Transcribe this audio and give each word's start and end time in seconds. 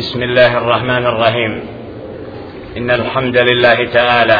بسم 0.00 0.22
الله 0.22 0.58
الرحمن 0.58 1.06
الرحيم. 1.06 1.60
إن 2.76 2.90
الحمد 2.90 3.36
لله 3.36 3.84
تعالى 3.84 4.38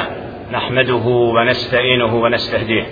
نحمده 0.53 1.07
ونستعينه 1.37 2.15
ونستهديه. 2.15 2.87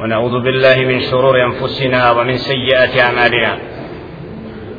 ونعوذ 0.00 0.40
بالله 0.40 0.76
من 0.76 1.00
شرور 1.00 1.44
أنفسنا 1.44 2.10
ومن 2.10 2.36
سيئات 2.36 2.98
أعمالنا. 3.00 3.58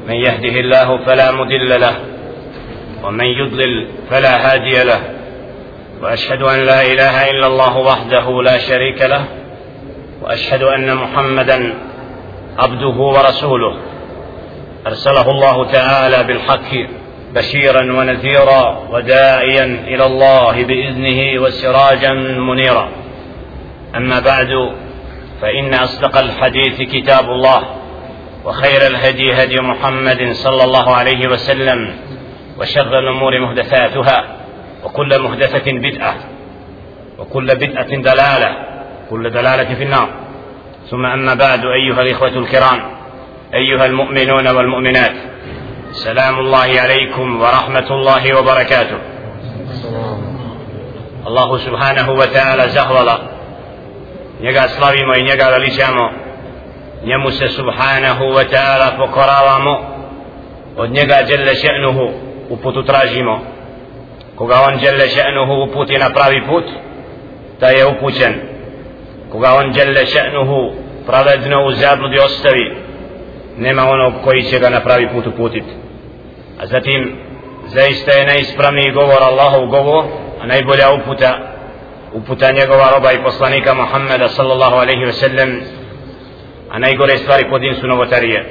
من 0.07 0.13
يهده 0.13 0.55
الله 0.59 1.05
فلا 1.05 1.31
مضل 1.31 1.81
له 1.81 1.95
ومن 3.03 3.25
يضلل 3.25 3.87
فلا 4.09 4.33
هادي 4.45 4.83
له. 4.83 5.01
وأشهد 6.01 6.41
أن 6.41 6.59
لا 6.65 6.81
إله 6.81 7.29
إلا 7.31 7.47
الله 7.47 7.77
وحده 7.77 8.41
لا 8.41 8.57
شريك 8.57 9.01
له 9.01 9.23
وأشهد 10.21 10.63
أن 10.63 10.95
محمدا 10.95 11.73
عبده 12.57 12.97
ورسوله. 13.15 13.92
أرسله 14.87 15.29
الله 15.31 15.71
تعالى 15.71 16.23
بالحق 16.23 16.71
بشيرا 17.33 17.81
ونذيرا 17.81 18.87
وداعيا 18.89 19.63
إلى 19.63 20.05
الله 20.05 20.63
بإذنه 20.63 21.41
وسراجا 21.41 22.13
منيرا. 22.49 22.89
أما 23.95 24.19
بعد 24.19 24.47
فإن 25.41 25.73
أصدق 25.73 26.17
الحديث 26.17 26.81
كتاب 26.81 27.25
الله 27.25 27.63
وخير 28.45 28.87
الهدي 28.87 29.33
هدي 29.33 29.61
محمد 29.61 30.31
صلى 30.31 30.63
الله 30.63 30.95
عليه 30.95 31.27
وسلم 31.27 31.95
وشر 32.59 32.99
الأمور 32.99 33.39
محدثاتها 33.39 34.23
وكل 34.83 35.21
محدثة 35.21 35.71
بدعة 35.71 36.15
وكل 37.19 37.45
بدعة 37.55 37.95
دلالة 37.95 38.55
كل 39.09 39.29
دلالة 39.29 39.75
في 39.75 39.83
النار. 39.83 40.09
ثم 40.89 41.05
أما 41.05 41.33
بعد 41.33 41.65
أيها 41.65 42.01
الإخوة 42.01 42.27
الكرام 42.37 42.92
أيها 43.53 43.85
المؤمنون 43.85 44.47
والمؤمنات 44.47 45.13
سلام 45.91 46.39
الله 46.39 46.81
عليكم 46.81 47.41
ورحمة 47.41 47.87
الله 47.91 48.39
وبركاته. 48.39 48.97
الله 51.27 51.57
سبحانه 51.57 52.11
وتعالى 52.11 52.69
زهولا 52.69 53.17
نيغا 54.41 54.67
سلاويما 54.67 55.17
نيغا 55.17 55.57
لليشامو 55.57 56.07
نيموس 57.05 57.43
سبحانه 57.43 58.19
وتعالى 58.21 58.87
فقراوامو 58.97 59.75
ونيغا 60.77 61.21
جل 61.21 61.55
شأنه 61.55 61.97
وبوتو 62.49 62.81
تراجيمو 62.81 63.37
كوغا 64.37 64.59
وان 64.65 64.77
جل 64.77 65.09
شأنه 65.09 65.49
وبوتي 65.61 65.93
نبراوي 65.93 66.39
بوت 66.39 66.67
تايه 67.61 67.83
وبوتن 67.85 68.33
كوغا 69.31 69.51
وان 69.51 69.71
جل 69.71 70.07
شأنه 70.07 70.49
فرادنا 71.07 71.57
وزابل 71.57 72.09
دي 72.11 72.25
أستري 72.25 72.82
nema 73.57 73.89
onog 73.89 74.13
koji 74.23 74.43
će 74.43 74.59
ga 74.59 74.69
na 74.69 74.79
pravi 74.81 75.07
put 75.13 75.27
uputiti 75.27 75.71
a 76.61 76.67
zatim 76.67 77.15
zaista 77.67 78.11
je 78.11 78.25
najispravniji 78.25 78.91
govor 78.91 79.23
Allahov 79.23 79.65
govor 79.65 80.05
a 80.41 80.45
najbolja 80.45 80.91
uputa 80.91 81.53
uputa 82.13 82.51
njegova 82.51 82.89
roba 82.95 83.11
i 83.11 83.23
poslanika 83.23 83.73
Muhammeda 83.73 84.29
sallallahu 84.29 84.75
alaihi 84.75 85.05
ve 85.05 85.13
sellem 85.13 85.61
a 86.69 86.79
najgore 86.79 87.17
stvari 87.17 87.49
pod 87.49 87.61
su 87.79 87.87
novotarije. 87.87 88.45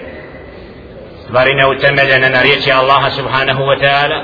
Stvari 1.25 1.55
neutemeljene 1.55 2.31
na 2.31 2.43
riječi 2.43 2.73
Allaha 2.73 3.11
subhanahu 3.11 3.63
wa 3.63 3.81
ta'ala 3.81 4.23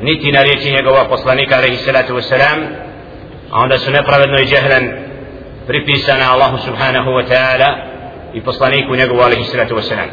niti 0.00 0.32
na 0.32 0.42
riječi 0.42 0.70
njegova 0.70 1.04
poslanika 1.04 1.56
alaihi 1.56 1.76
salatu 1.76 2.14
wa 2.14 2.22
salam 2.22 2.58
a 3.50 3.60
onda 3.60 3.78
su 3.78 3.90
nepravedno 3.90 4.38
i 4.38 4.46
džehlen 4.46 4.92
pripisana 5.66 6.32
Allahu 6.32 6.58
subhanahu 6.58 7.10
wa 7.10 7.24
ta'ala 7.28 7.95
i 8.36 8.40
poslaniku 8.40 8.96
njegovu 8.96 9.20
alaihi 9.20 9.44
salatu 9.44 9.74
wasalam 9.74 10.08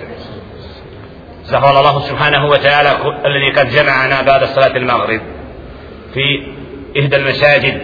zahvala 1.45 1.79
Allahu 1.79 2.07
subhanahu 2.07 2.47
wa 2.47 2.59
ta'ala 2.65 2.91
alladhi 3.23 3.53
kad 3.55 3.67
jama'ana 3.67 4.23
ba'da 4.23 4.47
salati 4.47 4.77
al-maghrib 4.79 5.21
fi 6.13 6.25
ihda 6.93 7.17
al-masajid 7.17 7.75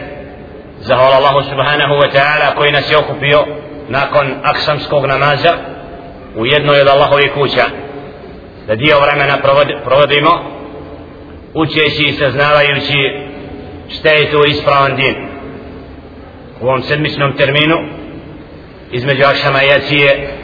zahvala 0.82 1.16
Allahu 1.20 1.42
subhanahu 1.52 1.94
wa 2.02 2.10
ta'ala 2.16 2.56
koji 2.56 2.72
nas 2.72 2.92
je 2.92 2.98
okupio 2.98 3.46
nakon 3.90 4.36
aksamskog 4.44 5.06
namaza 5.06 5.54
u 6.36 6.46
jednoj 6.46 6.82
od 6.82 6.88
Allahovi 6.88 7.30
kuća 7.30 7.66
da 8.68 8.76
dio 8.76 9.00
vremena 9.00 9.38
provodimo 9.84 10.32
učeći 11.54 12.04
i 12.04 12.14
saznavajući 12.14 13.02
šta 13.90 14.10
je 14.10 14.32
to 14.32 14.46
ispravan 14.46 14.96
din 14.96 15.16
u 16.62 16.68
ovom 16.68 16.82
sedmičnom 16.82 17.38
terminu 17.38 17.99
između 18.93 19.25
akšama 19.25 19.63
jacije 19.63 20.35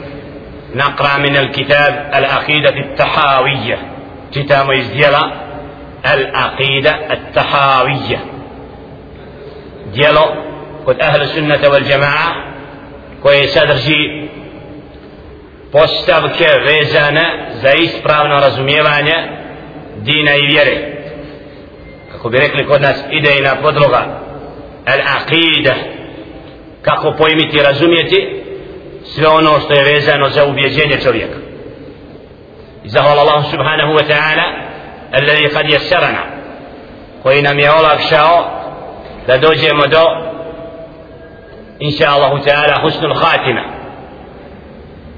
نقرأ 0.75 1.17
من 1.17 1.35
الكتاب 1.37 2.11
العقيدة 2.15 2.69
التحاوية 2.69 3.77
كتاب 4.35 4.71
إزديلا 4.71 5.33
العقيدة 6.13 6.91
التحاوية 7.13 8.19
ديالو 9.93 10.25
قد 10.87 11.01
أهل 11.01 11.21
السنة 11.21 11.69
والجماعة 11.69 12.51
koji 13.21 13.47
sadrži 13.47 14.27
postavke 15.71 16.47
vezane 16.65 17.49
za 17.61 17.73
ispravno 17.73 18.39
razumijevanje 18.39 19.13
dina 19.97 20.35
i 20.35 20.47
vjere 20.47 20.77
kako 22.11 22.29
bi 22.29 22.37
rekli 22.37 22.65
kod 22.65 22.81
nas 22.81 23.03
idejna 23.11 23.55
podloga 23.61 24.19
al 24.85 24.99
aqida 24.99 25.73
kako 26.86 27.12
pojmiti 27.12 27.56
i 27.56 27.62
razumijeti 27.62 28.42
sve 29.04 29.28
ono 29.28 29.60
što 29.60 29.74
je 29.74 29.94
vezano 29.94 30.28
za 30.28 30.44
ubjeđenje 30.44 30.98
čovjeka. 31.02 31.38
I 32.84 32.88
zahvala 32.88 33.22
Allah 33.22 33.44
subhanahu 33.50 33.92
wa 33.92 34.04
ta'ala 34.08 34.46
alladhi 35.12 35.48
kad 35.48 35.70
jesarana 35.70 36.22
koji 37.22 37.42
nam 37.42 37.58
je 37.58 37.72
olakšao 37.72 38.44
da 39.26 39.38
dođemo 39.38 39.86
do 39.86 40.02
inša 41.78 42.10
Allahu 42.10 42.36
ta'ala 42.36 42.82
husnul 42.82 43.14
khatima 43.14 43.62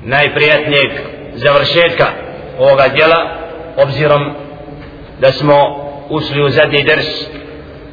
najprijatnijeg 0.02 0.90
završetka 1.34 2.06
ovoga 2.58 2.88
djela 2.88 3.36
obzirom 3.76 4.34
da 5.20 5.32
smo 5.32 5.88
ušli 6.08 6.42
u 6.42 6.48
zadnji 6.48 6.82
ders 6.82 7.06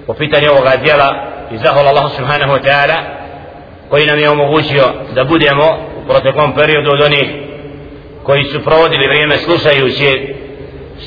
po 0.08 0.14
pitanju 0.14 0.52
ovoga 0.52 0.72
djela. 0.84 1.32
I 1.52 1.58
zahvala 1.58 1.90
Allah 1.90 2.12
subhanahu 2.16 2.52
wa 2.52 2.64
ta'ala 2.64 3.15
koji 3.90 4.06
nam 4.06 4.20
je 4.20 4.30
omogućio 4.30 4.84
da 5.16 5.24
budemo 5.24 5.78
u 6.04 6.08
proteklom 6.08 6.56
periodu 6.56 6.92
od 6.92 7.02
onih 7.02 7.30
koji 8.24 8.44
su 8.44 8.64
provodili 8.64 9.08
vrijeme 9.08 9.38
slušajući 9.38 10.36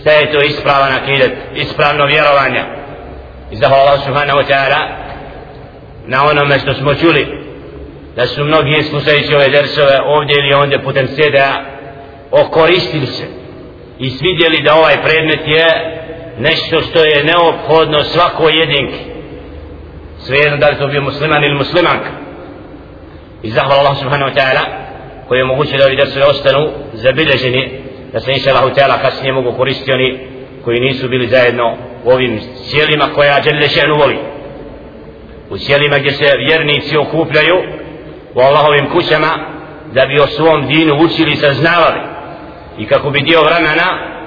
šta 0.00 0.10
je 0.10 0.32
to 0.32 0.40
ispravan 0.40 0.92
akidet, 0.92 1.32
ispravno 1.54 2.06
vjerovanje. 2.06 2.62
I 3.50 3.56
zahvala 3.56 3.82
Allah 3.82 4.04
subhanahu 4.04 4.38
wa 4.38 4.46
ta'ala 4.48 4.80
na 6.06 6.24
onome 6.24 6.58
što 6.58 6.74
smo 6.74 6.94
čuli 6.94 7.26
da 8.16 8.26
su 8.26 8.44
mnogi 8.44 8.82
slušajući 8.82 9.34
ove 9.34 9.48
dersove 9.48 10.00
ovdje 10.06 10.34
ili 10.38 10.54
ondje 10.54 10.82
putem 10.82 11.08
seda 11.08 11.64
okoristili 12.30 13.06
se 13.06 13.24
i 13.98 14.10
svidjeli 14.10 14.62
da 14.62 14.74
ovaj 14.74 15.02
predmet 15.02 15.40
je 15.46 15.66
nešto 16.38 16.80
što 16.80 17.04
je 17.04 17.24
neophodno 17.24 18.02
svako 18.04 18.48
jedinki. 18.48 18.98
Svejedno 20.18 20.56
da 20.56 20.68
li 20.68 20.78
to 20.78 20.86
bio 20.86 21.02
musliman 21.02 21.44
ili 21.44 21.54
muslimanka 21.54 22.27
i 23.42 23.50
zahvala 23.50 23.80
Allah 23.80 23.96
subhanahu 23.98 24.30
wa 24.30 24.34
ta'ala 24.34 24.64
koji 25.28 25.38
je 25.38 25.44
moguće 25.44 25.76
da 25.76 25.84
ovi 25.84 25.96
drsovi 25.96 26.24
ostanu 26.30 26.70
zabilježeni 26.92 27.80
da 28.12 28.20
se 28.20 28.32
inša 28.32 28.50
Allahu 28.50 28.68
ta'ala 28.68 29.02
kasnije 29.02 29.32
mogu 29.32 29.52
koristiti 29.52 29.92
oni 29.92 30.18
koji 30.64 30.80
nisu 30.80 31.08
bili 31.08 31.28
zajedno 31.28 31.76
u 32.04 32.10
ovim 32.10 32.40
cijelima 32.70 33.04
koja 33.14 33.40
Đelle 33.40 33.68
še'nu 33.68 33.98
voli. 33.98 34.18
U 35.50 35.58
cijelima 35.58 35.98
gdje 35.98 36.12
se 36.12 36.32
vjernici 36.46 36.96
okupljaju 36.96 37.56
u 38.34 38.40
Allahovim 38.40 38.90
kućama 38.90 39.28
da 39.92 40.06
bi 40.06 40.20
o 40.20 40.26
svom 40.26 40.66
dinu 40.66 40.94
učili 40.94 41.32
i 41.32 41.36
saznavali. 41.36 42.00
I 42.78 42.86
kako 42.86 43.10
bi 43.10 43.20
dio 43.20 43.42
vremena 43.42 44.18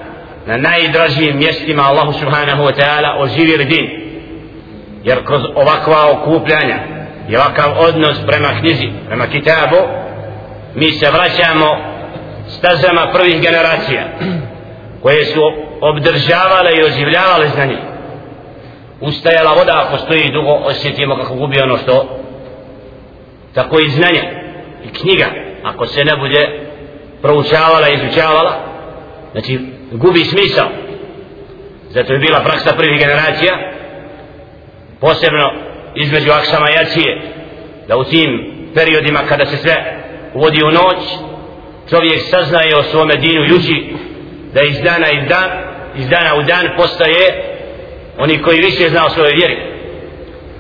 na 0.46 0.58
najdražijim 0.58 1.38
mjestima 1.38 1.84
Allahu 1.84 2.14
subhanahu 2.14 2.64
wa 2.64 2.74
ta'ala 2.80 3.16
oživjeli 3.18 3.66
din. 3.66 3.90
Jer 5.04 5.26
kroz 5.26 5.42
ovakva 5.56 6.12
okupljanja 6.12 6.78
i 7.32 7.36
ovakav 7.36 7.72
odnos 7.80 8.18
prema 8.28 8.60
knjizi, 8.60 8.90
prema 9.08 9.28
kitabu, 9.28 9.78
mi 10.76 10.92
se 10.92 11.12
vraćamo 11.12 11.78
stazama 12.48 13.12
prvih 13.14 13.42
generacija 13.42 14.04
koje 15.02 15.26
su 15.26 15.42
obdržavale 15.82 16.72
i 16.78 16.84
oživljavale 16.84 17.48
znanje. 17.48 17.78
Ustajala 19.02 19.54
voda 19.54 19.84
ako 19.86 19.98
stoji 19.98 20.32
dugo, 20.32 20.52
osjetimo 20.52 21.16
kako 21.16 21.36
gubi 21.36 21.62
ono 21.62 21.78
što 21.78 22.20
tako 23.54 23.80
i 23.80 23.90
znanje 23.90 24.24
i 24.86 24.88
knjiga 24.88 25.26
ako 25.64 25.86
se 25.86 26.06
ne 26.06 26.18
bude 26.18 26.60
proučavala 27.22 27.90
i 27.90 27.94
izučavala. 27.94 28.54
Znači 29.32 29.60
gubi 29.92 30.26
smisao. 30.26 30.68
Zato 31.90 32.14
je 32.14 32.20
bila 32.20 32.40
praksa 32.40 32.76
prvih 32.78 33.00
generacija 33.00 33.54
posebno 35.00 35.71
između 35.96 36.32
aksama 36.32 36.70
i 36.70 36.74
jacije 36.74 37.22
da 37.88 37.98
u 37.98 38.04
tim 38.04 38.52
periodima 38.76 39.20
kada 39.30 39.46
se 39.46 39.58
sve 39.58 39.76
uvodi 40.34 40.64
u 40.64 40.72
noć 40.72 40.98
čovjek 41.90 42.22
saznaje 42.22 42.78
o 42.78 42.84
svome 42.84 43.16
dinu 43.16 43.46
i 43.46 43.54
uči 43.54 43.96
da 44.54 44.62
iz 44.62 44.82
dana 44.82 45.08
iz 45.12 45.30
dan 45.30 45.50
iz 45.98 46.10
dana 46.10 46.36
u 46.36 46.44
dan 46.44 46.70
postaje 46.78 47.44
oni 48.18 48.42
koji 48.42 48.62
više 48.62 48.90
zna 48.90 49.06
o 49.06 49.10
svojoj 49.10 49.34
vjeri. 49.34 49.58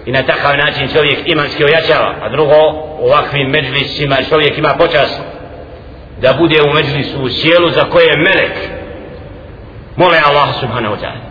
I 0.05 0.11
na 0.11 0.23
takav 0.23 0.57
način 0.57 0.87
čovjek 0.93 1.19
imanski 1.25 1.63
ojačava 1.63 2.15
a 2.21 2.29
drugo 2.29 2.55
ovakvim 2.99 3.49
međlisima 3.49 4.15
čovjek 4.29 4.57
ima 4.57 4.73
počas 4.77 5.19
da 6.21 6.33
bude 6.33 6.61
u 6.61 6.73
međlisu 6.73 7.21
u 7.21 7.29
sjelu 7.29 7.69
za 7.69 7.89
koje 7.89 8.05
je 8.05 8.17
melek. 8.17 8.57
Mole 9.95 10.17
Allah 10.25 10.49
subhanahu 10.59 10.95
wa 10.95 10.99
ta'ala. 11.01 11.21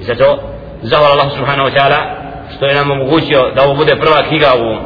I 0.00 0.04
zato 0.04 0.38
zahvala 0.82 1.12
Allah 1.12 1.32
subhanahu 1.36 1.68
wa 1.68 1.74
ta'ala 1.74 2.17
što 2.56 2.66
je 2.66 2.74
nam 2.74 2.90
omogućio 2.90 3.50
da 3.54 3.62
ovo 3.62 3.74
bude 3.74 3.96
prva 3.96 4.28
knjiga 4.28 4.52
u 4.56 4.76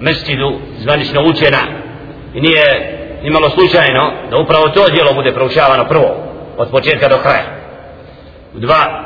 mestidu 0.00 0.52
zvanično 0.78 1.22
učena 1.22 1.58
i 2.34 2.40
nije 2.40 2.92
imalo 3.22 3.50
slučajno 3.50 4.12
da 4.30 4.36
upravo 4.36 4.68
to 4.68 4.88
djelo 4.88 5.14
bude 5.14 5.32
proučavano 5.32 5.84
prvo 5.88 6.16
od 6.56 6.70
početka 6.70 7.08
do 7.08 7.18
kraja. 7.18 7.44
U 8.54 8.58
dva 8.58 9.02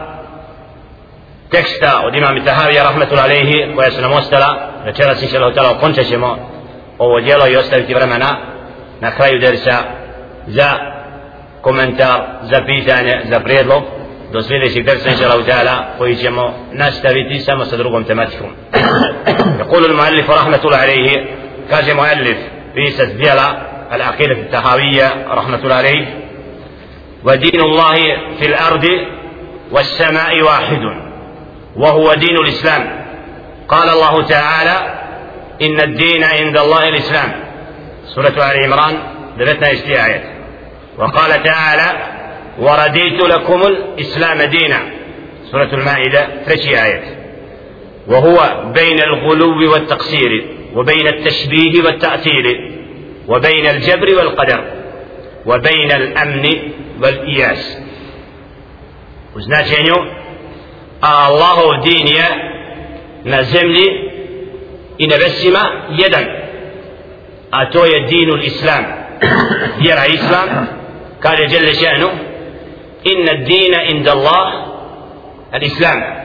teksta 1.51 2.03
od 2.07 2.15
imam 2.15 2.45
Tahavija 2.45 2.83
rahmetul 2.85 3.19
alaihi 3.19 3.75
koja 3.77 3.91
su 3.91 4.01
nam 4.01 4.13
ostala 4.13 4.71
večeras 4.85 5.23
inša 5.23 5.37
Allah 5.39 5.55
tala 5.55 5.71
okončat 5.71 6.07
ćemo 6.07 6.37
ovo 6.99 7.21
djelo 7.21 7.47
i 7.49 7.57
ostaviti 7.57 7.95
vremena 7.95 8.37
na 9.01 9.11
kraju 9.11 9.41
dersa 9.41 9.79
za 10.47 10.71
komentar, 11.61 12.21
za 12.43 12.61
pitanje, 12.67 13.21
za 13.31 13.41
prijedlog. 13.41 13.83
Do 14.33 14.43
sljedećeg 14.43 14.85
dersa 14.85 15.09
inša 15.11 15.25
Allah 15.31 15.47
tala 15.47 15.85
koji 15.99 16.17
ćemo 16.17 16.55
nastaviti 16.73 17.41
samo 17.41 17.65
sa 17.65 17.77
drugom 17.77 18.05
tematikom. 18.05 18.51
يقول 19.61 19.85
المؤلف 19.85 20.31
رحمة 20.31 20.61
الله 20.65 20.77
عليه 20.77 21.11
كاج 21.71 21.91
مؤلف 21.91 22.39
في 22.75 22.91
سجل 22.91 23.39
العقيدة 23.93 24.33
التهاوية 24.33 25.27
رحمة 25.29 25.59
الله 25.65 25.75
عليه 25.75 26.07
ودين 27.25 27.61
الله 27.61 27.95
في 28.39 28.47
الأرض 28.47 28.87
والسماء 29.71 30.43
واحد 30.43 30.83
وهو 31.77 32.15
دين 32.15 32.37
الإسلام 32.37 32.83
قال 33.69 33.89
الله 33.89 34.23
تعالى 34.23 34.77
إن 35.63 35.81
الدين 35.81 36.25
عند 36.25 36.57
الله 36.59 36.89
الإسلام 36.89 37.33
سورة 38.15 38.29
آل 38.51 38.65
عمران 38.65 38.95
دلتنا 39.39 39.73
استياية 39.73 40.23
وقال 40.99 41.43
تعالى 41.43 41.89
ورديت 42.61 43.23
لكم 43.23 43.63
الإسلام 43.63 44.43
دينا. 44.43 44.81
سورة 45.51 45.75
المائدة 45.75 46.29
ثلاثي 46.47 46.85
آية 46.85 47.03
وهو 48.09 48.65
بين 48.75 49.01
الغلو 49.01 49.73
والتقصير 49.73 50.47
وبين 50.75 51.07
التشبيه 51.07 51.83
والتأثير 51.85 52.71
وبين 53.29 53.67
الجبر 53.67 54.15
والقدر 54.17 54.65
وبين 55.47 55.93
الأمن 55.93 56.57
والإياس. 57.03 57.79
وزناتين 59.37 59.95
الله 61.05 61.81
دين 61.81 62.07
يا 62.07 62.29
نزملي 63.25 64.11
إن 65.01 65.09
بسما 65.09 65.87
يدا 65.91 66.23
أتوي 67.55 68.07
دين 68.07 68.29
الإسلام. 68.29 68.85
يرى 69.81 70.15
إسلام. 70.15 70.67
قال 71.25 71.49
جل 71.49 71.75
شأنه. 71.75 72.11
إن 73.07 73.29
الدين 73.29 73.75
عند 73.75 74.09
الله 74.09 74.67
الإسلام. 75.55 76.21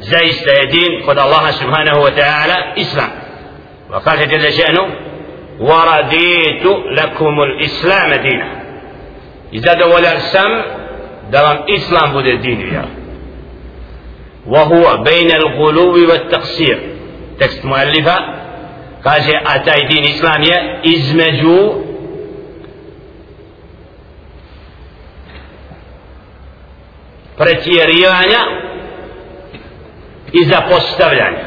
زي 0.00 0.32
سيدين 0.32 1.02
قد 1.06 1.18
الله 1.18 1.50
سبحانه 1.50 1.98
وتعالى 1.98 2.80
إسلام. 2.80 3.10
وقال 3.90 4.28
جل 4.28 4.52
شأنه 4.52 4.86
ورديت 5.60 6.66
لكم 6.98 7.40
الإسلام 7.42 8.14
دينا. 8.14 8.48
إذا 9.52 9.72
دول 9.74 10.04
السم 10.06 10.62
دلم 11.32 11.58
إسلام 11.70 12.12
بود 12.12 12.26
الدين 12.26 12.60
يا 12.60 12.84
وهو 14.46 14.96
بين 14.96 15.30
الغلو 15.30 15.92
والتقصير. 16.10 16.78
تكست 17.40 17.64
مؤلفة. 17.64 18.18
قال 19.04 19.22
شيء 19.22 19.40
أتاي 19.46 19.86
دين 19.86 20.04
إسلام 20.04 20.42
يا 20.42 20.82
إزمجوا 20.86 21.91
pretjerivanja 27.36 28.40
i 30.32 30.44
zapostavljanja. 30.44 31.44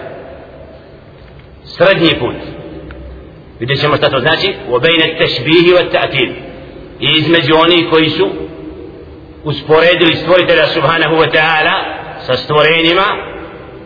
Srednji 1.64 2.20
put. 2.20 2.36
Vidjet 3.60 3.80
ćemo 3.82 3.98
šta 3.98 4.10
to 4.10 4.20
znači. 4.20 4.54
U 4.70 4.76
obejne 4.76 5.18
tešbihi 5.18 5.72
wa 5.72 5.92
ta'til. 5.92 6.32
I 7.00 7.08
između 7.18 7.54
oni 7.56 7.90
koji 7.90 8.10
su 8.10 8.30
usporedili 9.44 10.16
stvoritelja 10.16 10.68
subhanahu 10.68 11.16
wa 11.16 11.32
ta'ala 11.32 11.76
sa 12.26 12.38
stvorenjima 12.38 13.06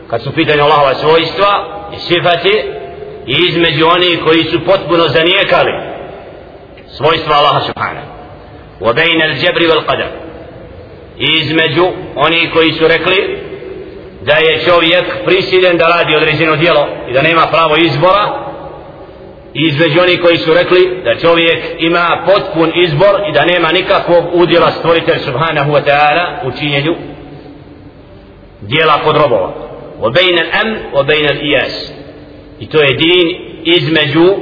kad 0.09 0.23
su 0.23 0.31
pitanje 0.35 0.61
Allahova 0.61 0.95
svojstva 0.95 1.51
i 1.95 1.99
sifati 1.99 2.63
i 3.27 3.35
između 3.49 3.85
oni 3.87 4.19
koji 4.25 4.43
su 4.43 4.65
potpuno 4.65 5.07
zanijekali 5.07 5.71
svojstva 6.87 7.35
Allaha 7.35 7.61
subhanahu 7.61 8.07
wa 8.79 8.93
bejne 8.93 9.25
al-jabri 9.25 9.67
wal 9.67 9.85
qadar 9.85 10.28
između 11.19 11.87
oni 12.15 12.49
koji 12.53 12.73
su 12.73 12.87
rekli 12.87 13.37
da 14.21 14.33
je 14.33 14.63
čovjek 14.65 15.05
prisiljen 15.25 15.77
da 15.77 15.87
radi 15.87 16.15
određeno 16.15 16.55
djelo 16.55 16.87
i 17.09 17.13
da 17.13 17.21
nema 17.21 17.47
pravo 17.51 17.75
izbora 17.77 18.49
i 19.53 19.61
između 19.67 20.01
oni 20.01 20.17
koji 20.17 20.37
su 20.37 20.53
rekli 20.53 21.01
da 21.03 21.19
čovjek 21.19 21.63
ima 21.79 22.25
potpun 22.25 22.71
izbor 22.75 23.15
i 23.29 23.33
da 23.33 23.45
nema 23.45 23.71
nikakvog 23.71 24.25
udjela 24.33 24.71
stvoritelj 24.71 25.19
subhanahu 25.19 25.71
wa 25.71 25.81
ta'ala 25.85 26.47
u 26.47 26.51
činjenju 26.59 26.95
dijela 28.61 29.03
kod 29.03 29.15
robova. 29.15 29.69
وبين 30.01 30.39
الأمن 30.39 30.75
am 30.75 30.93
wa 30.93 31.03
bejna 31.03 31.41
ijas 31.41 31.91
i 32.59 32.69
to 32.69 32.81
je 32.81 32.93
din 32.93 33.27
između 33.63 34.35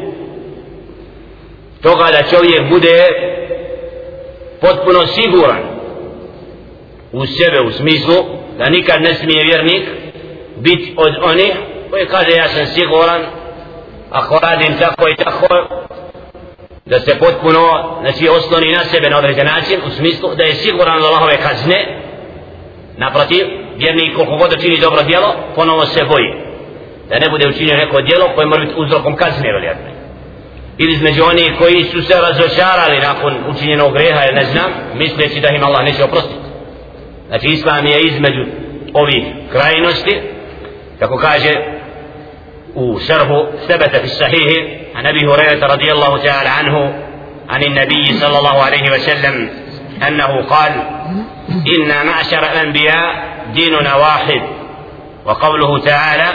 toga 1.82 2.06
da 2.12 2.30
čovjek 2.30 2.70
bude 2.70 3.04
potpuno 4.62 5.06
siguran 5.06 5.67
u 7.12 7.26
sebe 7.26 7.62
u 7.62 7.72
smislu 7.72 8.16
da 8.58 8.70
nikad 8.70 9.02
ne 9.02 9.14
smije 9.14 9.44
vjernik 9.44 9.90
biti 10.58 10.94
od 10.98 11.14
onih 11.24 11.54
koji 11.90 12.06
kaže 12.06 12.32
ja 12.32 12.48
sam 12.48 12.66
siguran 12.66 13.22
ako 14.12 14.40
radim 14.40 14.78
tako 14.80 15.10
i 15.10 15.16
tako 15.16 15.48
da 16.86 17.00
se 17.00 17.20
potpuno 17.20 17.60
znači 18.02 18.30
osloni 18.30 18.72
na 18.72 18.84
sebe 18.84 19.10
na 19.10 19.18
određen 19.18 19.46
način 19.46 19.80
u 19.88 19.90
smislu 19.90 20.36
da 20.36 20.44
je 20.44 20.56
siguran 20.56 21.02
da 21.02 21.08
Allahove 21.08 21.38
kazne. 21.38 22.02
Naprotiv 22.98 23.46
vjernik 23.78 24.16
koliko 24.16 24.38
god 24.38 24.62
čini 24.62 24.78
dobro 24.78 25.04
djelo 25.04 25.36
ponovo 25.56 25.86
se 25.86 26.04
boji 26.04 26.34
da 27.10 27.20
ne 27.20 27.30
bude 27.30 27.48
učinio 27.48 27.78
neko 27.78 28.02
djelo 28.02 28.26
koje 28.36 28.48
mora 28.48 28.66
biti 28.66 28.74
uzrokom 28.78 29.16
kazne 29.16 29.42
vjerojatno 29.42 29.98
ili 30.78 30.94
između 30.94 31.24
oni 31.24 31.56
koji 31.58 31.84
su 31.84 32.02
se 32.02 32.14
razočarali 32.22 33.00
nakon 33.00 33.34
učinjenog 33.50 33.94
greha 33.94 34.26
ili 34.26 34.36
ne 34.36 34.46
znam 34.46 34.72
misleći 34.94 35.40
da 35.40 35.50
im 35.50 35.64
Allah 35.64 35.84
neće 35.84 36.04
oprostiti. 36.04 36.37
Znači 37.28 37.48
islam 37.48 37.86
je 37.86 38.02
između 38.02 38.46
ovih 38.94 39.24
krajnosti 39.52 40.22
kako 41.00 41.18
kaže 41.18 41.78
وشرح 42.78 43.30
ثبت 43.68 43.96
في 43.96 44.04
الصحيح 44.04 44.50
عن 44.96 45.06
ابي 45.06 45.28
هريره 45.28 45.68
رضي 45.74 45.92
الله 45.92 46.18
تعالى 46.18 46.50
عنه 46.50 47.04
عن 47.50 47.64
النبي 47.64 48.14
صلى 48.14 48.38
الله 48.38 48.64
عليه 48.64 48.92
وسلم 48.92 49.50
انه 50.08 50.42
قال 50.42 50.72
أنا 51.86 52.04
معشر 52.04 52.40
الانبياء 52.40 53.16
ديننا 53.54 53.96
واحد 53.96 54.42
وقوله 55.26 55.80
تعالى 55.80 56.28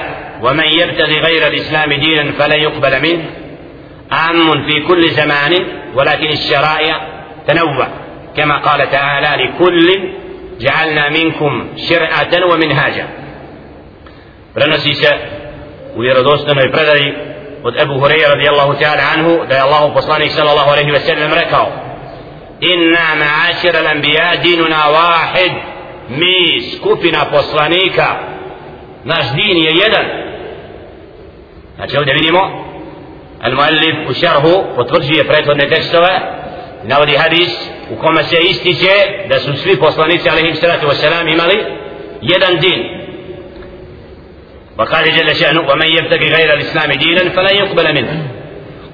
ومن 0.42 0.64
يبتغي 0.64 1.20
غير 1.20 1.46
الاسلام 1.46 1.92
دينا 1.92 2.32
فلن 2.32 2.58
يقبل 2.58 3.02
منه 3.02 3.24
عام 4.10 4.66
في 4.66 4.80
كل 4.80 5.10
زمان 5.10 5.66
ولكن 5.94 6.26
الشرائع 6.26 7.08
تنوع 7.46 7.88
كما 8.36 8.58
قال 8.58 8.90
تعالى 8.90 9.44
لكل 9.44 10.12
جعلنا 10.60 11.08
منكم 11.08 11.68
شرعه 11.76 12.52
ومنهاجا 12.52 13.06
prenosi 14.54 15.06
u 15.96 16.00
vjerodostojnoj 16.00 16.72
predaji 16.72 17.14
od 17.62 17.80
Ebu 17.80 17.94
Hureyre 17.94 18.28
radijallahu 18.28 18.72
ta'ala 18.72 19.02
anhu 19.14 19.46
da 19.48 19.54
je 19.54 19.60
Allahu 19.60 19.94
poslanik 19.94 20.30
sallallahu 20.30 20.70
alaihi 20.70 20.90
ve 20.90 21.00
sellem 21.00 21.32
rekao 21.32 21.66
inna 22.60 23.06
ma'ašir 23.22 23.76
al-anbiya 23.76 24.42
dinuna 24.42 24.82
wahid 24.96 25.52
mi 26.08 26.62
skupina 26.76 27.24
poslanika 27.30 28.06
naš 29.04 29.32
din 29.32 29.56
je 29.56 29.70
jedan 29.84 30.06
znači 31.76 31.98
ovdje 31.98 32.14
vidimo 32.14 32.64
al-muallif 33.42 34.10
u 34.10 34.14
šarhu 34.14 34.64
potvrđuje 34.76 35.28
prethodne 35.28 35.68
tekstove 35.68 36.20
navodi 36.84 37.16
hadis 37.16 37.71
u 37.91 37.95
kome 37.95 38.23
se 38.23 38.37
ističe 38.37 38.95
da 39.29 39.39
su 39.39 39.57
svi 39.57 39.75
poslanici 39.75 40.29
alaihi 40.29 40.55
salatu 40.55 40.87
wasalam 40.87 41.33
imali 41.33 41.65
jedan 42.21 42.59
din 42.59 42.97
وقال 44.79 45.05
جل 45.17 45.35
شأنه 45.35 45.61
ومن 45.69 45.87
يبتغي 45.87 46.27
غير 46.29 46.53
الإسلام 46.53 46.91
دينا 46.91 47.29
فلن 47.29 47.55
يقبل 47.55 47.93
منه 47.93 48.27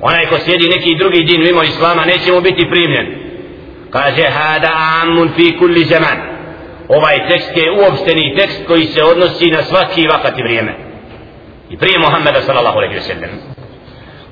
onaj 0.01 0.25
ko 0.29 0.37
slijedi 0.39 0.67
neki 0.69 0.95
دين 1.27 1.41
mimo 1.43 1.63
islama 1.63 2.05
neće 2.05 2.31
mu 2.31 2.41
biti 2.41 2.69
primljen 2.69 3.07
kaže 3.89 4.23
hada 4.29 4.69
amun 5.01 5.29
fi 5.35 5.57
kulli 5.57 5.83
zaman 5.83 6.17
ovaj 6.87 7.27
tekst 7.27 7.57
je 7.57 7.71
uopšteni 7.71 8.35
tekst 8.37 8.67
koji 8.67 8.85
se 8.85 9.03
odnosi 9.03 9.51
na 9.51 9.63
svaki 9.63 10.07
vakat 10.07 10.39
i 10.39 10.43
vrijeme 10.43 10.73
i 11.69 11.77
prije 11.77 11.99
Muhammeda 11.99 12.41
sallallahu 12.41 12.77
alaihi 12.77 12.95
wa 12.95 13.01
sallam 13.01 13.29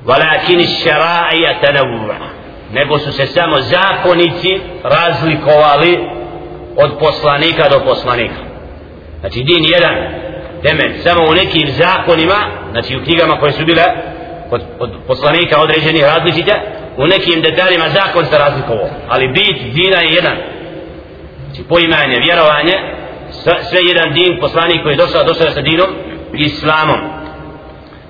walakin 0.05 0.59
šara'a 0.83 1.61
tanawwa 1.61 2.15
nego 2.72 2.98
su 2.98 3.12
se 3.12 3.26
samo 3.26 3.56
zakonici 3.60 4.60
razlikovali 4.82 5.98
od 6.76 6.98
poslanika 6.98 7.68
do 7.68 7.84
poslanika. 7.84 8.40
Znači 9.20 9.42
din 9.42 9.64
jedan 9.64 9.94
temelj. 10.62 10.98
Samo 11.02 11.24
u 11.30 11.34
nekim 11.34 11.68
zakonima 11.68 12.38
znači 12.70 12.96
u 12.96 13.04
knjigama 13.04 13.38
koje 13.40 13.52
su 13.52 13.64
bile 13.64 13.82
kod, 14.50 14.62
od 14.78 14.90
poslanika 15.06 15.60
određenih 15.60 16.02
različite 16.02 16.52
u 16.96 17.06
nekim 17.06 17.42
detaljima 17.42 17.88
zakon 17.88 18.24
se 18.24 18.38
razlikovao. 18.38 18.88
Ali 19.08 19.28
bit 19.28 19.74
dina 19.74 20.00
je 20.00 20.14
jedan. 20.14 20.36
Znači 21.46 21.62
poimanje, 21.68 22.16
vjerovanje 22.26 22.74
sve 23.70 23.80
jedan 23.82 24.14
din 24.14 24.40
poslanik 24.40 24.82
koji 24.82 24.92
je 24.92 24.96
došao 24.96 25.24
došao 25.24 25.50
sa 25.50 25.60
dinom 25.60 25.90
islamom 26.32 27.15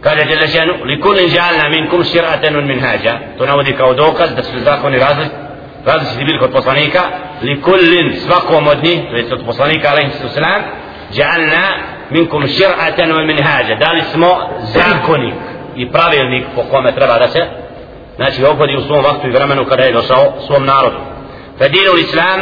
kaže 0.01 0.25
Đelešenu 0.25 0.73
li 0.85 1.01
kunin 1.01 1.29
žalna 1.29 1.69
min 1.69 1.89
kum 1.91 2.05
šir'aten 2.05 2.57
un 2.57 2.67
min 2.67 2.81
hađa 2.81 3.19
to 3.39 3.47
navodi 3.47 3.73
kao 3.73 3.95
dokaz 3.95 4.35
da 4.37 4.43
su 4.43 4.59
zakoni 4.65 4.99
različ, 4.99 5.29
različiti 5.87 6.25
bili 6.25 6.39
kod 6.39 6.51
poslanika 6.53 7.01
li 7.43 7.63
kullin 7.63 8.17
svakom 8.27 8.67
od 8.69 8.85
njih 8.85 9.01
to 9.11 9.17
je 9.17 9.33
od 9.33 9.45
poslanika 9.47 9.89
alaihi 9.89 10.11
sallam 10.11 10.63
žalna 11.13 11.65
min 12.11 12.27
kum 12.27 12.43
šir'aten 12.43 13.19
un 13.19 13.27
min 13.27 13.43
hađa 13.43 13.75
dali 13.75 14.03
smo 14.13 14.29
zakonik 14.75 15.35
i 15.77 15.93
pravilnik 15.93 16.45
po 16.55 16.63
kome 16.63 16.95
treba 16.95 17.19
da 17.19 17.29
se 17.29 17.47
znači 18.17 18.45
obhodi 18.45 18.77
u 18.77 18.87
svom 18.87 19.05
vaktu 19.05 19.27
i 19.29 19.31
vremenu 19.31 19.65
kada 19.65 19.83
je 19.83 19.93
došao 19.93 20.35
svom 20.47 20.65
narodu 20.65 20.97
fa 21.59 21.69
dinu 21.69 21.93
l'islam 21.93 22.41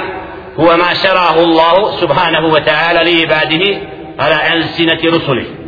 huwa 0.56 0.76
ma 0.76 0.94
šarahu 1.02 1.40
Allahu 1.40 1.98
subhanahu 2.00 2.48
wa 2.54 2.62
ta'ala 2.64 3.04
li 3.04 3.22
ibadihi 3.22 3.78
ala 4.18 4.38
elsinati 4.54 5.10
rusuli 5.10 5.63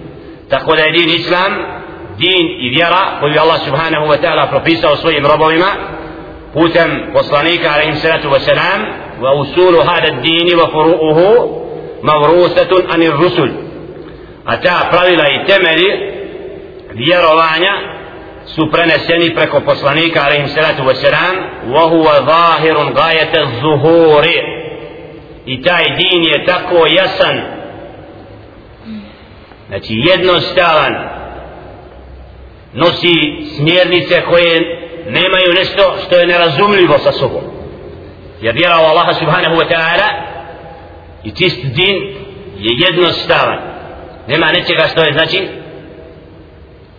tako 0.48 0.76
da 0.76 0.82
je 0.82 0.92
din 0.92 1.08
islam 1.08 1.52
din 2.18 2.46
i 2.60 2.68
vjera 2.68 3.18
koju 3.20 3.40
Allah 3.40 3.60
subhanahu 3.64 4.06
wa 4.06 4.18
ta'ala 4.20 4.46
propisao 4.50 4.96
svojim 4.96 5.26
robovima 5.26 5.70
putem 6.54 6.90
poslanika 7.12 7.70
alaihim 7.74 7.96
salatu 7.96 8.28
wa 8.30 8.40
salam 8.40 8.80
wa 9.22 9.34
usulu 9.40 9.78
hada 9.88 10.10
dini 10.10 10.54
wa 10.54 10.70
furu'uhu 10.72 11.26
mavrusatun 12.02 12.82
anir 12.94 13.12
rusul 13.12 13.50
a 14.46 14.56
ta 14.60 14.88
pravila 14.90 15.24
i 15.28 15.46
temeli 15.46 15.88
vjerovanja 16.94 17.72
su 18.44 18.70
preneseni 18.70 19.34
preko 19.34 19.60
poslanika 19.60 20.24
alaihim 20.24 20.48
salatu 20.48 20.82
wa 20.82 20.94
salam 20.94 21.34
wa 21.74 21.82
huwa 21.88 22.12
zahirun 22.26 22.94
gajete 22.94 23.40
zuhuri 23.60 24.36
i 25.46 25.62
taj 25.62 25.84
din 25.96 26.24
je 26.24 26.44
tako 26.46 26.86
jasan 26.86 27.55
znači 29.68 29.94
jednostavan. 30.10 30.94
Nosi 32.72 33.14
smjernice 33.56 34.22
koje 34.30 34.60
nemaju 35.06 35.52
nešto 35.58 35.96
što 36.06 36.18
je 36.18 36.26
nerazumljivo 36.26 36.98
sa 36.98 37.12
sobom. 37.12 37.42
Jer 38.40 38.54
vjera 38.54 38.76
u 38.76 38.84
Allaha 38.84 39.14
subhanahu 39.14 39.56
wa 39.56 39.68
ta'ala 39.68 40.08
i 41.24 41.30
čist 41.30 41.64
din 41.64 41.96
je 42.58 42.86
jednostavan. 42.86 43.58
Nema 44.28 44.46
nečega 44.46 44.86
što 44.92 45.00
je 45.00 45.12
znači 45.12 45.48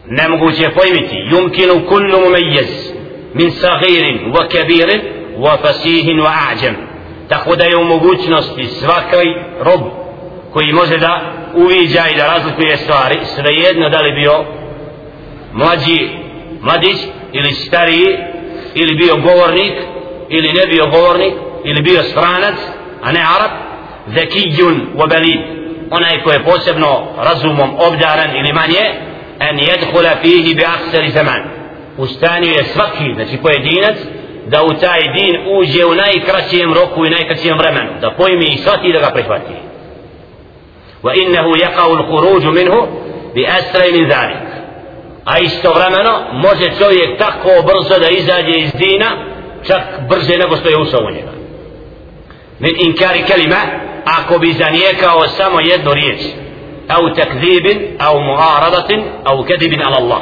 nemoguće 0.05 0.69
pojmiti. 0.69 1.15
Yumkinu 1.31 1.87
kullu 1.87 2.19
mumejez 2.19 2.93
min 3.33 3.51
sahirin 3.51 4.33
wa 4.33 4.47
kabirin 4.51 5.01
wa 5.37 5.61
fasihin 5.61 6.17
wa 6.17 6.31
a'jam. 6.49 6.73
Tako 7.29 7.55
da 7.55 7.63
je 7.63 7.77
u 7.77 7.83
mogućnosti 7.83 8.67
svakaj 8.67 9.25
rob 9.59 9.81
koji 10.53 10.73
može 10.73 10.97
da 10.97 11.21
uviđa 11.53 12.03
i 12.13 12.17
da 12.17 12.25
razlikuje 12.25 12.77
stvari 12.77 13.19
svejedno 13.35 13.89
da 13.89 14.01
li 14.01 14.11
bio 14.11 14.33
mlađi 15.53 16.09
mladić 16.61 16.97
ili 17.33 17.51
stariji 17.51 18.17
ili 18.75 18.95
bio 18.95 19.15
govornik 19.15 19.73
ili 20.29 20.53
ne 20.53 20.65
bio 20.65 20.85
govornik 20.85 21.33
ili 21.63 21.81
bio 21.81 22.03
stranac 22.03 22.55
a 23.03 23.11
ne 23.11 23.19
arab 23.19 23.51
zekijun 24.07 24.87
wabalid 24.95 25.41
onaj 25.91 26.23
ko 26.23 26.31
je 26.31 26.43
posebno 26.43 27.07
razumom 27.17 27.69
obdaran 27.79 28.35
ili 28.35 28.53
manje 28.53 28.85
en 29.39 29.59
jedhula 29.59 30.15
fihi 30.21 30.55
bi 30.55 30.63
aksari 30.65 31.09
zaman 31.09 31.41
u 31.97 32.05
stanju 32.07 32.47
je 32.47 32.63
svaki 32.63 33.13
znači 33.15 33.37
pojedinac 33.37 33.97
da 34.47 34.63
u 34.63 34.73
taj 34.73 35.01
din 35.01 35.35
uđe 35.59 35.85
u 35.85 35.95
najkraćijem 35.95 36.73
roku 36.73 37.05
i 37.05 37.09
najkraćijem 37.09 37.57
vremenu 37.57 37.91
da 38.01 38.15
pojmi 38.17 38.45
i 38.45 38.57
shvati 38.57 38.93
da 38.93 38.99
ga 38.99 39.09
prihvati. 39.13 39.66
Yaqa'u 41.03 41.91
al-khuruj 41.97 42.45
minhu 42.53 42.87
bi 43.35 43.47
asra 43.47 43.85
min 43.91 44.09
zalik 44.09 44.47
a 45.25 45.39
istovremeno 45.39 46.13
može 46.33 46.71
čovjek 46.79 47.19
tako 47.19 47.49
brzo 47.67 47.99
da 47.99 48.09
izađe 48.09 48.59
iz 48.59 48.71
dina 48.73 49.09
čak 49.67 49.81
brže 50.09 50.37
nego 50.37 50.55
što 50.55 50.69
je 50.69 50.77
ušao 50.77 50.99
u 51.07 51.11
njega 51.11 51.31
min 52.59 52.75
inkari 52.79 53.23
kelima 53.23 53.61
ako 54.19 54.39
bi 54.39 54.53
zanijekao 54.53 55.27
samo 55.27 55.59
jednu 55.59 55.93
riječ 55.93 56.21
au 56.87 57.13
takzibin 57.15 57.79
au 57.99 58.19
muaradatin 58.21 59.03
au 59.23 59.43
kedibin 59.43 59.81
ala 59.81 59.97
Allah 59.97 60.21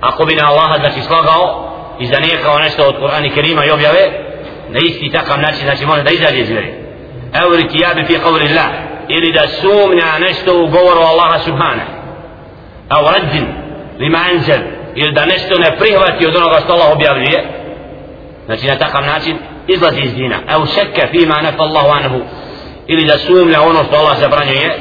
ako 0.00 0.24
bi 0.24 0.34
na 0.34 0.48
Allaha 0.50 0.78
znači 0.78 1.02
slagao 1.02 1.70
i 2.00 2.06
zanijekao 2.06 2.58
nešto 2.58 2.82
od 2.82 2.94
Kur'ana 3.00 3.34
Kerima 3.34 3.64
i 3.64 3.70
objave 3.70 4.10
na 4.68 4.78
isti 4.78 5.10
takav 5.10 5.40
način 5.40 5.64
znači 5.64 5.86
može 5.86 6.02
da 6.02 6.10
izađe 6.10 6.40
iz 6.40 6.48
vjere 6.48 6.72
au 7.42 7.56
ritijabi 7.56 8.04
fi 8.04 8.18
qavli 8.18 8.50
Allah 8.50 8.89
ili 9.16 9.32
da 9.32 9.48
sumnja 9.48 10.18
nešto 10.20 10.62
u 10.62 10.66
govoru 10.66 11.00
Allaha 11.00 11.38
subhanahu 11.38 11.90
au 12.88 13.04
raddin 13.04 13.46
lima 13.98 14.18
anzel 14.32 14.60
ili 14.94 15.12
da 15.12 15.24
nešto 15.26 15.58
ne 15.58 15.76
prihvati 15.78 16.26
od 16.26 16.36
onoga 16.36 16.60
što 16.64 16.72
Allah 16.72 16.92
objavljuje 16.92 17.44
znači 18.46 18.66
na 18.66 18.76
takav 18.78 19.02
način 19.02 19.36
izlazi 19.68 20.00
iz 20.00 20.14
dina 20.14 20.36
au 20.48 20.66
šekke 20.66 21.06
fima 21.10 21.40
nefa 21.42 21.62
Allahu 21.62 21.90
anhu 21.90 22.20
ili 22.86 23.04
da 23.04 23.18
sumlja 23.18 23.60
ono 23.62 23.84
što 23.84 23.96
Allah 23.96 24.18
zabranjuje 24.18 24.78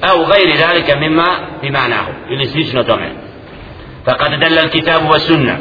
au 0.00 0.24
gajri 0.26 0.58
zalika 0.58 0.96
mimma 0.96 1.28
bimanahu 1.62 2.10
ili 2.30 2.46
slično 2.46 2.84
tome 2.84 3.10
فقد 4.06 4.30
دل 4.30 4.58
الكتاب 4.58 5.10
والسنة 5.10 5.58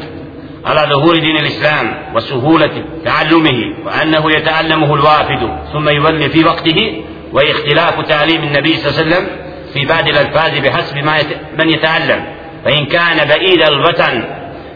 على 0.65 0.93
ظهور 0.93 1.17
دين 1.17 1.37
الإسلام 1.37 1.93
وسهولة 2.15 2.85
تعلمه 3.05 3.59
وأنه 3.85 4.31
يتعلمه 4.31 4.93
الوافد 4.95 5.49
ثم 5.73 5.89
يولي 5.89 6.29
في 6.29 6.45
وقته 6.45 7.03
واختلاف 7.33 8.01
تعليم 8.07 8.43
النبي 8.43 8.77
صلى 8.77 8.89
الله 8.89 9.00
عليه 9.00 9.15
وسلم 9.15 9.27
في 9.73 9.85
بعض 9.85 10.07
الألفاظ 10.07 10.59
بحسب 10.59 10.97
ما 10.97 11.17
يت... 11.17 11.27
من 11.59 11.69
يتعلم. 11.69 12.25
فإن 12.65 12.85
كان 12.85 13.27
بعيد 13.27 13.61
الوطن 13.61 14.23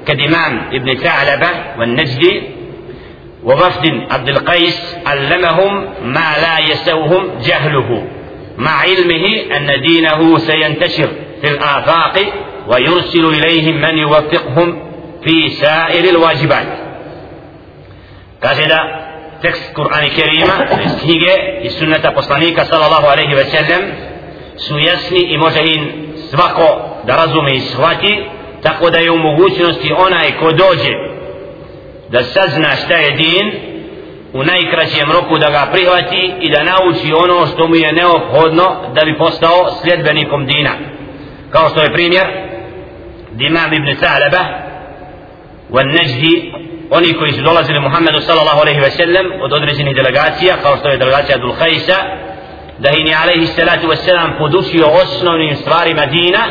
كدمام 0.07 0.61
ابن 0.73 0.95
ثعلبة 0.95 1.49
والنجدي 1.79 2.41
ووفد 3.43 4.01
عبد 4.11 4.29
القيس 4.29 4.95
علمهم 5.05 5.85
ما 6.03 6.35
لا 6.41 6.59
يسوهم 6.59 7.29
جهله 7.45 8.07
مع 8.57 8.71
علمه 8.71 9.55
أن 9.57 9.81
دينه 9.81 10.37
سينتشر 10.37 11.09
في 11.41 11.47
الآفاق 11.47 12.19
ويرسل 12.67 13.25
إليهم 13.25 13.81
من 13.81 13.97
يوفقهم 13.97 14.89
في 15.23 15.49
سائر 15.49 16.09
الواجبات. 16.09 16.67
كذا 18.41 19.04
tekst 19.41 19.73
Kur'ana 19.75 20.09
Kerima 20.15 20.83
iz 20.85 20.91
knjige 21.01 21.33
i 21.61 21.69
sunneta 21.69 22.11
poslanika 22.11 22.65
sallallahu 22.65 23.07
alaihi 23.07 23.35
ve 23.35 23.45
sellem 23.45 23.91
su 24.57 24.79
jasni 24.79 25.19
i 25.19 25.37
može 25.37 25.59
im 25.59 26.13
svako 26.29 26.81
da 27.03 27.15
razume 27.15 27.55
i 27.55 27.59
shvati 27.59 28.23
tako 28.63 28.89
da 28.89 28.97
je 28.97 29.11
u 29.11 29.17
mogućnosti 29.17 29.93
onaj 29.97 30.31
ko 30.39 30.51
dođe 30.51 30.93
da 32.09 32.23
sazna 32.23 32.75
šta 32.75 32.95
je 32.95 33.11
din 33.11 33.51
u 34.33 34.43
najkraćem 34.43 35.11
roku 35.11 35.37
da 35.37 35.49
ga 35.49 35.67
prihvati 35.71 36.33
i 36.41 36.51
da 36.51 36.63
nauči 36.63 37.13
ono 37.23 37.47
što 37.47 37.67
mu 37.67 37.75
je 37.75 37.93
neophodno 37.93 38.65
da 38.95 39.05
bi 39.05 39.17
postao 39.17 39.71
sljedbenikom 39.81 40.45
dina. 40.45 40.71
Kao 41.49 41.69
što 41.69 41.81
je 41.81 41.93
primjer 41.93 42.25
Dimam 43.31 43.73
ibn 43.73 43.87
Sa'laba 43.87 44.64
wa 45.71 45.83
Najdi 45.83 46.53
oni 46.89 47.13
koji 47.13 47.31
su 47.31 47.41
dolazili 47.41 47.79
Muhammedu 47.79 48.19
sallallahu 48.21 48.59
alaihi 48.61 48.79
ve 48.79 48.91
sellem 48.91 49.25
od 49.41 49.53
određenih 49.53 49.95
delegacija 49.95 50.55
kao 50.63 50.77
što 50.77 50.89
je 50.89 50.97
delegacija 50.97 51.37
Dul 51.37 51.53
Khaysa 51.53 51.97
da 52.79 52.89
je 52.89 53.15
alaihi 53.23 53.47
salatu 53.47 53.87
wa 53.87 53.95
sallam 53.95 54.33
podučio 54.37 54.87
osnovnim 54.87 55.55
stvarima 55.55 56.05
dina 56.05 56.43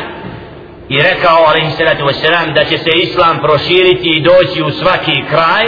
i 0.89 1.01
rekao 1.01 1.45
alaihi 1.47 1.71
salatu 1.71 2.03
wasalam 2.05 2.53
da 2.53 2.63
će 2.63 2.77
se 2.77 2.91
islam 2.91 3.39
proširiti 3.39 4.09
i 4.09 4.21
doći 4.21 4.63
u 4.63 4.71
svaki 4.71 5.23
kraj 5.29 5.65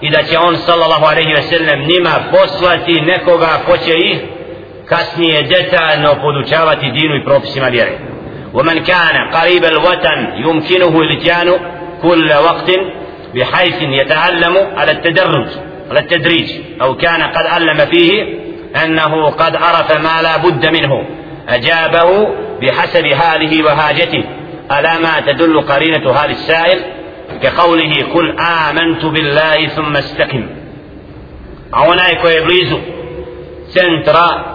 i 0.00 0.10
da 0.10 0.22
će 0.22 0.38
on 0.38 0.56
sallallahu 0.56 1.04
alaihi 1.04 1.34
wasalam 1.34 1.78
njima 1.92 2.14
poslati 2.30 3.00
nekoga 3.00 3.60
ko 3.66 3.76
će 3.76 3.94
ih 3.98 4.18
kasnije 4.86 5.42
detaljno 5.42 6.14
podučavati 6.22 6.90
dinu 6.90 7.16
i 7.16 7.24
propisima 7.24 7.68
vjere 7.68 7.98
ومن 8.58 8.78
كان 8.78 9.16
قريب 9.32 9.64
الوطن 9.64 10.18
يمكنه 10.46 11.00
الاتيان 11.00 11.48
كل 12.08 12.32
وقت 12.32 12.70
بحيث 13.34 13.82
يتعلم 13.82 14.56
على 14.76 14.92
التدرج 14.92 15.46
على 15.90 16.00
التدريج. 16.00 16.50
أو 16.82 16.96
كان 16.96 17.22
قد 17.22 17.46
علم 17.46 17.78
فيه 17.86 18.38
أنه 18.84 19.30
قد 19.30 19.56
عرف 19.56 19.96
ما 19.96 20.22
لا 20.22 20.36
بد 20.36 20.66
منه. 20.66 21.06
أجابه 21.48 22.28
بحسب 22.62 23.06
حاله 23.14 23.64
وحاجته. 23.64 24.24
ألا 24.78 24.98
ما 24.98 25.20
تدل 25.26 25.60
قرينة 25.60 26.10
هذا 26.10 26.30
السائل 26.30 26.80
كقوله 27.42 27.92
قل 28.14 28.38
آمنت 28.38 29.04
بالله 29.04 29.66
ثم 29.66 29.96
استقم 29.96 30.46
يكو 32.12 32.28
يبليزو 32.28 32.78
سنترا. 33.68 34.54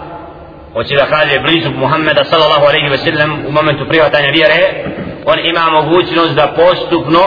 da 0.74 1.06
kaže 1.06 1.38
blizu 1.44 1.70
Muhammeda 1.70 2.24
sallallahu 2.24 2.66
alaihi 2.66 2.90
ve 2.90 2.98
sellem 2.98 3.46
u 3.48 3.52
momentu 3.52 3.88
prihvatanja 3.88 4.30
vjere 4.30 4.84
on 5.26 5.38
ima 5.38 5.70
mogućnost 5.70 6.34
da 6.34 6.54
postupno 6.56 7.20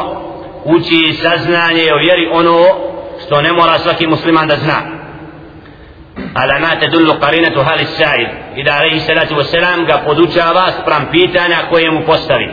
uči 0.66 1.14
saznanje 1.14 1.94
o 1.94 1.98
vjeri 1.98 2.30
ono 2.32 2.66
što 3.26 3.42
ne 3.42 3.52
mora 3.52 3.80
svaki 3.80 4.08
musliman 4.08 4.48
da 4.48 4.56
zna. 4.56 4.80
Ala 6.34 6.60
ma 6.60 6.80
tadullu 6.80 7.14
qarinatu 7.22 7.64
hali 7.64 7.86
sa'id. 7.86 8.28
I 8.56 8.64
da 8.64 8.80
salatu 9.08 9.36
wassalam 9.36 9.86
ga 9.86 10.02
podučava 10.06 10.66
sprem 10.82 11.08
pitanja 11.12 11.58
koje 11.70 11.92
mu 11.92 12.02
postavi. 12.06 12.50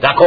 Tako 0.00 0.24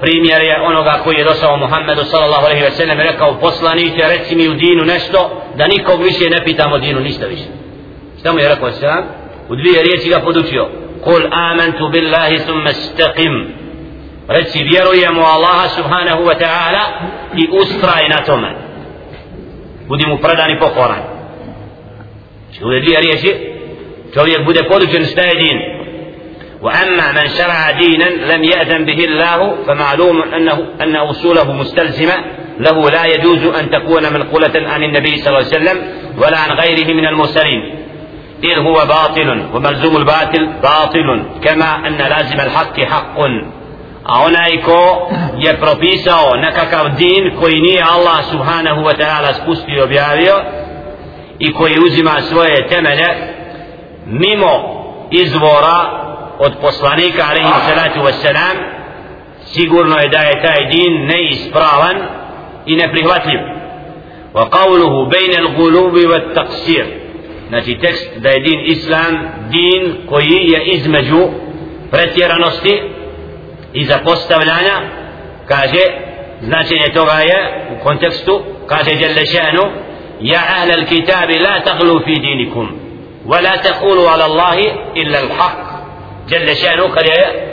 primjer 0.00 0.42
je 0.42 0.60
onoga 0.60 1.00
koji 1.04 1.16
je 1.16 1.24
došao 1.24 1.56
Muhammedu 1.56 2.04
sallallahu 2.04 2.44
alaihi 2.44 2.64
ve 2.64 2.70
sellem 2.70 3.00
i 3.00 3.02
rekao 3.02 3.38
poslaniće 3.40 4.02
reci 4.08 4.36
mi 4.36 4.48
u 4.48 4.54
dinu 4.54 4.84
nešto 4.84 5.42
da 5.56 5.66
nikog 5.66 6.02
više 6.02 6.30
ne 6.30 6.44
pitamo 6.44 6.78
dinu 6.78 7.00
ništa 7.00 7.26
više. 7.26 7.48
Šta 8.20 8.32
mu 8.32 8.38
je 8.38 8.48
rekao 8.48 8.70
sallam? 8.70 9.04
U 9.48 9.56
dvije 9.56 9.82
riječi 9.82 10.08
ga 10.08 10.20
podučio. 10.20 10.68
Kul 11.04 11.22
amantu 11.32 11.88
billahi 11.92 12.38
thumma 12.38 12.70
istaqim. 12.70 13.61
Reci 14.28 14.64
vjerujemo 14.64 15.22
Allaha 15.26 15.68
subhanahu 15.68 16.22
wa 16.24 16.38
ta'ala 16.38 16.82
i 17.34 17.48
ustraj 17.52 18.08
na 18.08 18.24
tome 18.26 18.54
budi 19.88 20.06
mu 20.06 20.18
predan 20.18 20.50
i 20.50 20.58
pokoran 20.58 21.02
znači 22.44 22.64
u 22.64 22.68
dvije 22.68 23.00
riječi 23.00 23.36
čovjek 24.14 24.44
bude 24.44 24.60
podučen 24.70 25.04
šta 25.04 25.22
je 25.22 25.34
din 25.34 25.82
وأما 26.62 27.12
من 27.12 27.28
شرع 27.28 27.70
دينا 27.70 28.34
لم 28.34 28.44
يأذن 28.44 28.84
به 28.84 29.04
الله 29.04 29.64
فمعلوم 29.66 30.22
أنه 30.22 30.66
أن 30.80 30.96
أصوله 30.96 31.52
مستلزمة. 31.52 32.14
له 32.58 32.90
لا 32.90 33.04
يجوز 33.04 33.44
أن 33.44 33.70
تكون 33.70 34.12
منقولة 34.12 34.52
عن 34.54 34.82
النبي 34.82 35.16
صلى 35.16 35.28
الله 35.28 35.48
عليه 35.52 35.56
وسلم 35.56 35.78
ولا 36.18 36.38
عن 36.38 36.50
غيره 36.50 36.94
من 36.94 37.06
المرسلين. 37.06 37.74
إذ 38.44 38.58
هو 38.58 38.86
باطل 38.86 39.48
وملزوم 39.54 39.96
الباطل 39.96 40.46
باطل 40.62 41.22
كما 41.44 41.86
أن 41.86 41.96
لازم 41.96 42.40
الحق 42.40 42.80
حق. 42.80 43.18
A 44.04 44.22
onaj 44.22 44.62
ko 44.64 45.08
je 45.38 45.60
propisao 45.60 46.36
nekakav 46.36 46.88
din 46.96 47.36
koji 47.40 47.60
nije 47.60 47.82
Allah 47.92 48.24
subhanahu 48.30 48.80
wa 48.80 48.94
ta'ala 48.96 49.42
spustio 49.42 49.76
i 49.78 49.82
objavio 49.82 50.34
i 51.38 51.52
koji 51.52 51.78
uzima 51.86 52.20
svoje 52.20 52.68
temelje 52.68 53.08
mimo 54.06 54.82
izvora 55.10 56.02
od 56.38 56.52
poslanika 56.60 57.22
alaihi 57.30 57.48
salatu 57.68 58.00
wassalam 58.00 58.56
sigurno 59.44 59.96
je 59.98 60.08
da 60.08 60.18
je 60.18 60.42
taj 60.42 60.66
din 60.70 61.06
neispravan 61.06 61.96
i 62.66 62.76
neprihvatljiv. 62.76 63.40
Wa 64.34 64.50
qavluhu 64.50 65.10
bejne 65.10 65.40
l'gulubi 65.42 66.06
wa 66.06 66.34
taksir 66.34 66.86
znači 67.48 67.78
tekst 67.80 68.10
da 68.16 68.28
je 68.28 68.40
din 68.40 68.60
islam 68.64 69.18
din 69.50 69.96
koji 70.08 70.50
je 70.52 70.64
između 70.64 71.28
pretjeranosti 71.90 72.82
i 73.72 73.84
zapostavljanja 73.84 74.80
kaže 75.48 75.82
značenje 76.40 76.92
toga 76.94 77.12
je 77.12 77.66
u 77.76 77.84
kontekstu 77.84 78.44
kaže 78.66 78.90
jelle 78.90 79.22
še'nu 79.26 79.64
ja 80.20 80.40
ahle 80.56 80.74
l-kitabi 80.74 81.38
la 81.38 81.60
taglu 81.64 82.00
fi 82.04 82.14
dinikum 82.20 82.68
wa 83.26 83.42
la 83.42 83.56
taqulu 83.62 84.02
ala 84.12 84.24
Allahi 84.24 84.66
illa 84.94 85.18
l-haq 85.20 85.58
jelle 86.30 86.54
še'nu 86.54 86.90
kad 86.94 87.06
je 87.06 87.48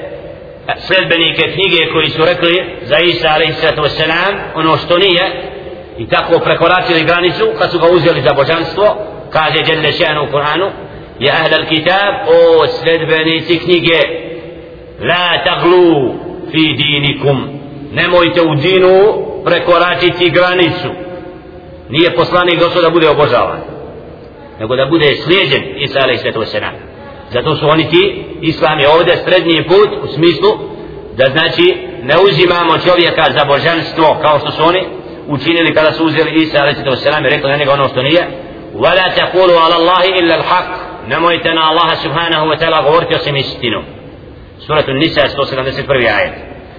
sledbenike 0.78 1.52
knjige 1.54 1.92
koji 1.94 2.10
su 2.10 2.26
rekli 2.26 2.78
za 2.84 3.00
Isa 3.00 3.28
a.s. 3.28 4.00
ono 4.56 4.78
što 4.78 4.98
nije 4.98 5.26
i 5.98 6.08
tako 6.08 6.40
prekoračili 6.40 7.04
granicu 7.04 7.46
kad 7.60 7.72
su 7.72 7.80
ga 7.80 7.88
uzeli 7.88 8.22
za 8.22 8.34
božanstvo 8.34 8.98
kaže 9.30 9.60
Jelle 9.68 9.92
še'nu 9.92 10.28
u 10.28 10.32
Kur'anu 10.32 10.70
ja 11.20 11.34
ahle 11.34 11.58
l-kitab 11.58 12.14
o 12.28 12.68
sledbenici 12.68 13.60
knjige 13.60 14.29
la 15.01 15.45
taglu 15.45 16.15
fi 16.51 16.75
dinikum 16.77 17.49
nemojte 17.93 18.43
u 18.43 18.55
dinu 18.55 19.25
prekoračiti 19.45 20.31
granicu 20.31 20.89
nije 21.89 22.17
poslanik 22.17 22.61
došao 22.61 22.83
da 22.83 22.91
bude 22.91 23.09
obožavan 23.09 23.61
nego 24.61 24.77
da 24.77 24.87
bude 24.87 25.17
slijedjen 25.17 25.63
Isa 25.77 26.01
alaih 26.03 26.21
svetu 26.21 26.41
wasalam 26.41 26.75
zato 27.33 27.57
su 27.57 27.69
oni 27.69 27.91
ti 27.91 28.25
islam 28.41 28.79
je 28.79 28.89
ovdje 28.89 29.17
srednji 29.17 29.65
put 29.69 29.89
u 30.03 30.09
smislu 30.15 30.51
da 31.17 31.31
znači 31.31 31.77
ne 32.03 32.15
uzimamo 32.29 32.79
čovjeka 32.79 33.25
za 33.39 33.45
božanstvo 33.45 34.19
kao 34.23 34.39
što 34.39 34.51
su 34.51 34.63
oni 34.63 34.83
učinili 35.29 35.75
kada 35.75 35.93
su 35.93 36.05
uzeli 36.05 36.43
Isa 36.43 36.61
alaih 36.61 36.77
svetu 36.77 36.91
wasalam 36.91 37.27
i 37.27 37.31
rekli 37.31 37.51
na 37.51 37.57
njega 37.57 37.73
ono 37.73 37.89
što 37.89 38.03
nije 38.03 38.45
ولا 38.75 39.09
تقولوا 39.09 39.61
على 39.61 39.77
الله 39.77 40.05
إلا 40.19 40.35
الحق 40.35 40.71
نمويتنا 41.09 41.71
الله 41.71 41.95
سبحانه 41.95 42.45
وتعالى 42.45 42.77
غورتي 42.77 43.15
وسم 43.15 43.37
istinu 43.37 43.83
سورة 44.68 44.86
النساء 44.90 45.28
171 45.28 46.06
آية. 46.06 46.34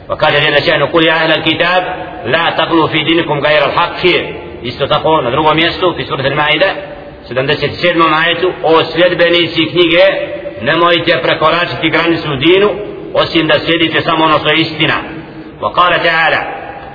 وقال 0.09 0.33
جل 0.33 0.63
شأنه 0.63 0.87
قل 0.87 1.07
يا 1.07 1.13
أهل 1.13 1.33
الكتاب 1.33 1.83
لا 2.25 2.51
تغلوا 2.51 2.87
في 2.87 3.05
دينكم 3.05 3.39
غير 3.41 3.65
الحق. 3.67 4.07
isto 4.63 4.87
tako 4.87 5.21
na 5.21 5.31
drugom 5.31 5.57
mjestu 5.57 5.95
fi 5.97 6.05
surat 6.05 6.27
al-Maida 6.27 6.67
77. 7.29 8.15
ajetu 8.25 8.53
o 8.63 8.85
sljedbenici 8.85 9.67
knjige 9.67 10.05
nemojte 10.63 11.19
prekoračiti 11.23 11.91
granicu 11.91 12.37
dinu 12.37 12.71
osim 13.15 13.49
da 13.49 13.59
slijedite 13.59 14.01
samo 14.01 14.25
ono 14.25 14.39
što 14.39 14.49
je 14.49 14.57
istina 14.57 14.95
وقال 15.61 16.03
تعالى 16.03 16.41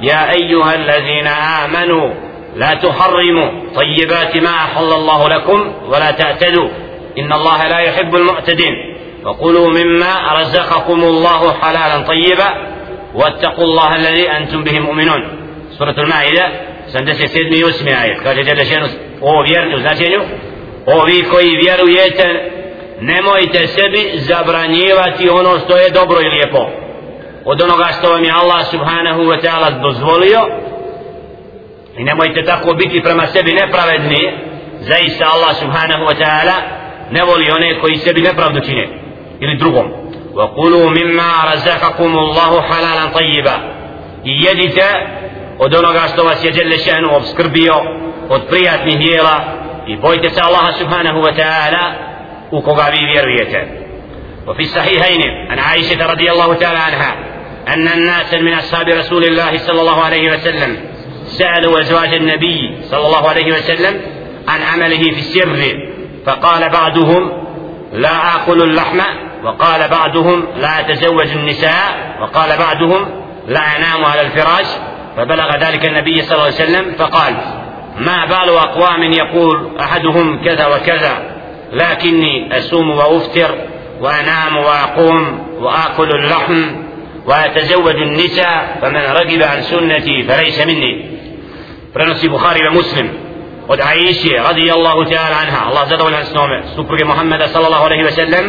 يا 0.02 0.32
أيها 0.32 0.74
الذين 0.76 1.28
آمنوا 1.64 2.14
لا 2.56 2.74
تحرموا 2.74 3.50
طيبات 3.76 4.38
ما 4.38 4.50
أحل 4.50 4.94
الله 4.94 5.30
لكم 5.30 5.74
ولا 5.88 6.12
تعتدوا 6.12 6.70
إن 7.18 7.34
الله 7.34 7.68
لا 7.68 7.80
يحب 7.80 8.16
المعتدين. 8.16 8.74
وقلوا 9.25 9.71
مما 9.71 10.41
رزقكم 10.41 11.01
الله 11.05 11.53
حلالا 11.53 12.07
طيبا 12.07 12.49
واتقوا 13.15 13.65
الله 13.65 13.97
الذي 13.97 14.31
أنتم 14.31 14.65
به 14.65 14.81
مؤمنون 14.81 15.29
سورة 15.79 15.95
المائدة 15.99 16.49
سندس 16.87 17.17
سيدمي 17.17 17.61
يسمي 17.61 18.03
آية 18.03 18.17
قال 18.25 18.45
جل 18.45 18.67
شأنه 18.67 18.89
o 19.23 19.43
vjernu 19.43 19.79
značenju 19.79 20.21
ovi 20.87 21.25
koji 21.31 21.57
vjerujete 21.57 22.51
nemojte 23.01 23.67
sebi 23.67 24.13
zabranjivati 24.15 25.29
ono 25.29 25.59
što 25.59 25.77
je 25.77 25.91
dobro 25.91 26.21
i 26.21 26.29
lijepo 26.29 26.71
od 27.45 27.63
onoga 27.63 27.89
što 27.99 28.11
vam 28.11 28.25
je 28.25 28.33
Allah 28.33 28.67
subhanahu 28.71 29.23
wa 29.23 29.41
ta'ala 29.43 29.83
dozvolio 29.83 30.41
i 31.97 32.05
nemojte 32.05 32.45
tako 32.45 32.75
biti 32.75 33.03
prema 33.03 33.27
sebi 33.27 33.53
nepravedni 33.53 34.33
zaista 34.81 35.25
Allah 35.35 35.57
subhanahu 35.57 36.05
wa 36.05 36.15
ta'ala 36.23 36.55
ne 37.11 37.25
voli 37.25 37.51
one 37.51 37.81
koji 37.81 37.97
sebi 37.97 38.21
nepravdu 38.21 38.61
čine 38.61 38.89
Ili 39.40 39.58
drugom 39.58 40.06
وقولوا 40.36 40.90
مما 40.90 41.54
رزقكم 41.54 42.18
الله 42.18 42.62
حلالا 42.62 43.06
طيبا. 43.14 43.58
i 44.24 44.44
jedite 44.44 44.86
od 45.60 45.74
onoga 45.74 46.02
što 46.14 46.24
vas 46.24 46.44
je 46.44 46.52
dželle 46.52 46.78
šanu 46.78 47.16
obskrbio 47.16 47.76
od 48.30 48.42
prijatnih 48.50 48.98
dijela 48.98 49.40
i 49.88 49.98
bojte 49.98 50.30
se 50.30 50.42
Allaha 50.42 50.72
subhanahu 50.74 51.20
wa 51.20 51.36
ta'ala 51.36 51.94
u 52.52 52.62
koga 52.62 52.86
vi 52.92 53.06
vjerujete 53.06 53.86
وفي 54.48 54.62
الصحيحين 54.64 55.22
عن 55.50 55.60
عائشة 55.60 56.12
رضي 56.12 56.32
الله 56.32 56.54
تعالى 56.54 56.80
عنها 56.80 57.16
أن 57.68 57.88
الناس 57.88 58.34
من 58.34 58.54
أصحاب 58.54 58.88
رسول 58.90 59.24
الله 59.24 59.58
صلى 59.58 59.82
الله 59.82 60.04
عليه 60.04 60.32
وسلم 60.34 60.78
سألوا 61.26 61.80
أزواج 61.80 62.14
النبي 62.14 62.78
صلى 62.84 63.06
الله 63.06 63.30
عليه 63.30 63.54
وسلم 63.54 64.02
عن 64.48 64.62
عمله 64.62 65.04
في 65.16 65.20
السر. 65.20 65.62
فقال 66.26 66.70
بعضهم 66.70 67.32
لا 67.94 68.36
آكل 68.36 68.62
اللحم 68.62 69.00
وقال 69.46 69.88
بعضهم 69.88 70.48
لا 70.58 70.80
أتزوج 70.80 71.28
النساء 71.28 72.18
وقال 72.22 72.58
بعضهم 72.58 73.06
لا 73.48 73.78
أنام 73.78 74.06
على 74.06 74.22
الفراش 74.22 74.66
فبلغ 75.18 75.58
ذلك 75.58 75.86
النبي 75.86 76.22
صلى 76.22 76.34
الله 76.34 76.44
عليه 76.44 76.56
وسلم 76.56 76.96
فقال 76.98 77.36
ما 77.98 78.26
بال 78.26 78.50
أقوام 78.50 79.04
يقول 79.04 79.80
أحدهم 79.80 80.44
كذا 80.46 80.68
وكذا 80.68 81.14
لكني 81.74 82.58
أسوم 82.58 82.90
وأفطر 82.90 83.56
وأنام 84.02 84.58
وأقوم 84.58 85.48
وآكل 85.60 86.10
اللحم 86.10 86.86
وأتزوج 87.26 87.96
النساء 87.96 88.78
فمن 88.82 89.02
رغب 89.02 89.44
عن 89.44 89.62
سنتي 89.62 90.24
فليس 90.24 90.60
مني. 90.66 91.16
Prenosi 91.94 92.28
Buhari 92.30 92.60
ve 92.64 92.70
Muslim 92.70 93.08
od 93.68 93.80
Aisha 93.80 94.44
radijallahu 94.44 95.06
ta'ala 95.06 95.36
anha. 95.44 95.60
Allah 95.68 95.84
zadovoljan 95.90 96.24
s 96.26 96.34
njome 96.34 96.64
supruge 96.76 97.04
Muhammeda 97.04 97.48
sallallahu 97.48 97.86
alaihi 97.86 98.04
ve 98.04 98.12
sellem 98.12 98.46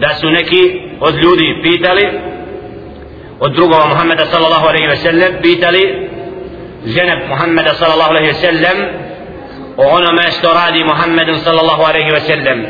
da 0.00 0.14
su 0.14 0.30
neki 0.30 0.80
od 1.00 1.14
ljudi 1.14 1.60
pitali 1.62 2.06
od 3.40 3.52
drugova 3.52 3.86
Muhammeda 3.86 4.24
sallallahu 4.26 4.66
alaihi 4.66 4.88
ve 4.88 4.96
sellem 4.96 5.32
pitali 5.42 6.08
ženeb 6.86 7.18
Muhammeda 7.28 7.74
sallallahu 7.74 8.10
alaihi 8.10 8.26
ve 8.26 8.34
sellem 8.34 9.06
o 9.76 9.84
onome 9.96 10.22
što 10.38 10.48
radi 10.48 10.84
Muhammed 10.84 11.28
sallallahu 11.44 11.82
alaihi 11.82 12.10
ve 12.10 12.20
sellem 12.20 12.66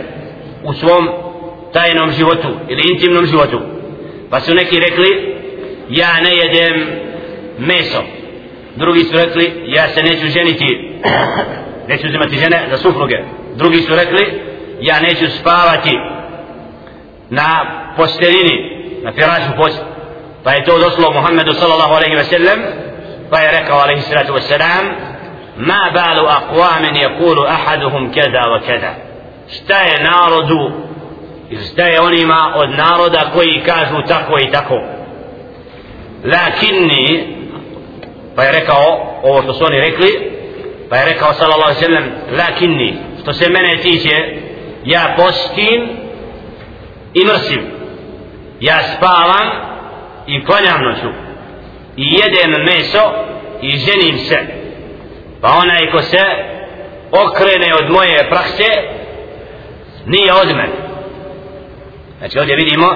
u 0.65 0.73
svom 0.73 1.09
tajnom 1.73 2.11
životu 2.11 2.49
ili 2.69 2.83
intimnom 2.93 3.27
životu. 3.27 3.61
Pa 4.31 4.41
su 4.41 4.55
neki 4.55 4.81
rekli 4.81 5.37
ja 5.89 6.21
ne 6.23 6.31
jedem 6.31 6.87
meso. 7.59 8.03
Drugi 8.77 9.05
su 9.05 9.13
rekli 9.13 9.53
ja 9.67 9.89
se 9.89 10.03
neću 10.03 10.27
ženiti 10.27 11.01
neću 11.89 12.07
uzimati 12.07 12.37
žene 12.37 12.67
za 12.71 12.77
supruge. 12.77 13.17
Drugi 13.57 13.77
su 13.77 13.95
rekli 13.97 14.41
ja 14.81 15.01
neću 15.01 15.27
spavati. 15.41 15.91
Na 17.31 17.65
posteljini 17.97 18.57
na 19.03 19.13
firašu 19.13 19.57
post 19.57 19.83
pa 20.45 20.53
je 20.53 20.65
to 20.65 20.79
došlo 20.79 21.13
Muhammedu 21.13 21.53
sallallahu 21.53 21.95
alaihi 21.95 22.17
wa 22.17 22.25
sallam 22.25 22.59
pa 23.31 23.39
je 23.39 23.61
rekao 23.61 23.79
alaihi 23.79 24.01
sallatu 24.03 24.33
wa 24.33 24.41
sallam 24.41 24.85
ma 25.57 25.91
balu 25.95 26.29
aqwamin 26.29 26.97
yakulu 26.97 27.47
ahaduhum 27.47 28.13
kada 28.15 28.43
wa 28.53 28.61
kada 28.67 28.95
šta 29.49 29.79
je 29.79 30.03
narodu 30.03 30.73
šta 31.71 31.83
je 31.83 32.01
onima 32.01 32.53
od 32.57 32.71
naroda 32.71 33.31
koji 33.35 33.63
kažu 33.67 34.03
tako 34.09 34.39
i 34.39 34.51
tako 34.51 34.81
lakinni 36.25 37.37
pa 38.37 38.45
je 38.45 38.53
rekao 38.53 39.17
ovo 39.23 39.43
što 39.43 39.53
su 39.53 39.65
oni 39.65 39.81
rekli 39.81 40.33
pa 40.91 40.97
je 40.97 41.05
rekao 41.05 41.33
sallallahu 41.33 41.71
alaihi 41.71 41.85
sallam 41.85 42.05
lakinni 42.39 42.99
što 43.23 43.33
se 43.33 43.51
mene 43.51 43.77
tiče 43.83 44.17
ja 44.85 45.15
postim 45.17 46.06
i 47.21 47.27
mrsim 47.27 47.63
ja 48.61 48.79
spavam 48.97 49.47
i 50.27 50.45
klanjam 50.45 50.81
noću. 50.83 51.09
I 51.97 52.05
jedem 52.21 52.65
meso 52.65 53.05
i 53.63 53.71
ženim 53.71 54.19
se. 54.19 54.39
Pa 55.41 55.49
onaj 55.49 55.91
ko 55.91 56.03
se 56.03 56.25
okrene 57.25 57.75
od 57.81 57.91
moje 57.91 58.29
prakse 58.31 58.71
nije 60.07 60.33
od 60.33 60.49
mene. 60.49 60.77
Znači 62.19 62.39
ovdje 62.39 62.57
vidimo 62.57 62.87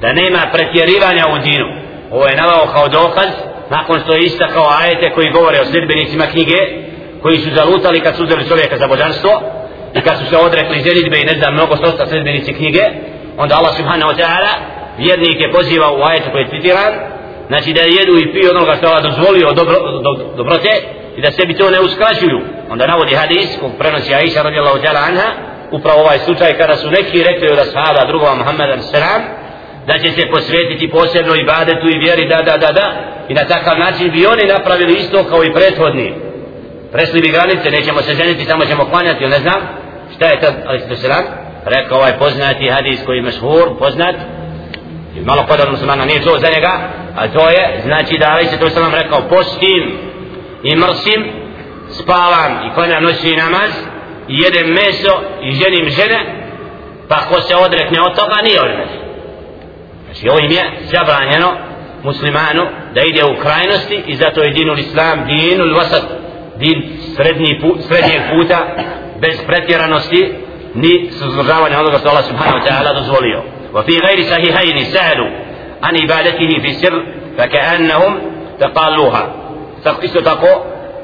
da 0.00 0.12
nema 0.12 0.40
pretjerivanja 0.52 1.24
u 1.34 1.38
dinu. 1.38 1.66
Ovo 2.10 2.26
je 2.26 2.36
navao 2.36 2.66
kao 2.66 2.88
dokaz 2.88 3.30
nakon 3.70 4.00
što 4.00 4.12
je 4.12 4.24
istakao 4.24 4.66
ajete 4.80 5.14
koji 5.14 5.30
govore 5.30 5.60
o 5.60 5.64
sljedbenicima 5.64 6.26
knjige 6.26 6.58
koji 7.22 7.38
su 7.38 7.50
zalutali 7.54 8.00
kad 8.00 8.16
su 8.16 8.24
uzeli 8.24 8.48
čovjeka 8.48 8.76
za 8.78 8.86
božanstvo 8.86 9.30
i 9.94 10.00
kad 10.00 10.18
su 10.18 10.24
se 10.30 10.36
odrekli 10.36 10.84
ženitbe 10.88 11.20
i 11.20 11.24
ne 11.24 11.34
znam 11.38 11.54
mnogo 11.54 11.76
stosta 11.76 12.06
sljedbenici 12.06 12.54
knjige 12.54 12.82
onda 13.36 13.56
Allah 13.56 13.76
subhanahu 13.76 14.12
wa 14.12 14.16
ta'ala 14.20 14.52
vjernike 14.98 15.50
poziva 15.52 15.92
u 15.92 16.02
ajetu 16.02 16.28
koji 16.32 16.42
je 16.42 16.50
citiran 16.50 16.92
znači 17.48 17.72
da 17.72 17.80
jedu 17.80 18.14
i 18.18 18.32
piju 18.32 18.50
onoga 18.50 18.76
što 18.76 18.86
Allah 18.86 19.02
dozvolio 19.02 19.52
dobro, 19.52 19.76
do, 20.06 20.12
dobrote 20.36 20.72
i 21.16 21.20
da 21.20 21.32
sebi 21.32 21.54
to 21.54 21.70
ne 21.70 21.80
uskraćuju. 21.80 22.40
Onda 22.70 22.86
navodi 22.86 23.14
hadis 23.14 23.48
kog 23.60 23.70
prenosi 23.78 24.14
Aisha 24.14 24.42
radijallahu 24.42 24.78
ta'ala 24.78 25.02
anha 25.08 25.28
upravo 25.70 26.00
ovaj 26.00 26.18
slučaj 26.18 26.58
kada 26.58 26.76
su 26.76 26.90
neki 26.90 27.22
rekli 27.22 27.52
od 27.52 27.58
ashaba 27.58 28.04
drugova 28.08 28.34
Muhammeda 28.34 28.82
sallam 28.82 29.22
da 29.86 29.98
će 29.98 30.10
se 30.12 30.30
posvetiti 30.30 30.90
posebno 30.90 31.34
ibadetu 31.34 31.86
i 31.88 31.98
vjeri 31.98 32.28
da 32.28 32.42
da 32.42 32.56
da 32.56 32.72
da. 32.72 32.86
I 33.28 33.34
na 33.34 33.44
takav 33.44 33.78
način 33.78 34.10
bi 34.10 34.26
oni 34.26 34.44
napravili 34.44 34.92
isto 34.94 35.24
kao 35.24 35.44
i 35.44 35.52
prethodni. 35.52 36.14
Presli 36.92 37.20
bi 37.20 37.28
granice 37.28 37.70
nećemo 37.70 38.02
se 38.02 38.14
ženiti 38.14 38.44
samo 38.44 38.64
ćemo 38.64 38.84
klanjati 38.84 39.26
ne 39.26 39.38
znam 39.38 39.60
šta 40.16 40.26
je 40.26 40.40
tad 40.40 40.54
ali 40.66 40.80
se 40.80 41.08
rekao 41.66 41.98
ovaj 41.98 42.18
poznati 42.18 42.70
hadis 42.70 43.04
koji 43.06 43.16
je 43.16 43.22
mešhur 43.22 43.78
poznat 43.78 44.14
i 45.16 45.20
malo 45.20 45.44
kod 45.48 45.60
od 45.60 45.70
muslimana 45.70 46.04
nije 46.04 46.22
to 46.22 46.38
za 46.38 46.48
njega 46.54 46.72
a 47.16 47.28
to 47.28 47.48
je 47.48 47.82
znači 47.84 48.18
da 48.18 48.26
ali 48.30 48.46
se 48.46 48.58
to 48.58 48.70
sam 48.70 48.94
rekao 48.94 49.28
postim 49.28 49.98
i 50.62 50.76
mrsim 50.76 51.20
spavam 51.90 52.52
i 52.66 52.74
klanjam 52.74 53.02
noćni 53.02 53.36
namaz 53.36 53.70
i 54.28 54.34
jedem 54.38 54.66
meso 54.68 55.14
i 55.42 55.52
ženim 55.52 55.90
žene 55.90 56.20
pa 57.08 57.16
ko 57.16 57.40
se 57.40 57.54
odrekne 57.56 58.00
od 58.00 58.16
toga 58.16 58.36
nije 58.42 58.60
odrekne 58.60 58.98
znači 60.04 60.28
ovim 60.28 60.50
je 60.50 60.64
zabranjeno 60.92 61.52
muslimanu 62.02 62.62
da 62.94 63.00
ide 63.02 63.24
u 63.24 63.40
krajnosti 63.42 64.02
i 64.06 64.16
zato 64.16 64.42
je 64.42 64.50
dinul 64.50 64.78
islam 64.78 65.26
dinul 65.26 65.74
vasat 65.74 66.02
din 66.58 66.98
srednji 67.16 67.60
put, 67.60 67.80
srednjeg 67.88 68.22
puta 68.30 68.58
bez 69.20 69.36
pretjeranosti 69.46 70.34
ni 70.82 71.10
suzdržavanja 71.18 71.80
onoga 71.80 71.98
što 71.98 72.08
Allah 72.08 72.24
subhanahu 72.24 72.58
wa 72.58 72.64
ta'ala 72.68 72.90
dozvolio 73.00 73.40
وفي 73.74 73.98
غير 74.06 74.22
صحيحين 74.22 74.84
سألوا 74.84 75.30
عن 75.82 75.96
عبادته 76.02 76.50
في 76.62 76.72
سر 76.72 77.02
فكأنهم 77.38 78.18
تقالوها 78.60 79.24
isto 80.02 80.20
tako 80.20 80.46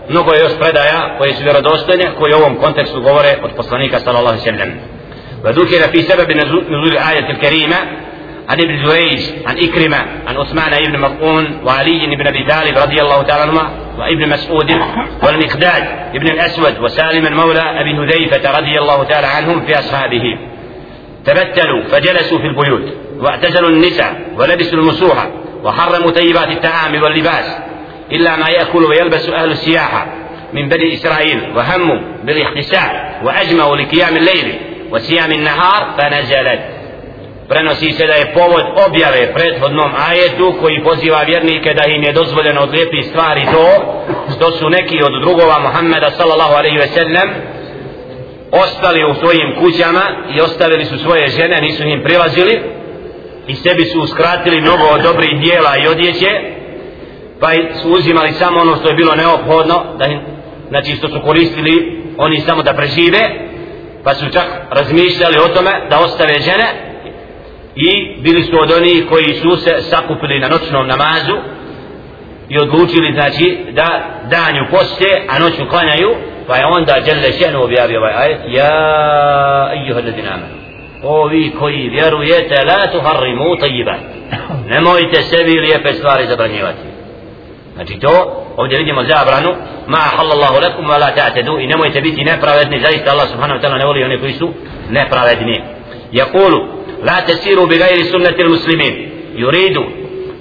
mnogo 0.08 0.32
je 0.32 0.40
još 0.40 0.52
predaja 0.60 1.18
koje 1.18 1.34
su 1.34 1.42
vjerodostojne 1.42 2.10
koje 2.18 2.34
u 2.34 2.38
ovom 2.38 2.56
kontekstu 2.56 3.00
govore 3.00 3.38
od 3.42 3.50
poslanika 3.56 3.98
sallallahu 4.00 4.36
alaihi 4.38 4.50
sallam 4.50 4.70
وذكر 5.44 5.88
في 5.92 6.02
سبب 6.02 6.30
نزول 6.30 6.92
الآية 6.92 7.30
الكريمة 7.30 7.76
عن 8.48 8.60
ابن 8.60 8.86
جريج 8.86 9.20
عن 9.46 9.56
إكرمة 9.58 9.96
عن 10.26 10.36
عثمان 10.36 10.84
بن 10.84 11.00
مفعون 11.00 11.60
وعلي 11.64 12.16
بن 12.16 12.26
أبي 12.26 12.46
طالب 12.48 12.78
رضي 12.78 13.02
الله 13.02 13.22
تعالى 13.22 13.42
عنهما 13.42 13.70
وابن 13.98 14.28
مسعود 14.28 14.70
والمقداد 15.22 15.84
ابن 16.14 16.26
الأسود 16.26 16.78
وسالم 16.78 17.36
مولى 17.36 17.60
أبي 17.60 17.98
هذيفة 17.98 18.58
رضي 18.58 18.78
الله 18.78 19.04
تعالى 19.04 19.26
عنهم 19.26 19.66
في 19.66 19.78
أصحابه. 19.78 20.38
تبتلوا 21.24 21.82
فجلسوا 21.82 22.38
في 22.38 22.44
البيوت 22.44 22.94
واعتزلوا 23.20 23.68
النساء 23.68 24.20
ولبسوا 24.36 24.78
المسوحة 24.78 25.30
وحرموا 25.64 26.10
طيبات 26.10 26.48
الطعام 26.48 27.02
واللباس 27.02 27.58
إلا 28.12 28.36
ما 28.36 28.48
يأكل 28.48 28.84
ويلبس 28.84 29.28
أهل 29.28 29.50
السياحة 29.50 30.06
من 30.52 30.68
بني 30.68 30.94
إسرائيل 30.94 31.52
وهموا 31.56 31.98
بالاحتساب 32.24 33.20
وأجمعوا 33.22 33.76
لقيام 33.76 34.16
الليل 34.16 34.58
وصيام 34.90 35.32
النهار 35.32 35.94
فنزلت. 35.98 36.81
Prenosi 37.52 37.92
se 37.92 38.06
da 38.06 38.12
je 38.12 38.32
povod 38.34 38.64
objave 38.86 39.32
prethodnom 39.34 39.90
ajetu 40.08 40.54
koji 40.60 40.84
poziva 40.84 41.22
vjernike 41.22 41.74
da 41.74 41.84
im 41.86 42.02
je 42.02 42.12
dozvoljeno 42.12 42.60
od 42.60 42.70
stvari 43.08 43.42
to 43.54 43.66
što 44.34 44.50
su 44.50 44.70
neki 44.70 44.98
od 45.02 45.12
drugova 45.24 45.58
Muhammeda 45.58 46.10
sallallahu 46.10 46.54
alaihi 46.54 46.78
ve 46.78 46.86
sellem 46.86 47.28
ostali 48.64 49.04
u 49.04 49.14
svojim 49.14 49.48
kućama 49.60 50.04
i 50.34 50.40
ostavili 50.40 50.84
su 50.84 50.98
svoje 50.98 51.28
žene, 51.28 51.60
nisu 51.60 51.82
im 51.82 52.02
prilazili 52.02 52.60
i 53.46 53.54
sebi 53.54 53.84
su 53.84 54.00
uskratili 54.00 54.60
mnogo 54.60 54.84
od 54.94 55.02
dobrih 55.02 55.40
dijela 55.40 55.76
i 55.76 55.88
odjeće 55.88 56.30
pa 57.40 57.48
su 57.82 57.90
uzimali 57.90 58.32
samo 58.32 58.60
ono 58.60 58.76
što 58.76 58.88
je 58.88 58.94
bilo 58.94 59.14
neophodno 59.14 59.84
da 59.98 60.04
im, 60.06 60.20
znači 60.68 60.96
što 60.96 61.08
su 61.08 61.20
koristili 61.24 62.02
oni 62.18 62.40
samo 62.40 62.62
da 62.62 62.72
prežive 62.72 63.20
pa 64.04 64.14
su 64.14 64.24
čak 64.32 64.46
razmišljali 64.70 65.36
o 65.44 65.54
tome 65.54 65.70
da 65.90 65.98
ostave 65.98 66.40
žene 66.40 66.91
i 67.76 68.16
bili 68.20 68.42
su 68.42 68.60
od 68.60 68.72
onih 68.72 69.06
koji 69.08 69.34
su 69.34 69.56
se 69.56 69.82
sakupili 69.82 70.38
na 70.38 70.48
noćnom 70.48 70.86
namazu 70.86 71.36
i 72.48 72.58
odlučili 72.58 73.12
znači 73.12 73.58
da 73.70 73.88
danju 74.30 74.66
poste 74.70 75.22
a 75.28 75.38
noću 75.38 75.70
klanjaju 75.70 76.10
pa 76.46 76.56
je 76.56 76.66
onda 76.66 76.94
Đelle 77.04 77.32
Šenu 77.32 77.62
objavio 77.62 78.00
ovaj 78.00 78.14
ajet 78.14 78.40
ja 78.48 79.72
ijuha 79.84 80.00
ladinama 80.00 80.46
ovi 81.02 81.52
koji 81.58 81.88
vjerujete 81.88 82.64
la 82.64 82.92
tuharrimu 82.92 83.56
tajiba 83.56 83.94
nemojte 84.68 85.22
sebi 85.22 85.60
lijepe 85.60 85.92
stvari 85.92 86.26
zabranjivati. 86.26 86.86
Znači 87.74 87.98
to 88.00 88.44
ovdje 88.56 88.78
vidimo 88.78 89.04
zabranu 89.04 89.50
ma 89.86 89.98
halallahu 90.16 90.60
lakum 90.62 90.86
wa 90.86 91.00
la 91.00 91.10
ta'tadu 91.16 91.62
i 91.62 91.66
nemojte 91.66 92.00
biti 92.00 92.24
nepravedni 92.24 92.80
zaista 92.80 93.10
Allah 93.10 93.28
subhanahu 93.28 93.60
wa 93.60 93.62
ta'ala 93.62 93.78
ne 93.78 93.86
voli 93.86 94.04
one 94.04 94.18
koji 94.18 94.32
su 94.32 94.52
nepravedni. 94.90 95.62
يقول 96.12 96.52
لا 97.02 97.20
تسيروا 97.20 97.66
بغير 97.66 98.02
سنة 98.02 98.36
المسلمين. 98.40 99.10
يريدوا 99.34 99.84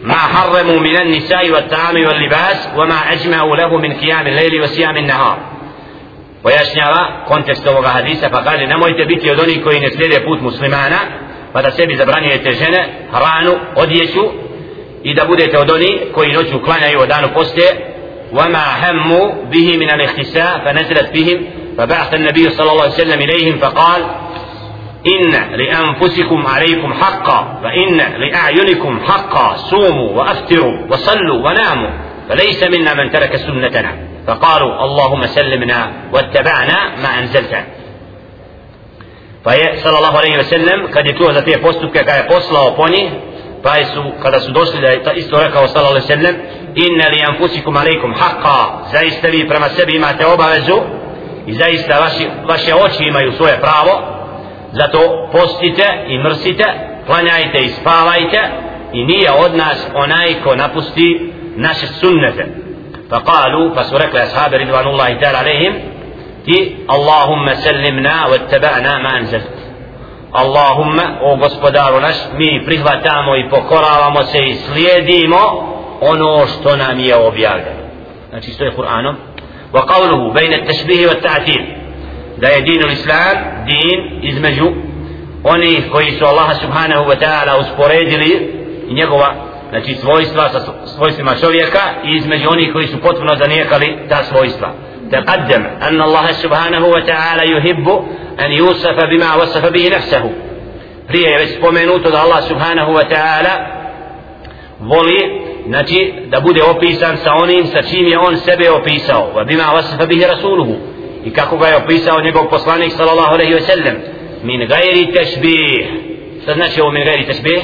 ما 0.03 0.13
حرموا 0.13 0.79
من 0.79 0.95
النساء 0.97 1.51
والطعام 1.51 1.95
واللباس 1.95 2.69
وما 2.77 3.13
أجمعوا 3.13 3.55
له 3.55 3.77
من 3.77 3.93
قيام 3.93 4.27
الليل 4.27 4.61
وصيام 4.61 4.97
النهار. 4.97 5.37
ويشنعوا 6.43 7.25
كنت 7.29 7.49
استوغى 7.49 7.87
حديثة 7.87 8.29
فقال 8.29 8.69
نموت 8.69 9.01
بيتي 9.01 9.27
يدوني 9.27 9.55
كوي 9.55 9.79
نسلي 9.79 10.19
بوت 10.19 10.41
مسلمانا. 10.41 10.99
فدا 11.53 11.69
سيبي 11.69 11.95
زبراني 11.95 12.33
يتجنى 12.33 12.81
رانو 13.13 13.57
وديشو 13.77 14.31
إذا 15.05 15.23
بودت 15.23 15.53
يدوني 15.53 15.99
كوي 16.15 16.31
نوشو 16.31 16.59
كلانا 16.59 16.87
يودانو 16.87 17.27
قصدي 17.27 17.69
وما 18.31 18.65
هموا 18.81 19.31
به 19.51 19.77
من 19.77 19.89
الاختساء 19.93 20.61
فنزلت 20.65 21.09
بهم. 21.13 21.45
فبعث 21.77 22.13
النبي 22.13 22.49
صلى 22.49 22.71
الله 22.71 22.83
عليه 22.83 22.93
وسلم 22.93 23.21
إليهم 23.21 23.57
فقال 23.57 24.01
إن 25.07 25.31
لأنفسكم 25.31 26.47
عليكم 26.47 26.93
حقا 26.93 27.59
وإن 27.63 27.97
لأعينكم 27.97 28.99
حقا. 29.07 29.55
صوموا 29.55 30.11
وأفتروا 30.11 30.77
وصلوا 30.89 31.49
وناموا. 31.49 31.89
فليس 32.29 32.63
منا 32.63 32.93
من 32.93 33.11
ترك 33.11 33.35
سنتنا. 33.35 33.95
فقالوا 34.27 34.85
اللهم 34.85 35.25
سلمنا 35.25 35.91
واتبعنا 36.13 36.95
ما 37.03 37.19
أنزلت. 37.19 37.65
فهي 39.45 39.77
صلى 39.77 39.97
الله 39.97 40.17
عليه 40.17 40.37
وسلم 40.37 40.87
قد 40.87 41.07
يتوى 41.07 41.33
ذاتي 41.33 41.59
فوستك 41.59 41.91
كاي 41.91 42.29
فوصلا 42.29 42.59
وفوني 42.59 43.09
فايسو 43.63 44.03
قد 44.23 44.37
سدوسل 44.37 45.01
صلى 45.67 45.77
الله 45.77 45.87
عليه 45.87 45.95
وسلم 45.95 46.35
إن 46.77 46.97
لأنفسكم 46.97 47.77
عليكم 47.77 48.13
حقا 48.13 48.87
زايستوي 48.93 49.49
فرما 49.49 49.69
ما 49.99 50.11
توبا 50.11 50.57
وزو 50.57 50.81
إذا 51.47 51.73
استوى 51.73 52.29
وشي 52.49 52.73
أوشي 52.73 53.09
ما 53.09 53.21
يسوى 53.21 53.57
براو 53.57 54.20
zato 54.71 55.29
postite 55.31 56.05
i 56.07 56.17
mrsite 56.17 56.65
planjajte 57.05 57.57
i 57.57 57.69
spavajte 57.69 58.41
i 58.93 59.05
nije 59.05 59.31
od 59.31 59.55
nas 59.55 59.87
onaj 59.95 60.33
ko 60.43 60.55
napusti 60.55 61.33
naše 61.55 61.87
sunnete. 61.87 62.45
Pa 63.09 63.19
kalu 63.19 63.75
pa 63.75 63.83
su 63.83 63.97
rekli 63.97 64.19
ashabi 64.19 64.57
ridvanullahi 64.57 65.19
ta'ala 65.19 65.39
alehim 65.39 65.73
ti 66.45 66.85
Allahumma 66.87 67.55
sallimna 67.55 68.25
wa 68.31 68.37
taba'na 68.51 68.99
ma 69.03 69.09
anzalt. 69.19 69.43
Allahumma 70.31 71.03
o 71.21 71.35
gospodaru 71.35 71.99
naš 71.99 72.15
mi 72.37 72.65
prihvatamo 72.65 73.35
i 73.35 73.49
pokoravamo 73.49 74.23
se 74.23 74.37
i 74.45 74.53
slijedimo 74.53 75.37
ono 76.01 76.47
što 76.47 76.75
nam 76.75 76.99
je 76.99 77.15
objavljeno. 77.15 77.81
Znači 78.29 78.51
što 78.51 78.63
je 78.63 78.75
Kur'anom? 78.77 79.15
Wa 79.73 79.81
qawluhu 79.87 80.33
bejne 80.33 80.65
tešbihi 80.65 81.05
wa 81.05 81.21
ta'til 81.21 81.80
da 82.40 82.48
je 82.48 82.60
din 82.60 82.90
islam 82.90 83.36
din 83.66 84.20
između 84.22 84.66
oni 85.44 85.82
koji 85.92 86.10
su 86.10 86.24
Allah 86.24 86.60
subhanahu 86.60 87.04
wa 87.04 87.16
ta'ala 87.20 87.60
usporedili 87.60 88.50
i 88.88 88.94
njegova 88.94 89.34
znači 89.70 89.94
svojstva 89.94 90.48
sa 90.48 90.60
svojstvima 90.96 91.34
čovjeka 91.40 91.80
i 92.04 92.16
između 92.16 92.48
onih 92.50 92.72
koji 92.72 92.86
su 92.86 93.00
potpuno 93.00 93.36
zanijekali 93.36 93.98
ta 94.08 94.24
svojstva 94.24 94.74
تقدم 95.12 95.62
أن 95.88 96.02
الله 96.02 96.32
سبحانه 96.32 96.86
وتعالى 96.86 97.42
يحب 97.56 97.88
أن 98.40 98.52
يوصف 98.52 99.04
بما 99.04 99.34
وصف 99.34 99.72
به 99.72 99.88
نفسه 99.96 100.30
prije 101.08 101.30
je 101.30 101.38
već 101.38 101.58
spomenuto 101.58 102.10
da 102.10 102.18
Allah 102.22 102.48
subhanahu 102.48 102.92
wa 102.92 103.04
ta'ala 103.10 103.54
voli 104.80 105.42
znači 105.66 106.12
da 106.28 106.40
bude 106.40 106.62
opisan 106.62 107.16
sa 107.16 107.34
onim 107.34 107.66
sa 107.66 107.82
čim 107.82 108.06
je 108.06 108.18
on 108.18 108.36
sebe 108.36 108.70
opisao 108.70 109.32
wa 109.36 109.46
bima 109.46 109.62
wasafa 109.62 110.06
bihi 110.06 110.24
rasuluhu 110.24 110.74
i 111.25 111.33
kako 111.33 111.57
ga 111.57 111.67
je 111.67 111.77
opisao 111.77 112.21
njegov 112.21 112.49
poslanik 112.49 112.91
sallallahu 112.91 113.33
alaihi 113.33 113.53
wa 113.53 113.61
sallam? 113.61 113.95
Min 114.43 114.67
gajri 114.67 115.13
tešbih. 115.13 115.87
Šta 116.43 116.53
znači 116.53 116.81
ovo 116.81 116.91
min 116.91 117.03
gajri 117.05 117.25
tešbih? 117.25 117.63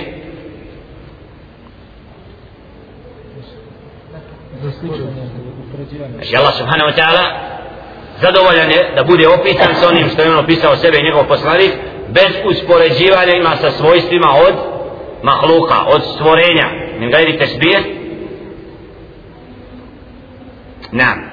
Znači 6.15 6.35
Allah 6.35 6.53
subhanahu 6.57 6.89
wa 6.89 6.95
ta'ala 6.95 7.23
zadovoljan 8.21 8.71
je 8.71 8.91
da 8.95 9.03
bude 9.03 9.27
opisan 9.27 9.75
sa 9.75 9.87
onim 9.89 10.09
što 10.09 10.21
je 10.21 10.29
on 10.31 10.39
opisao 10.39 10.75
sebe 10.75 10.97
i 10.97 11.03
njegov 11.03 11.27
poslanik 11.27 11.71
bez 12.07 12.31
uspoređivanja 12.45 13.33
ima 13.33 13.55
sa 13.55 13.71
svojstvima 13.71 14.27
od 14.47 14.53
mahluka, 15.23 15.75
od 15.87 16.01
stvorenja. 16.15 16.67
Min 16.99 17.11
gajri 17.11 17.37
tešbih. 17.37 17.77
Nam 20.91 21.26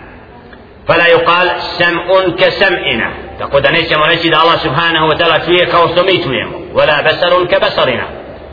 فلا 0.89 1.07
يقال 1.07 1.51
سمع 1.61 2.29
كسمعنا 2.39 3.13
تقول 3.41 3.67
أنيس 3.67 3.93
ما 3.93 4.15
نسيد 4.15 4.35
الله 4.35 4.57
سبحانه 4.57 5.07
وتعالى 5.07 5.45
شوية 5.47 5.65
كو 5.65 5.89
سميتهم 5.97 6.53
ولا 6.75 7.03
بسر 7.03 7.45
كبصرنا 7.45 8.07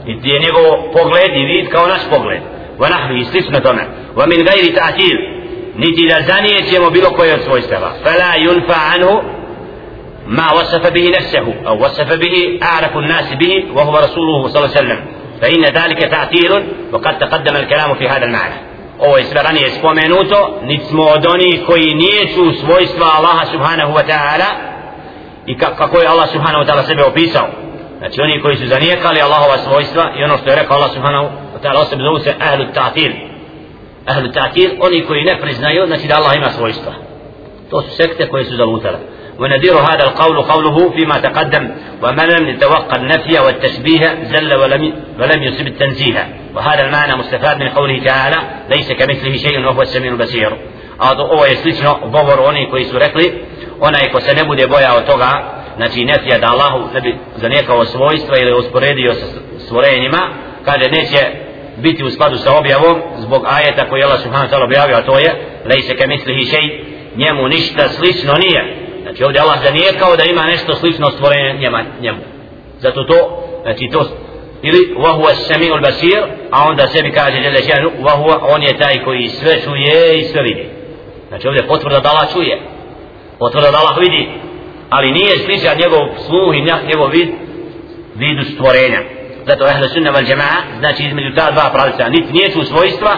الدينيغو 0.08 0.91
بغلد 0.91 1.30
يريد 1.30 1.74
كو 1.74 1.88
ناس 1.88 2.08
بغلد 2.08 2.41
ونحن 2.80 3.12
يستسمى 3.17 3.60
طمع 3.60 3.88
ومن 4.17 4.48
غير 4.50 4.76
تأثير 4.76 5.17
نتي 5.78 6.06
لزانية 6.08 6.76
يمو 6.76 6.89
بلقو 6.89 7.24
يرسو 7.24 7.60
فلا 8.06 8.36
ينفع 8.36 8.78
عنه 8.78 9.24
ما 10.28 10.52
وصف 10.52 10.94
به 10.94 11.10
نفسه. 11.10 11.54
أو 11.67 11.86
وصف 11.86 12.13
به 12.13 12.60
أعرف 12.63 12.98
الناس 12.98 13.34
به 13.34 13.65
وهو 13.74 13.98
رسوله 13.98 14.48
صلى 14.48 14.65
الله 14.65 14.78
عليه 14.78 14.88
وسلم. 14.88 15.06
فإن 15.41 15.65
ذلك 15.65 16.02
تأثير. 16.02 16.63
وقد 16.91 17.20
تقدم 17.20 17.56
الكلام 17.56 17.96
في 17.96 18.10
هذا 18.10 18.26
المعنى. 18.26 18.71
Ovo 19.02 19.18
je 19.18 19.24
sve 19.24 19.44
ranije 19.44 19.70
spomenuto 19.72 20.60
niti 20.64 20.86
smo 20.86 21.04
od 21.04 21.26
onih 21.26 21.62
koji 21.66 21.94
nijeću 21.94 22.44
svojstva 22.64 23.08
Allaha 23.18 23.46
subhanahu 23.46 23.94
wa 23.94 24.04
ta'ala 24.12 24.50
i 25.46 25.58
kako 25.58 26.00
je 26.00 26.08
Allah 26.08 26.30
subhanahu 26.30 26.64
wa 26.64 26.68
ta'ala 26.68 26.84
sebe 26.88 27.04
opisao 27.04 27.48
znači 27.98 28.22
oni 28.22 28.42
koji 28.42 28.56
su 28.58 28.66
zanijekali 28.68 29.22
Allahova 29.22 29.58
svojstva 29.58 30.12
i 30.18 30.24
ono 30.24 30.38
što 30.38 30.50
je 30.50 30.56
rekao 30.56 30.78
Allah 30.78 30.92
subhanahu 30.94 31.26
wa 31.26 31.60
ta'ala 31.64 31.80
osobe 31.80 32.04
zovu 32.04 32.20
se 32.20 32.34
ahlu 32.40 32.66
ta'til 32.76 33.12
ahlu 34.06 34.28
ta'til 34.28 34.70
oni 34.80 35.06
koji 35.06 35.24
ne 35.24 35.42
priznaju 35.42 35.88
znači 35.88 36.08
da 36.08 36.16
Allah 36.16 36.36
ima 36.36 36.50
svojstva 36.50 36.94
to 37.70 37.82
su 37.82 37.90
sekte 37.96 38.28
koje 38.28 38.46
su 38.46 38.56
zalutale 38.56 38.98
ونذير 39.40 39.74
هذا 39.74 40.04
القول 40.04 40.42
قوله 40.42 40.90
فيما 40.90 41.18
تقدم 41.20 41.72
ومن 42.04 42.26
لم 42.26 42.48
يتوقع 42.48 42.96
النفي 42.96 43.40
والتشبيه 43.40 44.24
زل 44.24 44.54
ولم 44.54 44.94
ولم 45.20 45.44
يصب 45.44 45.68
التنزيه 45.68 46.40
وهذا 46.55 46.83
المعنى 46.87 47.16
مستفاد 47.16 47.59
من 47.59 47.69
قوله 47.69 48.05
تعالى 48.05 48.37
ليس 48.69 48.92
كمثله 48.92 49.37
شيء 49.37 49.66
وهو 49.66 49.83
السميع 49.83 50.12
البصير 50.12 50.57
a 50.99 51.14
ovo 51.19 51.45
je 51.45 51.57
slično 51.57 51.99
govor 52.05 52.40
oni 52.40 52.71
koji 52.71 52.85
su 52.85 52.99
rekli 52.99 53.45
onaj 53.81 54.11
ko 54.12 54.21
se 54.21 54.35
ne 54.35 54.45
bude 54.45 54.66
bojao 54.66 55.01
toga 55.01 55.31
znači 55.77 56.05
nefija 56.05 56.38
da 56.38 56.47
Allahu 56.47 56.95
ne 56.95 57.01
bi 57.01 57.19
zanijekao 57.37 57.85
svojstva 57.85 58.38
ili 58.38 58.59
usporedio 58.59 59.14
sa 59.14 59.27
stvorenjima 59.59 60.31
kaže 60.64 60.90
neće 60.90 61.19
biti 61.77 62.05
u 62.05 62.11
skladu 62.11 62.37
sa 62.38 62.59
objavom 62.59 63.03
zbog 63.16 63.47
ajeta 63.49 63.88
koji 63.88 64.03
Allah 64.03 64.21
subhanahu 64.21 64.49
wa 64.49 64.57
ta'ala 64.57 64.64
objavio 64.64 64.97
a 64.97 65.03
to 65.03 65.19
je 65.19 65.35
lejse 65.64 65.97
ke 65.97 66.07
mislihi 66.07 66.45
šej 66.45 66.85
njemu 67.16 67.49
ništa 67.49 67.88
slično 67.88 68.35
nije 68.35 68.77
znači 69.03 69.25
ovdje 69.25 69.40
Allah 69.40 69.59
zanijekao 69.64 70.16
da 70.16 70.25
ima 70.25 70.42
nešto 70.45 70.75
slično 70.75 71.11
stvorenje 71.11 71.59
njema, 71.61 71.85
njemu 72.01 72.19
zato 72.79 73.05
to 73.05 73.42
znači 73.62 73.88
to 73.92 74.07
ili 74.63 74.93
وهو 74.95 75.30
السميع 75.30 75.76
البصير 75.76 76.21
a 76.52 76.67
onda 76.69 76.88
sebi 76.88 77.12
kaže 77.12 77.38
jele 77.38 77.62
šanu 77.63 77.91
وهو 78.02 78.39
on 78.56 78.63
je 78.63 78.78
taj 78.78 79.04
koji 79.04 79.30
sve 79.30 79.62
čuje 79.62 80.19
i 80.19 80.24
sve 80.24 80.41
vidi. 80.41 80.65
Znači 81.30 81.47
ovdje 81.47 81.67
potvrda 81.67 82.00
da 82.00 82.10
Allah 82.10 82.34
čuje. 82.34 82.62
Potvrda 83.39 83.71
da 83.71 83.78
Allah 83.78 83.97
vidi. 83.97 84.30
Ali 84.89 85.12
nije 85.12 85.38
sličan 85.38 85.78
njegov 85.78 86.04
sluh 86.26 86.56
i 86.56 86.62
njegov 86.62 87.10
vid 87.10 87.30
vidu 88.15 88.43
stvorenja. 88.43 89.02
Zato 89.47 89.67
ehle 89.67 89.89
sunna 89.89 90.12
val 90.12 90.24
džema'a 90.24 90.80
znači 90.80 91.04
između 91.04 91.36
ta 91.36 91.52
dva 91.52 91.69
pravica 91.74 92.10
niti 92.10 92.34
nije 92.34 92.50
u 92.62 92.65
svojstva 92.65 93.12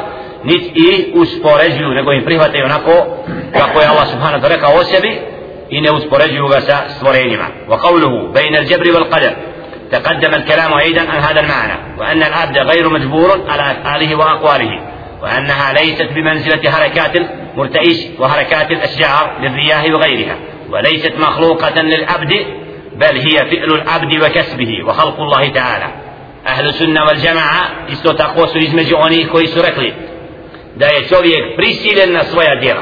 niti 0.43 0.71
i 0.75 1.12
uspoređuju 1.13 1.89
nego 1.89 2.12
im 2.12 2.25
prihvataju 2.25 2.65
onako 2.65 2.91
kako 3.60 3.79
je 3.82 3.88
Allah 3.88 4.08
subhanahu 4.12 4.47
rekao 4.47 4.71
o 4.75 4.84
sebi 4.84 5.12
i 5.69 5.82
ne 5.82 5.91
uspoređuju 5.91 6.47
ga 6.47 6.62
sa 6.62 6.77
stvorenjima. 6.95 7.47
Wa 7.69 7.77
qavluhu 7.84 8.34
bejna 8.34 8.58
al-jabri 8.60 8.91
wal 8.95 9.10
qadar. 9.13 9.34
تقدم 9.93 10.34
الكلام 10.34 10.73
أيضا 10.73 11.01
عن 11.01 11.19
هذا 11.19 11.39
المعنى 11.39 11.73
وأن 11.97 12.23
العبد 12.23 12.58
غير 12.58 12.89
مجبور 12.89 13.45
على 13.47 13.71
أفعاله 13.71 14.15
وأقواله 14.15 14.79
وأنها 15.21 15.73
ليست 15.73 16.08
بمنزلة 16.15 16.71
حركات 16.71 17.15
المرتئش 17.15 17.97
وحركات 18.19 18.71
الأشجار 18.71 19.38
للرياح 19.41 19.84
وغيرها 19.84 20.36
وليست 20.69 21.13
مخلوقة 21.19 21.82
للعبد 21.82 22.34
بل 22.95 23.17
هي 23.17 23.38
فعل 23.38 23.71
العبد 23.71 24.13
وكسبه 24.23 24.84
وخلق 24.86 25.19
الله 25.19 25.49
تعالى. 25.49 25.86
أهل 26.47 26.67
السنة 26.67 27.03
والجماعة 27.03 27.69
isto 27.89 28.13
tako 28.13 28.47
su 28.47 28.58
između 28.58 28.95
onih 28.97 29.29
koji 29.32 29.47
su 29.47 29.62
rekli 29.62 29.93
da 30.75 30.86
je 30.86 31.08
čovjek 31.08 31.56
prisilen 31.56 32.13
na 32.13 32.23
svoja 32.23 32.56
djela 32.56 32.82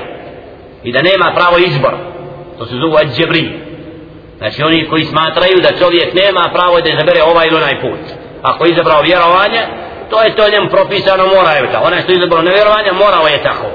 znači 4.42 4.64
oni 4.64 4.90
koji 4.90 5.06
smatraju 5.06 5.58
da 5.66 5.80
čovjek 5.82 6.14
nema 6.14 6.44
pravo 6.54 6.82
da 6.82 6.90
izabere 6.90 7.22
ovaj 7.24 7.48
ili 7.48 7.56
onaj 7.56 7.82
put. 7.82 8.04
Ako 8.42 8.66
je 8.66 8.72
izabrao 8.72 9.02
vjerovanje 9.02 9.62
to 10.10 10.22
je 10.24 10.36
to 10.36 10.50
njemu 10.54 10.70
propisano 10.70 11.24
mora 11.36 11.52
je 11.52 11.72
tako. 11.72 11.88
Onaj 11.88 12.02
što 12.02 12.12
je 12.12 12.18
izabrao 12.18 12.42
nevjerovanje 12.42 12.92
morao 12.92 13.28
je 13.28 13.44
tako. 13.44 13.68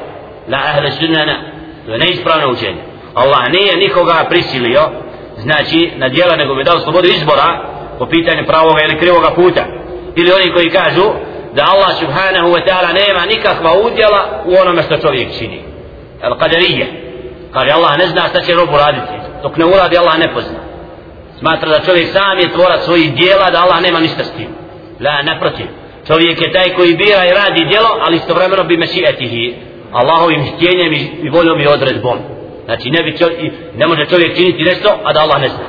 La 0.52 0.58
ahle 0.70 0.90
sunnana 0.90 1.36
to 1.86 1.92
je 1.92 1.98
neispravno 1.98 2.46
učenje. 2.54 2.82
Allah 3.14 3.42
nije 3.56 3.76
nikoga 3.76 4.26
prisilio 4.28 4.82
znači 5.38 5.90
na 5.96 6.08
djela 6.08 6.36
nego 6.36 6.54
bi 6.54 6.64
dao 6.64 6.80
slobodu 6.80 7.08
izbora 7.08 7.48
po 7.98 8.06
pitanju 8.06 8.46
pravoga 8.46 8.80
ili 8.84 8.98
krivoga 8.98 9.30
puta. 9.30 9.64
Ili 10.16 10.32
oni 10.32 10.52
koji 10.52 10.70
kažu 10.70 11.06
da 11.54 11.62
Allah 11.72 11.92
subhanahu 12.00 12.48
wa 12.54 12.62
ta'ala 12.66 12.90
nema 13.02 13.22
nikakva 13.26 13.70
udjela 13.86 14.42
u 14.46 14.52
onome 14.62 14.82
što 14.82 14.96
čovjek 14.96 15.28
čini. 15.38 15.60
Al 16.22 16.38
qadarije 16.38 16.86
kaže 17.52 17.70
Allah 17.70 17.98
ne 17.98 18.06
zna 18.06 18.28
šta 18.28 18.40
će 18.40 18.54
robu 18.54 18.76
raditi 18.76 19.25
dok 19.46 19.56
ne 19.56 19.64
uradi 19.64 19.98
Allah 19.98 20.18
ne 20.18 20.28
pozna. 20.34 20.60
Smatra 21.38 21.68
da 21.68 21.86
čovjek 21.86 22.06
sam 22.12 22.38
je 22.38 22.52
tvorac 22.52 22.80
svojih 22.84 23.14
dijela 23.14 23.50
da 23.50 23.62
Allah 23.64 23.80
nema 23.82 24.00
ništa 24.00 24.24
s 24.24 24.30
tim. 24.36 24.50
La 25.00 25.22
naprotiv. 25.22 25.66
Čovjek 26.06 26.40
je 26.40 26.52
taj 26.52 26.74
koji 26.76 26.96
bira 26.96 27.22
i 27.24 27.36
radi 27.40 27.64
djelo 27.70 27.90
ali 28.04 28.16
istovremeno 28.16 28.64
bi 28.64 28.76
mešietihi 28.76 29.54
Allahovim 29.92 30.42
htjenjem 30.50 30.92
i 31.22 31.28
voljom 31.28 31.60
i 31.60 31.66
odredbom. 31.66 32.18
Znači 32.64 32.90
ne, 32.90 33.02
bi 33.02 33.18
čovjek, 33.18 33.52
ne 33.76 33.86
može 33.86 34.06
čovjek 34.06 34.36
činiti 34.36 34.62
nešto 34.70 34.88
a 35.04 35.12
da 35.12 35.20
Allah 35.20 35.40
ne 35.40 35.48
zna. 35.48 35.66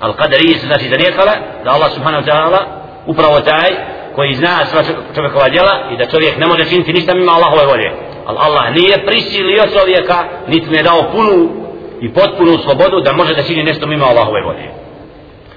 Al 0.00 0.12
qadarije 0.12 0.58
se 0.60 0.66
znači 0.66 0.88
zanijekala 0.88 1.34
da 1.64 1.70
Allah 1.70 1.90
subhanahu 1.92 2.24
wa 2.24 2.28
ta'ala 2.30 2.60
upravo 3.06 3.40
taj 3.40 3.70
koji 4.14 4.34
zna 4.34 4.66
sva 4.70 4.82
čovjekova 5.14 5.48
djela 5.48 5.74
i 5.92 5.96
da 5.96 6.06
čovjek 6.06 6.38
ne 6.38 6.46
može 6.46 6.64
činiti 6.64 6.92
ništa 6.92 7.14
mimo 7.14 7.32
Allahove 7.32 7.66
volje. 7.66 7.90
Ali 8.26 8.38
Allah 8.40 8.74
nije 8.74 9.06
prisilio 9.06 9.62
čovjeka 9.78 10.18
niti 10.48 10.66
mu 10.70 10.74
je 10.74 10.82
dao 10.82 11.10
punu 11.12 11.65
i 12.00 12.12
potpunu 12.12 12.58
slobodu 12.58 13.00
da 13.00 13.12
može 13.12 13.34
da 13.34 13.42
čini 13.42 13.62
nešto 13.62 13.86
mimo 13.86 14.04
Allahove 14.04 14.42
volje. 14.42 14.70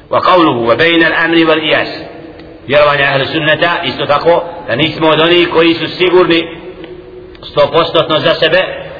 Wa 0.09 0.21
qawluhu 0.21 0.67
wa 0.69 0.75
bayna 0.77 1.05
al-amri 1.11 1.45
wal 1.45 1.63
iyas. 1.63 1.89
Vjerovanje 2.67 3.03
ahli 3.03 3.25
sunneta 3.25 3.71
isto 3.85 4.05
tako 4.05 4.43
da 4.67 4.75
nismo 4.75 5.07
od 5.07 5.19
onih 5.19 5.49
koji 5.53 5.73
su 5.73 5.87
sigurni 5.87 6.41
100% 7.55 8.19
za 8.19 8.33
sebe 8.33 8.57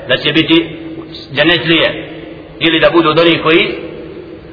da 0.08 0.18
će 0.18 0.34
biti 0.34 0.80
džanetlije 1.34 2.10
ili 2.60 2.80
da 2.80 2.90
budu 2.90 3.10
od 3.10 3.20
onih 3.20 3.42
koji 3.44 3.76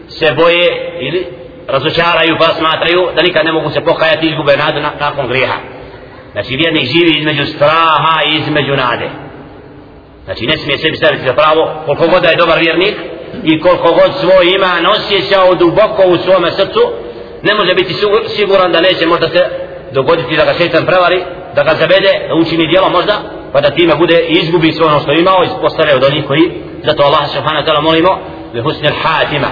se 0.08 0.34
boje 0.34 0.98
ili 1.00 1.26
razočaraju 1.68 2.36
pa 2.38 2.44
smatraju 2.44 3.08
da 3.16 3.22
nikad 3.22 3.44
ne 3.44 3.52
mogu 3.52 3.70
se 3.70 3.84
pokajati 3.84 4.26
i 4.26 4.30
izgube 4.30 4.56
nadu 4.56 4.80
nakon 5.00 5.28
grijeha. 5.28 5.58
Znači 6.32 6.56
vjernik 6.56 6.84
živi 6.84 7.18
između 7.18 7.44
straha 7.44 8.16
i 8.26 8.36
između 8.36 8.76
nade 8.76 9.25
znači 10.26 10.46
ne 10.46 10.56
smije 10.56 10.78
sebi 10.78 10.96
staviti 10.96 11.26
za 11.26 11.32
pravo 11.32 11.62
koliko 11.86 12.06
god 12.06 12.22
da 12.22 12.28
je 12.28 12.36
dobar 12.36 12.58
vjernik 12.58 12.96
i 13.44 13.60
koliko 13.60 13.88
god 14.00 14.10
svoj 14.20 14.46
ima 14.56 14.90
osjećao 14.96 15.54
duboko 15.54 16.02
u 16.06 16.16
svome 16.16 16.50
srcu 16.50 16.82
ne 17.42 17.54
može 17.54 17.74
biti 17.74 17.94
siguran 18.36 18.72
da 18.72 18.80
neće 18.80 19.06
možda 19.06 19.28
se 19.28 19.40
dogoditi 19.92 20.36
da 20.36 20.44
ga 20.44 20.54
šetan 20.58 20.86
prevari 20.86 21.18
da 21.54 21.62
ga 21.62 21.70
zavede 21.80 22.12
da 22.28 22.34
učini 22.34 22.70
djelo 22.70 22.88
možda 22.88 23.14
pa 23.52 23.60
da 23.60 23.70
time 23.70 23.94
bude 23.94 24.20
i 24.28 24.32
izgubi 24.42 24.72
sve 24.72 24.86
ono 24.86 25.00
što 25.00 25.12
je 25.12 25.20
imao 25.20 25.44
i 25.44 25.60
postane 25.60 25.94
od 25.94 26.04
onih 26.04 26.24
koji 26.26 26.50
zato 26.84 27.02
Allah 27.02 27.28
subhanahu 27.34 27.62
wa 27.62 27.68
ta'ala 27.68 27.82
molimo 27.82 28.18
bi 28.52 28.60
husnil 28.60 28.92
hatima 29.02 29.48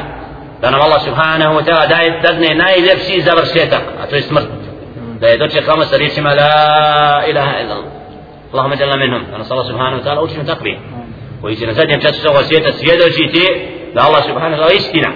da 0.60 0.70
nam 0.70 0.80
Allah 0.80 1.02
subhanahu 1.04 1.54
wa 1.58 1.64
ta'ala 1.64 1.88
daje 1.88 2.20
dadne 2.22 2.54
najljepši 2.54 3.20
završetak 3.20 3.82
a 4.02 4.06
to 4.06 4.16
je 4.16 4.22
smrt 4.22 4.46
da 5.20 5.26
je 5.26 5.38
dočekamo 5.38 5.84
sa 5.84 5.96
riječima 5.96 6.28
la 6.28 7.22
ilaha 7.26 7.60
illa 7.62 7.76
Minhum 8.98 9.22
da 9.30 9.38
nas 9.38 9.50
Allah 9.50 9.66
subhanahu 9.66 10.02
wa 10.02 10.04
ta'ala 10.04 10.20
učinu 10.22 10.44
takvi 10.46 10.78
koji 11.40 11.56
će 11.56 11.66
na 11.66 11.72
zadnjem 11.72 12.00
času 12.00 12.28
ovog 12.28 12.44
svijeta 12.44 12.72
svjedočiti 12.72 13.44
da 13.94 14.00
Allah 14.06 14.22
subhanahu 14.24 14.54
wa 14.54 14.66
ta'ala 14.66 14.76
istina 14.76 15.10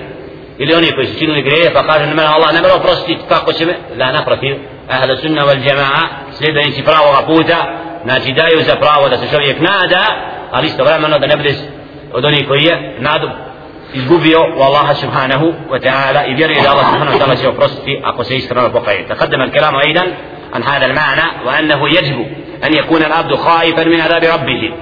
ili 0.59 0.75
oni 0.75 0.93
koji 0.93 1.07
su 1.07 1.19
činili 1.19 1.43
greje 1.43 1.73
pa 1.75 1.83
kaže 1.83 2.07
na 2.07 2.15
mene 2.15 2.29
Allah 2.29 2.55
ne 2.55 2.61
mora 2.61 2.75
oprostiti 2.75 3.21
kako 3.29 3.53
će 3.53 3.67
me 3.67 3.75
da 3.97 4.13
naprotiv 4.13 4.57
ahla 4.89 5.17
sunna 5.17 5.43
wal 5.43 5.69
jamaa 5.69 6.09
sljedeći 6.39 6.83
pravoga 6.83 7.21
puta 7.27 7.59
znači 8.05 8.33
daju 8.33 8.61
za 8.69 8.75
pravo 8.77 9.09
da 9.09 9.17
se 9.17 9.27
čovjek 9.33 9.61
nada 9.61 10.03
ali 10.51 10.67
isto 10.67 10.85
vremeno 10.85 11.19
da 11.19 11.27
ne 11.27 11.37
bude 11.37 11.55
od 12.13 12.25
onih 12.25 12.49
koji 12.49 12.63
je 12.63 12.97
nadu 13.01 13.29
izgubio 13.95 14.41
u 14.59 14.61
Allaha 14.63 14.95
subhanahu 14.95 15.47
wa 15.71 15.79
ta'ala 15.87 16.21
i 16.31 16.35
vjeruje 16.35 16.63
da 16.63 16.71
Allah 16.71 16.87
subhanahu 16.91 17.19
wa 17.19 17.21
ta'ala 17.21 17.41
će 17.41 17.49
oprostiti 17.49 18.01
ako 18.05 18.25
se 18.25 18.37
iskreno 18.37 18.73
pokaje 18.73 19.07
تقدم 19.09 19.43
الكلام 19.43 19.77
أيضا 19.87 20.05
عن 20.55 20.63
هذا 20.63 20.87
المعنى 20.87 21.27
أن 22.65 22.75
يكون 22.75 23.03
العبد 23.03 23.35
خائفا 23.35 23.85
من 23.85 24.01
عذاب 24.01 24.25
ربه 24.25 24.73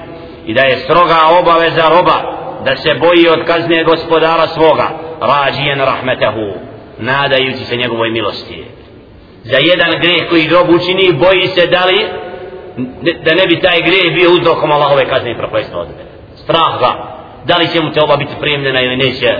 إذا 0.48 0.66
يسرغ 0.66 1.12
أوبا 1.12 1.54
وزاربا 1.56 2.36
da 2.64 2.76
se 2.76 2.94
boji 2.94 3.28
od 3.28 3.44
kazne 3.46 3.84
gospodara 3.84 4.46
svoga 4.46 4.88
rađijen 5.20 5.78
rahmetahu 5.78 6.46
nadajući 6.98 7.64
se 7.64 7.76
njegovoj 7.76 8.10
milosti. 8.10 8.64
Za 9.44 9.56
jedan 9.56 9.90
greh 10.00 10.28
koji 10.28 10.46
grob 10.46 10.68
učini 10.70 11.12
boji 11.12 11.46
se 11.46 11.66
da 11.66 11.84
li 11.84 12.06
da 13.24 13.34
ne 13.34 13.46
bi 13.46 13.60
taj 13.60 13.82
greh 13.82 14.14
bio 14.14 14.30
uzrokom 14.30 14.72
Allahove 14.72 15.08
kazne 15.08 15.30
i 15.30 15.38
propojstva 15.38 15.80
od 15.80 15.88
strah 16.34 16.80
ga. 16.80 16.92
Da 17.44 17.56
li 17.56 17.68
će 17.68 17.80
mu 17.80 17.92
te 17.92 18.02
oba 18.02 18.16
biti 18.16 18.32
prijemljena 18.40 18.80
ili 18.80 18.96
neće. 18.96 19.30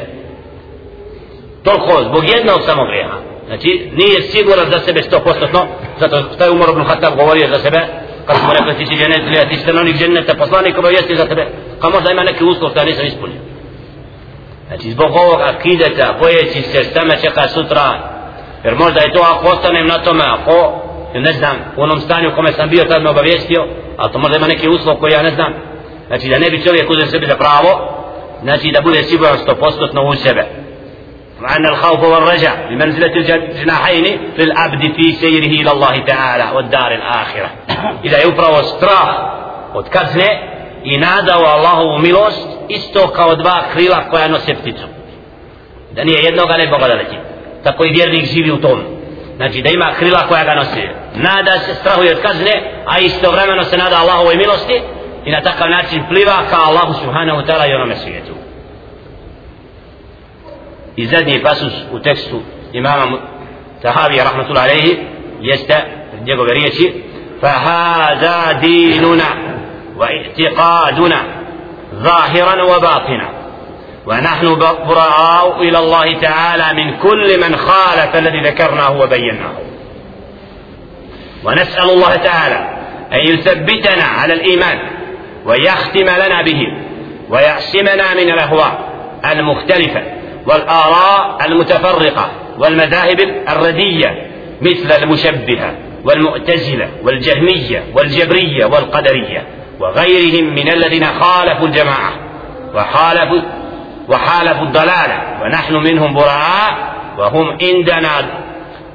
Toliko 1.64 2.02
zbog 2.02 2.28
jednog 2.28 2.60
samo 2.66 2.82
greha 2.86 3.16
znači 3.46 3.90
nije 3.92 4.22
siguran 4.22 4.66
za 4.70 4.78
sebe 4.78 5.00
100% 5.00 5.64
zato 6.00 6.16
što 6.34 6.44
je 6.44 6.50
umor 6.50 6.70
obnu 6.70 6.84
Hatab 6.84 7.14
govorio 7.16 7.48
za 7.48 7.58
sebe 7.58 7.78
kad 8.26 8.36
smo 8.36 8.52
rekli 8.52 8.74
ti 8.78 8.86
si 8.86 8.96
dženet 9.00 9.22
ili 9.26 9.48
ti 9.48 9.56
stanovnik 9.56 9.96
dženeta 9.96 10.34
poslanik 10.34 10.78
obavijesti 10.78 11.16
za 11.16 11.26
tebe. 11.26 11.46
Kao 11.80 11.90
možda 11.90 12.10
ima 12.10 12.22
neki 12.22 12.44
uslov 12.44 12.74
da 12.74 12.84
nisam 12.84 13.06
ispunio. 13.06 13.40
Znači 14.68 14.90
zbog 14.90 15.10
ovog 15.16 15.40
akideta 15.40 16.16
bojeći 16.20 16.62
se 16.62 16.84
šta 16.84 17.04
me 17.04 17.20
čeka 17.20 17.48
sutra 17.48 17.86
jer 18.64 18.74
možda 18.74 19.00
je 19.00 19.12
to 19.12 19.20
ako 19.20 19.48
ostanem 19.48 19.86
na 19.86 19.98
tome 19.98 20.24
ako 20.26 20.82
ne 21.14 21.32
znam 21.32 21.56
u 21.76 21.82
onom 21.82 22.00
stanju 22.00 22.28
u 22.28 22.34
kome 22.34 22.52
sam 22.52 22.68
bio 22.68 22.84
tad 22.84 23.02
me 23.02 23.10
obavijestio 23.10 23.66
ali 23.96 24.12
to 24.12 24.18
možda 24.18 24.36
ima 24.36 24.46
neki 24.46 24.68
uslov 24.68 24.96
koji 24.96 25.12
ja 25.12 25.22
ne 25.22 25.30
znam. 25.30 25.52
Znači 26.06 26.28
da 26.28 26.38
ne 26.38 26.50
bi 26.50 26.62
čovjek 26.62 26.90
uzem 26.90 27.06
sebi 27.06 27.26
za 27.26 27.36
pravo 27.36 27.70
znači 28.42 28.70
da 28.70 28.80
bude 28.80 29.02
siguran 29.02 29.38
sto 29.38 29.54
postotno 29.54 30.08
u 30.08 30.14
sebe. 30.14 30.65
وأن 31.41 31.65
الخوف 31.65 32.03
والرجاء 32.03 32.67
بمنزلة 32.69 33.13
الجناحين 33.15 34.19
للعبد 34.37 34.93
في 34.95 35.11
سيره 35.11 35.61
إلى 35.61 35.71
الله 35.71 35.97
تعالى 35.97 36.51
والدار 36.55 36.91
الآخرة 36.91 37.49
إذا 38.03 38.21
يبرو 38.23 38.61
strah 38.61 39.31
od 39.73 39.89
kazne 39.89 40.51
i 40.83 40.97
nada 40.97 41.39
u 41.39 41.43
Allahovu 41.43 41.99
milost 41.99 42.47
isto 42.69 43.07
kao 43.07 43.35
dva 43.35 43.63
krila 43.73 44.09
koja 44.09 44.27
nose 44.27 44.53
pticu 44.53 44.87
da 45.91 46.03
nije 46.03 46.23
jednoga 46.23 46.57
ne 46.57 46.67
Boga 46.67 46.87
da 46.87 46.93
leti 46.93 47.15
tako 47.63 47.85
i 47.85 47.91
vjernik 47.91 48.25
živi 48.25 48.51
u 48.51 48.61
tom 48.61 48.79
znači 49.35 49.61
da 49.61 49.69
ima 49.69 49.93
krila 49.99 50.27
koja 50.27 50.43
ga 50.43 50.55
nosi 50.55 50.89
nada 51.15 51.59
se 51.59 51.75
strahuje 51.75 52.11
od 52.15 52.21
kazne 52.21 52.71
a 52.85 52.99
istovremeno 52.99 53.63
se 53.63 53.77
nada 53.77 53.97
Allahovoj 53.97 54.35
milosti 54.35 54.81
i 55.25 55.31
na 55.31 55.41
takav 55.41 55.69
način 55.69 56.03
pliva 56.09 56.37
kao 56.49 56.65
Allahu 56.65 56.93
subhanahu 56.93 57.41
wa 57.41 57.45
ta'ala 57.45 57.69
i 57.69 57.73
onome 57.73 57.95
svijetu 57.95 58.34
I 60.96 61.06
zadnji 61.06 61.42
pasus 61.42 61.72
u 61.92 61.98
tekstu 61.98 62.42
imama 62.72 63.18
Tahavija 63.82 64.24
rahmatullahi 64.24 64.70
alaihi 64.70 64.98
jeste 65.40 65.74
njegove 66.24 66.54
riječi 66.54 67.06
فهذا 67.42 68.52
ديننا 68.52 69.30
واعتقادنا 69.96 71.20
ظاهرا 71.94 72.62
وباطنا. 72.62 73.28
ونحن 74.06 74.54
براء 74.88 75.60
إلى 75.60 75.78
الله 75.78 76.18
تعالى 76.18 76.84
من 76.84 76.96
كل 76.96 77.40
من 77.40 77.56
خالف 77.56 78.16
الذي 78.16 78.40
ذكرناه 78.40 78.98
وبيناه. 79.00 79.52
ونسأل 81.44 81.90
الله 81.90 82.14
تعالى 82.14 82.76
أن 83.12 83.18
يثبتنا 83.18 84.04
على 84.04 84.34
الإيمان 84.34 84.78
ويختم 85.44 86.08
لنا 86.24 86.42
به 86.42 86.60
ويعصمنا 87.28 88.14
من 88.14 88.30
الأهواء 88.30 88.78
المختلفة. 89.24 90.02
والآراء 90.46 91.46
المتفرقة 91.46 92.30
والمذاهب 92.58 93.20
الردية 93.48 94.26
مثل 94.62 95.02
المشبهة 95.02 95.74
والمؤتزلة 96.04 96.88
والجهمية 97.02 97.84
والجبرية 97.94 98.64
والقدرية 98.64 99.46
وغيرهم 99.80 100.54
من 100.54 100.72
الذين 100.72 101.04
خالفوا 101.04 101.66
الجماعة 101.66 102.12
وخالفوا 102.74 103.40
وحالفوا 104.08 104.66
الضلالة 104.66 105.38
ونحن 105.42 105.74
منهم 105.74 106.14
براء 106.14 106.96
وهم 107.18 107.58
عندنا 107.62 108.10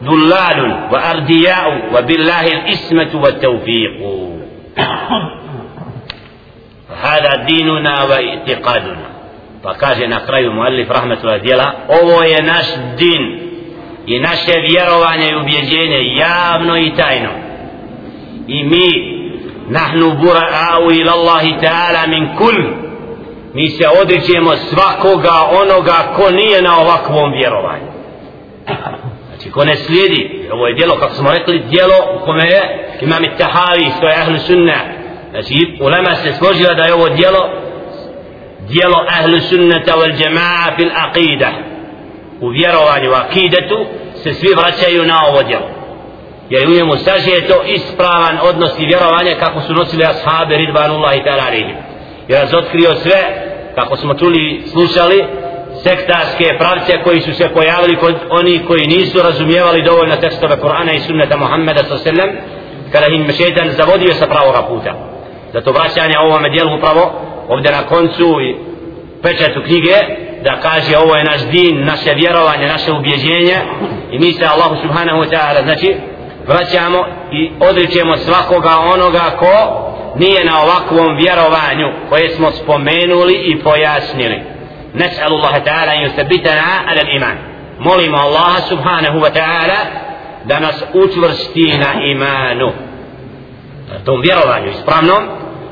ذلال 0.04 0.88
وأردياء 0.92 1.96
وبالله 1.96 2.48
الإسمة 2.48 3.10
والتوفيق. 3.14 3.92
هذا 7.04 7.36
ديننا 7.36 8.04
واعتقادنا. 8.04 9.11
pa 9.64 9.74
kaže 9.74 10.08
na 10.08 10.26
kraju 10.26 10.54
muallif 10.54 10.90
rahmetullah 10.90 11.42
djela 11.42 11.72
ovo 11.88 12.24
je 12.24 12.44
naš 12.44 12.66
din 12.98 13.52
i 14.06 14.20
naše 14.20 14.52
vjerovanje 14.70 15.28
i 15.30 15.36
ubjeđenje 15.36 16.16
javno 16.16 16.78
i 16.78 16.96
tajno. 16.96 17.30
I 18.48 18.64
mi 18.64 18.90
nahnu 19.70 20.06
bura'au 20.06 21.02
ila 21.02 21.14
Allahi 21.14 21.56
ta'ala 21.62 22.08
min 22.08 22.28
kul. 22.38 22.58
Mi 23.54 23.70
se 23.70 23.84
odrećemo 24.02 24.56
svakoga 24.56 25.34
onoga 25.62 26.14
ko 26.16 26.32
nije 26.32 26.62
na 26.62 26.80
ovakvom 26.80 27.32
vjerovanju. 27.32 27.92
Znači 29.28 29.52
ko 29.52 29.66
ne 29.66 29.76
slijedi 29.76 30.50
ovo 30.52 30.68
je 30.68 30.74
djelo 30.74 30.96
kako 31.00 31.14
smo 31.14 31.32
rekli 31.32 31.64
djelo 31.70 31.96
u 32.16 32.26
kome 32.26 32.48
je 32.48 32.90
imam 33.02 33.24
i 33.24 33.38
tahavi 33.38 33.92
što 33.98 34.08
je 34.08 34.16
ahlu 34.22 34.38
sunna. 34.38 34.80
Znači 35.32 35.54
ulema 35.82 36.16
se 36.16 36.34
složila 36.34 36.74
da 36.74 36.84
je 36.84 36.94
ovo 36.94 37.10
djelo 37.10 37.61
djelo 38.74 39.00
ahlu 39.18 39.38
sunnata 39.50 39.94
wal 40.00 40.16
jama'a 40.24 40.76
fil 40.76 40.92
aqida. 41.06 41.52
U 42.42 42.48
vjerovanju 42.50 43.12
u 43.12 43.14
akidetu 43.14 43.86
se 44.24 44.34
svi 44.34 44.50
vraćaju 44.56 45.06
na 45.06 45.18
ovo 45.30 45.44
djelo. 45.44 45.70
Jer 46.50 46.68
u 46.68 46.74
njemu 46.74 46.96
saže 46.98 47.48
to 47.48 47.64
ispravan 47.66 48.40
odnos 48.44 48.72
i 48.80 48.86
vjerovanje 48.86 49.36
kako 49.40 49.62
su 49.62 49.74
nosili 49.74 50.04
ashabi 50.06 50.58
ridvanullahi 50.58 51.20
ta'ala 51.26 51.48
alihim 51.48 51.78
i 52.28 52.34
razotkrio 52.34 52.96
sve 52.96 53.22
kako 53.76 53.98
smo 53.98 54.14
čuli 54.14 54.64
slušali 54.72 55.26
sektarske 55.84 56.46
pravce 56.58 57.04
koji 57.04 57.22
su 57.22 57.34
se 57.34 57.50
pojavili 57.54 57.96
kod 57.96 58.16
oni 58.30 58.62
koji 58.68 58.88
nisu 58.88 59.18
razumijevali 59.24 59.82
dovoljno 59.82 60.16
tekstove 60.16 60.60
Korana 60.60 60.94
i 60.94 61.00
sunneta 61.00 61.38
Muhammeda 61.38 61.84
sallam 61.84 62.30
kada 62.92 63.06
im 63.08 63.34
šeitan 63.38 63.70
zavodio 63.70 64.14
sa 64.14 64.28
pravoga 64.28 64.62
puta. 64.62 64.94
Zato 65.54 65.72
vraćanje 65.72 66.16
ovome 66.20 66.50
dijelu 66.50 66.76
upravo 66.78 67.31
ovdje 67.48 67.72
na 67.72 67.84
koncu 67.84 68.42
i 68.42 68.56
pečetu 69.24 69.62
knjige 69.66 69.96
da 70.44 70.60
kaže 70.60 70.98
ovo 70.98 71.16
je 71.16 71.24
naš 71.24 71.42
din, 71.42 71.86
naše 71.86 72.14
vjerovanje, 72.14 72.68
naše 72.68 72.92
ubjeđenje. 72.92 73.58
I 74.12 74.20
mi 74.20 74.34
se 74.34 74.46
Allahu 74.46 74.76
subhanahu 74.82 75.20
wa 75.20 75.30
ta'ala 75.30 75.64
znači 75.64 75.96
vraćamo 76.48 77.06
i 77.32 77.52
odričemo 77.60 78.18
svakoga 78.18 78.78
onoga 78.94 79.24
ko 79.40 79.88
nije 80.16 80.46
na 80.46 80.62
ovakvom 80.64 81.18
vjerovanju 81.18 81.88
koje 82.10 82.30
smo 82.30 82.52
spomenuli 82.52 83.34
i 83.34 83.60
pojasnili. 83.60 84.42
Nas'alu 84.94 85.34
Allah 85.34 85.64
ta'ala 85.66 85.96
in 85.96 86.04
yuthabitana 86.04 86.64
ala 86.88 87.02
iman. 87.16 87.38
Molimo 87.80 88.18
Allaha 88.18 88.62
subhanahu 88.62 89.20
wa 89.20 89.32
ta'ala 89.34 89.80
da 90.46 90.60
nas 90.60 90.84
učvrsti 90.94 91.78
na 91.78 92.04
imanu. 92.04 92.72
Tom 94.06 94.22
vjerovanju 94.22 94.70
ispravnom 94.70 95.24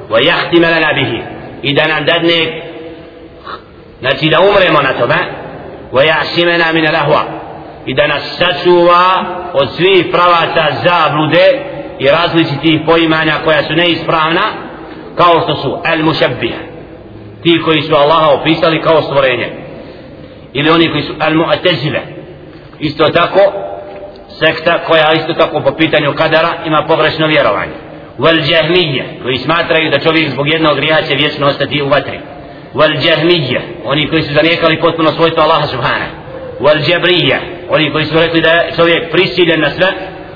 wa 0.09 0.26
jahtima 0.26 0.67
lana 0.70 0.93
bihi 0.93 1.38
i 1.62 1.74
da 1.74 1.88
nam 1.88 2.05
dadne 2.05 2.62
znači 3.99 4.30
da 4.30 4.39
umremo 4.39 4.82
na 4.82 4.93
tome 4.99 5.16
wa 5.91 6.03
ya'simana 6.03 6.74
min 6.74 6.86
al-ahwa 6.86 7.22
i 7.86 7.93
da 7.93 8.07
nas 8.07 8.24
sačuva 8.38 9.26
od 9.53 9.70
svih 9.76 10.05
pravaca 10.12 10.66
zablude 10.84 11.45
i 11.99 12.07
različitih 12.07 12.82
poimanja 12.86 13.34
koja 13.43 13.64
su 13.64 13.74
neispravna 13.74 14.41
kao 15.16 15.41
što 15.41 15.55
su 15.55 15.78
al-mushabbih 15.84 16.53
ti 17.43 17.62
koji 17.66 17.82
su 17.82 17.95
Allaha 17.95 18.30
opisali 18.30 18.82
kao 18.82 19.01
stvorenje 19.01 19.49
ili 20.53 20.70
oni 20.70 20.91
koji 20.91 21.03
su 21.03 21.14
al-mu'tazile 21.14 21.99
isto 22.80 23.10
tako 23.10 23.39
sekta 24.39 24.80
koja 24.88 25.14
isto 25.14 25.34
tako 25.34 25.62
po 25.62 25.72
pitanju 25.72 26.14
kadara 26.14 26.49
ima 26.66 26.86
pogrešno 26.88 27.28
vjerovanje. 27.28 27.88
Wal 28.20 28.39
jahmiyya 28.51 29.03
koji 29.24 29.38
smatraju 29.38 29.91
da 29.91 29.99
čovjek 29.99 30.30
zbog 30.30 30.47
jednog 30.47 30.76
grija 30.76 31.01
će 31.07 31.15
vječno 31.15 31.47
ostati 31.47 31.82
u 31.82 31.89
vatri 31.89 32.20
wal 32.74 32.93
jahmiyya 33.07 33.59
oni 33.86 34.07
koji 34.09 34.22
su 34.22 34.34
zanijekali 34.34 34.82
potpuno 34.82 35.11
svojstvo 35.11 35.43
Allaha 35.43 35.67
subhanahu 35.67 36.11
wal 36.59 36.80
jabriyya 36.91 37.38
oni 37.70 37.91
koji 37.91 38.05
su 38.05 38.15
rekli 38.17 38.41
da 38.41 38.49
je 38.49 38.72
čovjek 38.76 39.11
prisiljen 39.11 39.61
na 39.61 39.70
sve 39.70 39.88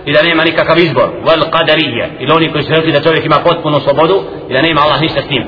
i 0.06 0.14
da 0.14 0.22
nema 0.24 0.44
nikakav 0.44 0.80
izbor 0.80 1.10
wal 1.26 1.44
qadariyya 1.52 2.08
ili 2.20 2.32
oni 2.32 2.52
koji 2.52 2.64
su 2.64 2.70
rekli 2.70 2.92
da 2.92 3.02
čovjek 3.02 3.26
ima 3.26 3.40
potpunu 3.44 3.80
slobodu 3.80 4.24
i 4.50 4.54
da 4.54 4.62
nema 4.62 4.82
Allah 4.82 5.02
ništa 5.02 5.22
s 5.22 5.28
tim 5.28 5.44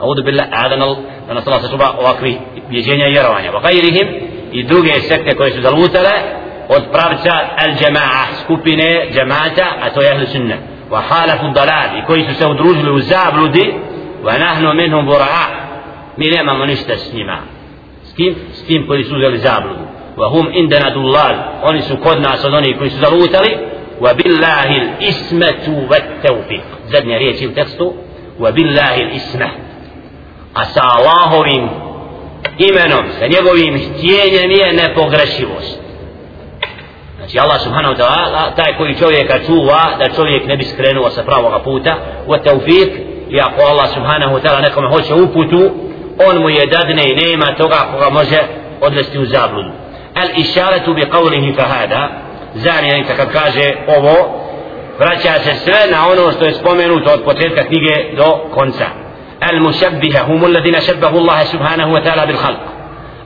Audu 0.00 0.22
billah, 0.22 0.46
adan 0.52 0.80
da 1.28 1.34
nas 1.34 1.46
Allah 1.46 1.60
sačuva 1.62 1.94
ovakvi 2.00 2.38
vjeđenja 2.68 3.06
i 3.06 3.10
vjerovanja. 3.10 3.50
Gajrihim 3.62 4.08
i 4.52 4.62
druge 4.62 5.00
sekte 5.00 5.36
koje 5.36 5.50
su 5.50 5.60
zalutale 5.60 6.10
od 6.68 6.82
pravca 6.92 7.32
al 7.56 7.70
jama'a 7.80 8.24
skupine 8.44 9.08
jamaata 9.14 9.66
a 9.82 9.90
to 9.90 10.02
je 10.02 10.12
ahli 10.12 10.26
sunna 10.26 10.56
wa 10.90 11.00
halafu 11.08 11.46
dalal 11.54 11.98
i 11.98 12.04
koji 12.06 12.24
su 12.24 12.34
se 12.34 12.46
udružili 12.46 12.90
u 12.90 13.00
zabludi 13.00 13.74
wa 14.24 14.38
nahnu 14.38 14.74
minhum 14.74 15.06
bura'a 15.06 15.46
mi 16.16 16.30
nemamo 16.30 16.66
ništa 16.66 16.96
s 16.96 17.12
njima. 17.12 17.38
S 18.04 18.14
kim? 18.14 18.34
s 18.54 18.66
tim 18.66 18.86
koji 18.86 19.04
su 19.04 19.16
uzeli 19.16 19.38
zabludu. 19.38 19.84
Wa 20.16 20.30
hum 20.30 20.48
indana 20.52 20.90
dullal 20.90 21.34
oni 21.62 21.82
su 21.82 21.96
kod 21.96 22.20
nas 22.20 22.44
od 22.44 22.54
onih 22.54 22.78
koji 22.78 22.90
su 22.90 22.98
zalutali. 22.98 23.56
Wa 24.00 24.14
billahi 24.14 24.90
ismatu 25.00 25.70
wa 25.70 26.00
tawfiq 26.22 26.62
zadnja 26.86 27.18
riječ 27.18 27.42
u 27.42 27.54
tekstu. 27.54 27.94
Wa 28.38 28.52
billahi 28.52 29.02
isma 29.14 29.50
a 30.54 30.64
sa 30.64 30.82
Allahovim 30.96 31.68
imenom 32.58 33.04
sa 33.18 33.26
njegovim 33.26 33.74
htjenjem 33.78 34.50
je 34.50 34.72
nepogrešivost. 34.72 35.85
Znači 37.26 37.38
Allah 37.38 37.60
subhanahu 37.60 37.94
wa 37.94 37.98
ta'ala 37.98 38.54
taj 38.56 38.76
koji 38.78 38.94
čovjeka 38.94 39.38
čuva 39.46 39.82
da 39.98 40.14
čovjek 40.16 40.46
ne 40.46 40.56
bi 40.56 40.64
skrenuo 40.64 41.10
sa 41.10 41.22
pravog 41.22 41.62
puta 41.64 41.96
wa 42.28 42.38
tawfiq 42.44 42.90
i 43.30 43.40
ako 43.40 43.62
Allah 43.70 43.88
subhanahu 43.94 44.34
wa 44.34 44.40
ta'ala 44.42 44.60
nekome 44.62 44.88
hoće 44.88 45.14
uputu 45.14 45.70
on 46.28 46.42
mu 46.42 46.50
je 46.50 46.66
dadne 46.66 47.02
i 47.10 47.16
nema 47.26 47.54
toga 47.54 47.76
koga 47.92 48.10
može 48.10 48.38
odvesti 48.80 49.18
u 49.18 49.26
zabludu 49.26 49.70
al 50.14 50.28
isharatu 50.36 50.94
bi 50.94 51.02
qawlihi 51.02 51.56
fa 51.56 51.62
hada 51.62 52.08
zanijenka 52.54 53.16
kad 53.16 53.32
kaže 53.32 53.74
ovo 53.96 54.16
vraća 54.98 55.34
se 55.44 55.54
sve 55.54 55.80
na 55.90 56.08
ono 56.12 56.32
što 56.32 56.44
je 56.44 56.54
spomenuto 56.54 57.12
od 57.12 57.24
početka 57.24 57.64
knjige 57.64 58.16
do 58.16 58.24
konca 58.54 58.86
al 59.40 59.60
mushabbiha 59.60 60.24
hum 60.26 60.44
alladhina 60.44 60.80
shabbahu 60.80 61.16
Allah 61.18 61.46
subhanahu 61.46 61.92
wa 61.92 62.02
ta'ala 62.04 62.26
bil 62.26 62.36
khalq 62.36 62.62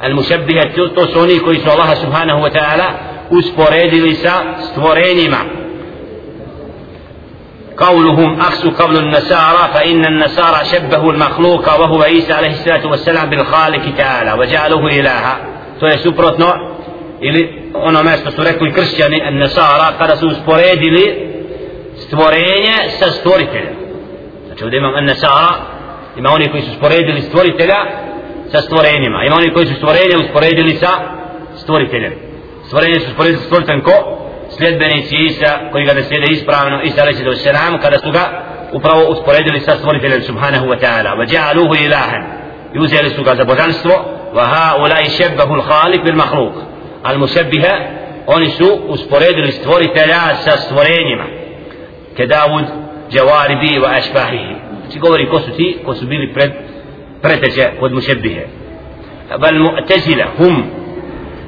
al 0.01 0.15
mushabbiha 0.15 0.63
to 0.95 1.05
koji 1.45 1.59
su 1.59 1.71
Allah 1.71 1.97
subhanahu 1.97 2.41
wa 2.41 2.53
ta'ala 2.53 3.10
usporedili 3.31 4.15
sa 4.15 4.43
stvorenjima 4.61 5.61
قولهم 7.81 8.41
أخس 8.41 8.67
قول 8.67 8.97
النسارى 8.97 9.71
فإن 9.75 10.07
النسارى 10.07 10.65
شبهوا 10.65 11.13
المخلوق 11.13 11.81
وهو 11.81 12.03
عيسى 12.03 12.33
عليه 12.33 12.51
الصلاة 12.51 12.87
والسلام 12.87 13.31
بالخالق 13.31 13.97
تعالى 13.97 14.33
وجعله 14.33 14.87
إلها 14.87 15.37
to 15.81 15.87
je 15.87 15.99
suprotno 15.99 16.53
ili 17.21 17.71
ono 17.75 18.03
mjesto 18.03 18.31
su 18.31 18.43
rekli 18.43 18.73
kršćani 18.73 19.21
Nesara 19.31 19.93
kada 19.99 20.17
su 20.17 20.27
usporedili 20.29 21.31
stvorenje 21.97 22.75
sa 22.99 23.11
stvoriteljem 23.11 23.75
znači 24.47 24.65
ovdje 24.65 24.79
imam 24.79 25.05
Nesara 25.05 25.55
ima 26.17 26.31
oni 26.31 26.51
koji 26.51 26.63
su 26.63 26.71
usporedili 26.71 27.21
stvoritelja 27.21 27.77
sa 28.53 28.61
stvorenjima 28.61 29.25
ima 29.27 29.37
oni 29.37 29.53
koji 29.53 29.67
su 29.67 29.75
stvorenje 29.75 30.17
usporedili 30.25 30.75
sa 30.77 30.89
stvoriteljem 31.57 32.30
stvoritelj 32.71 33.83
ko 33.83 34.19
sljedbenici 34.59 35.17
Isa 35.17 35.59
koji 35.73 35.85
ga 35.85 35.93
ne 35.93 36.03
slijede 36.03 36.33
ispravno 36.33 36.83
Isa 36.83 37.03
alaihi 37.03 37.19
sallahu 37.19 37.39
sallam 37.39 37.81
kada 37.81 37.99
su 37.99 38.11
ga 38.11 38.25
upravo 38.73 39.03
usporedili 39.09 39.61
sa 39.61 39.77
stvoriteljem 39.77 40.23
subhanahu 40.23 40.67
wa 40.67 40.79
ta'ala 40.81 41.11
wa 41.19 41.25
ja'aluhu 41.35 41.85
ilahan 41.85 42.23
i 42.75 42.79
uzeli 42.79 43.11
su 43.11 43.23
ga 43.23 43.35
za 43.35 43.45
božanstvo 43.45 43.93
wa 44.35 44.45
ha 44.53 44.77
ulai 44.83 45.05
šebbahu 45.11 45.55
l'khalik 45.55 46.03
bil 46.05 46.17
mahluk 46.17 46.55
al 47.03 47.19
musabbiha 47.19 47.75
oni 48.27 48.51
su 48.51 48.79
usporedili 48.89 49.53
stvoritelja 49.53 50.21
sa 50.45 50.51
stvorenjima 50.51 51.25
ke 52.17 52.27
Davud 52.27 52.65
Jawaribi 53.11 53.79
wa 53.83 53.99
ašbahihi 53.99 54.55
znači 54.81 54.99
govori 54.99 55.27
ko 55.27 55.39
su 55.39 55.51
ti 55.57 55.79
ko 55.85 55.95
su 55.95 56.07
bili 56.07 56.33
pred 56.33 57.93
musabbihe 57.93 58.47
bal 59.41 59.55
hum 60.39 60.80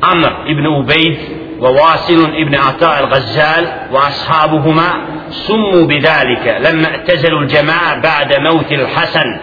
عمر 0.02 0.44
بن 0.46 0.66
أبيد 0.66 1.18
وواصل 1.60 2.24
ابن 2.24 2.54
عطاء 2.54 3.04
الغزال 3.04 3.72
وأصحابهما 3.92 4.92
سموا 5.30 5.86
بذلك 5.86 6.56
لما 6.60 6.86
اعتزلوا 6.86 7.40
الجماعة 7.40 8.00
بعد 8.00 8.34
موت 8.34 8.72
الحسن 8.72 9.40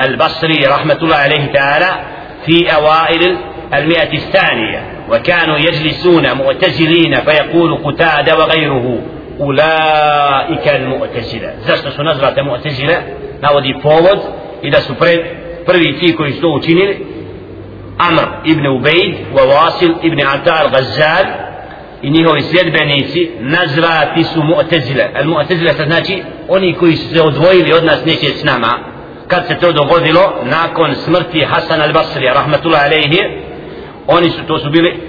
البصري 0.00 0.66
رحمة 0.66 0.98
الله 1.02 1.16
عليه 1.16 1.52
تعالى 1.52 2.04
في 2.46 2.74
أوائل 2.74 3.36
المئة 3.74 4.12
الثانية 4.12 4.82
وكانوا 5.10 5.58
يجلسون 5.58 6.38
معتزلين 6.38 7.20
فيقول 7.20 7.78
قتادة 7.84 8.36
وغيره 8.36 8.98
أولئك 9.40 10.68
المعتزلة 10.68 11.54
زرت 11.60 11.88
سنزرة 11.88 12.42
معتزلة 12.42 13.02
نودي 13.44 13.74
فوض 13.74 14.20
إذا 14.64 14.78
prvi 15.66 15.98
ti 15.98 16.16
koji 16.16 16.32
su 16.32 16.40
to 16.40 16.48
učinili. 16.48 17.06
Amr 17.98 18.26
ibn 18.44 18.66
Ubejd 18.66 19.14
wa 19.34 19.42
Wasil 19.46 19.94
ibn 20.02 20.26
Ata 20.26 20.54
al-Ghazal 20.54 21.26
i 22.02 22.10
njihovi 22.10 22.42
sljedbenici 22.42 23.30
nazvati 23.40 24.24
su 24.24 24.42
Mu'tezile. 24.42 25.06
Al 25.14 25.24
Mu'tezile 25.24 25.76
to 25.76 25.84
znači? 25.84 26.22
Oni 26.48 26.74
koji 26.74 26.96
su 26.96 27.14
se 27.14 27.22
odvojili 27.22 27.72
od 27.72 27.84
nas 27.84 28.04
neće 28.04 28.28
s 28.28 28.44
nama. 28.44 28.78
Kad 29.28 29.46
se 29.46 29.54
to 29.54 29.72
dogodilo 29.72 30.34
nakon 30.42 30.94
smrti 30.94 31.44
Hasan 31.44 31.80
al-Basri 31.80 32.34
rahmetullah 32.34 32.84
alaihi 32.84 33.20
oni 34.06 34.30
su 34.30 34.38
to 34.46 34.58
su 34.58 34.70
bili 34.70 35.00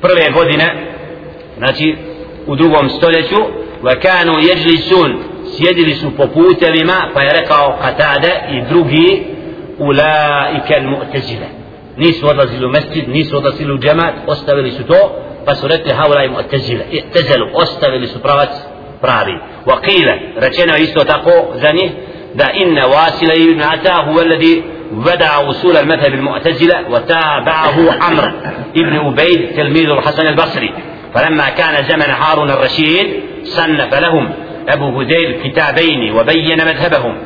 prve 0.00 0.30
godine 0.30 0.94
znači 1.58 1.96
u 2.46 2.56
drugom 2.56 2.90
stoljeću 2.90 3.36
wa 3.82 4.00
kanu 4.00 4.32
yajlisun 4.32 5.16
sjedili 5.56 5.94
su 5.94 6.16
po 6.16 6.26
putevima 6.26 7.10
pa 7.14 7.22
je 7.22 7.32
rekao 7.40 7.78
Qatada 7.82 8.30
i 8.50 8.62
drugi 8.68 9.24
ulaika 9.78 10.74
al-Mu'tezile. 10.74 11.63
Nisu 11.96 12.26
odlazili 12.28 12.66
u 12.66 12.68
mesjid, 12.68 13.08
nisu 13.08 13.36
odlazili 13.36 13.72
u 13.72 13.78
džemat, 13.78 14.14
ostavili 14.26 14.70
su 14.70 14.86
to, 14.86 15.20
pa 15.44 15.54
su 15.54 15.68
rekli 15.68 15.92
haula 15.92 16.24
im 16.24 16.34
otezile, 16.36 16.84
tezelu, 17.12 17.46
ostavili 17.54 18.06
su 18.06 18.22
pravac 18.22 18.50
pravi. 19.00 19.38
Wa 19.66 19.80
qila, 19.80 20.14
rečeno 20.36 20.76
isto 20.76 21.04
tako 21.04 21.30
za 21.54 21.70
njih, 21.72 21.90
da 22.34 22.50
inna 22.54 22.86
wasila 22.86 23.34
ibn 23.34 23.62
Ata 23.62 24.04
huwa 24.06 24.22
alladhi 24.22 24.62
وضع 24.92 25.38
وصول 25.38 25.76
المذهب 25.76 26.14
المعتزلة 26.14 26.90
وتابعه 26.90 27.92
عمرو 28.00 28.30
ابن 28.76 28.96
أبيد 28.96 29.56
تلميذ 29.56 29.90
الحسن 29.90 30.26
البصري 30.26 30.74
فلما 31.14 31.50
كان 31.50 31.84
زمن 31.84 32.10
هارون 32.10 32.50
الرشيد 32.50 33.06
صنف 33.44 33.94
لهم 33.94 34.30
أبو 34.68 35.00
هذيل 35.00 35.40
كتابين 35.44 36.12
وبين 36.12 36.64
مذهبهم 36.64 37.18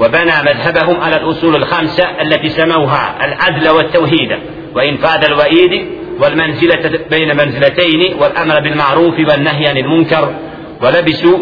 وبنى 0.00 0.32
مذهبهم 0.42 1.00
على 1.00 1.16
الأصول 1.16 1.56
الخمسة 1.56 2.04
التي 2.22 2.48
سموها 2.48 3.24
العدل 3.24 3.68
والتوحيد 3.68 4.38
وإنفاذ 4.74 5.24
الوئيد 5.24 5.86
والمنزلة 6.20 7.00
بين 7.10 7.36
منزلتين 7.36 8.14
والأمر 8.14 8.60
بالمعروف 8.60 9.14
والنهي 9.18 9.66
عن 9.66 9.76
المنكر 9.76 10.34
ولبسوا 10.82 11.38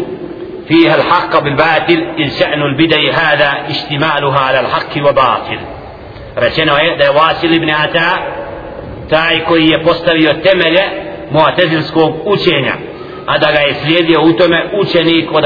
فيها 0.67 0.95
الحق 0.95 1.39
بالباطل 1.39 2.13
إذ 2.17 2.39
شأن 2.39 2.61
البدع 2.61 2.97
هذا 3.13 3.51
اشتمالها 3.69 4.39
على 4.39 4.59
الحق 4.59 5.09
وباطل. 5.09 5.59
rečeno 6.35 6.77
je 6.77 6.95
da 6.97 7.03
je 7.03 7.11
Vasil 7.11 7.53
ibn 7.53 7.69
Ata 7.69 8.17
taj 9.09 9.39
koji 9.45 9.67
je 9.67 9.83
postavio 9.83 10.33
temelje 10.33 10.83
muatezilskog 11.31 12.15
učenja 12.25 12.73
a 13.25 13.37
da 13.37 13.51
ga 13.51 13.59
je 13.59 13.73
slijedio 13.73 14.21
u 14.21 14.33
tome 14.33 14.69
učenik 14.81 15.31
od 15.31 15.45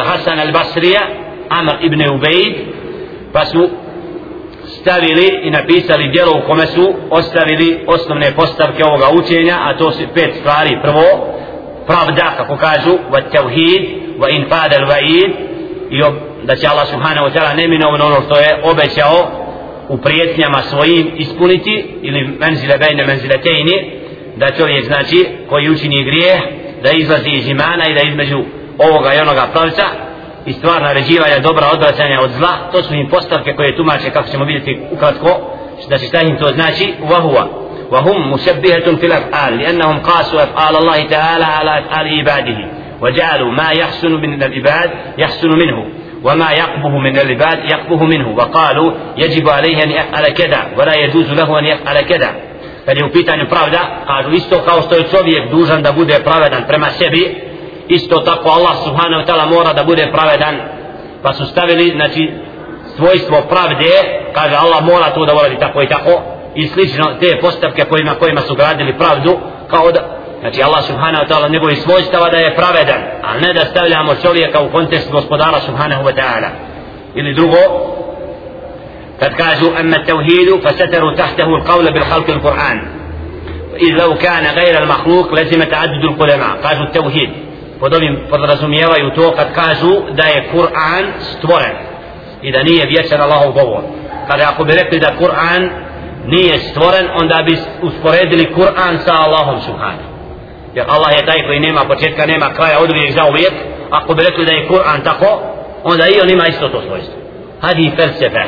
pa 3.34 3.46
su 3.46 3.70
stavili 4.82 5.40
i 5.44 5.50
napisali 5.52 6.12
djelo 6.12 6.32
u 6.38 6.48
kome 6.48 6.66
su 6.68 6.94
ostavili 7.10 7.84
osnovne 7.88 8.32
postavke 8.36 8.84
ovoga 8.84 9.06
učenja 9.20 9.56
a 9.60 9.78
to 9.78 9.92
su 9.92 10.04
pet 10.14 10.36
stvari. 10.40 10.78
Prvo 10.82 11.04
pravda 11.88 12.34
kako 12.38 12.58
kažu 12.58 12.98
va 13.12 13.22
tevhid 13.22 13.84
va 14.22 14.30
infad 14.30 14.74
al 14.74 14.86
vaid 14.86 15.32
i 15.90 16.02
da 16.44 16.56
će 16.56 16.68
Allah 16.68 16.88
subhanahu 16.88 17.26
wa 17.28 17.34
ta'ala 17.34 17.56
neminovno 17.56 18.06
ono 18.06 18.22
što 18.26 18.36
je 18.40 18.62
obećao 18.64 19.32
u 19.90 19.98
prijetnjama 19.98 20.62
svojim 20.62 21.12
ispuniti 21.18 21.86
ili 22.02 22.38
menzile 22.40 22.78
bejne 22.78 23.06
menziletejni 23.06 23.92
da 24.36 24.56
čovjek 24.58 24.86
znači 24.86 25.28
koji 25.50 25.70
učini 25.70 26.04
grijeh 26.04 26.40
da 26.84 26.92
izlazi 26.92 27.30
iz 27.30 27.48
imana 27.48 27.84
i 27.90 27.94
da 27.94 28.02
između 28.10 28.44
ovoga 28.78 29.14
i 29.14 29.20
onoga 29.20 29.48
pravca 29.54 29.84
i 30.46 30.54
stvar 30.54 30.82
naređivanja 30.82 31.39
dobra 31.39 31.68
odvraćanja 31.74 32.22
od 32.22 32.32
zla 32.32 32.72
to 32.72 32.84
su 32.84 32.94
im 32.94 33.10
postavke 33.10 33.54
koje 33.56 33.76
tumače 33.78 34.10
kako 34.10 34.30
ćemo 34.30 34.46
vidjeti 34.46 34.82
ukratko 34.91 35.30
se 35.89 36.08
šta 36.08 36.22
im 36.22 36.38
to 36.38 36.48
znači 36.48 36.94
vahuva 37.10 37.64
وهم 37.94 38.32
مشبهة 38.32 38.96
في 38.96 39.06
الأفعال 39.06 39.58
لأنهم 39.58 40.00
قاسوا 40.00 40.44
أفعال 40.44 40.76
الله 40.76 41.04
تعالى 41.04 41.46
على 41.46 41.80
أفعال 41.80 42.08
عباده 42.20 42.58
وجعلوا 43.02 43.52
ما 43.52 43.70
يحسن 43.72 44.12
من 44.12 44.44
العباد 44.44 44.89
يحسن 45.18 45.50
منه 45.50 45.78
وما 46.24 46.52
يقبه 46.52 46.89
من 46.89 47.20
العباد 47.20 47.60
يقبه 47.72 48.04
منه 48.04 48.30
وقالوا 48.38 48.91
يجب 49.18 49.50
عليه 49.50 49.84
أن 49.84 49.91
يفعل 49.91 50.30
كذا 50.30 50.68
ولا 50.78 50.96
يجوز 50.96 51.32
له 51.32 51.60
أن 51.60 51.66
يفعل 51.66 52.02
كذا 52.02 52.30
pravda, 53.50 54.04
kažu 54.08 54.32
isto 54.32 54.62
kao 54.62 54.82
što 54.82 54.96
je 54.96 55.04
čovjek 55.12 55.52
dužan 55.52 55.84
da 55.84 55.91
bude 55.91 56.20
pravedan 56.24 56.64
prema 56.68 56.89
sebi, 56.89 57.41
isto 57.88 58.20
tako 58.20 58.50
Allah 58.50 58.76
subhanahu 58.86 59.22
wa 59.22 59.26
ta'ala 59.26 59.46
mora 59.46 59.74
da 59.74 59.84
bude 59.84 60.12
pravedan, 60.12 60.56
pa 61.24 61.34
su 61.34 61.46
stavili, 61.46 61.92
znači, 61.96 62.32
svojstvo 62.96 63.42
pravde, 63.50 63.92
kaže 64.34 64.56
Allah 64.56 64.84
mora 64.84 65.10
to 65.10 65.26
da 65.26 65.34
uradi 65.34 65.60
tako 65.60 65.82
i 65.82 65.88
tako, 65.88 66.22
i 66.56 66.68
slično 66.68 67.06
te 67.20 67.40
postavke 67.42 67.86
kojima, 67.86 68.16
kojima 68.16 68.42
su 68.42 68.56
gradili 68.56 68.98
pravdu, 68.98 69.40
kao 69.70 69.92
da, 69.92 70.00
znači 70.40 70.64
Allah 70.64 70.84
subhanahu 70.84 71.24
wa 71.24 71.28
ta'ala 71.28 71.52
njegovi 71.52 71.76
svojstava 71.76 72.30
da 72.30 72.38
je 72.38 72.56
pravedan, 72.56 73.02
a 73.24 73.38
ne 73.38 73.54
da 73.54 73.66
stavljamo 73.66 74.16
čovjeka 74.16 74.62
u 74.62 74.72
kontekst 74.72 75.12
gospodara 75.12 75.60
subhanahu 75.60 76.04
wa 76.04 76.16
ta'ala. 76.16 76.50
Ili 77.16 77.34
drugo, 77.34 77.58
قد 79.22 79.42
قالوا 79.42 79.80
أما 79.80 79.96
التوحيد 79.96 80.56
فستروا 80.64 81.16
تحته 81.16 81.44
القول 81.44 81.94
بالخلق 81.94 82.30
القرآن 82.30 82.88
إذ 83.82 83.90
لو 83.90 84.16
كان 84.16 84.46
غير 84.56 84.84
المخلوق 84.84 85.34
لزم 85.34 85.64
تعدد 85.64 86.04
القلماء 86.04 86.50
قالوا 86.64 86.84
التوحيد 86.84 87.30
podobim 87.84 88.16
podrazumijevaju 88.30 89.12
to 89.16 89.32
kad 89.32 89.54
kažu 89.54 89.94
da 90.12 90.24
je 90.24 90.50
Kur'an 90.54 91.06
stvoren 91.20 91.76
i 92.42 92.52
da 92.52 92.64
nije 92.64 92.86
vječan 92.86 93.22
Allahov 93.22 93.52
govor. 93.52 93.84
Kada 94.28 94.44
ako 94.52 94.64
bi 94.64 94.74
rekli 94.82 95.00
da 95.00 95.16
Kur'an 95.20 95.70
nije 96.26 96.60
stvoren 96.60 97.08
onda 97.22 97.44
bi 97.48 97.58
usporedili 97.88 98.54
Kur'an 98.56 98.98
sa 99.06 99.14
Allahom 99.26 99.62
subhanahu. 99.62 100.10
Jer 100.76 100.86
Allah 100.90 101.12
je 101.18 101.26
taj 101.26 101.40
koji 101.48 101.60
nema 101.60 101.82
početka 101.88 102.26
nema 102.26 102.54
kraja 102.58 102.80
od 102.80 102.90
uvijek 102.92 103.12
za 103.12 103.24
uvijek. 103.32 103.54
Ako 103.90 104.14
bi 104.14 104.24
rekli 104.24 104.46
da 104.46 104.52
je 104.52 104.68
Kur'an 104.70 105.04
tako 105.04 105.42
onda 105.84 106.08
i 106.08 106.22
on 106.24 106.30
ima 106.30 106.48
isto 106.48 106.70
to 106.70 106.82
svojstvo. 106.88 107.16
Hadi 107.62 107.92
felsefe. 107.96 108.44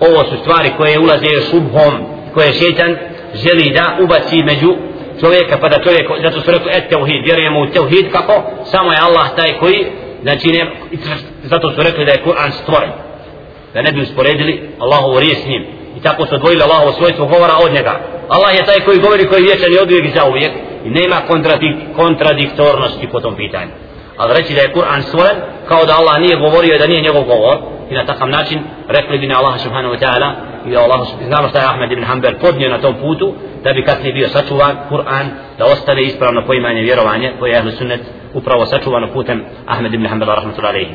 Ovo 0.00 0.24
su 0.24 0.36
stvari 0.42 0.70
koje 0.76 0.98
ulaze 0.98 1.50
šubhom 1.50 1.94
koje 2.34 2.52
šetan 2.52 2.96
želi 3.34 3.70
da 3.70 3.96
ubaci 4.04 4.42
među 4.42 4.70
čovjeka 5.20 5.58
pa 5.60 5.68
da 5.68 5.84
čovjek 5.84 6.06
zato 6.22 6.40
su 6.40 6.50
rekli 6.50 6.70
et 6.72 6.88
teuhid 6.88 7.24
vjerujemo 7.24 7.60
u 7.60 7.66
teuhid 7.66 8.12
kako? 8.12 8.34
Samo 8.64 8.92
je 8.92 8.98
Allah 8.98 9.26
taj 9.36 9.58
koji 9.58 9.86
znači 10.22 10.48
ne, 10.48 10.62
zato 11.42 11.72
su 11.72 11.82
rekli 11.82 12.04
da 12.04 12.12
je 12.12 12.24
Kur'an 12.24 12.50
stvoren. 12.62 12.90
Da 13.74 13.82
ne 13.82 13.92
bi 13.92 14.02
usporedili 14.02 14.70
Allahovu 14.78 15.18
riječ 15.18 15.38
s 15.38 15.46
njim. 15.46 15.64
I 15.96 16.00
tako 16.02 16.26
su 16.26 16.34
odvojili 16.34 16.62
Allahovo 16.62 16.92
svojstvo 16.92 17.26
govora 17.26 17.54
od 17.64 17.72
njega. 17.72 18.00
Allah 18.28 18.54
je 18.54 18.66
taj 18.66 18.80
koji 18.84 18.98
govori 18.98 19.28
koji 19.28 19.40
je 19.40 19.48
vječan 19.50 19.72
i 19.72 19.82
odvijek 19.82 20.16
za 20.16 20.24
uvijek. 20.24 20.52
I 20.84 20.90
nema 20.90 21.16
kontradik, 21.28 21.76
kontradiktornosti 21.96 23.08
po 23.12 23.20
tom 23.20 23.36
pitanju 23.36 23.70
ali 24.16 24.34
reći 24.38 24.54
da 24.54 24.60
je 24.60 24.72
Kur'an 24.72 25.02
svojen, 25.02 25.36
kao 25.68 25.84
da 25.84 25.94
Allah 25.98 26.18
nije 26.18 26.36
govorio 26.36 26.78
da 26.78 26.86
nije 26.86 27.02
njegov 27.02 27.24
govor. 27.24 27.58
I 27.90 27.94
na 27.94 28.06
takav 28.06 28.28
način 28.28 28.58
rekli 28.88 29.18
bi 29.18 29.26
na 29.26 29.38
Allaha 29.38 29.58
subhanahu 29.58 29.94
wa 29.94 30.00
ta'ala 30.00 30.32
i 30.66 30.70
da 30.70 30.80
Allah 30.80 31.00
znamo 31.26 31.48
šta 31.48 31.58
je 31.58 31.64
Ahmed 31.64 31.92
ibn 31.92 32.04
Hanbel 32.04 32.34
podnio 32.40 32.68
na 32.68 32.78
tom 32.78 32.94
putu 32.94 33.34
da 33.64 33.72
bi 33.72 33.84
kasnije 33.84 34.12
bio 34.12 34.28
sačuvan 34.28 34.76
Kur'an 34.90 35.26
da 35.58 35.64
ostane 35.64 36.02
ispravno 36.02 36.42
poimanje 36.46 36.82
vjerovanje 36.82 37.32
koje 37.38 37.50
je 37.50 37.72
Sunnet 37.78 38.00
upravo 38.34 38.66
sačuvano 38.66 39.12
putem 39.12 39.44
Ahmed 39.66 39.94
ibn 39.94 40.06
Hanbel 40.06 40.28
rahmatullahi 40.28 40.76
alaihi. 40.76 40.94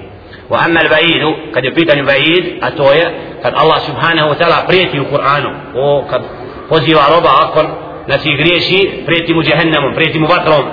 Wa 0.50 0.58
amma 0.66 0.80
al-ba'id 0.80 1.52
kad 1.54 1.64
je 1.64 1.74
pitanju 1.74 2.04
ba'id 2.04 2.44
a 2.62 2.72
to 2.72 2.94
je 2.94 3.06
kad 3.44 3.54
Allah 3.58 3.80
subhanahu 3.82 4.30
wa 4.30 4.38
ta'ala 4.40 4.68
prijeti 4.68 5.00
u 5.00 5.06
Kur'anu 5.06 5.50
o 5.76 6.04
kad 6.10 6.22
poziva 6.70 7.02
roba 7.16 7.30
ako 7.44 7.60
znači 8.06 8.30
griješi 8.38 9.04
prijeti 9.06 9.34
mu 9.34 9.44
džehennamom 9.44 9.94
prijeti 9.96 10.20
mu 10.20 10.28
vatrom. 10.28 10.64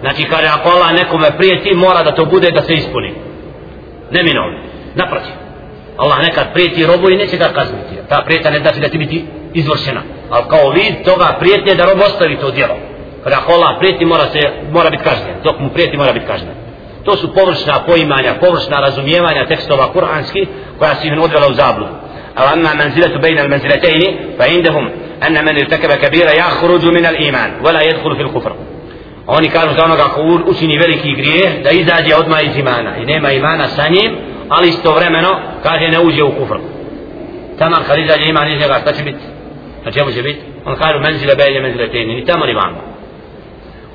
Znači 0.00 0.24
kaže 0.30 0.46
ako 0.46 0.68
Allah 0.68 0.92
nekome 0.92 1.36
prijeti, 1.36 1.74
mora 1.74 2.02
da 2.02 2.14
to 2.14 2.24
bude 2.24 2.50
da 2.50 2.62
se 2.62 2.74
ispuni. 2.74 3.14
Neminovno. 4.10 4.58
Naproti. 4.94 5.30
Allah 5.96 6.18
nekad 6.22 6.52
prijeti 6.52 6.86
robu 6.86 7.10
i 7.10 7.16
neće 7.16 7.36
ga 7.36 7.44
kazniti. 7.44 7.94
Ta 8.08 8.22
prijeta 8.26 8.50
ne 8.50 8.58
znači 8.58 8.80
da 8.80 8.88
će 8.88 8.98
biti 8.98 9.24
izvršena. 9.54 10.00
Ali 10.30 10.44
kao 10.48 10.70
vid 10.70 10.94
toga 11.04 11.36
prijetnje 11.40 11.74
da 11.74 11.84
rob 11.84 12.00
ostavi 12.00 12.36
to 12.36 12.50
djelo. 12.50 12.76
Kada 13.24 13.36
ako 13.36 13.52
Allah 13.52 13.76
prijeti 13.78 14.04
mora, 14.04 14.24
se, 14.32 14.38
mora 14.72 14.90
biti 14.90 15.04
kažnjen. 15.04 15.36
Dok 15.44 15.58
mu 15.58 15.70
prijeti 15.70 15.96
mora 15.96 16.12
biti 16.12 16.26
kažnjen. 16.26 16.54
To 17.04 17.16
su 17.16 17.34
površna 17.34 17.84
poimanja, 17.86 18.34
površna 18.40 18.80
razumijevanja 18.80 19.46
tekstova 19.46 19.92
kuranski 19.92 20.46
koja 20.78 20.94
se 20.94 21.08
ih 21.08 21.12
odvela 21.22 21.46
u 21.48 21.54
zabludu. 21.54 21.92
Ali 22.34 22.48
amma 22.52 22.74
manziletu 22.74 23.18
bejna 23.18 23.48
manzilatejni 23.48 24.18
pa 24.38 24.46
indahum 24.46 24.90
anna 25.20 25.42
man 25.42 25.58
irtakaba 25.58 25.96
kabira 25.96 26.30
jahruđu 26.32 26.92
minal 26.92 27.14
iman. 27.18 27.50
Vela 27.64 27.80
jedhulu 27.80 28.16
fil 28.16 28.32
kufru. 28.32 28.54
Oni 29.26 29.48
kažu 29.48 29.74
za 29.76 29.84
onoga 29.84 30.02
ko 30.02 30.20
učini 30.46 30.78
veliki 30.78 31.14
grijeh 31.14 31.62
da 31.64 31.70
izađe 31.70 32.14
odmah 32.16 32.44
iz 32.44 32.56
imana 32.56 32.96
i 32.96 33.06
nema 33.06 33.30
imana 33.30 33.68
sa 33.68 33.88
njim 33.88 34.16
ali 34.48 34.68
istovremeno 34.68 35.40
kaže 35.62 35.88
ne 35.88 36.00
uđe 36.00 36.22
u 36.22 36.32
kufr 36.32 36.58
tamo 37.58 37.76
kad 37.86 37.98
izađe 37.98 38.24
iman 38.24 38.52
iz 38.52 38.60
njega 38.60 38.78
šta 38.82 38.92
će 38.92 39.02
biti 39.02 39.24
na 39.84 39.92
čemu 39.92 40.12
će 40.12 40.22
biti 40.22 40.40
on 40.64 40.76
kaže 40.76 40.98
menzile 40.98 41.34
bejne 41.34 41.60
menzile 41.60 41.90
teni 41.90 42.14
ni 42.14 42.24
tamo 42.24 42.46
ni 42.46 42.54
vamo 42.54 42.96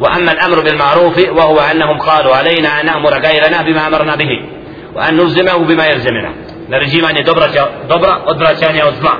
وأما 0.01 0.32
الأمر 0.32 0.59
بالمعروف 0.61 1.17
وهو 1.38 1.59
أنهم 1.59 1.97
قالوا 1.99 2.36
علينا 2.36 2.82
أن 2.82 2.86
نأمر 2.86 3.13
غيرنا 3.13 3.61
بما 3.61 3.88
أمرنا 3.88 4.15
به 4.15 4.32
وأن 4.95 5.13
نلزمه 5.17 5.57
بما 5.57 5.86
يلزمنا 5.88 6.32
naređivanje 6.67 7.23
dobra, 7.23 7.47
dobra 7.88 8.21
odvraćanje 8.25 8.84
od 8.84 8.93
zla 9.01 9.11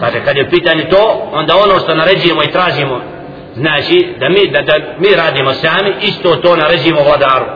kaže 0.00 0.24
kad 0.24 0.36
je 0.36 0.50
pitanje 0.50 0.88
to 0.88 1.28
onda 1.32 1.56
ono 1.56 1.78
što 1.78 1.94
naređujemo 1.94 2.42
i 2.42 2.52
tražimo 2.52 3.00
znači 3.58 4.14
da 4.20 4.28
mi, 4.28 4.50
da, 4.52 4.60
da 4.62 4.74
mi 4.98 5.08
radimo 5.16 5.52
sami 5.54 5.94
isto 6.02 6.36
to 6.36 6.56
naređujemo 6.56 7.00
vladaru. 7.02 7.46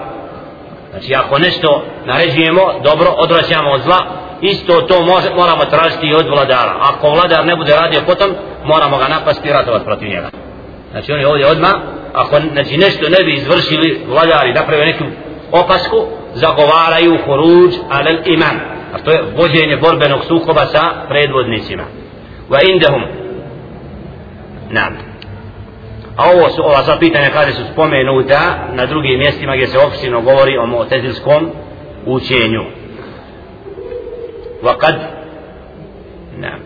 Znači 0.91 1.15
ako 1.15 1.39
nešto 1.39 1.85
naređujemo 2.05 2.61
dobro 2.85 3.09
odvraćamo 3.11 3.71
od 3.71 3.83
zla 3.83 3.99
isto 4.41 4.81
to 4.81 5.03
može, 5.03 5.31
moramo 5.31 5.65
tražiti 5.65 6.07
i 6.07 6.15
od 6.15 6.29
vladara. 6.29 6.75
Ako 6.81 7.11
vladar 7.11 7.47
ne 7.47 7.57
bude 7.57 7.73
radio 7.77 8.01
potom 8.07 8.31
moramo 8.65 8.99
ga 8.99 9.09
napasti 9.09 9.49
i 9.49 9.53
ratovati 9.53 9.85
protiv 9.85 10.09
njega. 10.09 10.31
Znači 10.91 11.13
oni 11.13 11.25
ovdje 11.25 11.47
odma 11.47 11.73
ako 12.15 12.41
znači 12.53 12.77
nešto 12.77 13.09
ne 13.09 13.25
bi 13.25 13.35
izvršili 13.35 14.05
vladari 14.09 14.53
napravio 14.55 14.85
neku 14.85 15.05
opasku 15.53 16.07
zagovaraju 16.35 17.19
huruđ 17.25 17.75
alel 17.91 18.17
imam 18.27 18.61
a 18.93 18.99
to 18.99 19.11
je 19.11 19.23
vođenje 19.37 19.77
borbenog 19.77 20.21
sukoba 20.29 20.67
sa 20.67 20.83
predvodnicima. 21.09 21.83
Wa 22.51 22.73
indahum. 22.73 23.03
Nam 24.71 25.12
a 26.17 26.31
ovo 26.31 26.49
su 26.49 26.63
ova 26.63 26.83
sva 26.83 26.99
pitanja 26.99 27.31
kada 27.31 27.53
su 27.53 27.63
spomenuta 27.73 28.69
na 28.73 28.87
drugim 28.87 29.19
mjestima 29.19 29.57
gdje 29.57 29.67
se 29.67 29.79
opisino 29.79 30.21
govori 30.21 30.59
o 30.59 30.67
motezilskom 30.67 31.51
učenju. 32.07 32.65
وقد 34.63 35.11
نعم 36.39 36.61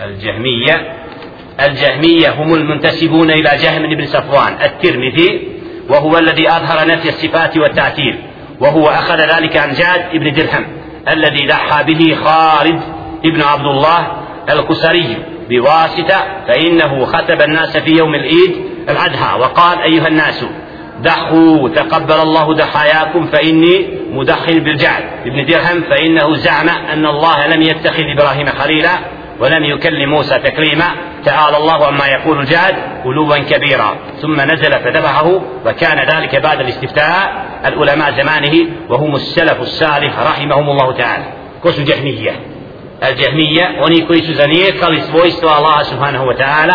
الجهمية 0.00 0.92
الجهمية 1.60 2.30
هم 2.30 2.54
المنتسبون 2.54 3.30
إلى 3.30 3.50
جهم 3.62 3.96
بن 3.96 4.06
صفوان 4.06 4.62
الترمذي 4.62 5.48
وهو 5.88 6.18
الذي 6.18 6.48
أظهر 6.48 6.88
نفي 6.88 7.08
الصفات 7.08 7.56
والتعتيل 7.56 8.18
وهو 8.60 8.86
أخذ 8.86 9.16
ذلك 9.16 9.56
عن 9.56 9.72
جاد 9.72 10.12
بن 10.12 10.32
درهم 10.32 10.66
الذي 11.08 11.46
ضحى 11.46 11.84
به 11.84 12.14
خالد 12.24 12.80
بن 13.24 13.42
عبد 13.42 13.66
الله 13.66 14.12
الكسري 14.50 15.16
بواسطة 15.48 16.24
فإنه 16.48 17.04
خطب 17.04 17.42
الناس 17.42 17.76
في 17.76 17.90
يوم 17.90 18.14
العيد 18.14 18.56
الأضحى 18.88 19.40
وقال 19.40 19.78
أيها 19.78 20.08
الناس 20.08 20.44
دحوا 21.00 21.68
تقبل 21.68 22.20
الله 22.20 22.54
ضحاياكم 22.54 23.26
فإني 23.26 23.86
مدخل 24.10 24.60
بالجعل. 24.60 25.02
ابن 25.26 25.46
درهم 25.46 25.82
فإنه 25.90 26.34
زعم 26.34 26.68
أن 26.68 27.06
الله 27.06 27.46
لم 27.46 27.62
يتخذ 27.62 28.02
إبراهيم 28.02 28.46
خليلا 28.46 28.90
ولم 29.40 29.64
يكلم 29.64 30.10
موسى 30.10 30.38
تكليما. 30.38 30.84
تعالى 31.24 31.56
الله 31.56 31.86
عما 31.86 32.06
يقول 32.06 32.40
الجاد 32.40 32.74
علوا 33.04 33.38
كبيرا. 33.38 33.96
ثم 34.20 34.40
نزل 34.40 34.72
فذبحه 34.72 35.40
وكان 35.66 36.16
ذلك 36.16 36.36
بعد 36.36 36.60
الاستفتاء 36.60 37.46
العلماء 37.64 38.12
زمانه 38.22 38.66
وهم 38.88 39.14
السلف 39.14 39.60
الصالح 39.60 40.18
رحمهم 40.18 40.70
الله 40.70 40.92
تعالى. 40.92 41.24
كوس 41.62 41.80
جهمية 41.80 42.51
الجهمية 43.02 43.80
oni 43.80 44.06
koji 44.06 44.22
su 44.22 44.34
zanijekali 44.34 45.00
svojstva 45.00 45.50
Allah 45.56 45.86
subhanahu 45.86 46.26
wa 46.26 46.36
ta'ala 46.36 46.74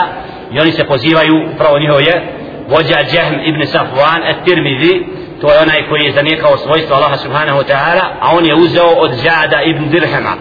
i 0.51 0.59
oni 0.59 0.71
se 0.71 0.83
pozivaju 0.83 1.33
upravo 1.53 1.79
njihov 1.79 2.01
je 2.01 2.21
vođa 2.67 2.99
Jahm 3.13 3.35
ibn 3.45 3.61
Safwan 3.61 4.21
at-Tirmidhi 4.31 5.05
to 5.41 5.53
je 5.53 5.59
onaj 5.61 5.89
koji 5.89 6.03
je 6.03 6.11
zanijekao 6.11 6.57
svojstva 6.57 6.97
Allah 6.97 7.19
subhanahu 7.19 7.59
wa 7.59 7.65
ta'ala 7.67 8.05
a 8.19 8.35
on 8.37 8.45
je 8.45 8.55
uzeo 8.55 8.89
od 8.89 9.11
Jada 9.23 9.61
ibn 9.61 9.89
Dirhama 9.89 10.33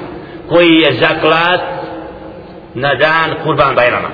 koji 0.49 0.75
je 0.75 0.93
zaklat 0.93 1.61
na 2.75 2.95
dan 2.95 3.35
Kurban 3.45 3.75
Bajrama 3.75 4.09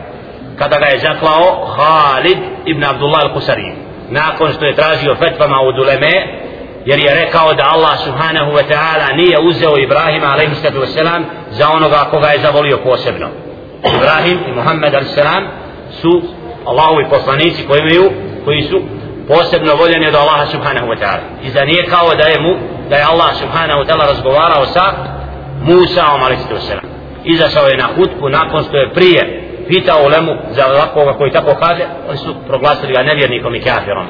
kada 0.58 0.78
ga 0.78 0.86
je 0.86 0.98
zaklao 0.98 1.74
Khalid 1.76 2.38
ibn 2.66 2.84
Abdullah 2.84 3.20
al-Qusari 3.22 3.72
nakon 4.10 4.52
što 4.52 4.64
je 4.64 4.74
tražio 4.74 5.14
fetvama 5.14 5.56
od 5.60 5.78
Uleme 5.78 6.42
jer 6.84 6.98
je 6.98 7.14
rekao 7.14 7.54
da 7.54 7.64
Allah 7.74 7.98
subhanahu 8.04 8.52
wa 8.52 8.64
ta'ala 8.70 9.16
nije 9.16 9.36
uzeo 9.48 9.78
Ibrahima 9.78 10.26
alaihi 10.32 10.54
sallatu 10.54 10.80
wasalam 10.80 11.22
za 11.50 11.70
onoga 11.70 11.98
koga 12.10 12.28
je 12.28 12.38
zavolio 12.38 12.78
posebno. 12.84 13.28
Ibrahim 13.96 14.38
i 14.48 14.52
Muhammed 14.52 14.94
alaihi 14.94 15.14
sallam 15.14 15.44
su 16.00 16.22
Allahovi 16.66 17.04
poslanici 17.10 17.66
koji 17.66 17.80
imaju 17.80 18.10
koji 18.44 18.62
su 18.62 18.82
posebno 19.28 19.74
voljeni 19.74 20.06
od 20.06 20.14
Allaha 20.14 20.46
subhanahu 20.46 20.86
wa 20.86 20.98
ta'ala. 21.00 21.22
I 21.42 21.50
za 21.50 21.64
nije 21.64 21.86
kao 21.86 22.14
da 22.14 22.26
je 22.26 22.40
mu 22.40 22.56
da 22.90 22.96
je 22.96 23.02
Allah 23.02 23.30
subhanahu 23.34 23.80
wa 23.80 23.86
ta'ala 23.86 24.06
razgovarao 24.06 24.66
sa 24.66 24.84
Musa 25.62 26.04
alaihi 26.06 26.42
sallatu 26.42 26.66
wasalam 26.66 26.92
izašao 27.24 27.66
je 27.66 27.76
na 27.76 27.88
hutbu 27.96 28.28
nakon 28.28 28.62
što 28.62 28.76
je 28.76 28.92
prije 28.94 29.42
pitao 29.68 30.08
lemu 30.08 30.32
za 30.50 30.66
ovakvoga 30.66 31.12
koji 31.12 31.32
tako 31.32 31.54
kaže. 31.54 31.84
Oni 32.08 32.18
su 32.18 32.34
proglasili 32.46 32.92
ga 32.92 33.02
nevjernikom 33.02 33.54
i 33.54 33.60
kafirom. 33.60 34.06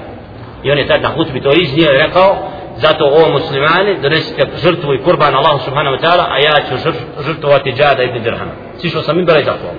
I 0.62 0.70
on 0.70 0.78
je 0.78 0.86
tad 0.86 1.02
na 1.02 1.08
hutbi 1.08 1.42
to 1.42 1.52
iznio 1.52 1.94
i 1.94 1.98
rekao 1.98 2.36
zato 2.76 3.04
o 3.04 3.28
muslimani 3.32 4.00
donesite 4.02 4.46
žrtvu 4.62 4.94
i 4.94 5.02
kurban 5.02 5.34
Allahu 5.34 5.58
subhanahu 5.64 5.96
wa 5.96 6.00
ta'ala 6.00 6.24
a 6.30 6.38
ja 6.38 6.54
ću 6.68 6.90
žrtvovati 7.26 7.72
džada 7.72 8.02
ibn 8.02 8.22
dirham 8.22 8.50
sišao 8.80 9.02
sam 9.02 9.18
imbera 9.18 9.38
iz 9.38 9.44
zakova 9.44 9.72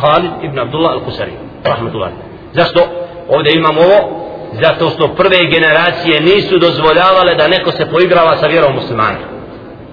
Khalid 0.00 0.30
ibn 0.42 0.58
Abdullah 0.58 0.92
al-Kusari 0.92 1.32
rahmatullahi. 1.64 2.12
zašto? 2.52 2.80
Ovdje 3.28 3.52
imamo 3.54 3.80
ovo 3.80 4.28
zato 4.52 4.90
što 4.90 5.08
prve 5.08 5.44
generacije 5.44 6.20
nisu 6.20 6.58
dozvoljavale 6.58 7.34
da 7.34 7.48
neko 7.48 7.70
se 7.70 7.90
poigrava 7.90 8.36
sa 8.36 8.46
vjerom 8.46 8.74
muslimana. 8.74 9.18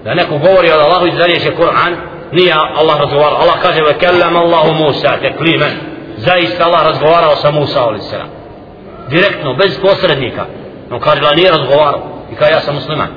Da 0.04 0.14
neko 0.14 0.38
govori 0.38 0.72
od 0.72 0.80
Allahu 0.80 1.06
iz 1.06 1.14
zariješe 1.14 1.50
Kur'an 1.56 1.92
nije 2.32 2.52
Allah 2.52 3.00
razgovarao. 3.00 3.38
Allah 3.38 3.62
kaže 3.62 3.82
ve 3.82 3.98
kellam 3.98 4.36
Allahu 4.36 4.72
Musa 4.84 5.18
teklimen 5.20 5.72
zaista 6.16 6.64
Allah 6.64 6.86
razgovarao 6.86 7.36
sa 7.36 7.50
Musa 7.50 7.80
direktno, 9.10 9.54
bez 9.54 9.80
posrednika. 9.80 10.46
on 10.91 10.99
kaže 10.99 11.21
da 11.21 11.35
nije 11.35 11.51
razgovarao 11.51 12.01
i 12.31 12.35
kaže 12.35 12.51
ja 12.51 12.59
sam 12.59 12.75
musliman 12.75 13.07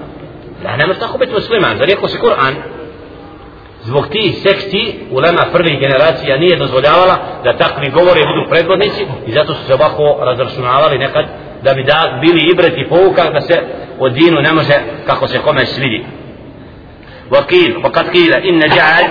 da 0.62 0.76
ne 0.76 0.86
može 0.86 1.00
tako 1.00 1.18
biti 1.18 1.32
musliman 1.32 1.78
za 1.78 1.84
rijeko 1.84 2.08
se 2.08 2.18
Kur'an 2.18 2.54
zbog 3.82 4.08
tih 4.08 4.36
sekti 4.42 5.06
ulema 5.10 5.42
prvih 5.52 5.80
generacija 5.80 6.36
nije 6.36 6.56
dozvoljavala 6.56 7.16
da 7.44 7.56
takvi 7.56 7.90
govori 7.90 8.20
budu 8.20 8.50
predvodnici 8.50 9.06
i 9.26 9.32
zato 9.32 9.54
su 9.54 9.64
se 9.66 9.74
ovako 9.74 10.24
razračunavali 10.24 10.98
nekad 10.98 11.24
da 11.62 11.74
bi 11.74 11.82
da 11.82 12.18
bili 12.20 12.50
ibreti 12.52 12.88
pouka 12.88 13.30
da 13.30 13.40
se 13.40 13.62
od 13.98 14.12
dinu 14.12 14.40
ne 14.40 14.52
može 14.52 14.74
kako 15.06 15.26
se 15.26 15.38
kome 15.38 15.66
svidi 15.66 16.04
وقيل 17.30 17.76
وقد 17.84 18.08
قيل 18.08 18.32
إن 18.34 18.60
جعل 18.68 19.04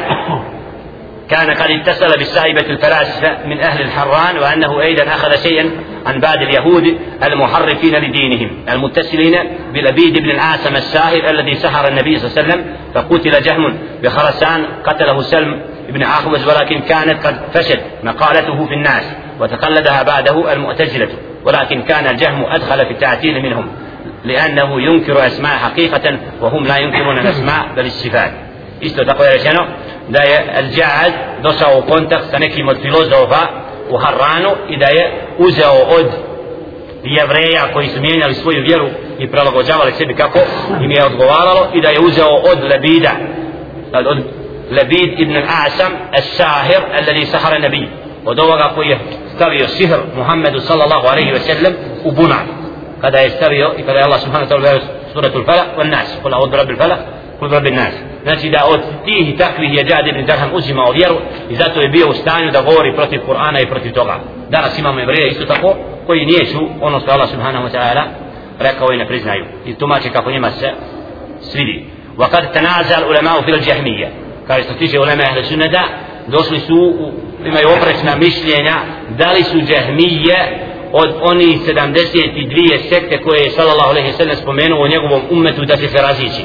كان 1.31 1.51
قد 1.51 1.70
اتصل 1.70 2.18
بالسائبة 2.18 2.61
الفلاسفة 2.61 3.47
من 3.47 3.61
أهل 3.61 3.83
الحران 3.83 4.39
وأنه 4.39 4.81
أيضا 4.81 5.03
أخذ 5.03 5.37
شيئا 5.43 5.70
عن 6.07 6.20
بعض 6.20 6.37
اليهود 6.37 6.99
المحرفين 7.22 7.95
لدينهم 7.95 8.51
المتصلين 8.68 9.39
بلبيد 9.74 10.18
بن 10.18 10.31
العاصم 10.31 10.76
الساهر 10.76 11.31
الذي 11.31 11.55
سحر 11.55 11.89
النبي 11.89 12.18
صلى 12.18 12.31
الله 12.31 12.43
عليه 12.43 12.53
وسلم 12.53 12.76
فقتل 12.95 13.43
جهم 13.43 13.79
بخرسان 14.03 14.66
قتله 14.85 15.22
سلم 15.22 15.61
بن 15.89 16.03
أخوز 16.03 16.49
ولكن 16.49 16.81
كانت 16.81 17.26
قد 17.26 17.41
فشت 17.55 17.81
مقالته 18.03 18.66
في 18.66 18.74
الناس 18.74 19.05
وتقلدها 19.41 20.03
بعده 20.03 20.53
المعتزلة 20.53 21.09
ولكن 21.45 21.83
كان 21.83 22.07
الجهم 22.07 22.45
أدخل 22.45 22.87
في 22.87 22.93
التعتيل 22.93 23.43
منهم 23.43 23.68
لأنه 24.24 24.83
ينكر 24.83 25.26
أسماء 25.26 25.57
حقيقة 25.57 26.18
وهم 26.41 26.64
لا 26.64 26.76
ينكرون 26.76 27.18
الأسماء 27.18 27.66
بل 27.76 27.87
الصفات. 27.87 28.33
isto 28.81 29.05
tako 29.05 29.24
je 29.24 29.31
rečeno 29.31 29.66
da 30.09 30.21
je 30.21 30.39
Al-Ja'ad 30.59 31.13
došao 31.43 31.79
u 31.79 31.89
kontakt 31.89 32.25
sa 32.31 32.39
nekim 32.39 32.69
od 32.69 32.77
filozofa 32.83 33.43
u 33.91 33.97
Harranu 33.97 34.51
i 34.69 34.79
da 34.79 34.87
je 34.87 35.13
uzeo 35.39 35.75
od 35.99 36.07
jevreja 37.05 37.73
koji 37.73 37.89
su 37.89 38.01
mijenjali 38.01 38.35
svoju 38.35 38.63
vjeru 38.63 38.89
i 39.19 39.31
prilagođavali 39.31 39.93
sebi 39.93 40.15
kako 40.15 40.39
im 40.81 40.91
je 40.91 41.05
odgovaralo 41.05 41.69
i 41.75 41.81
da 41.81 41.89
je 41.89 42.01
uzeo 42.01 42.29
od 42.29 42.63
Lebida 42.71 43.13
od 43.93 44.19
Lebid 44.71 45.21
ibn 45.21 45.37
Asam 45.37 45.93
As-Sahir 46.13 46.83
alladhi 46.99 47.27
sahara 47.27 47.59
nabi 47.59 47.89
od 48.25 48.39
ovoga 48.39 48.71
koji 48.75 48.89
je 48.89 48.99
stavio 49.35 49.69
sihr 49.69 49.99
Muhammedu 50.17 50.61
sallallahu 50.61 51.07
alaihi 51.07 51.33
wa 51.33 51.39
sallam 51.39 51.73
u 52.05 52.13
bunar 52.13 52.45
kada 53.01 53.19
je 53.19 53.31
stavio 53.31 53.73
i 53.79 53.83
kada 53.83 53.99
je 53.99 54.05
Allah 54.05 54.21
subhanahu 54.21 54.51
wa 54.51 54.57
ta'ala 54.57 54.81
suratul 55.13 55.45
falak 55.45 55.67
wal 55.79 55.91
nas 55.91 56.19
kula 56.23 56.39
od 56.39 56.55
rabbil 56.55 56.77
falak 56.77 56.99
kul 57.39 57.49
rabbil 57.49 57.75
nas 57.75 57.95
znači 58.28 58.49
da 58.49 58.66
od 58.68 58.80
tih 59.06 59.38
takvih 59.38 59.74
je 59.74 59.86
Džad 59.86 60.08
ibn 60.08 60.26
Darham 60.26 60.49
uzimao 60.54 60.91
vjeru 60.91 61.16
i 61.49 61.56
zato 61.56 61.82
je 61.82 61.89
bio 61.89 62.10
u 62.10 62.14
stanju 62.14 62.51
da 62.51 62.62
govori 62.62 62.95
protiv 62.95 63.20
Kur'ana 63.28 63.64
i 63.64 63.70
protiv 63.70 63.93
toga 63.93 64.20
danas 64.49 64.80
imamo 64.80 65.01
evreje 65.01 65.30
isto 65.30 65.45
tako 65.45 65.76
koji 66.08 66.26
nijesu 66.26 66.70
ono 66.82 66.99
što 66.99 67.12
Allah 67.12 67.30
subhanahu 67.30 67.68
wa 67.68 67.72
ta'ala 67.72 68.04
rekao 68.60 68.93
i 68.93 68.97
ne 68.97 69.08
priznaju 69.08 69.45
i 69.66 69.74
tumače 69.74 70.10
kako 70.10 70.32
njima 70.32 70.51
se 70.51 70.72
svidi 71.41 71.86
وقد 72.18 72.51
تنازل 72.51 73.04
العلماء 73.04 73.41
في 73.41 73.51
الجهمية 73.51 74.08
kaže 74.47 74.64
što 74.64 74.74
tiče 74.74 74.99
ulema 74.99 75.24
ahle 75.24 75.43
sunneta 75.43 75.84
došli 76.28 76.60
su 76.60 76.93
imaju 77.45 77.68
oprečna 77.78 78.16
mišljenja 78.16 78.76
da 79.18 79.32
li 79.32 79.43
su 79.43 79.58
džahmije 79.62 80.60
od 80.91 81.16
oni 81.22 81.60
72 81.68 82.89
sekte 82.89 83.18
koje 83.18 83.39
je 83.43 83.49
sallallahu 83.49 83.89
alejhi 83.89 84.08
ve 84.08 84.14
sellem 84.14 84.36
spomenuo 84.36 84.84
u 84.84 84.88
njegovom 84.88 85.22
ummetu 85.30 85.66
da 85.66 85.78
će 85.78 85.88
se 85.88 85.97
razići. 86.01 86.43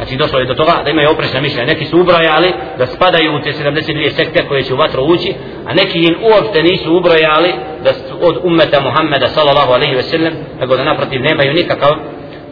Znači 0.00 0.16
došlo 0.16 0.38
je 0.38 0.46
do 0.46 0.54
toga 0.54 0.82
da 0.84 0.90
imaju 0.90 1.10
oprečna 1.10 1.40
mišljenja. 1.40 1.66
Neki 1.66 1.84
su 1.84 2.00
ubrojali 2.00 2.54
da 2.78 2.86
spadaju 2.86 3.34
u 3.34 3.42
te 3.42 3.52
72 3.52 4.10
sekte 4.10 4.48
koje 4.48 4.62
će 4.62 4.74
u 4.74 4.76
vatru 4.76 5.02
ući, 5.02 5.34
a 5.66 5.74
neki 5.74 5.98
im 5.98 6.16
uopšte 6.22 6.62
nisu 6.62 6.96
ubrojali 6.96 7.54
da 7.84 7.92
su 7.92 8.18
od 8.20 8.40
ummeta 8.42 8.80
Muhammeda 8.80 9.28
sallallahu 9.28 9.72
alejhi 9.72 9.94
ve 9.94 10.02
sellem, 10.02 10.34
nego 10.60 10.76
da 10.76 10.84
naprotiv 10.84 11.20
nemaju 11.20 11.52
nikakav 11.52 11.90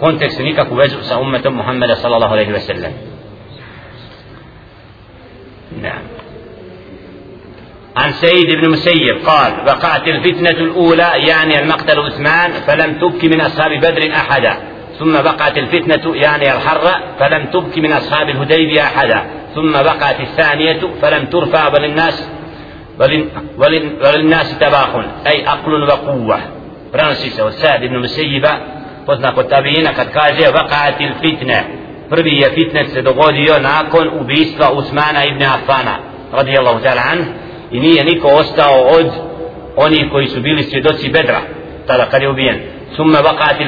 kontekst, 0.01 0.39
nikakvu 0.39 0.77
vezu 0.77 0.97
sa 1.03 1.21
ummetom 1.21 1.55
Muhammeda 1.55 1.97
sallallahu 1.97 2.33
alejhi 2.33 2.53
ve 2.53 2.61
sellem. 2.61 2.93
Naam. 5.83 6.19
عن 7.97 8.13
سيد 8.13 8.51
بن 8.51 8.71
مسيب 8.71 9.17
قال 9.27 9.53
وقعت 9.67 10.09
الفتنة 10.09 10.51
الأولى 10.51 11.13
يعني 11.17 11.59
المقتل 11.61 11.99
عثمان 11.99 12.53
فلم 12.53 12.99
تبك 12.99 13.25
من 13.25 13.41
أصحاب 13.41 13.71
بدر 13.71 14.13
أحدا 14.13 14.57
ثم 14.99 15.13
بقت 15.13 15.59
الفتنة 15.59 16.17
يعني 16.17 16.53
الحرة 16.55 17.01
فلم 17.21 17.47
تبك 17.47 17.79
من 17.79 17.93
أصحاب 17.93 18.29
الهديبية 18.29 18.83
أحدا. 18.83 19.27
ثم 19.55 19.73
بقت 19.73 20.21
الثانية 20.21 20.81
فلم 21.03 21.25
ترفع 21.25 21.69
وللناس 21.69 22.31
وللناس 24.05 24.59
تباخن 24.59 25.05
أي 25.27 25.49
أقل 25.49 25.83
وقوة. 25.83 26.41
فرانسيس 26.93 27.41
والسعد 27.41 27.81
بن 27.81 27.99
مسيبة 27.99 28.51
قلنا 29.07 29.41
التابعين 29.41 29.87
قد 29.87 30.09
قال 30.19 30.53
بقعت 30.53 31.01
الفتنة. 31.01 31.65
فربي 32.11 32.45
فتنة 32.45 32.83
سدغوديو 32.83 33.57
ناكن 33.57 34.09
وبيسفى 34.09 34.65
عثمان 34.65 35.17
ابن 35.17 35.43
عفان 35.43 35.89
رضي 36.35 36.59
الله 36.59 36.81
تعالى 36.81 37.01
عنه. 37.01 37.35
إني 37.75 38.03
نيكو 38.03 38.41
أستاو 38.41 38.89
أود 38.89 39.13
أني 39.87 40.09
كويسو 40.09 40.41
بيلي 40.41 40.63
سيدوسي 40.63 41.09
بدرة. 41.09 41.43
ترى 41.89 42.03
قد 42.03 42.23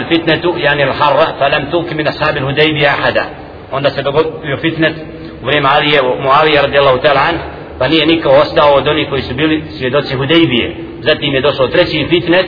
fitnetu 0.08 0.54
yani 0.58 0.82
il 0.82 0.92
harra 1.00 1.26
falam 1.38 1.70
tuki 1.70 1.94
min 1.94 2.06
ashabi 2.08 2.38
il 2.38 2.44
hudejbi 2.44 2.86
ahada 2.86 3.24
onda 3.72 3.90
se 3.90 4.02
dogodio 4.02 4.56
fitnet 4.60 4.94
u 5.42 5.46
vrijeme 5.46 5.68
Alije 5.68 6.02
Muavija 6.22 6.62
radijallahu 6.62 6.98
ta'ala 6.98 7.20
an 7.28 7.36
pa 7.78 7.88
nije 7.88 8.06
niko 8.06 8.28
ostao 8.28 8.74
od 8.74 8.88
onih 8.88 9.08
koji 9.08 9.22
su 9.22 9.34
bili 9.34 9.64
svjedoci 9.78 10.16
Hudejbije 10.16 10.76
zatim 11.00 11.34
je 11.34 11.40
došao 11.40 11.68
treći 11.68 12.06
fitnet 12.08 12.46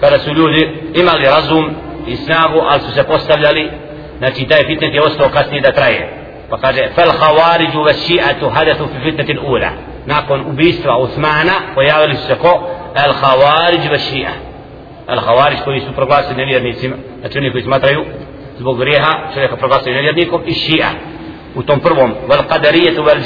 kada 0.00 0.18
su 0.18 0.30
ljudi 0.34 0.68
imali 0.94 1.24
razum 1.24 1.70
i 2.06 2.16
snagu 2.16 2.60
ali 2.70 2.80
su 2.80 2.90
se 2.92 3.02
postavljali 3.04 3.70
znači 4.18 4.44
taj 4.44 4.66
fitnet 4.66 4.94
je 4.94 5.02
ostao 5.02 5.28
kasnije 5.28 5.60
da 5.60 5.72
traje 5.72 6.22
pa 6.50 6.58
kaže 6.58 6.88
fel 6.94 7.10
havariđu 7.20 7.82
ve 7.82 7.92
ši'atu 7.92 8.50
hadathu 8.54 8.86
fi 8.86 9.10
fitnetin 9.10 9.38
ula 9.38 9.70
nakon 10.06 10.40
ubistva 10.40 10.98
Usmana 10.98 11.52
pojavili 11.74 12.16
su 12.16 12.26
se 12.26 12.34
ko 12.34 12.68
el 13.06 13.12
havariđ 13.12 13.90
ve 13.90 13.98
ši'a 13.98 14.51
el 15.08 15.18
havariđ 15.18 15.58
koji 15.64 15.80
su 15.80 15.92
proglasili 15.92 16.36
nevjernicima 16.36 16.96
znači 17.20 17.38
oni 17.38 17.50
koji 17.50 17.62
smatraju 17.62 18.04
zbog 18.58 18.78
grijeha 18.78 19.12
čovjeka 19.34 19.56
proglasili 19.56 19.94
nevjernikom 19.94 20.42
i 20.46 20.52
ši'a 20.52 20.90
u 21.54 21.62
tom 21.62 21.80
prvom 21.80 22.14
vel 22.28 22.42
qadarijetu 22.52 23.04
vel 23.04 23.18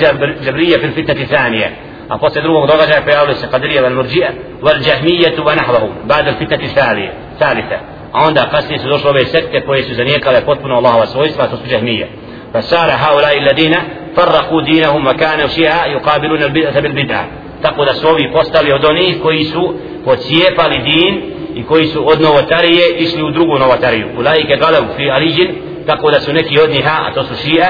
džabrije 0.44 0.78
fil 0.78 0.92
fitneti 0.94 1.26
thanije 1.26 1.76
a 2.08 2.18
posle 2.18 2.42
drugog 2.42 2.66
događaja 2.66 3.02
pojavili 3.02 3.34
se 3.34 3.46
qadarije 3.52 3.82
vel 3.82 3.94
murđije 3.94 4.30
vel 4.62 4.78
džahmijetu 4.80 5.44
ve 5.44 5.56
nahvahu 5.56 5.88
bada 6.04 6.32
fitneti 6.38 6.74
thalije 6.74 7.12
thalitha 7.38 7.78
a 8.12 8.26
onda 8.28 8.48
kasnije 8.50 8.78
su 8.78 8.88
došle 8.88 9.10
ove 9.10 9.24
sekte 9.24 9.60
koje 9.60 9.82
su 9.82 9.94
zanijekale 9.94 10.44
potpuno 10.44 10.74
Allahova 10.74 11.06
svojstva 11.06 11.46
to 11.46 11.56
su 11.56 11.66
džahmije 11.68 12.08
فسار 12.54 12.90
هؤلاء 12.90 13.38
الذين 13.38 13.74
فرقوا 14.16 14.62
دينهم 14.62 15.06
وكانوا 15.06 15.46
شيعا 15.46 15.86
يقابلون 15.86 16.42
البدعة 16.42 16.80
بالبدعة 16.80 17.26
tako 17.62 17.84
da 17.84 17.94
su 17.94 18.08
ovi 18.08 18.32
postali 18.32 18.72
od 18.72 18.84
onih 18.84 19.16
koji 19.22 19.44
su 19.44 19.74
pocijepali 20.04 20.78
din 20.82 21.36
i 21.57 21.64
koji 21.64 21.86
su 21.86 22.09
od 22.09 22.20
novotarije 22.20 22.96
išli 22.98 23.22
u 23.22 23.30
drugu 23.30 23.59
novotariju 23.59 24.07
u 24.18 24.20
lajike 24.20 24.57
galev 24.57 24.82
fi 24.96 25.11
aliđin 25.11 25.48
tako 25.86 26.11
da 26.11 26.20
su 26.20 26.32
neki 26.32 26.61
od 26.61 26.70
njih 26.70 26.86
a 26.86 27.14
to 27.14 27.22
su 27.24 27.34
šije 27.42 27.66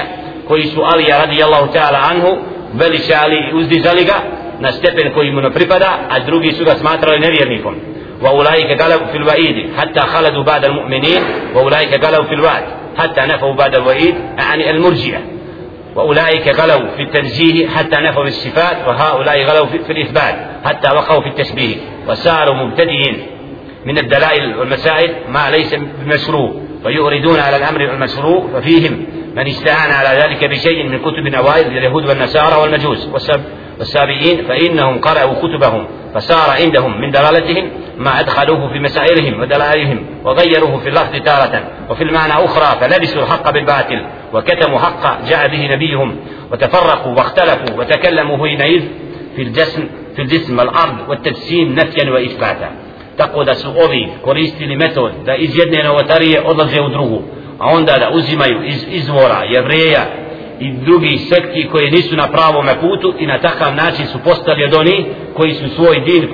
koji 0.48 0.64
su 0.64 0.80
Alija 0.92 1.18
radijallahu 1.18 1.66
ta'ala 1.74 2.10
anhu 2.10 2.36
veličali 2.74 3.36
i 3.50 3.54
uzdizali 3.54 4.04
ga 4.04 4.18
na 4.60 4.72
stepen 4.72 5.14
koji 5.14 5.30
mu 5.30 5.40
ne 5.40 5.50
pripada 5.50 5.98
a 6.10 6.18
drugi 6.18 6.52
su 6.52 6.64
ga 6.64 6.74
smatrali 6.74 7.20
nevjernikom 7.20 7.74
وأولئك 8.22 8.82
قالوا 8.82 9.06
في 9.06 9.16
الوعيد 9.16 9.76
حتى 9.78 10.00
خلدوا 10.00 10.42
بعد 10.42 10.64
المؤمنين 10.64 11.22
وأولئك 11.54 12.04
قالوا 12.04 12.24
في 12.24 12.34
الوعد 12.34 12.62
حتى 12.98 13.20
نفوا 13.20 13.54
بعد 13.54 13.74
الوعيد 13.74 14.14
يعني 14.38 14.70
المرجئة 14.70 15.20
وأولئك 15.96 16.48
غلوا 16.60 16.88
في 16.96 17.02
التنزيه 17.02 17.68
حتى 17.68 17.96
نفوا 17.96 18.24
الصفات 18.24 18.76
وهؤلاء 18.88 19.44
غلوا 19.44 19.66
في, 19.66 19.92
الإثبات 19.92 20.34
حتى 20.64 20.88
وقعوا 20.96 21.20
في 21.20 21.28
التشبيه 21.28 21.76
وصاروا 22.08 22.54
مبتدئين 22.54 23.26
من 23.86 23.98
الدلائل 23.98 24.56
والمسائل 24.56 25.14
ما 25.28 25.50
ليس 25.50 25.74
بمشروع 25.74 26.54
ويؤردون 26.84 27.38
على 27.40 27.56
الأمر 27.56 27.80
المشروع 27.80 28.48
ففيهم 28.54 29.06
من 29.36 29.46
استعان 29.46 29.90
على 29.90 30.20
ذلك 30.22 30.44
بشيء 30.44 30.88
من 30.88 30.98
كتب 30.98 31.26
الأوائل 31.26 31.66
اليهود 31.66 32.06
والنصارى 32.06 32.62
والمجوس 32.62 33.08
والسابئين 33.78 34.44
فإنهم 34.48 34.98
قرأوا 34.98 35.34
كتبهم 35.34 35.86
فصار 36.14 36.50
عندهم 36.62 37.00
من 37.00 37.10
دلالتهم 37.10 37.70
ما 37.98 38.20
أدخلوه 38.20 38.72
في 38.72 38.78
مسائلهم 38.78 39.40
ودلائلهم 39.40 40.06
وغيروه 40.24 40.78
في 40.78 40.88
اللفظ 40.88 41.16
تارة 41.24 41.64
وفي 41.90 42.04
المعنى 42.04 42.32
أخرى 42.32 42.80
فلبسوا 42.80 43.22
الحق 43.22 43.50
بالباطل 43.50 44.06
وكتموا 44.32 44.78
حق 44.78 45.28
جاء 45.28 45.48
به 45.48 45.68
نبيهم 45.74 46.16
وتفرقوا 46.52 47.12
واختلفوا 47.12 47.78
وتكلموا 47.78 48.46
حينئذ 48.46 48.82
في 49.36 49.42
الجسم 49.42 49.88
في 50.16 50.22
الجسم 50.22 50.58
والأرض 50.58 51.08
والتجسيم 51.08 51.74
نفيا 51.74 52.10
وإثباتا. 52.10 52.70
Tako 53.16 53.44
da 53.44 53.54
su 53.54 53.68
ovi 53.68 54.08
koristili 54.24 54.76
metod 54.76 55.12
da 55.24 55.34
iz 55.34 55.56
jedne 55.56 55.84
novotarije 55.84 56.42
odlaze 56.44 56.80
u 56.80 56.88
drugu 56.88 57.22
a 57.58 57.66
onda 57.68 57.92
da 57.98 58.10
uzimaju 58.14 58.64
iz 58.64 58.86
izvora 58.90 59.42
jevreja 59.50 60.04
i 60.60 60.72
drugi 60.72 61.18
sekti 61.18 61.68
koji 61.72 61.90
nisu 61.90 62.16
na 62.16 62.28
pravom 62.28 62.66
putu 62.80 63.14
i 63.18 63.26
na 63.26 63.38
takav 63.38 63.74
način 63.74 64.06
su 64.06 64.18
postali 64.24 64.64
od 64.64 64.74
oni 64.74 65.06
koji 65.34 65.54
su 65.54 65.68
svoj 65.68 66.00
din 66.00 66.28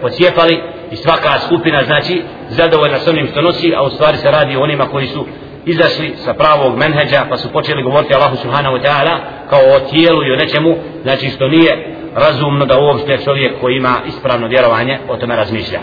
pocijepali 0.00 0.60
i 0.92 0.96
svaka 0.96 1.38
skupina 1.46 1.84
znači 1.84 2.22
zadovoljna 2.48 2.98
s 2.98 3.08
onim 3.08 3.26
što 3.26 3.42
nosi 3.42 3.74
a 3.76 3.82
u 3.82 3.90
stvari 3.90 4.16
se 4.16 4.30
radi 4.30 4.56
o 4.56 4.62
onima 4.62 4.86
koji 4.86 5.06
su 5.06 5.26
izašli 5.66 6.12
sa 6.16 6.34
pravog 6.34 6.78
menheđa 6.78 7.26
pa 7.28 7.36
su 7.36 7.52
počeli 7.52 7.82
govoriti 7.82 8.14
Allahu 8.14 8.36
subhanahu 8.36 8.76
wa 8.76 8.82
ta'ala 8.82 9.18
kao 9.50 9.60
o 9.60 9.80
tijelu 9.90 10.24
i 10.24 10.32
o 10.32 10.36
nečemu 10.36 10.76
znači 11.02 11.28
što 11.28 11.48
nije 11.48 11.99
razumno 12.14 12.64
da 12.66 12.78
uopšte 12.78 13.18
čovjek 13.24 13.60
koji 13.60 13.76
ima 13.76 13.96
ispravno 14.06 14.46
vjerovanje 14.48 14.98
o 15.08 15.16
tome 15.16 15.36
razmišlja 15.36 15.80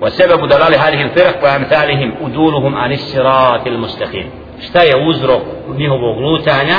وسبب 0.00 0.48
دلال 0.48 0.74
هذه 0.74 1.02
الفرق 1.02 1.44
وأمثالهم 1.44 2.14
أدولهم 2.26 2.74
عن 2.74 2.92
الصراط 2.92 3.66
المستقيم 3.66 4.30
šta 4.60 4.82
je 4.82 4.96
uzrok 5.08 5.42
njihovog 5.76 6.20
lutanja 6.20 6.76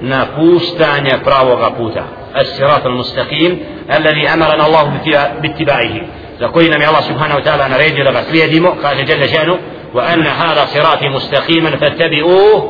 na 0.00 0.26
puštanje 0.36 1.18
pravoga 1.24 1.70
puta 1.70 2.04
as-sirat 2.34 2.84
al-mustaqim 2.84 3.56
alladhi 3.88 4.26
amarana 4.34 4.64
Allah 4.64 4.84
bittiba'ihi 5.42 6.00
za 6.40 6.48
koji 6.48 6.68
nam 6.68 6.80
je 6.80 6.86
Allah 6.86 7.04
subhanahu 7.04 7.40
wa 7.40 7.44
ta'ala 7.44 7.68
naredio 7.68 8.04
da 8.04 8.12
ga 8.12 8.22
slijedimo 8.30 8.76
kaže 8.82 9.28
šanu 9.28 9.56
wa 9.94 10.02
anna 10.12 10.30
hada 10.30 10.66
sirati 10.66 11.08
mustaqiman 11.08 11.72
fattabi'uh 11.80 12.62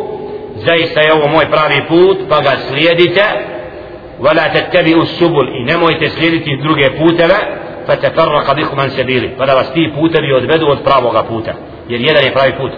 zaista 0.56 1.00
je 1.00 1.12
ovo 1.12 1.26
moj 1.28 1.50
pravi 1.50 1.82
put 1.88 2.18
pa 2.28 2.40
ga 2.40 2.52
slijedite 2.68 3.24
ولا 4.22 4.48
تتبعوا 4.48 5.02
السبل. 5.02 5.46
إنما 5.60 5.90
يتسليلتي 5.90 6.56
دروغي 6.56 6.88
بوتلا 6.88 7.38
فتفرق 7.86 8.52
بكم 8.52 8.80
عن 8.80 8.88
سبيله. 8.88 9.30
فلا 9.38 9.60
بس 9.60 9.72
تي 9.72 9.86
بوتلي 9.86 10.32
ودبدو 10.32 10.70
وتبراو 10.70 11.08
غابوتا 11.08 11.54
يعني 11.88 12.08
يدري 12.08 12.30
براي 12.30 12.52
بوت 12.52 12.72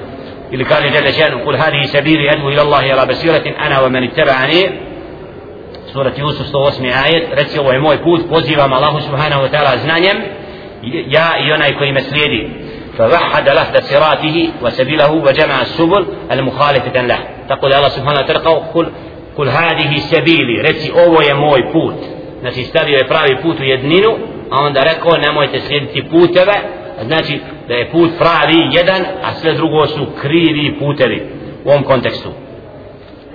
اللي 0.52 0.64
قال 0.64 0.92
جل 0.92 1.12
شأنه 1.12 1.44
قل 1.44 1.56
هذه 1.56 1.82
سبيلي 1.82 2.32
أدعو 2.32 2.48
إلى 2.48 2.62
الله 2.62 2.76
على 2.76 3.06
بصيرة 3.06 3.44
أنا 3.66 3.80
ومن 3.80 4.02
اتبعني. 4.02 4.70
سورة 5.92 6.12
يوسف 6.18 6.56
108 6.56 7.04
آية. 7.04 7.34
رسي 7.34 7.58
هو 7.58 7.72
موي 7.72 7.96
بوت 7.96 8.24
بوزيبا 8.24 8.66
مع 8.66 8.76
الله 8.78 9.00
سبحانه 9.00 9.42
وتعالى 9.42 9.78
زنانيم 9.78 10.22
يا 10.84 11.34
ايونا 11.34 11.66
يكوي 11.66 11.92
مسليدي. 11.92 12.48
فوحد 12.98 13.48
له 13.48 13.80
صراطه 13.80 14.48
وسبيله 14.62 15.10
وجمع 15.12 15.60
السبل 15.60 16.06
المخالفة 16.32 17.02
له. 17.02 17.18
تقول 17.48 17.72
الله 17.72 17.88
سبحانه 17.88 18.20
وتعالى 18.20 18.40
قل 18.74 18.86
قل 19.37 19.49
هذه 19.49 19.97
سبيلي 19.99 20.61
reci 20.61 20.91
ovo 21.05 21.21
je 21.21 21.33
moj 21.33 21.71
put 21.71 21.95
znači 22.41 22.63
stavio 22.63 22.97
je 22.97 23.07
pravi 23.07 23.37
put 23.41 23.59
u 23.59 23.63
jedninu 23.63 24.17
a 24.51 24.59
onda 24.59 24.83
rekao 24.83 25.17
nemojte 25.17 25.59
slijediti 25.59 26.03
puteve 26.11 26.53
znači 27.03 27.39
da 27.67 27.73
je 27.73 27.89
put 27.91 28.09
pravi 28.17 28.67
jedan 28.71 29.01
a 29.23 29.33
sve 29.33 29.53
drugo 29.53 29.87
su 29.87 30.07
krivi 30.21 30.75
putevi 30.79 31.27
u 31.65 31.69
ovom 31.69 31.83
kontekstu 31.83 32.29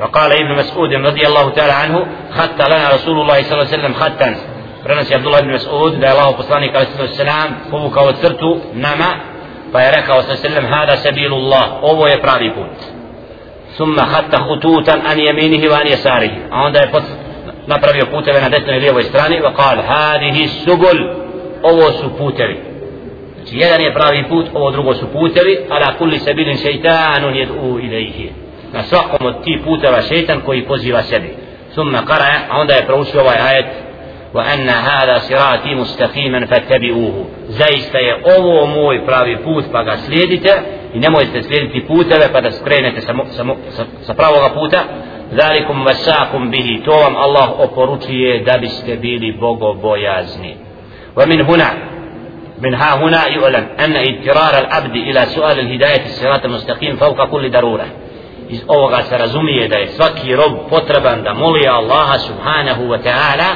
وقال 0.00 0.32
ابن 0.32 0.54
مسعود 0.54 0.92
رضي 0.92 1.26
الله 1.26 1.50
تعالى 1.50 1.72
عنه 1.72 2.06
خط 2.30 2.60
لنا 2.68 2.88
رسول 2.94 3.20
الله 3.20 3.42
صلى 3.42 3.52
الله 3.52 3.66
عليه 3.66 3.78
وسلم 3.78 3.94
خطا 3.94 4.34
prenosi 4.84 5.14
Abdullah 5.14 5.40
ibn 5.40 5.52
Mas'ud 5.52 5.92
da 6.00 6.06
je 6.06 6.12
Allah 6.12 6.36
poslanik 6.36 6.74
alaihi 6.74 7.16
sallam 7.16 7.48
povukao 7.70 8.12
crtu 8.12 8.60
nama 8.74 9.10
pa 9.72 9.80
je 9.80 9.90
rekao 9.90 10.22
sallam 10.22 10.64
hada 10.64 10.96
sabilullah 10.96 11.64
ovo 11.82 12.06
je 12.06 12.20
pravi 12.20 12.50
put 12.54 12.97
ثم 13.77 13.99
حتى 13.99 14.37
خطوطا 14.37 15.01
عن 15.05 15.19
يمينه 15.19 15.71
وعن 15.71 15.87
يساره. 15.87 16.31
عند 16.51 16.89
ما 17.67 17.77
بربي 17.77 18.01
قوته 18.01 18.31
بين 18.31 18.49
دسنا 18.49 18.77
إليه 18.77 18.91
ويستراني 18.91 19.41
وقال 19.41 19.79
هذه 19.79 20.43
السبل 20.43 21.15
أو 21.65 21.91
سبوتري. 21.91 22.57
يدني 23.53 23.89
بربي 23.89 24.23
فوت 24.23 24.55
أو 24.55 24.71
درغو 24.71 24.93
سبوتري 24.93 25.59
على 25.71 25.95
كل 25.99 26.19
سبيل 26.19 26.57
شيطان 26.57 27.35
يدعو 27.35 27.77
إليه. 27.77 28.31
نسوحكم 28.75 29.27
التي 29.27 29.57
فوت 29.57 29.85
وشيطان 29.85 30.41
كي 30.41 30.61
فوزي 30.61 30.93
وسبي 30.93 31.29
ثم 31.75 31.95
قرأ 31.95 32.23
عند 32.49 32.71
يبروش 32.71 33.15
وعاية 33.15 33.71
وأن 34.33 34.69
هذا 34.69 35.17
صراطي 35.17 35.75
مستقيما 35.75 36.45
فاتبعوه. 36.45 37.25
زيست 37.49 37.95
أوو 37.95 38.65
موي 38.65 38.97
بربي 38.97 39.37
فوت 39.37 39.63
فقا 39.63 39.95
سليدته 39.95 40.55
i 40.93 40.99
nemojte 40.99 41.43
slijediti 41.43 41.87
puteve 41.87 42.31
pa 42.33 42.41
da 42.41 42.51
skrenete 42.51 43.01
sa, 43.01 43.13
sa, 43.37 43.43
sa, 43.69 43.85
sa 44.01 44.13
pravoga 44.13 44.49
puta 44.49 44.83
zalikum 45.31 45.85
vasakum 45.85 46.51
bihi 46.51 46.81
to 46.85 46.91
vam 46.91 47.15
Allah 47.15 47.59
oporučuje 47.59 48.39
da 48.43 48.57
biste 48.57 48.95
bili 48.95 49.31
bogobojazni 49.31 50.55
wa 51.15 51.25
min 51.25 51.45
huna 51.45 51.69
من 52.61 52.73
ها 52.75 52.95
هنا 52.95 53.27
يعلم 53.27 53.67
أن 53.79 53.95
اضطرار 53.95 54.53
العبد 54.63 54.95
إلى 54.95 55.25
سؤال 55.25 55.59
الهداية 55.59 56.05
الصراط 56.05 56.45
المستقيم 56.45 56.95
فوق 56.95 57.25
كل 57.25 57.51
ضرورة 57.51 57.85
iz 58.49 58.63
ovoga 58.67 59.01
se 59.01 59.17
razumije 59.17 59.67
da 59.67 59.77
je 59.77 59.87
svaki 59.87 60.35
rob 60.35 60.53
potreban 60.69 61.23
da 61.23 61.33
moli 61.33 61.67
Allaha 61.67 62.19
subhanahu 62.19 62.83
wa 62.89 62.97
ta'ala 63.03 63.49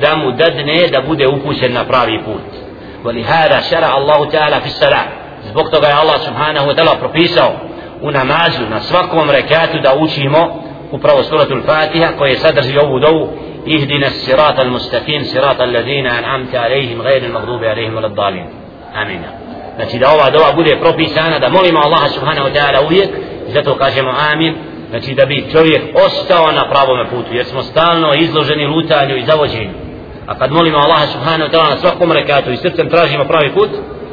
da 0.00 0.16
mu 0.16 0.32
dadne 0.32 0.88
da 0.92 1.00
bude 1.02 1.26
upućen 1.26 1.72
na 1.72 1.84
pravi 1.84 2.18
put 2.24 2.42
ولهذا 3.04 3.60
شرع 3.60 3.96
الله 3.98 4.30
تعالى 4.30 4.60
في 4.60 4.66
الصلاة 4.66 5.06
zbog 5.50 5.70
toga 5.70 5.86
je 5.86 5.92
Allah 5.92 6.20
subhanahu 6.20 6.66
wa 6.68 6.74
ta'ala 6.76 6.98
propisao 6.98 7.52
u 8.02 8.10
namazu 8.10 8.62
na 8.70 8.80
svakom 8.80 9.30
rekatu 9.30 9.78
da 9.82 9.94
učimo 9.94 10.62
upravo 10.92 11.22
suratu 11.22 11.54
al-Fatiha 11.54 12.08
koje 12.18 12.38
sadrži 12.38 12.78
ovu 12.78 12.98
dovu 12.98 13.28
ihdina 13.66 14.10
sirata 14.10 14.62
al-mustafin 14.62 15.24
sirata 15.24 15.62
al-ladina 15.62 16.10
an'amte 16.10 16.58
alaihim 16.58 17.02
gajri 17.02 17.26
al-maghdubi 17.26 17.66
alaihim 17.66 17.98
al-dalim 17.98 18.46
amin. 18.94 19.20
Znači 19.76 19.98
da 19.98 20.10
ova 20.10 20.30
dova 20.30 20.52
bude 20.52 20.76
propisana 20.80 21.38
da 21.38 21.48
molimo 21.48 21.80
Allah 21.80 22.10
subhanahu 22.10 22.48
wa 22.48 22.52
ta'ala 22.52 22.86
uvijek 22.86 23.08
zato 23.48 23.74
kažemo 23.74 24.12
amin. 24.32 24.54
Znači 24.90 25.14
da 25.14 25.26
bi 25.26 25.46
čovjek 25.52 25.82
ostao 26.06 26.52
na 26.52 26.70
pravom 26.70 27.06
putu 27.10 27.34
jer 27.34 27.44
smo 27.44 27.62
stalno 27.62 28.14
izloženi 28.14 28.66
lutanju 28.66 29.16
i 29.16 29.24
zavođenju. 29.24 29.74
A 30.26 30.38
kad 30.38 30.52
molimo 30.52 30.78
Allah 30.78 31.08
subhanahu 31.12 31.50
wa 31.50 31.54
ta'ala 31.54 31.70
na 31.70 31.76
svakom 31.76 32.12
rekatu 32.12 32.50
i 32.50 32.56
srcem 32.56 32.88
tražimo 32.88 33.24
pravi 33.24 33.52
put 33.54 33.70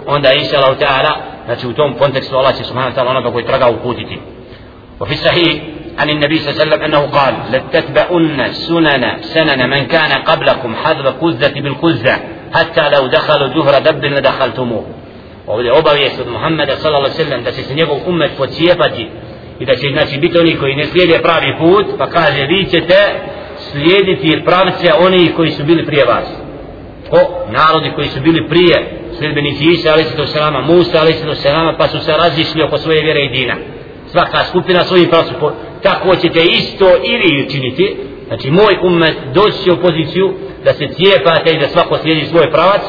onda 0.07 0.33
inša 0.33 0.57
Allah 0.57 0.77
ta'ala 0.77 1.13
znači 1.45 1.67
u 1.67 1.73
tom 1.73 1.93
kontekstu 1.93 2.37
Allah 2.37 2.57
će 2.57 2.63
subhanahu 2.63 2.95
wa 2.95 2.99
ta'ala 2.99 3.09
onoga 3.09 3.31
koji 3.31 3.45
traga 3.45 3.69
uputiti 3.69 4.19
وفي 4.99 5.13
الصحيح 5.13 5.55
عن 5.99 6.09
النبي 6.09 6.37
صلى 6.39 6.49
الله 6.49 6.61
عليه 6.61 6.65
وسلم 6.65 6.83
أنه 6.83 7.01
قال 7.19 7.33
لتتبعن 7.51 8.51
سنن 8.51 9.03
سنن 9.21 9.69
من 9.69 9.85
كان 9.85 10.11
قبلكم 10.11 10.75
حذف 10.75 11.07
كزة 11.21 11.61
بالكزة 11.61 12.15
حتى 12.53 12.89
لو 12.89 13.07
دخلوا 13.07 13.47
جهر 13.47 13.79
دب 13.79 14.05
لدخلتموه 14.05 14.85
ovdje 15.47 15.71
obavijest 15.71 16.19
od 16.19 16.27
Muhammeda 16.27 16.75
sallallahu 16.75 17.05
alaihi 17.05 17.23
sallam 17.23 17.43
da 17.43 17.51
će 17.51 17.63
se 17.63 17.73
njegov 17.73 17.97
umet 18.07 18.31
pocijepati 18.37 19.09
i 19.59 19.65
da 19.65 19.75
će 19.75 19.87
znači 19.93 20.17
biti 20.17 20.39
oni 20.39 20.55
koji 20.55 20.75
ne 20.75 20.85
slijede 20.85 21.19
pravi 21.21 21.55
put 21.59 21.85
pa 21.97 22.09
kaže 22.09 22.45
vi 22.45 22.65
ćete 22.65 22.95
slijediti 23.71 24.41
pravce 24.45 24.93
oni 24.99 25.31
koji 25.35 25.51
su 25.51 25.63
bili 25.63 25.85
prije 25.85 26.05
vas 26.05 26.27
ko 27.09 27.17
narodi 27.49 27.91
koji 27.95 28.07
su 28.07 28.19
bili 28.21 28.49
prije 28.49 29.04
sljedbenici 29.17 29.65
Isa 29.65 29.91
alaihi 29.91 30.09
sallam 30.09 30.65
Musa 30.65 30.99
alaihi 31.01 31.19
sallam 31.35 31.75
pa 31.77 31.87
su 31.87 31.99
se 31.99 32.11
razišli 32.11 32.63
oko 32.63 32.77
svoje 32.77 33.01
vjere 33.01 33.23
i 33.23 33.29
dina. 33.29 33.55
Svaka 34.07 34.45
skupina 34.45 34.83
svojim 34.83 35.09
pravcem 35.09 35.35
tako 35.83 36.15
ćete 36.15 36.39
isto 36.43 36.85
ili 37.03 37.45
učiniti. 37.45 37.97
Znači 38.27 38.51
moj 38.51 38.77
umet 38.83 39.15
doći 39.33 39.71
u 39.71 39.81
poziciju 39.81 40.33
da 40.63 40.73
se 40.73 40.87
cijepate 40.87 41.51
i 41.51 41.59
da 41.59 41.67
svako 41.67 41.97
slijedi 41.97 42.25
svoj 42.25 42.51
pravac 42.51 42.81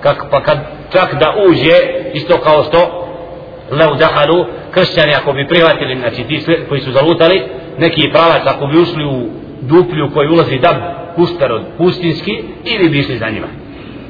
kak, 0.00 0.24
pa 0.30 0.42
kad 0.42 0.58
čak 0.92 1.14
da 1.20 1.34
uđe 1.48 1.76
isto 2.14 2.38
kao 2.38 2.64
što 2.64 3.08
leu 3.70 3.94
dahalu 3.94 4.46
kršćani 4.70 5.14
ako 5.14 5.32
bi 5.32 5.48
prihvatili 5.48 5.96
znači 5.96 6.24
ti 6.24 6.40
sve 6.40 6.66
koji 6.68 6.80
su 6.80 6.92
zalutali 6.92 7.42
neki 7.78 8.10
pravac 8.12 8.42
ako 8.46 8.66
bi 8.66 8.78
ušli 8.78 9.04
u 9.04 9.28
duplju 9.60 10.10
koji 10.14 10.28
ulazi 10.28 10.58
dab 10.58 10.76
puštar 11.16 11.52
od 11.52 11.62
pustinski 11.78 12.42
ili 12.64 12.88
bi 12.88 12.98
išli 12.98 13.18
za 13.18 13.28
njima 13.28 13.46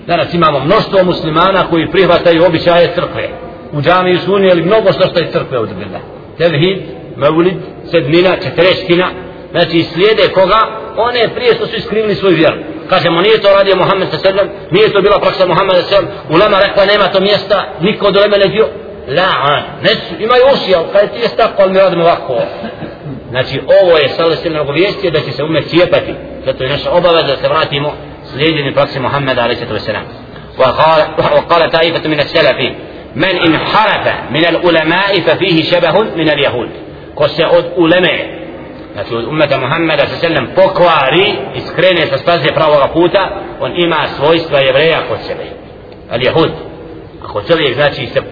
danas 0.07 0.35
imamo 0.35 0.59
mnoštvo 0.61 1.05
muslimana 1.05 1.67
koji 1.71 1.91
prihvataju 1.91 2.45
običaje 2.45 2.93
crkve. 2.95 3.29
U 3.73 3.83
džamiju 3.83 4.19
su 4.19 4.35
unijeli 4.35 4.63
mnogo 4.63 4.93
što 4.93 5.07
što 5.07 5.19
je 5.19 5.31
crkve 5.31 5.59
od 5.59 5.69
Bila 5.69 6.01
tevhid, 6.39 6.79
mevlid, 7.17 7.57
sedmina, 7.91 8.37
četreština 8.37 9.09
znači 9.51 9.83
slijede 9.83 10.23
koga? 10.35 10.61
One 10.97 11.29
prije 11.35 11.55
što 11.55 11.67
su 11.67 11.77
iskrivili 11.77 12.15
svoju 12.15 12.37
vjeru. 12.37 12.57
kažemo 12.89 13.21
nije 13.21 13.41
to 13.41 13.49
radio 13.59 13.77
Muhammed 13.77 14.09
sa 14.11 14.19
sedem 14.19 14.49
nije 14.71 14.93
to 14.93 15.01
bila 15.01 15.19
praksa 15.19 15.47
Muhammed 15.47 15.77
sa 15.77 15.83
sedem 15.83 16.09
ulema 16.31 16.57
rekla 16.67 16.85
nema 16.85 17.09
to 17.09 17.21
mjesta 17.21 17.65
niko 17.81 18.07
od 18.07 18.17
ulema 18.17 18.37
ne 18.37 18.49
dio. 18.49 18.67
La 19.09 19.63
ne 19.83 19.89
su, 19.89 20.15
imaju 20.19 20.43
uši 20.55 20.75
ali 20.75 20.87
kada 20.93 21.07
ti 21.07 21.21
je 21.21 21.29
tako 21.37 21.69
mi 21.69 21.79
radimo 21.79 22.03
ovako. 22.03 22.37
Znači 23.31 23.61
ovo 23.83 23.99
je 23.99 24.09
sada 24.09 24.37
se 24.37 24.51
nagovijestio 24.51 25.11
da 25.11 25.21
će 25.21 25.33
se 25.33 25.45
ume 25.45 25.63
cijepati. 25.63 26.15
Zato 26.45 26.65
je 26.65 26.71
naša 26.71 26.91
obaveza 26.91 27.27
da 27.27 27.37
se 27.37 27.49
vratimo 27.49 27.93
slijedini 28.33 28.75
praksi 28.75 29.01
Muhammeda 29.01 29.43
alaih 29.45 29.59
sallatu 29.59 29.75
wasalam 29.75 30.05
وقال 30.59 31.71
طائفة 31.71 32.09
من 32.09 32.21
السلف 32.21 32.59
من 33.15 33.25
انحرف 33.25 34.15
من 34.31 34.45
العلماء 34.47 35.21
ففيه 35.21 35.63
شبه 35.63 36.01
من 36.01 36.29
اليهود 36.29 36.69
se 37.37 37.47
od 37.47 37.65
uleme 37.77 38.43
znači 38.93 39.15
od 39.15 39.25
umeta 39.25 39.59
Muhammeda 39.59 40.07
sa 40.07 40.17
sellem 40.17 40.49
pokvari 40.55 41.35
i 41.55 41.61
skrene 41.61 42.07
sa 42.07 42.19
staze 42.19 42.53
pravoga 42.55 42.89
puta 42.93 43.41
on 43.61 43.73
ima 43.77 44.07
svojstva 44.17 44.59
jevreja 44.59 45.01
kod 45.09 45.19
sebe 45.27 45.45
ali 46.11 46.25
jehud 46.25 46.51
ako 47.25 47.43
čovjek 47.43 47.75
znači 47.75 48.07
se 48.07 48.23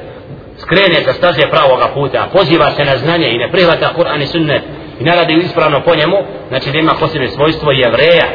skrene 0.58 0.94
sa 1.04 1.12
staze 1.12 1.42
pravoga 1.50 1.88
puta 1.94 2.28
poziva 2.32 2.70
se 2.70 2.84
na 2.84 2.96
znanje 2.96 3.28
i 3.28 3.38
ne 3.38 3.50
prihvata 3.52 3.94
Kur'an 3.96 4.22
i 4.22 4.26
sunnet 4.26 4.62
i 5.00 5.04
ne 5.04 5.16
radi 5.16 5.32
ispravno 5.34 5.80
po 5.80 5.94
njemu 5.94 6.16
znači 6.48 6.70
da 6.70 6.78
ima 6.78 6.94
sebe 7.12 7.28
svojstvo 7.28 7.72
jevreja 7.72 8.26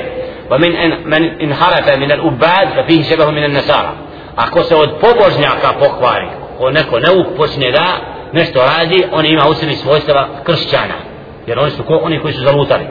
ومن 0.51 0.73
من 1.05 1.41
انحرف 1.41 1.97
من 1.97 2.13
الأباد 2.13 2.69
ففيه 2.77 3.03
شبه 3.03 3.31
من 3.31 3.45
النصارى 3.45 3.93
ako 4.37 4.63
se 4.65 4.77
od 4.77 4.91
pobožnjaka 5.01 5.73
pokvari 5.79 6.27
ko 6.59 6.71
neko 6.71 7.01
neuk 7.01 7.27
počne 7.37 7.71
da 7.71 7.87
nešto 8.33 8.61
radi 8.61 9.05
on 9.13 9.27
ima 9.27 9.49
u 9.49 9.55
sebi 9.55 9.75
svojstva 9.75 10.29
kršćana 10.45 10.95
jer 11.47 11.59
oni 11.59 11.71
su 11.71 11.83
ko, 11.83 12.01
oni 12.03 12.21
koji 12.21 12.35
su 12.35 12.41
zalutali 12.41 12.85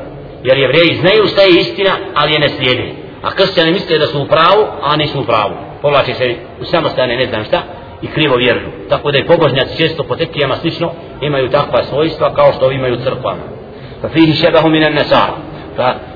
jer 0.43 0.57
jevreji 0.57 0.95
znaju 0.95 1.27
šta 1.27 1.41
je 1.41 1.59
istina 1.59 1.91
ali 2.15 2.34
je 2.34 2.39
ne 2.39 2.49
slijede 2.49 2.91
a 3.23 3.32
kršćani 3.32 3.71
misle 3.71 3.97
da 3.97 4.07
su 4.07 4.21
u 4.21 4.25
pravu 4.25 4.65
a 4.84 4.95
nisu 4.95 5.19
u 5.19 5.25
pravu 5.25 5.53
povlači 5.82 6.13
se 6.13 6.36
u 6.61 6.65
samostane 6.65 7.15
ne 7.15 7.25
znam 7.25 7.43
šta 7.43 7.61
i 8.01 8.07
krivo 8.07 8.36
vjeruju 8.36 8.69
tako 8.89 9.11
da 9.11 9.17
je 9.17 9.27
pobožnjaci 9.27 9.77
često 9.77 10.03
po 10.03 10.15
tekijama 10.15 10.55
slično 10.55 10.91
imaju 11.21 11.49
takva 11.49 11.84
svojstva 11.84 12.34
kao 12.34 12.53
što 12.53 12.71
imaju 12.71 12.95
crkvama 12.95 13.43
fa 14.01 14.09
fihi 14.09 14.34
šebahu 14.34 14.69
minan 14.69 14.93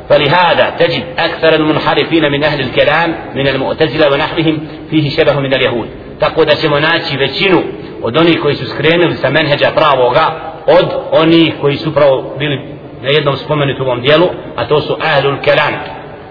فلهذا 0.08 0.70
تجد 0.78 1.04
أكثر 1.18 1.54
المنحرفين 1.54 2.32
من 2.32 2.44
أهل 2.44 2.60
الكلام 2.60 3.14
من 3.34 3.48
المعتزلة 3.48 4.10
ونحوهم 4.12 4.66
فيه 4.90 5.10
شبه 5.10 5.40
من 5.40 5.54
اليهود 5.54 5.88
تقول 6.20 6.46
da 6.46 6.54
ćemo 6.54 6.80
naći 6.80 7.16
većinu 7.16 7.62
od 8.02 8.16
onih 8.16 8.40
koji 8.42 8.54
su 8.54 8.66
skrenuli 8.66 9.14
sa 9.16 9.30
menheđa 9.30 9.70
pravoga 9.70 10.52
od 10.66 10.88
onih 11.12 11.54
koji 11.60 11.76
su 11.76 11.94
pravo 11.94 12.34
bili 12.38 12.56
na 13.02 13.08
jednom 13.08 13.36
spomenutom 13.36 13.86
ovom 13.86 14.00
dijelu 14.00 14.28
a 14.56 14.64
to 14.64 14.80
su 14.80 14.96
ahlul 15.00 15.36
kelam 15.44 15.74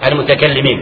al 0.01 0.15
mutakallimin 0.15 0.82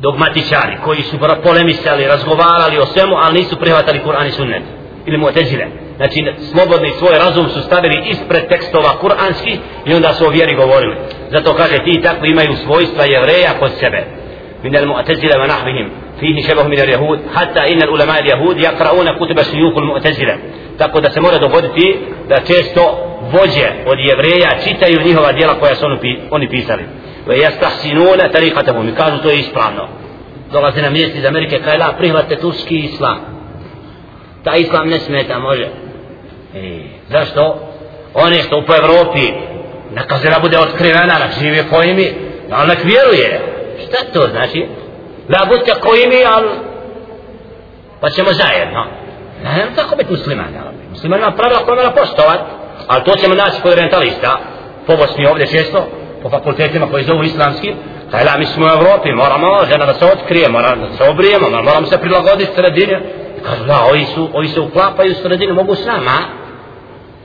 dogmatičari 0.00 0.76
koji 0.84 1.02
su 1.02 1.18
polemisali 1.44 2.06
razgovarali 2.06 2.78
o 2.78 2.86
svemu 2.86 3.16
ali 3.16 3.38
nisu 3.38 3.56
prihvatali 3.56 4.00
Kur'an 4.06 4.26
i 4.26 4.30
sunnet 4.30 4.62
ili 5.06 5.18
mu'tezile 5.18 5.66
znači 5.96 6.26
slobodni 6.52 6.90
svoj 6.98 7.18
razum 7.18 7.48
su 7.48 7.60
stavili 7.62 8.02
ispred 8.08 8.48
tekstova 8.48 8.98
kuranski 9.00 9.58
i 9.86 9.94
onda 9.94 10.14
su 10.14 10.26
o 10.26 10.30
vjeri 10.30 10.54
govorili. 10.54 10.96
Zato 11.30 11.54
kaže 11.54 11.84
ti 11.84 12.00
tako 12.02 12.26
imaju 12.26 12.56
svojstva 12.64 13.04
jevreja 13.04 13.50
kod 13.60 13.70
sebe. 13.80 14.04
Min 14.62 14.76
al 14.76 14.86
mu'tazila 14.86 15.36
wa 15.42 15.46
nahbihim 15.48 15.90
fihi 16.20 16.42
shabahu 16.42 16.68
min 16.68 16.80
al 16.80 16.88
yahud 16.88 17.18
hatta 17.34 17.66
in 17.66 17.82
al 17.82 17.90
ulama 17.90 18.12
al 18.12 18.26
yahud 18.32 18.56
yaqra'una 18.66 19.18
kutub 19.18 19.38
shuyukh 19.38 19.76
al 19.76 19.84
mu'tazila 19.92 20.36
tako 20.78 21.00
da 21.00 21.10
se 21.10 21.20
mora 21.20 21.38
dogoditi 21.38 21.98
da 22.28 22.36
često 22.36 22.82
vođe 23.32 23.68
od 23.86 23.98
jevreja 23.98 24.50
čitaju 24.64 25.06
njihova 25.06 25.32
djela 25.32 25.54
koja 25.60 25.74
su 25.74 25.86
oni 26.30 26.48
pisali. 26.48 26.84
Wa 27.26 27.34
yastahsinuna 27.34 28.30
tariqatahum 28.32 28.94
kažu 28.96 29.22
to 29.22 29.28
je 29.28 29.38
ispravno. 29.38 29.88
Dolaze 30.52 30.82
na 30.82 30.90
mjesto 30.90 31.18
iz 31.18 31.24
Amerike 31.24 31.60
kaj 31.64 31.78
la 31.78 31.92
prihvate 31.98 32.36
turski 32.36 32.78
islam. 32.78 33.18
Taj 34.44 34.60
islam 34.60 34.88
ne 34.88 34.98
smeta 34.98 35.38
može. 35.38 35.68
I 36.62 36.82
zašto? 37.10 37.58
Oni 38.14 38.42
što 38.42 38.64
po 38.66 38.74
Evropi 38.74 39.32
neka 39.94 40.18
zira 40.18 40.38
bude 40.40 40.58
otkrivena, 40.58 41.18
nek 41.18 41.32
žive 41.40 41.64
ko 41.70 41.82
imi, 41.82 42.14
ali 42.50 42.68
nek 42.68 42.84
vjeruje. 42.84 43.40
Šta 43.86 43.96
to 44.12 44.28
znači? 44.28 44.66
Da 45.28 45.46
budete 45.48 45.80
ko 45.80 45.94
imi, 46.04 46.24
ali 46.34 46.48
pa 48.00 48.10
ćemo 48.10 48.32
zajedno. 48.32 48.84
Ne, 49.44 49.50
ne 49.50 49.66
tako 49.76 49.96
biti 49.96 50.12
musliman. 50.12 50.48
Musliman 50.90 51.18
ima 51.18 51.30
pravila 51.30 51.64
koje 51.64 51.76
mora 51.76 51.90
poštovat, 51.90 52.40
ali 52.88 53.04
to 53.04 53.16
ćemo 53.16 53.34
naći 53.34 53.62
kod 53.62 53.72
orientalista, 53.72 54.38
po 54.86 54.96
Bosni 54.96 55.26
ovdje 55.26 55.46
često, 55.46 55.86
po 56.22 56.30
fakultetima 56.30 56.86
koji 56.90 57.04
zovu 57.04 57.22
islamski, 57.22 57.74
kaj 58.10 58.24
la, 58.24 58.38
mi 58.38 58.46
smo 58.46 58.66
u 58.66 58.68
Evropi, 58.68 59.12
moramo 59.12 59.64
žena 59.70 59.86
da 59.86 59.94
se 59.94 60.04
otkrije, 60.04 60.48
moramo 60.48 60.86
da 60.86 60.96
se 60.96 61.10
obrijemo, 61.10 61.50
moramo 61.50 61.86
se 61.86 61.98
prilagoditi 61.98 62.54
sredini. 62.54 62.96
Kažu, 63.44 63.64
da, 63.64 63.84
ovi, 63.90 64.04
su, 64.04 64.28
ovi 64.32 64.48
se 64.48 64.60
uklapaju 64.60 65.12
u 65.12 65.22
sredini, 65.22 65.52
mogu 65.52 65.74
s 65.74 65.86
nama, 65.86 66.45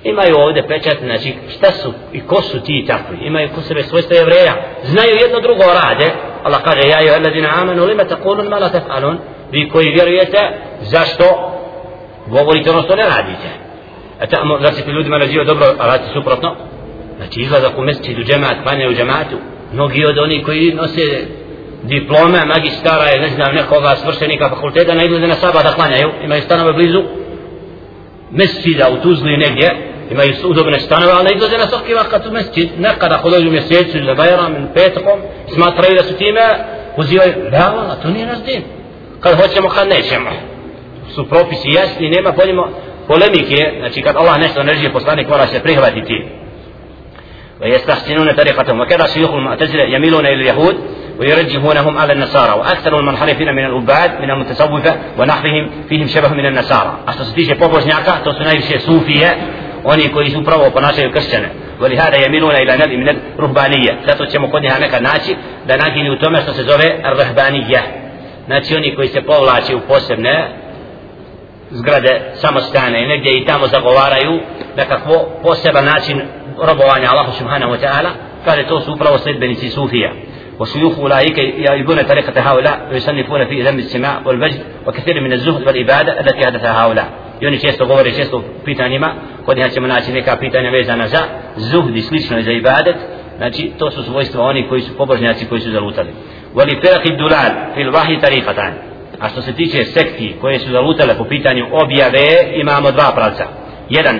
imaju 0.04 0.36
ovdje 0.38 0.68
pečat, 0.68 0.98
znači 1.04 1.34
šta 1.58 1.72
su 1.72 1.94
i 2.14 2.20
ko 2.22 2.42
su 2.42 2.60
ti 2.60 2.86
takvi, 2.88 3.18
imaju 3.22 3.50
ko 3.56 3.62
sebe 3.62 3.84
svojstva 3.84 4.16
jevreja, 4.16 4.54
znaju 4.84 5.16
jedno 5.22 5.40
drugo 5.40 5.64
rade, 5.64 6.12
Allah 6.44 6.62
kaže, 6.64 6.88
ja 6.88 7.02
joj 7.02 7.16
alladina 7.16 7.50
amanu, 7.62 7.86
lima 7.86 8.04
takulun, 8.04 8.48
mala 8.48 8.70
tefalun, 8.70 9.18
vi 9.52 9.70
koji 9.70 9.90
vjerujete, 9.90 10.38
zašto 10.82 11.24
govorite 12.28 12.70
ono 12.70 12.82
što 12.82 12.96
ne 12.96 13.04
radite. 13.04 13.50
A 14.20 14.28
tamo, 14.28 14.60
zar 14.62 14.74
se 14.74 14.82
ti 14.82 14.92
ljudima 14.92 15.18
nazivaju 15.18 15.48
dobro, 15.48 15.66
a 15.80 15.88
radite 15.88 16.14
suprotno? 16.14 16.56
Znači 17.18 17.42
izlazak 17.42 17.78
u 17.78 17.82
mesečit 17.82 18.18
u 18.18 18.24
džemat, 18.24 18.56
klanjaju 18.64 18.92
u 18.92 18.94
džematu, 18.94 19.38
mnogi 19.74 20.06
od 20.06 20.18
onih 20.18 20.46
koji 20.46 20.74
nose 20.74 21.02
diplome, 21.84 22.46
magistara, 22.46 23.22
ne 23.22 23.28
znam, 23.28 23.56
nekoga 23.56 23.96
svršenika 23.96 24.50
fakulteta, 24.50 24.94
ne 24.94 25.06
izlaze 25.06 25.28
na 25.28 25.36
saba 25.36 25.64
da 25.64 25.74
klanjaju, 25.74 26.10
imaju 26.24 26.42
stanove 26.42 26.74
blizu, 26.74 27.04
mesčida 28.32 28.90
u 28.90 29.02
Tuzli 29.02 29.38
negdje, 29.38 29.91
imaju 30.12 30.34
udobne 30.46 30.80
stanove, 30.80 31.12
ali 31.12 31.24
ne 31.24 31.32
izlaze 31.36 31.58
na 31.58 31.68
svaki 31.68 31.94
vakat 31.94 32.26
u 32.26 32.32
mesčid, 32.32 32.70
nekada 32.78 33.16
ako 33.16 33.30
dođu 33.30 33.52
mjesecu 33.52 33.98
ili 33.98 34.16
bajram 34.16 34.56
ili 34.56 34.68
petkom, 34.74 35.20
smatraju 35.54 35.96
da 35.96 36.04
su 36.04 36.14
time 36.14 36.42
uzivaju, 36.98 37.34
da, 37.52 37.98
to 38.02 38.08
nije 38.10 38.26
naš 38.26 38.40
din. 38.46 38.62
Kad 39.20 39.42
hoćemo, 39.42 39.70
kad 39.70 39.88
nećemo. 39.88 40.30
Su 41.16 41.30
propisi 41.30 41.72
jasni, 41.72 42.10
nema 42.10 42.32
poljimo 42.32 42.68
polemike, 43.08 43.72
znači 43.80 44.02
kad 44.02 44.16
Allah 44.16 44.40
nešto 44.40 44.64
naređuje 44.64 44.94
poslanik, 44.94 45.30
mora 45.30 45.48
se 45.48 45.60
prihvatiti. 45.60 46.42
ويستحسنون 47.62 48.32
طريقتهم 48.32 48.80
وكذا 48.80 49.08
شيوخ 49.08 49.34
المعتزلة 49.34 49.84
يميلون 49.84 50.26
إلى 50.26 50.34
اليهود 50.34 50.76
ويرجحونهم 51.20 51.98
على 51.98 52.14
النصارى 52.14 52.60
وأكثر 52.60 53.00
المنحرفين 53.00 53.56
من 53.56 53.66
العباد 53.66 54.22
من 54.22 54.32
المتصوفة 54.32 54.96
ونحوهم 55.18 55.72
فيهم 55.90 56.08
شبه 56.08 56.34
من 56.34 56.46
النصارى 56.46 57.00
أستطيع 57.08 57.56
بوبوزنياكا 57.56 58.12
تصنعي 58.26 58.80
صوفية 58.80 59.38
oni 59.84 60.10
koji 60.14 60.30
su 60.30 60.44
pravo 60.44 60.70
ponašaju 60.70 61.12
kršćane 61.12 61.50
veli 61.80 61.96
hada 61.96 62.18
jeminuna 62.18 62.62
ila 62.62 62.78
nabi 62.78 62.98
min 62.98 63.20
ruhbanija 63.38 63.96
zato 64.08 64.26
ćemo 64.26 64.52
kod 64.52 64.64
njega 64.64 64.76
nekad 64.80 65.04
naći 65.04 65.36
da 65.68 65.78
nagini 65.78 66.10
u 66.10 66.20
tome 66.20 66.42
što 66.42 66.54
se 66.54 66.64
zove 66.64 66.90
ruhbanija 67.18 67.82
znači 68.46 68.76
oni 68.76 68.96
koji 68.96 69.08
se 69.08 69.22
povlači 69.22 69.76
u 69.76 69.80
posebne 69.80 70.48
zgrade 71.72 72.22
samostane 72.34 73.04
i 73.04 73.08
negdje 73.08 73.38
i 73.38 73.46
tamo 73.46 73.68
zagovaraju 73.68 74.40
nekakvo 74.78 75.30
poseban 75.44 75.86
način 75.86 76.22
robovanja 76.62 77.10
Allahu 77.12 77.32
subhanahu 77.38 77.74
wa 77.74 77.80
ta'ala 77.80 78.10
kaže 78.46 78.64
to 78.64 78.82
su 78.82 78.94
upravo 78.94 79.18
sledbenici 79.18 79.70
sufija 79.70 80.12
وشيوخ 80.62 81.00
أولئك 81.00 81.38
يعيبون 81.38 82.02
طريقة 82.02 82.42
هؤلاء 82.52 82.88
ويصنفون 82.92 83.46
في 83.46 83.62
ذم 83.62 83.80
السماء 83.80 84.22
والوجد 84.26 84.62
وكثير 84.88 85.22
من 85.22 85.34
الزهد 85.34 85.68
والعبادة 85.68 86.20
التي 86.20 86.46
حدثها 86.46 86.86
هؤلاء 86.86 87.10
i 87.42 87.48
oni 87.48 87.60
često 87.60 87.86
govore 87.86 88.12
često 88.12 88.38
o 88.38 88.44
pitanjima 88.66 89.14
kod 89.46 89.58
njega 89.58 89.70
ćemo 89.70 89.88
naći 89.88 90.12
neka 90.12 90.38
pitanja 90.40 90.70
vezana 90.70 91.08
za 91.08 91.20
zuhd 91.56 91.96
i 91.96 92.02
slično 92.02 92.42
za 92.42 92.52
ibadet. 92.52 92.96
Znači 93.38 93.72
to 93.78 93.92
su 93.92 94.04
svojstva 94.04 94.44
oni 94.44 94.68
koji 94.70 94.82
su 94.82 94.98
pobožnjaci 94.98 95.46
koji 95.46 95.62
su 95.62 95.72
zalutali. 95.72 96.10
Wali 96.56 96.82
firaq 96.82 97.18
dulal 97.18 97.52
fil 97.76 97.92
wahi 97.92 98.22
tariqatan. 98.22 98.72
A 99.20 99.30
što 99.30 99.42
se 99.42 99.54
tiče 99.54 99.84
sekti 99.84 100.36
koje 100.42 100.60
su 100.60 100.72
zalutale 100.72 101.18
po 101.18 101.24
pitanju 101.24 101.66
objave 101.84 102.28
imamo 102.56 102.92
dva 102.92 103.12
pravca. 103.16 103.46
Jedan 103.90 104.20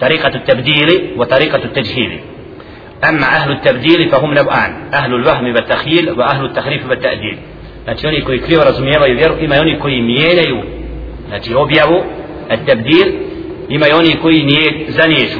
tariqatu 0.00 0.38
tabdili 0.46 1.14
wa 1.16 1.26
tariqatu 1.28 1.74
tajhili 1.74 2.20
اما 3.04 3.26
اهل 3.26 3.50
التبديل 3.52 4.10
فهم 4.10 4.34
va 4.34 5.60
tahil 5.68 6.14
va 6.16 6.24
ahlu 6.24 6.48
tahrifu 6.48 6.88
va 6.88 6.96
ta'dil. 6.96 7.36
znači 7.84 8.06
oni 8.06 8.20
koji 8.20 8.38
krivo 8.38 8.64
razumijevaju 8.64 9.16
vjeru 9.16 9.34
ima 9.40 9.54
oni 9.60 9.78
koji 9.78 10.02
mijenjaju 10.02 10.62
znači 11.28 11.54
objavu 11.54 12.02
التبديل 12.50 13.30
ima 13.70 13.88
i 13.88 13.92
oni 13.92 14.16
koji 14.22 14.42
nije 14.42 14.86
zaniješu 14.88 15.38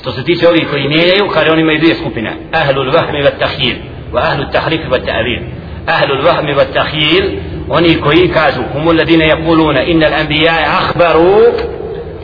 što 0.00 0.12
se 0.12 0.24
tiče 0.24 0.48
ovih 0.48 0.68
koji 0.70 0.88
mijenjaju 0.88 1.28
kaže 1.34 1.50
oni 1.50 1.62
imaju 1.62 1.78
dvije 1.78 1.94
skupine 1.94 2.36
ahlul 2.52 2.90
vahmi 2.90 3.22
wa 3.22 3.30
tahjil 3.38 3.76
wa 4.12 4.18
ahlul 4.18 4.46
tahrif 4.52 4.80
wa 4.90 4.98
ta'vil 5.06 5.40
ahlul 5.86 6.22
vahmi 6.24 6.54
wa 6.54 6.64
tahjil 6.74 7.24
oni 7.68 8.00
koji 8.00 8.28
kažu 8.28 8.62
humu 8.72 8.92
ladine 8.92 9.28
yakuluna 9.28 9.82
inna 9.82 10.06
al-anbiya 10.06 10.54
akhbaru 10.80 11.42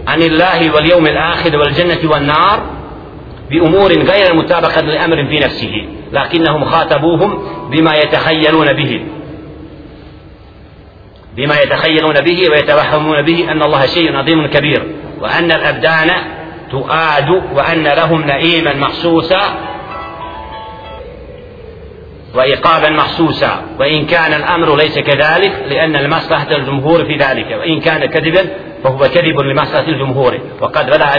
عن 0.07 0.23
الله 0.23 0.75
واليوم 0.75 1.07
الآخر 1.07 1.59
والجنة 1.59 2.11
والنار 2.11 2.63
بأمور 3.51 3.93
غير 3.93 4.35
مطابقة 4.35 4.81
لأمر 4.81 5.27
في 5.27 5.39
نفسه 5.39 5.87
لكنهم 6.13 6.65
خاطبوهم 6.65 7.39
بما 7.71 7.95
يتخيلون 7.95 8.73
به 8.73 9.01
بما 11.37 11.55
يتخيلون 11.61 12.21
به 12.21 12.51
ويتوهمون 12.51 13.23
به 13.23 13.53
أن 13.53 13.63
الله 13.63 13.87
شيء 13.87 14.17
عظيم 14.17 14.47
كبير 14.47 14.83
وأن 15.21 15.53
الأبدان 15.53 16.11
تؤاد 16.71 17.29
وأن 17.55 17.85
لهم 17.85 18.27
نعيما 18.27 18.75
محسوسا 18.75 19.41
وإقابا 22.35 22.91
محسوسا 22.91 23.65
وإن 23.81 24.07
كان 24.07 24.33
الأمر 24.35 24.77
ليس 24.77 24.99
كذلك 24.99 25.65
لأن 25.69 25.97
المصلحة 25.97 26.57
الجمهور 26.57 27.05
في 27.05 27.17
ذلك 27.17 27.47
وإن 27.51 27.81
كان 27.81 28.07
كذبا 28.07 28.49
فهو 28.85 28.99
كذب 28.99 29.41
لمصلحة 29.41 29.89
الجمهور 29.89 30.39
وقد 30.61 30.87
بلغ 30.87 31.17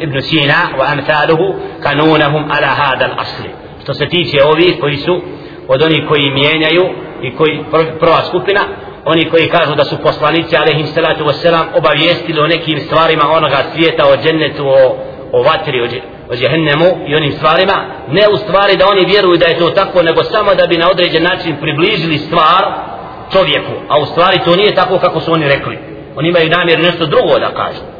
ابن 0.00 0.20
سينا 0.20 0.76
وأمثاله 0.78 1.58
قانونهم 1.84 2.52
على 2.52 2.66
هذا 2.66 3.06
الأصل. 3.06 3.44
Što 3.82 3.94
se 3.94 4.06
tiče 4.08 4.44
ovih 4.44 4.80
koji 4.80 4.96
su 4.96 5.22
i 7.22 7.36
koji 7.36 7.64
prva 8.00 8.22
skupina 8.28 8.60
oni 9.12 9.30
koji 9.30 9.48
kažu 9.48 9.74
da 9.74 9.84
su 9.84 9.96
poslanici 9.98 10.56
alehim 10.56 10.86
salatu 10.86 11.24
wasalam 11.24 11.64
obavijestili 11.74 12.40
o 12.40 12.46
nekim 12.46 12.80
stvarima 12.80 13.24
onoga 13.30 13.58
svijeta 13.72 14.02
o 14.06 14.16
džennetu 14.16 14.68
o, 14.68 14.96
o 15.32 15.42
vatri 15.42 15.80
o, 15.80 15.86
o 16.30 16.36
džehennemu 16.36 16.88
i 17.08 17.14
onim 17.14 17.32
stvarima 17.32 17.76
ne 18.08 18.22
u 18.32 18.36
stvari 18.36 18.76
da 18.76 18.88
oni 18.88 19.04
vjeruju 19.12 19.36
da 19.36 19.46
je 19.46 19.58
to 19.58 19.70
tako 19.70 20.02
nego 20.02 20.24
samo 20.24 20.54
da 20.54 20.66
bi 20.66 20.76
na 20.76 20.90
određen 20.90 21.22
način 21.22 21.56
približili 21.60 22.18
stvar 22.18 22.62
čovjeku 23.32 23.72
a 23.88 23.98
u 24.00 24.06
stvari 24.06 24.38
to 24.44 24.56
nije 24.56 24.74
tako 24.74 24.98
kako 24.98 25.20
su 25.20 25.32
oni 25.32 25.48
rekli. 25.48 25.78
Oni 26.16 26.28
imaju 26.28 26.50
namjer 26.50 26.78
nešto 26.80 27.06
drugo 27.06 27.38
da 27.38 27.54
kažu 27.54 27.95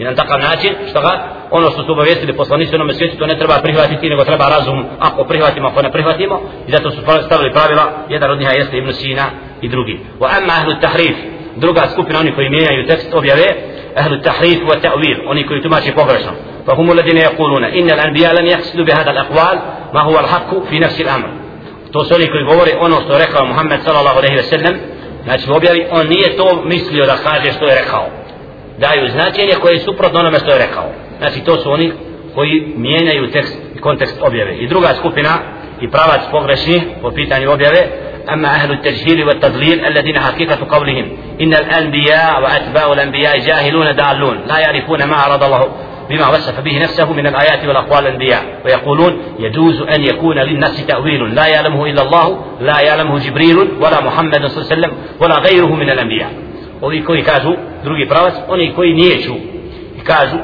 i 0.00 0.04
na 0.04 0.14
takav 0.14 0.40
način 0.40 0.72
što 0.90 1.00
ga? 1.00 1.12
Ono 1.50 1.70
što 1.70 1.82
su 1.84 1.92
obavijestili 1.92 2.36
poslanici 2.36 2.74
onome 2.74 2.94
svijetu 2.94 3.16
to 3.18 3.26
ne 3.26 3.38
treba 3.38 3.54
prihvatiti 3.62 4.08
nego 4.08 4.24
treba 4.24 4.48
razum 4.48 4.84
ako 4.98 5.24
prihvatimo 5.24 5.68
ako 5.68 5.82
ne 5.82 5.92
prihvatimo. 5.92 6.40
I 6.66 6.70
zato 6.72 6.90
su 6.90 6.98
stavili 7.26 7.52
pravila 7.52 7.84
jedan 8.08 8.30
od 8.30 8.38
njiha 8.38 8.52
jeste 8.52 8.78
Ibn 8.78 8.92
Sina 8.92 9.26
i 9.60 9.68
drugi. 9.68 10.00
Wa 10.20 10.28
amma 10.38 10.52
ahlu 10.60 10.72
tahrif 10.80 11.16
druga 11.56 11.82
skupina 11.92 12.18
oni 12.18 12.32
koji 12.32 12.50
mijenjaju 12.50 12.86
tekst 12.86 13.14
objave 13.14 13.46
ahlu 13.96 14.16
tahrif 14.22 14.60
wa 14.70 14.76
ta'wil 14.84 15.16
oni 15.26 15.46
koji 15.46 15.62
tumače 15.62 15.92
pogrešno. 15.92 16.32
Fa 16.66 16.74
hum 16.74 16.90
alladine 16.90 17.20
yaquluna 17.20 17.68
inna 17.74 17.92
al-anbiya 17.94 18.34
lam 18.34 18.46
yaqsidu 18.54 18.84
bi 18.84 18.92
hadha 18.92 19.10
al-aqwal 19.10 19.56
ma 19.92 20.00
huwa 20.00 20.18
al-haqq 20.24 20.68
fi 20.68 20.80
nafsi 20.80 21.02
al-amr. 21.04 21.28
To 21.92 22.04
su 22.04 22.14
oni 22.14 22.26
koji 22.30 22.44
govore 22.44 22.72
ono 22.80 22.96
što 23.00 23.12
je 23.12 23.26
rekao 23.26 23.44
Muhammed 23.46 23.80
sallallahu 23.82 24.18
alejhi 24.18 24.36
ve 24.36 24.42
sellem 24.42 24.74
znači 25.24 25.50
u 25.50 25.54
objavi 25.54 25.86
on 25.90 26.06
nije 26.06 26.36
to 26.36 26.62
mislio 26.64 27.06
da 27.06 27.16
kaže 27.16 27.52
što 27.52 27.66
je 27.66 27.74
rekao. 27.74 28.19
Daju 28.80 29.08
značenje 29.08 29.54
koje 29.62 29.72
je 29.72 29.80
suprotno 29.80 30.20
onome 30.20 30.38
što 30.38 30.50
je 30.50 30.58
rekao. 30.66 30.86
Znači 31.18 31.44
to 31.44 31.56
su 31.56 31.72
oni 31.72 31.92
koji 32.34 32.74
mijenjaju 32.76 33.30
tekst 33.30 33.58
i 33.76 33.80
kontekst 33.80 34.18
objave. 34.22 34.56
I 34.56 34.68
druga 34.68 34.88
skupina 34.98 35.38
i 35.80 35.90
pravac 35.90 36.20
pogrešni 36.30 36.82
po 37.02 37.10
pitanju 37.10 37.50
objave 37.52 37.80
أما 38.32 38.48
أهل 38.48 38.72
التجهيل 38.72 39.24
والتضليل 39.24 39.84
الذين 39.84 40.18
حقيقة 40.18 40.76
قولهم 40.76 41.16
إن 41.40 41.54
الأنبياء 41.54 42.42
وأتباع 42.42 42.92
الأنبياء 42.92 43.38
جاهلون 43.38 43.96
دالون 43.96 44.40
لا 44.48 44.58
يعرفون 44.58 45.04
ما 45.04 45.26
أراد 45.26 45.42
الله 45.42 45.68
بما 46.10 46.28
وصف 46.28 46.60
به 46.60 46.78
نفسه 46.78 47.12
من 47.12 47.26
الآيات 47.26 47.64
والأقوال 47.66 48.06
الأنبياء 48.06 48.42
ويقولون 48.64 49.22
يجوز 49.38 49.80
أن 49.82 50.04
يكون 50.04 50.38
للنفس 50.38 50.86
تأويل 50.86 51.34
لا 51.34 51.46
يعلمه 51.46 51.86
إلا 51.86 52.02
الله 52.02 52.44
لا 52.60 52.80
يعلمه 52.80 53.18
جبريل 53.18 53.56
ولا 53.56 54.00
محمد 54.00 54.46
صلى 54.46 54.62
الله 54.62 54.72
عليه 54.72 54.80
وسلم 54.80 54.92
ولا 55.20 55.38
غيره 55.38 55.74
من 55.74 55.90
الأنبياء 55.90 56.49
ovi 56.80 57.04
koji 57.04 57.22
kažu 57.22 57.52
drugi 57.84 58.08
pravac 58.08 58.34
oni 58.48 58.72
koji 58.76 58.94
nijeću 58.94 59.34
i 59.96 60.04
kažu 60.04 60.36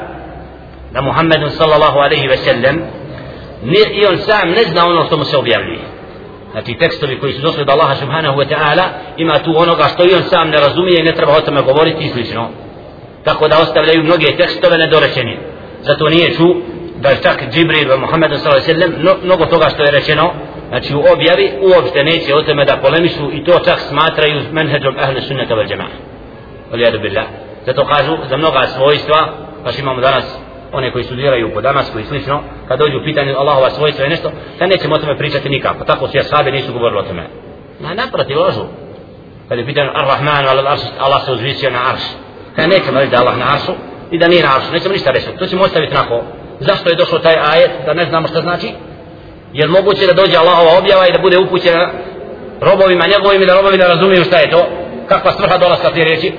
da 0.93 1.01
Muhammed 1.01 1.41
sallallahu 1.57 1.97
alaihi 1.97 2.27
ve 2.27 2.37
sellem 2.37 2.81
i 3.93 4.05
on 4.05 4.17
sam 4.17 4.49
ne 4.49 4.63
zna 4.63 4.85
ono 4.85 5.05
što 5.05 5.17
mu 5.17 5.25
se 5.25 5.37
objavljuje. 5.37 5.79
Znači 6.51 6.73
tekstovi 6.79 7.19
koji 7.19 7.33
su 7.33 7.41
došli 7.41 7.61
od 7.61 7.69
Allaha 7.69 7.95
subhanahu 7.95 8.39
wa 8.39 8.47
ta'ala 8.49 8.83
ima 9.17 9.39
tu 9.39 9.57
onoga 9.57 9.83
što 9.83 10.03
i 10.03 10.13
on 10.15 10.23
sam 10.23 10.49
ne 10.49 10.57
razumije 10.57 10.99
i 10.99 11.03
ne 11.03 11.11
treba 11.11 11.31
o 11.31 11.41
tome 11.41 11.61
govoriti 11.61 12.05
i 12.05 12.09
slično. 12.09 12.49
Tako 13.23 13.47
da 13.47 13.61
ostavljaju 13.61 14.03
mnoge 14.03 14.37
tekstove 14.37 14.77
nedorečeni 14.77 15.37
zato 15.81 16.09
nije 16.09 16.33
ču 16.33 16.47
da 17.01 17.09
je 17.09 17.21
čak 17.23 17.43
Džibril 17.51 17.91
i 17.91 17.99
Muhammed 17.99 18.31
sallallahu 18.31 18.63
alaihi 18.63 18.73
ve 18.73 18.73
sellem 18.73 19.19
mnogo 19.23 19.45
toga 19.45 19.69
što 19.69 19.83
je 19.83 19.91
rečeno 19.91 20.33
znači 20.69 20.95
u 20.95 21.03
objavi 21.13 21.51
uopšte 21.61 22.03
neće 22.03 22.35
o 22.35 22.41
tome 22.41 22.65
da 22.65 22.77
polemišu 22.77 23.31
i 23.33 23.43
to 23.43 23.59
čak 23.65 23.79
smatraju 23.79 24.41
menheđom 24.51 24.95
ahle 24.99 25.21
sunnata 25.21 25.55
wal 25.55 25.69
jama'a. 25.73 26.16
Olijadu 26.73 26.99
billah. 26.99 27.25
Zato 27.65 27.85
kažu 27.85 28.17
za 28.29 28.37
mnoga 28.37 28.67
svojstva, 28.67 29.17
pa 29.63 29.69
imamo 29.79 30.01
danas 30.01 30.37
one 30.73 30.91
koji 30.91 31.03
studiraju 31.03 31.53
po 31.53 31.61
Damasku 31.61 31.99
i 31.99 32.03
slično, 32.03 32.41
kad 32.67 32.79
dođu 32.79 32.97
u 32.97 33.03
pitanje 33.03 33.33
Allahova 33.33 33.69
svojstva 33.69 34.05
i 34.05 34.09
nešto, 34.09 34.31
da 34.59 34.67
nećemo 34.67 34.95
o 34.95 34.97
tome 34.97 35.17
pričati 35.17 35.49
nikako. 35.49 35.85
Tako 35.85 36.07
su 36.07 36.17
jashabi 36.17 36.51
nisu 36.51 36.73
govorili 36.73 36.99
o 36.99 37.03
tome. 37.03 37.27
Na 37.79 37.93
naprotiv 37.93 38.39
lažu. 38.39 38.65
Kad 39.49 39.57
je 39.57 39.65
pitanje 39.65 39.89
Ar-Rahman, 39.93 40.45
Allah 40.99 41.25
se 41.25 41.31
uzvisio 41.31 41.69
na 41.69 41.79
arš. 41.91 42.01
Kad 42.55 42.69
nećemo 42.69 42.99
reći 42.99 43.11
da 43.11 43.17
Allah 43.17 43.37
na 43.37 43.45
aršu 43.53 43.71
i 44.11 44.17
da 44.19 44.27
nije 44.27 44.43
na 44.43 44.55
aršu, 44.55 44.71
nećemo 44.71 44.93
ništa 44.93 45.11
reći. 45.11 45.27
To 45.39 45.45
ćemo 45.45 45.63
ostaviti 45.63 45.93
nako. 45.93 46.23
Zašto 46.59 46.89
je 46.89 46.95
došlo 46.95 47.19
taj 47.19 47.35
ajet, 47.35 47.71
da 47.85 47.93
ne 47.93 48.05
znamo 48.09 48.27
šta 48.27 48.41
znači? 48.41 48.71
Jer 49.53 49.69
moguće 49.69 50.05
da 50.05 50.13
dođe 50.13 50.37
Allahova 50.37 50.77
objava 50.77 51.07
i 51.07 51.11
da 51.11 51.19
bude 51.19 51.37
upućena 51.37 51.89
robovima 52.61 53.07
njegovim 53.07 53.41
i 53.41 53.45
da 53.45 53.55
robovi 53.55 53.77
ne 53.77 53.87
razumiju 53.87 54.23
šta 54.23 54.37
je 54.37 54.49
to. 54.49 54.67
Kakva 55.07 55.31
svrha 55.31 55.57
dolaska 55.57 55.91
te 55.91 56.03
riječi, 56.03 56.33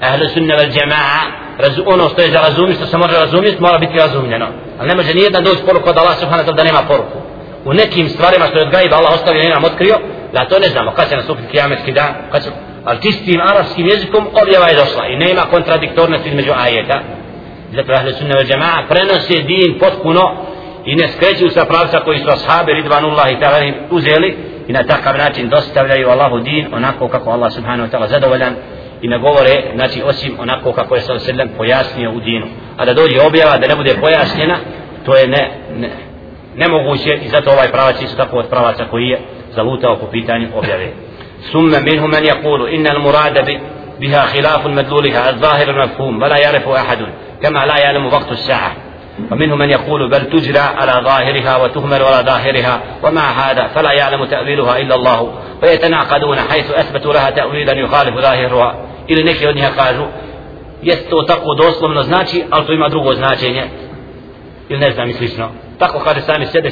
ahlu 0.00 0.28
sunna 0.28 0.54
wal 0.54 0.70
jamaa 0.80 1.48
razu 1.58 1.82
ono 1.86 2.08
što 2.08 2.22
je 2.22 2.30
za 2.30 2.40
razumit, 2.40 2.76
što 2.76 2.86
se 2.86 2.98
može 2.98 3.14
razumjeti 3.18 3.62
mora 3.62 3.78
biti 3.78 3.98
razumljeno. 3.98 4.46
Ali 4.78 4.88
ne 4.88 4.94
može 4.94 5.14
nijedna 5.14 5.40
doći 5.40 5.62
poruku 5.66 5.88
od 5.88 5.98
Allah 5.98 6.16
subhanahu 6.18 6.52
da 6.52 6.64
nema 6.64 6.82
poruku. 6.88 7.18
U 7.64 7.72
nekim 7.72 8.08
stvarima 8.08 8.46
što 8.46 8.58
je 8.58 8.66
od 8.66 8.70
gajba 8.70 8.96
Allah 8.96 9.12
ostavio 9.12 9.42
i 9.42 9.48
nam 9.48 9.64
otkrio 9.64 9.96
da 10.32 10.48
to 10.48 10.58
ne 10.58 10.68
znamo. 10.68 10.90
Kad 10.92 11.08
će 11.08 11.16
nastupiti 11.16 11.48
kijametski 11.48 11.92
dan 11.92 12.10
kad 12.32 12.44
će 12.44 12.50
ali 12.84 13.02
čistim 13.02 13.40
arabskim 13.40 13.86
jezikom 13.86 14.28
objava 14.42 14.68
je 14.68 14.76
došla 14.76 15.06
i 15.06 15.16
nema 15.16 15.42
kontradiktornosti 15.42 16.28
između 16.28 16.52
ajeta. 16.64 17.00
Zato 17.74 17.92
ahlu 17.92 18.10
sunna 18.18 18.34
wal 18.34 18.50
jamaa 18.50 18.84
prenose 18.88 19.42
din 19.42 19.78
potpuno 19.78 20.22
i 20.84 20.96
ne 20.96 21.08
skreću 21.08 21.48
sa 21.48 21.64
pravca 21.64 22.00
koji 22.00 22.18
su 22.18 22.28
ashabi 22.30 22.72
i 22.72 23.36
ta'ala 23.40 23.72
uzeli 23.90 24.36
i 24.68 24.72
na 24.72 24.82
takav 24.82 25.16
način 25.16 25.48
dostavljaju 25.48 26.08
Allahu 26.08 26.38
din 26.38 26.66
onako 26.74 27.08
kako 27.08 27.30
Allah 27.30 27.52
subhanahu 27.52 27.88
wa 27.88 27.92
ta'ala 27.92 28.08
zadovoljan. 28.08 28.54
I 29.02 29.08
ne 29.08 29.18
govore 29.18 29.62
znači 29.74 30.02
osim 30.02 30.36
onako 30.40 30.72
kako 30.72 30.94
je 30.94 31.00
sallallahu 31.00 31.30
alejhi 31.30 31.56
pojasnio 31.56 32.10
u 32.10 32.20
dinu 32.20 32.46
a 32.76 32.84
da 32.84 32.94
dođe 32.94 33.20
objava 33.20 33.58
da 33.58 33.66
ne 33.66 33.76
bude 33.76 33.94
pojašnjena 34.00 34.56
to 35.06 35.16
je 35.16 35.26
ne, 35.26 35.50
ne 35.76 35.90
nemoguće 36.56 37.18
i 37.22 37.28
zato 37.28 37.50
ovaj 37.50 37.68
pravac 37.68 38.02
isto 38.02 38.16
tako 38.16 38.36
od 38.36 38.48
pravaca 38.48 38.84
koji 38.90 39.08
je 39.08 39.20
zalutao 39.54 39.96
po 39.96 40.06
pitanju 40.06 40.48
objave 40.54 40.88
summa 41.52 41.80
minhum 41.80 42.10
man 42.10 42.22
yaqulu 42.22 42.74
inna 42.74 42.90
al 42.90 43.02
murada 43.02 43.42
bi 43.42 43.60
بها 44.00 44.26
خلاف 44.26 44.66
مدلولها 44.66 45.30
الظاهر 45.30 45.70
المفهوم 45.70 46.22
ولا 46.22 46.36
يعرف 46.38 46.68
أحد 46.68 46.98
كما 47.42 47.58
لا 47.58 47.78
يعلم 47.78 48.06
وقت 48.06 48.32
الساعة 48.32 48.72
ومنهم 49.30 49.58
من 49.58 49.70
يقول 49.70 50.10
بل 50.10 50.30
تجرى 50.30 50.58
على 50.58 51.04
ظاهرها 51.04 51.56
وتهمل 51.56 52.02
على 52.02 52.26
ظاهرها 52.26 52.80
ومع 53.02 53.30
هذا 53.30 53.66
فلا 53.66 53.92
يعلم 53.92 54.24
تأويلها 54.24 54.78
إلا 54.78 54.94
الله 54.94 55.32
ويتناقضون 55.62 56.38
حيث 56.38 56.70
أثبتوا 56.70 57.12
لها 57.12 57.30
تأويلا 57.30 57.72
يخالف 57.72 58.14
ظاهرها 58.14 58.74
ili 59.08 59.24
neki 59.24 59.46
od 59.46 59.56
njih 59.56 59.68
kažu 59.76 60.04
jest 60.82 61.10
to 61.10 61.22
tako 61.22 61.54
doslovno 61.54 62.02
znači 62.02 62.44
ali 62.50 62.66
to 62.66 62.72
ima 62.72 62.88
drugo 62.88 63.14
značenje. 63.14 63.64
Ili 64.68 64.80
ne 64.80 64.90
znam 64.90 65.10
i 65.10 65.12
slično. 65.12 65.48
Tako 65.78 65.98
kada 65.98 66.20
sami 66.20 66.46
sebe 66.46 66.70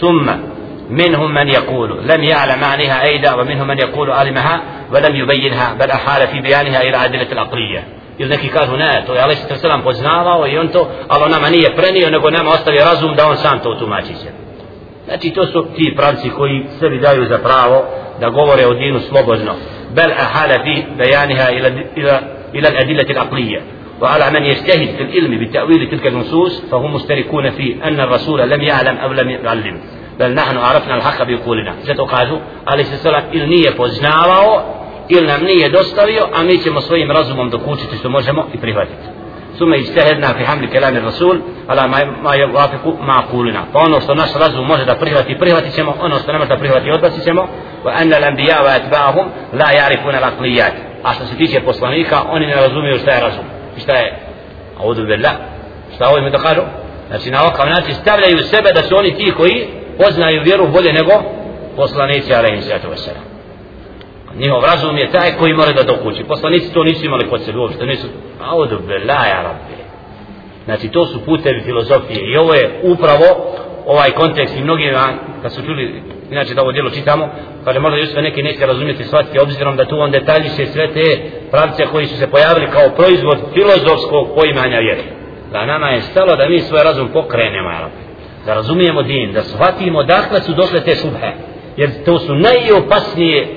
summa 0.00 0.38
منهم 0.90 1.34
من 1.34 1.48
يقول 1.48 2.08
لم 2.08 2.24
يعلم 2.24 2.60
معناها 2.60 3.04
أيضا 3.04 3.34
ومنهم 3.34 3.66
من 3.66 3.78
يقول 3.78 4.10
علمها 4.10 4.62
ولم 4.92 5.16
يبينها 5.16 5.74
بل 5.74 5.90
أحال 5.90 6.28
في 6.28 6.40
بيانها 6.40 6.82
إلى 6.82 6.96
عدلة 6.96 7.32
العقلية 7.32 7.84
ili 8.20 8.30
neki 8.30 8.48
kažu 8.48 8.76
ne, 8.76 9.02
to 9.06 9.14
je 9.14 9.22
Alisa 9.22 9.48
Trsalam 9.48 9.82
poznavao 9.82 10.46
i 10.46 10.58
on 10.58 10.68
to, 10.68 10.88
ali 11.08 11.30
nama 11.30 11.48
nije 11.50 11.76
prenio, 11.76 12.10
nego 12.10 12.30
nama 12.30 12.50
ostavio 12.50 12.84
razum 12.84 13.14
da 13.14 13.26
on 13.26 13.36
sam 13.36 13.58
to 13.58 13.74
tumači 13.74 14.14
se. 14.14 14.30
Znači 15.04 15.30
to 15.30 15.46
su 15.46 15.66
ti 15.76 15.94
pravci 15.96 16.30
koji 16.30 16.66
sebi 16.80 16.98
daju 16.98 17.24
za 17.28 17.38
pravo 17.38 17.84
da 18.20 18.28
govore 18.28 18.66
o 18.66 18.74
dinu 18.74 19.00
slobodno. 19.00 19.54
بل 19.96 20.10
أحال 20.12 20.50
في 20.64 20.84
بيانها 20.98 21.48
إلى 21.48 21.68
إلى 21.96 22.20
إلى 22.54 22.68
الأدلة 22.68 23.10
العقلية 23.10 23.62
وعلى 24.00 24.30
من 24.30 24.42
يجتهد 24.44 24.88
في 24.96 25.02
العلم 25.02 25.44
بتأويل 25.44 25.90
تلك 25.90 26.06
النصوص 26.06 26.62
فهم 26.70 26.94
مشتركون 26.94 27.50
في 27.50 27.76
أن 27.84 28.00
الرسول 28.00 28.50
لم 28.50 28.62
يعلم 28.62 28.96
أو 28.96 29.12
لم 29.12 29.30
يعلم 29.30 29.80
بل 30.20 30.34
نحن 30.34 30.56
عرفنا 30.56 30.94
الحق 30.96 31.22
بقولنا 31.22 31.74
zato 31.84 32.06
kažu 32.06 32.38
ali 32.64 32.84
se 32.84 32.96
sala 32.96 33.22
ili 33.32 33.46
nije 33.46 33.76
poznavao 33.76 34.79
ili 35.10 35.26
nam 35.26 35.42
nije 35.42 35.68
dostavio, 35.68 36.22
a 36.34 36.42
mi 36.42 36.58
ćemo 36.58 36.80
svojim 36.80 37.10
razumom 37.10 37.50
dokučiti 37.50 37.96
što 37.96 38.08
možemo 38.08 38.46
i 38.54 38.58
prihvatiti. 38.58 39.06
Sume 39.58 39.78
i 39.78 39.84
fi 40.38 40.44
hamli 40.44 40.68
kelami 40.68 41.00
rasul, 41.00 41.36
ala 41.66 41.86
ma 42.22 42.34
je 42.34 42.46
ma 43.00 43.22
kulina. 43.30 43.62
Pa 43.72 43.78
ono 43.78 44.00
što 44.00 44.14
naš 44.14 44.30
razum 44.34 44.66
može 44.66 44.84
da 44.84 44.94
prihvati, 44.94 45.38
prihvatit 45.38 45.74
ćemo, 45.74 45.94
ono 46.00 46.18
što 46.18 46.32
ne 46.32 46.38
može 46.38 46.48
da 46.48 46.56
prihvati, 46.56 46.90
odbacit 46.90 47.24
ćemo. 47.24 47.48
Wa 47.84 47.92
anna 48.00 48.18
lam 48.18 48.36
bijava 48.36 48.76
et 48.76 48.82
ba'ahum, 48.92 49.26
la 49.52 49.68
yarifuna 49.78 50.20
la 50.20 50.30
klijat. 50.38 50.72
A 51.02 51.14
što 51.14 51.24
se 51.24 51.36
tiče 51.36 51.60
poslanika, 51.60 52.16
oni 52.28 52.46
ne 52.46 52.54
razumiju 52.54 52.98
šta 52.98 53.10
je 53.10 53.20
razum. 53.20 53.44
I 53.76 53.80
šta 53.80 53.92
je? 53.92 54.18
A 54.78 54.86
udu 54.86 55.06
bila. 55.06 55.30
Šta 55.94 56.08
ovo 56.08 56.18
im 56.18 56.32
da 56.32 56.38
kažu? 56.38 56.60
Znači 57.08 57.30
na 57.30 57.42
ovakav 57.42 57.66
način 57.68 57.94
stavljaju 57.94 58.38
sebe 58.38 58.72
da 58.72 58.82
su 58.82 58.96
oni 58.96 59.14
ti 59.16 59.32
koji 59.36 59.66
poznaju 59.98 60.42
vjeru 60.44 60.68
bolje 60.68 60.92
nego 60.92 61.12
poslanici, 61.76 62.34
alaihi 62.34 62.62
sallatu 62.62 62.88
wasallam 62.88 63.29
njihov 64.38 64.62
razum 64.64 64.96
je 64.96 65.10
taj 65.10 65.32
koji 65.38 65.54
mora 65.54 65.72
da 65.72 65.82
dokući. 65.82 66.24
Poslanici 66.24 66.72
to 66.72 66.84
nisu 66.84 67.06
imali 67.06 67.28
kod 67.28 67.42
sebe 67.42 67.58
uopšte 67.58 67.86
nisu 67.86 68.06
a 68.40 68.56
billah 68.56 68.82
belaja 68.86 69.42
rabbe. 69.42 69.76
znači 70.64 70.88
to 70.88 71.06
su 71.06 71.24
putevi 71.24 71.60
filozofije. 71.60 72.20
I 72.20 72.36
ovo 72.36 72.54
je 72.54 72.80
upravo 72.82 73.54
ovaj 73.86 74.10
kontekst 74.10 74.56
i 74.56 74.62
mnogi 74.62 74.92
kad 75.42 75.52
su 75.52 75.62
čuli 75.62 76.02
inače 76.30 76.54
da 76.54 76.62
ovo 76.62 76.72
djelo 76.72 76.90
čitamo 76.90 77.28
kaže 77.64 77.80
možda 77.80 77.98
još 77.98 78.08
sve 78.08 78.22
neki 78.22 78.42
neće 78.42 78.66
razumjeti 78.66 79.04
shvatiti 79.04 79.38
obzirom 79.38 79.76
da 79.76 79.84
tu 79.84 80.00
on 80.00 80.10
detaljiše 80.10 80.66
sve 80.66 80.92
te 80.92 81.30
pravce 81.50 81.86
koji 81.92 82.06
su 82.06 82.16
se 82.16 82.30
pojavili 82.30 82.66
kao 82.70 82.88
proizvod 82.96 83.38
filozofskog 83.54 84.28
poimanja 84.34 84.78
vjere. 84.78 85.02
Da 85.52 85.66
nama 85.66 85.88
je 85.88 86.00
stalo 86.00 86.36
da 86.36 86.48
mi 86.48 86.60
svoj 86.60 86.82
razum 86.82 87.08
pokrenemo 87.08 87.70
da 88.46 88.54
razumijemo 88.54 89.02
din 89.02 89.32
da 89.32 89.42
shvatimo 89.42 90.02
dakle 90.02 90.40
su 90.40 90.52
došle 90.52 90.80
te 90.80 90.94
šubhe. 90.94 91.32
Jer 91.76 91.90
to 92.04 92.18
su 92.18 92.34
najopasnije 92.34 93.48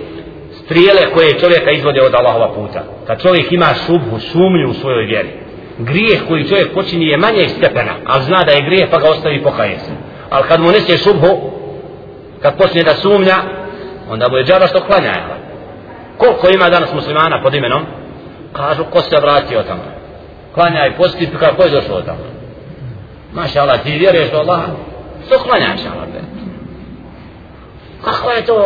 strijele 0.65 1.13
koje 1.13 1.39
čovjeka 1.39 1.71
izvode 1.71 2.01
od 2.01 2.13
Allahova 2.15 2.53
puta. 2.53 2.83
Kad 3.07 3.21
čovjek 3.21 3.51
ima 3.51 3.69
šubhu, 3.85 4.19
sumnju 4.19 4.69
u 4.69 4.73
svojoj 4.73 5.05
vjeri 5.05 5.43
grijeh 5.77 6.21
koji 6.27 6.47
čovjek 6.47 6.73
počini 6.73 7.07
je 7.07 7.17
manje 7.17 7.49
stepena 7.49 7.91
ali 8.05 8.23
zna 8.23 8.43
da 8.43 8.51
je 8.51 8.61
grijeh 8.61 8.89
pa 8.91 8.99
ga 8.99 9.09
ostavi 9.09 9.43
pokaje 9.43 9.79
se. 9.79 9.91
Ali 10.29 10.47
kad 10.47 10.61
mu 10.61 10.71
nese 10.71 10.97
šubhu 10.97 11.51
kad 12.41 12.57
počne 12.57 12.83
da 12.83 12.93
sumnja 12.93 13.35
onda 14.09 14.29
mu 14.29 14.37
je 14.37 14.45
džaba 14.45 14.67
što 14.67 14.79
klanja 14.79 15.13
koliko 16.17 16.49
ima 16.49 16.69
danas 16.69 16.93
muslimana 16.93 17.41
pod 17.43 17.53
imenom? 17.53 17.85
Kažu 18.53 18.83
ko 18.83 19.01
se 19.01 19.15
vratio 19.21 19.63
tamo? 19.63 19.83
Klanja 20.53 20.87
i 20.87 20.97
posti 20.97 21.29
pa 21.33 21.39
kako 21.39 21.63
je 21.63 21.69
došao 21.69 22.01
tamo? 22.01 22.19
Maša 23.33 23.61
Allah 23.61 23.83
ti 23.83 23.91
vjeruješ 23.91 24.31
do 24.31 24.37
Allaha? 24.37 24.71
Što 25.27 25.37
klanjaš 25.39 25.79
Allah 25.93 26.07
kako 28.03 28.31
je 28.31 28.45
to 28.45 28.65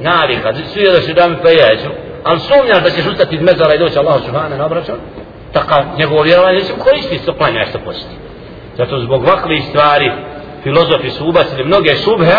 navika. 0.00 0.52
Znači, 0.52 0.68
svi 0.68 0.84
da 0.84 1.00
se 1.00 1.12
da 1.12 1.28
mi 1.28 1.36
pa 1.42 1.50
jeću 1.50 1.90
ali 2.26 2.40
sumnjaš 2.40 2.82
da 2.82 2.90
ćeš 2.90 3.06
ustati 3.06 3.34
iz 3.34 3.42
mezara 3.42 3.74
i 3.74 3.78
doći 3.78 3.98
Allah 3.98 4.22
subhanahu 4.26 4.58
na 4.58 4.66
obračun, 4.66 4.94
tako 5.52 5.74
njegovo 5.98 6.22
vjerovanje 6.22 6.60
se 6.60 6.72
koristi 6.78 7.18
što 7.18 7.34
klanja 7.34 7.66
što 7.70 7.78
posti. 7.78 8.14
Zato 8.76 8.98
zbog 8.98 9.24
vakvih 9.24 9.62
stvari 9.68 10.12
filozofi 10.62 11.10
su 11.10 11.28
ubacili 11.28 11.64
mnoge 11.64 11.94
šubhe 11.96 12.36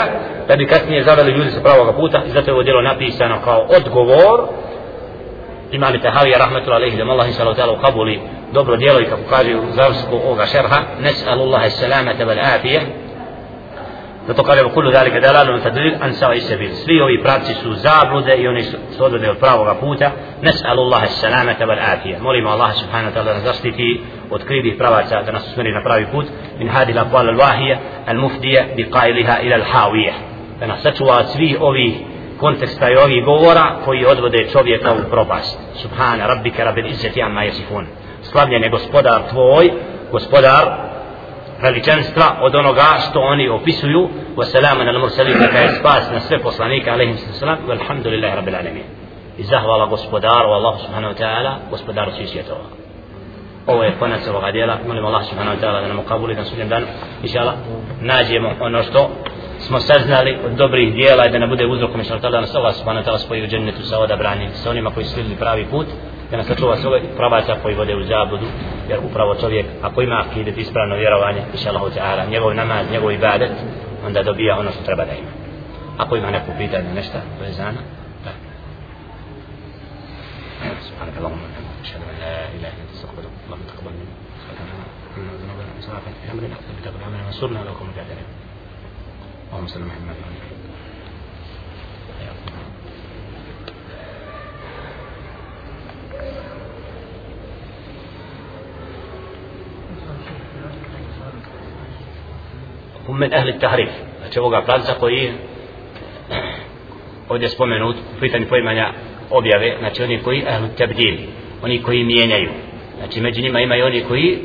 da 0.48 0.56
bi 0.56 0.68
kasnije 0.68 1.04
zaveli 1.04 1.32
ljudi 1.32 1.52
sa 1.52 1.62
pravog 1.62 1.96
puta 1.96 2.22
i 2.28 2.30
zato 2.30 2.50
je 2.50 2.54
ovo 2.54 2.64
djelo 2.64 2.82
napisano 2.82 3.38
kao 3.44 3.68
odgovor. 3.78 4.40
Imali 5.72 6.02
tahavija 6.02 6.38
rahmetullahi 6.38 6.84
alaihi 6.84 6.98
da 6.98 7.12
Allah 7.12 7.28
inša 7.28 7.54
taala 7.54 7.74
ukabuli 7.74 8.20
dobro 8.54 8.76
djelo 8.78 9.00
i 9.00 9.06
kako 9.06 9.22
kaže 9.30 9.56
u 9.56 9.72
završku 9.72 10.16
ovoga 10.26 10.46
šerha 10.46 10.80
nes'alu 11.02 11.42
Allahe 11.42 11.70
vel 12.20 12.28
wal 12.28 12.56
afije. 12.56 12.82
Zato 14.28 14.44
kaže 14.44 14.64
u 14.64 14.70
kullu 14.70 14.92
dalike 14.92 15.20
dalalu 15.20 15.60
tadlil 15.64 15.94
an 16.02 16.14
sa'i 16.14 16.42
sabil. 16.42 16.72
Svi 16.74 17.02
ovi 17.02 17.22
pravci 17.24 17.54
su 17.54 17.74
zablude 17.74 18.36
i 18.36 18.48
oni 18.48 18.64
su 18.64 18.78
odvode 19.00 19.30
od 19.30 19.38
pravoga 19.38 19.76
puta. 19.76 20.12
Nes'alu 20.42 20.82
Allah 20.86 21.04
salamata 21.08 21.66
wal 21.66 21.80
afije. 21.94 22.20
Molimo 22.20 22.50
Allah 22.50 22.72
subhanahu 22.76 23.12
wa 23.12 23.16
ta'ala 23.16 23.34
da 23.34 23.40
zaštiti 23.40 24.02
od 24.30 24.44
krivih 24.44 24.76
pravaca 24.78 25.22
da 25.22 25.32
nas 25.32 25.48
usmeri 25.48 25.72
na 25.72 25.82
pravi 25.84 26.06
put. 26.12 26.26
Min 26.60 26.70
hadi 26.70 26.94
la 26.94 27.06
qala 27.14 27.30
al-wahija 27.36 27.78
al-mufdija 28.08 28.62
bi 28.76 28.84
qailiha 28.92 29.36
ila 29.46 29.56
al-hawija. 29.56 30.14
Da 30.60 30.68
nas 30.68 30.82
sačuva 30.82 31.24
svi 31.24 31.58
ovih 31.60 31.94
konteksta 32.40 32.90
i 32.90 32.96
ovih 32.96 33.26
govora 33.26 33.66
koji 33.86 34.06
odvode 34.06 34.48
čovjeka 34.52 34.94
u 34.94 35.10
propast. 35.12 35.60
Subhana 35.82 36.28
rabbika 36.28 36.64
rabbil 36.64 36.86
izzati 36.86 37.22
amma 37.22 37.42
yasifun. 37.42 37.86
Slavljen 38.22 38.64
je 38.64 38.70
gospodar 38.70 39.22
tvoj, 39.30 39.72
gospodar 40.12 40.88
veličanstva 41.62 42.38
od 42.42 42.56
onoga 42.56 42.88
što 43.10 43.20
oni 43.20 43.50
opisuju. 43.50 44.10
Wa 44.36 44.46
salamu 44.46 44.84
na 44.84 45.00
mursalin 45.00 45.38
neka 45.40 45.58
je 45.58 45.76
spas 45.80 46.12
na 46.12 46.20
sve 46.20 46.40
poslanike 46.40 46.92
alaihim 46.92 47.18
sallam 47.18 47.58
walhamdulillahi 47.68 48.36
rabbil 48.36 48.56
alamin. 48.56 48.84
I 49.38 49.44
zahvala 49.44 49.86
gospodaru 49.86 50.50
Allah 50.50 50.80
subhanahu 50.80 51.14
wa 51.14 51.18
ta'ala 51.18 51.52
gospodaru 51.70 52.12
svih 52.12 52.30
svjetova. 52.30 52.64
Ovo 53.68 53.84
je 53.84 53.96
konac 54.00 54.28
ovoga 54.28 54.52
dijela. 54.52 54.78
Molim 54.88 55.06
Allah 55.06 55.24
subhanahu 55.30 55.58
wa 55.58 55.62
ta'ala 55.62 55.82
da 55.82 55.88
nam 55.88 56.00
ukabuli 56.00 56.36
na 56.36 56.44
sudnjem 56.44 56.70
danu. 56.70 56.86
Inša 57.24 57.40
Allah 57.40 57.54
nađemo 58.02 58.50
ono 58.60 58.84
što 58.84 59.10
smo 59.60 59.80
saznali 59.80 60.38
od 60.46 60.52
dobrih 60.52 60.94
dijela 60.94 61.26
i 61.26 61.32
da 61.32 61.40
ne 61.40 61.48
bude 61.48 61.66
uzrokom 61.66 62.00
inša 62.00 62.14
Allah 62.14 62.32
da 62.32 62.42
nas 62.42 62.56
Allah 62.56 62.76
subhanahu 62.76 63.06
wa 63.06 63.10
ta'ala 63.10 63.18
spoji 63.18 63.44
u 63.44 63.48
džennetu 63.48 63.84
sa 63.84 64.00
odabranim 64.00 64.50
sa 64.54 64.70
onima 64.70 64.92
koji 64.92 65.06
su 65.06 65.20
pravi 65.40 65.66
put. 65.66 65.88
Da 66.32 66.38
nas 66.38 66.48
sačuva 66.48 66.78
s 66.78 66.86
ove 66.86 67.02
pravaca 67.18 67.56
koji 67.62 67.76
vode 67.76 67.96
u 67.96 68.04
zabudu 68.04 68.48
jer 68.90 69.00
upravo 69.00 69.36
čovjek 69.36 69.66
ako 69.82 70.02
ima 70.02 70.24
akidet 70.26 70.58
ispravno 70.58 70.96
vjerovanje 70.96 71.42
inša 71.54 71.70
Allah 71.70 71.94
ta'ala 71.94 72.30
njegov 72.30 72.56
namaz, 72.56 72.92
njegov 72.92 73.12
ibadet 73.12 73.52
onda 74.06 74.24
dobija 74.24 74.60
ono 74.60 74.72
što 74.72 74.84
treba 74.84 75.06
da 75.06 75.12
ima 75.12 75.32
ako 75.98 76.16
ima 76.16 76.32
neko 76.32 76.52
pitanje 76.58 76.94
nešto 76.94 77.18
vezano 77.42 77.80
da 78.26 78.32
سبحانك 80.90 81.18
اللهم 81.18 81.40
وبحمدك 81.46 81.78
اشهد 81.86 82.02
ان 82.02 82.20
لا 82.20 82.34
اله 82.56 82.58
الا 82.58 82.68
انت 82.84 82.92
استغفرك 82.96 83.34
اللهم 83.46 83.64
تقبل 83.72 83.94
منا 84.00 84.16
ذنوبنا 85.42 85.70
واسرافنا 85.76 86.14
في 86.22 86.32
امرنا 86.32 86.56
وتقبل 86.80 87.04
عنا 87.06 87.18
وانصرنا 87.26 87.60
لو 87.68 87.74
كنا 87.80 87.92
كافرين 87.98 88.30
اللهم 89.50 89.68
صل 89.68 89.82
محمد 89.90 90.16
وعلى 90.22 90.36
اله 90.38 90.57
hum 103.08 103.20
min 103.20 103.34
ahli 103.34 103.60
tahrif. 103.60 103.90
Znači 104.20 104.40
ovoga 104.40 104.62
pravca 104.62 104.94
koji 105.00 105.32
ovdje 107.30 107.50
spomenut 107.50 107.96
u 107.96 108.20
pitanju 108.20 108.46
poimanja 108.50 108.94
objave 109.30 109.76
znači 109.80 110.04
oni 110.04 110.20
koji 110.24 110.44
ahli 110.48 110.68
tabdil 110.78 111.16
oni 111.64 111.82
koji 111.82 112.04
mijenjaju. 112.04 112.50
Znači 112.98 113.22
među 113.22 113.42
njima 113.42 113.60
ima 113.60 113.76
i 113.76 113.82
oni 113.82 114.04
koji 114.08 114.38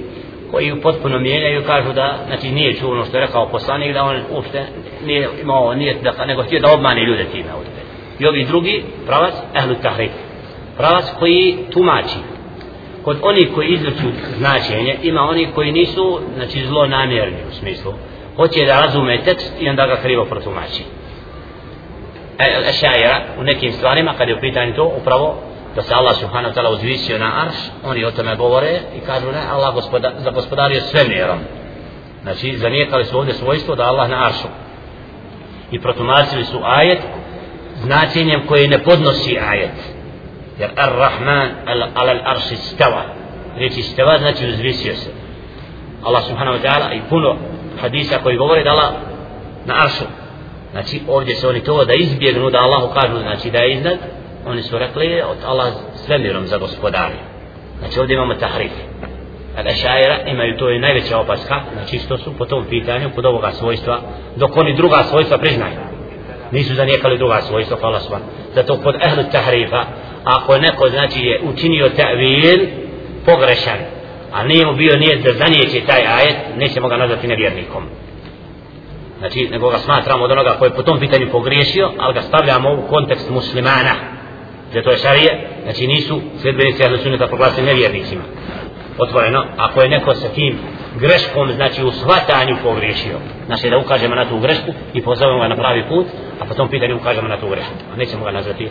koji 0.51 0.81
potpuno 0.83 1.19
mijenjaju 1.19 1.65
kažu 1.67 1.93
da 1.93 2.19
znači 2.27 2.51
nije 2.51 2.75
čuo 2.75 2.91
ono 2.91 3.05
što 3.05 3.17
je 3.17 3.27
rekao 3.27 3.49
poslanik 3.49 3.95
da 3.95 4.03
on 4.03 4.21
uopšte 4.31 4.65
nije 5.07 5.29
imao 5.43 5.75
nije 5.75 5.95
da 5.95 6.27
nego 6.27 6.43
htio 6.43 6.61
da 6.61 6.73
obmane 6.75 7.05
ljude 7.05 7.25
time 7.25 7.55
ovdje. 7.55 7.73
I 8.19 8.27
ovi 8.27 8.45
drugi 8.45 8.85
pravac 9.07 9.35
ehlu 9.55 9.75
tahrif 9.83 10.11
pravac 10.83 11.05
koji 11.19 11.57
tumači. 11.71 12.19
Kod 13.05 13.19
onih 13.23 13.49
koji 13.55 13.69
izvrću 13.69 14.09
značenje 14.39 14.99
ima 15.03 15.21
oni 15.21 15.49
koji 15.55 15.73
nisu 15.73 16.21
znači 16.35 16.67
zlo 16.67 16.87
namjerni 16.87 17.39
u 17.51 17.55
smislu. 17.55 17.93
Hoće 18.37 18.65
da 18.65 18.81
razume 18.81 19.23
tekst 19.25 19.53
i 19.61 19.69
onda 19.69 19.87
ga 19.87 19.97
krivo 19.97 20.25
protumači. 20.25 20.83
E, 22.39 22.73
šajera 22.73 23.25
u 23.39 23.43
nekim 23.43 23.73
stvarima 23.73 24.15
kad 24.19 24.29
je 24.29 24.35
u 24.37 24.41
pitanju 24.41 24.75
to 24.75 24.93
upravo 25.01 25.37
da 25.75 25.83
se 25.83 25.95
Allah 25.95 26.17
subhanahu 26.17 26.55
wa 26.55 26.59
ta'ala 26.59 26.73
uzvisio 26.73 27.19
na 27.19 27.45
arš 27.45 27.57
oni 27.85 28.05
o 28.05 28.11
tome 28.11 28.37
govore 28.37 28.81
i 28.97 29.01
kažu 29.07 29.27
ne 29.27 29.43
Allah 29.53 29.75
gospoda, 29.75 30.13
za 30.19 30.31
gospodario 30.31 30.81
sve 30.81 31.01
znači 32.23 32.57
zanijekali 32.57 33.05
su 33.05 33.19
ovdje 33.19 33.35
svojstvo 33.35 33.75
da 33.75 33.83
Allah 33.83 34.11
na 34.11 34.27
aršu. 34.27 34.49
I 35.71 35.81
protumačili 35.81 36.45
su 36.45 36.59
ajet 36.65 36.99
značenjem 37.83 38.47
koje 38.47 38.69
ne 38.69 38.79
podnosi 38.79 39.39
ajet 39.39 40.02
jer 40.59 40.71
ar-Rahman 40.77 41.49
al-Arš 41.95 42.53
istava 42.53 43.03
reći 43.59 43.81
istava 43.81 44.19
znači 44.19 44.49
uzvisio 44.49 44.95
se. 44.95 45.11
Allah 46.05 46.23
subhanahu 46.23 46.59
wa 46.59 46.63
ta'ala 46.63 46.97
i 46.97 47.01
puno 47.09 47.37
hadisa 47.81 48.19
koji 48.23 48.37
govore 48.37 48.65
da 48.65 48.71
Allah 48.71 48.91
na 49.67 49.75
aršu. 49.85 50.05
Znači 50.73 51.01
ovdje 51.09 51.35
se 51.35 51.49
oni 51.49 51.61
to 51.61 51.85
da 51.85 51.95
izbjegnu 51.95 52.51
da 52.51 52.59
Allahu 52.59 52.95
kažu 52.95 53.19
znači 53.19 53.51
da 53.51 53.59
je 53.59 53.73
iznad. 53.73 53.99
Oni 54.47 54.63
su 54.63 54.79
rekli 54.79 55.23
od 55.23 55.37
Allah 55.47 55.73
svemirom 55.95 56.47
za 56.47 56.59
gospodari 56.59 57.15
znači 57.79 58.01
ovdje 58.01 58.15
imamo 58.15 58.35
tahrif. 58.35 58.73
Al 59.59 59.69
ašajera 59.69 60.19
imaju 60.27 60.57
to 60.57 60.69
je 60.69 60.81
najveća 60.81 61.19
opaska. 61.19 61.61
Znači 61.73 61.99
što 61.99 62.19
su 62.19 62.33
po 62.39 62.45
tom 62.45 62.65
pitanju 62.71 63.11
pod 63.15 63.27
ovoga 63.27 63.53
svojstva 63.53 64.01
dok 64.37 64.57
oni 64.57 64.77
druga 64.77 65.05
svojstva 65.05 65.39
priznaju. 65.39 65.75
Nisu 66.51 66.75
zanijekali 66.75 67.19
druga 67.19 67.41
svojstva 67.41 67.77
hvala 67.81 68.01
sva 68.01 68.19
zato 68.55 68.77
pod 68.77 68.95
ehlu 68.95 69.23
tahrifa 69.33 69.85
ako 70.25 70.59
neko 70.59 70.89
znači 70.89 71.21
je 71.21 71.41
učinio 71.45 71.91
ta'vil 71.97 72.67
pogrešan 73.27 73.79
a 74.33 74.45
nije 74.45 74.67
mu 74.67 74.75
bio 74.75 74.97
nijet 74.97 75.25
da 75.25 75.33
zanijeće 75.33 75.87
taj 75.87 76.03
ajet, 76.07 76.37
nećemo 76.57 76.89
ga 76.89 76.97
nazvati 76.97 77.27
nevjernikom. 77.29 77.85
Znači, 79.19 79.49
nego 79.51 79.71
ga 79.71 79.79
smatramo 79.79 80.25
od 80.25 80.31
onoga 80.31 80.57
koji 80.59 80.69
je 80.69 80.75
po 80.75 80.83
tom 80.83 81.01
pitanju 81.01 81.29
pogriješio, 81.33 81.91
ali 81.99 82.15
ga 82.15 82.23
stavljamo 82.23 82.73
u 82.73 82.89
kontekst 82.89 83.31
muslimana. 83.31 83.95
Zato 84.75 84.91
je 84.91 84.97
šarije, 84.97 85.49
znači 85.63 85.87
nisu 85.87 86.21
sljedbenici 86.43 86.85
ahlu 86.85 86.99
sunneta 86.99 87.27
proglasili 87.27 87.67
nevjernicima. 87.67 88.23
otvoreno 88.99 89.45
ako 89.57 89.83
je 89.83 89.89
neko 89.89 90.15
sa 90.15 90.29
tim 90.29 90.59
greškom 91.01 91.53
znači 91.53 91.85
u 91.85 91.93
shvatanju 91.93 92.57
pogriješio 92.63 93.19
znači 93.47 93.71
da 93.71 93.79
ukažemo 93.79 94.15
na 94.15 94.29
tu 94.29 94.39
grešku 94.39 94.73
i 94.95 95.03
pozovemo 95.03 95.41
ga 95.41 95.49
na 95.49 95.57
pravi 95.57 95.85
put 95.89 96.07
a 96.41 96.45
potom 96.45 96.69
pitanju 96.69 96.97
ukažemo 96.97 97.29
na 97.29 97.41
tu 97.41 97.49
grešku 97.49 97.73
a 97.93 97.97
nećemo 97.97 98.25
ga 98.25 98.31
nazvati 98.31 98.69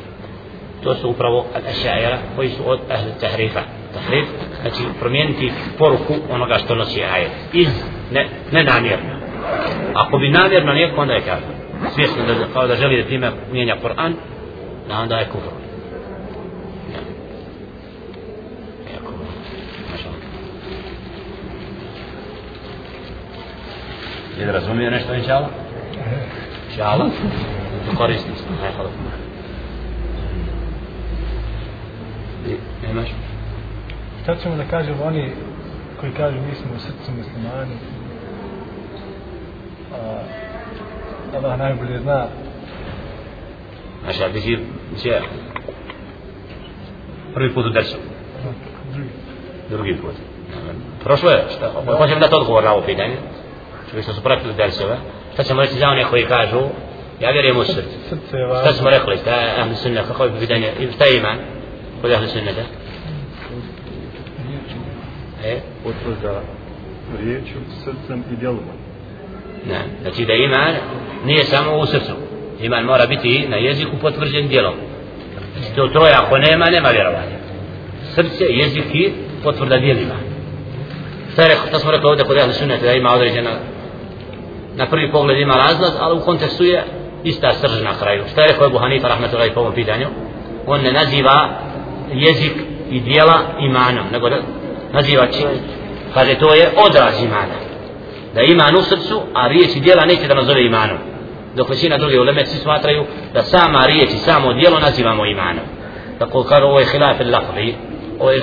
to 0.84 0.96
su 0.96 1.10
upravo 1.10 1.46
al-ašajara 1.56 2.18
koji 2.36 2.50
su 2.50 2.70
od 2.70 2.80
ahli 2.90 3.12
tahrifa. 3.20 3.62
Tahrif 3.94 4.26
znači 4.62 4.84
promijeniti 5.00 5.52
poruku 5.78 6.14
onoga 6.30 6.58
što 6.58 6.76
nosi 6.76 7.04
ajet. 7.04 7.32
Iz 7.54 7.68
ne, 8.12 8.28
ne 8.52 8.66
ako 9.94 10.18
bi 10.18 10.30
namjerno 10.30 10.74
nijeko 10.74 11.02
onda 11.02 11.14
je 11.14 11.22
kafir 11.22 11.62
svjesno 11.90 12.24
da, 12.26 12.54
kao 12.54 12.68
da 12.68 12.76
želi 12.76 13.04
da 13.04 13.10
time 13.10 13.32
mijenja 13.52 13.76
Kur'an 13.84 14.14
da 14.88 15.00
onda 15.00 15.16
je 15.16 15.26
kufr. 15.26 15.62
Je 24.40 24.46
da 24.46 24.52
razumije 24.52 24.92
nešto 24.92 25.14
inša 25.14 25.36
Allah? 25.36 25.50
Inša 26.70 26.84
Allah? 26.84 27.12
To 27.90 27.98
koristi 27.98 28.32
se. 28.36 28.44
Hajde, 28.62 28.76
hvala. 28.76 28.90
Nemaš? 32.88 33.10
Šta 34.24 34.36
ćemo 34.36 34.56
da 34.56 34.64
kažemo 34.64 35.04
oni 35.04 35.32
koji 36.00 36.12
kažu 36.12 36.38
mi 36.38 36.56
smo 36.56 36.72
u 36.76 36.80
srcu 36.80 37.12
muslimani? 37.18 37.76
A, 39.94 40.20
Allah 41.38 41.60
najbolje 41.60 42.00
zna. 42.00 42.28
Znaš, 44.04 44.20
ja 44.20 44.34
ti 44.34 44.42
si 44.42 44.58
prvi 47.34 47.54
put 47.54 47.66
u 47.66 47.70
desu. 47.70 47.98
Drugi. 48.94 49.10
Drugi 49.70 49.96
put. 50.02 50.14
Prošlo 51.04 51.32
je, 51.32 51.44
šta? 51.58 51.72
Hoćemo 51.98 52.20
dati 52.20 52.36
odgovor 52.36 52.64
na 52.64 52.74
ovo 52.74 52.82
pitanje. 52.86 53.18
Što 54.02 54.14
su 54.14 54.24
pratili 54.24 54.54
dersove. 54.54 54.98
Šta 55.34 55.44
ćemo 55.44 55.62
reći 55.62 55.80
za 55.80 55.88
one 55.88 56.04
koji 56.04 56.26
kažu, 56.26 56.60
ja 57.20 57.32
vjerujem 57.32 57.58
u 57.58 57.64
srce. 57.64 58.38
Je. 58.38 58.48
Šta 58.62 58.74
smo 58.74 58.90
rekli, 58.90 59.18
šta 59.18 59.36
je 59.36 59.62
ahli 59.62 59.76
sunna, 59.76 60.04
kako 60.04 60.24
je 60.24 60.40
pitanje, 60.40 60.74
šta 60.96 61.06
je 61.06 61.18
iman? 61.18 61.38
Kod 62.02 62.12
ahli 62.12 62.28
sunna, 62.28 62.52
da? 62.52 62.64
E? 65.44 65.60
potvrda 65.84 66.42
riječu, 67.20 67.58
srcem 67.84 68.24
i 68.32 68.36
djelom. 68.36 68.60
Ne, 69.68 69.80
znači 70.02 70.26
da 70.26 70.34
iman 70.34 70.76
nije 71.26 71.44
samo 71.44 71.78
u 71.78 71.86
srcu. 71.86 72.12
Iman 72.62 72.86
mora 72.86 73.08
biti 73.08 73.46
na 73.50 73.58
jeziku 73.58 73.92
potvrđen 74.02 74.48
djelom. 74.48 74.74
Znači 75.58 75.76
to, 75.76 75.88
to 75.88 76.08
je 76.08 76.14
ako 76.14 76.38
nema, 76.38 76.66
nema 76.66 76.90
vjerovanja. 76.90 77.38
Srce, 78.16 78.46
jezik 78.46 78.86
i 78.94 79.12
potvrda 79.44 79.78
djelima. 79.78 80.16
Šta, 81.34 81.42
je 81.42 81.48
rekao, 81.48 81.68
šta 81.68 81.80
smo 81.80 81.92
rekli 81.92 82.10
ovdje 82.10 82.26
kod 82.26 82.38
ehli 82.38 82.54
sunnete 82.54 82.86
da 82.86 82.94
ima 82.94 83.12
određena 83.12 83.52
na 84.76 84.86
prvi 84.86 85.12
pogled 85.12 85.40
ima 85.40 85.54
razlaz, 85.54 85.92
ali 86.00 86.18
u 86.18 86.26
kontekstu 86.26 86.64
je 86.64 86.84
ista 87.24 87.54
srž 87.54 87.84
na 87.84 87.94
kraju. 88.00 88.24
Šta 88.32 88.42
je 88.42 88.48
rekao 88.48 88.68
Ebu 88.68 88.78
Hanifa 88.78 89.08
rahmatullahi 89.08 89.52
po 89.52 89.60
ovom 89.60 89.74
pitanju? 89.74 90.08
On 90.68 90.82
ne 90.82 90.92
naziva 90.92 91.50
jezik 92.14 92.54
i 92.92 93.00
dijela 93.00 93.40
imanom, 93.60 94.06
nego 94.12 94.30
da 94.30 94.38
naziva 94.94 95.28
čin. 95.28 95.48
Kaže, 96.14 96.36
to 96.36 96.54
je 96.54 96.70
odraz 96.88 97.24
imana. 97.24 97.56
Da 98.36 98.42
iman 98.42 98.76
u 98.76 98.82
srcu, 98.82 99.22
a 99.34 99.48
riječ 99.48 99.76
i 99.76 99.80
dijela 99.80 100.06
neće 100.06 100.28
da 100.28 100.34
nazove 100.34 100.66
imanom. 100.66 100.98
Dok 101.56 101.70
većina 101.70 101.98
druge 101.98 102.20
uleme 102.20 102.46
svi 102.46 102.58
smatraju 102.58 103.06
da 103.34 103.44
sama 103.44 103.86
riječ 103.86 104.10
i 104.10 104.18
samo 104.18 104.54
dijelo 104.54 104.80
nazivamo 104.80 105.26
imanom. 105.26 105.66
Tako 106.20 106.44
kaže, 106.44 106.64
ovo 106.64 106.80
je 106.80 106.86
hilaf 106.86 107.20
il 107.20 107.32
lafri, 107.32 107.76
ovo 108.20 108.32
je 108.32 108.42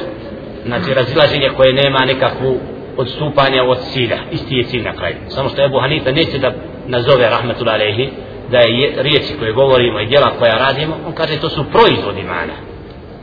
znači 0.66 0.94
razilaženje 0.94 1.50
koje 1.56 1.72
nema 1.72 1.98
nekakvu 1.98 2.58
odstupanja 2.96 3.64
od 3.64 3.78
cilja, 3.92 4.18
isti 4.30 4.56
je 4.56 4.64
cilj 4.64 4.82
na 4.82 4.92
kraju. 4.92 5.16
Samo 5.28 5.48
što 5.48 5.64
Ebu 5.64 5.80
Hanifa 5.80 6.10
neće 6.10 6.38
da 6.38 6.52
nazove 6.86 7.30
rahmetul 7.30 7.68
alehi, 7.68 8.10
da 8.50 8.58
je 8.58 8.94
riječi 8.96 9.34
koje 9.38 9.52
govorimo 9.52 10.00
i 10.00 10.06
djela 10.06 10.30
koja 10.38 10.58
radimo, 10.58 10.96
on 11.06 11.12
kaže 11.12 11.40
to 11.40 11.48
su 11.48 11.64
proizvod 11.64 12.18
imana. 12.18 12.52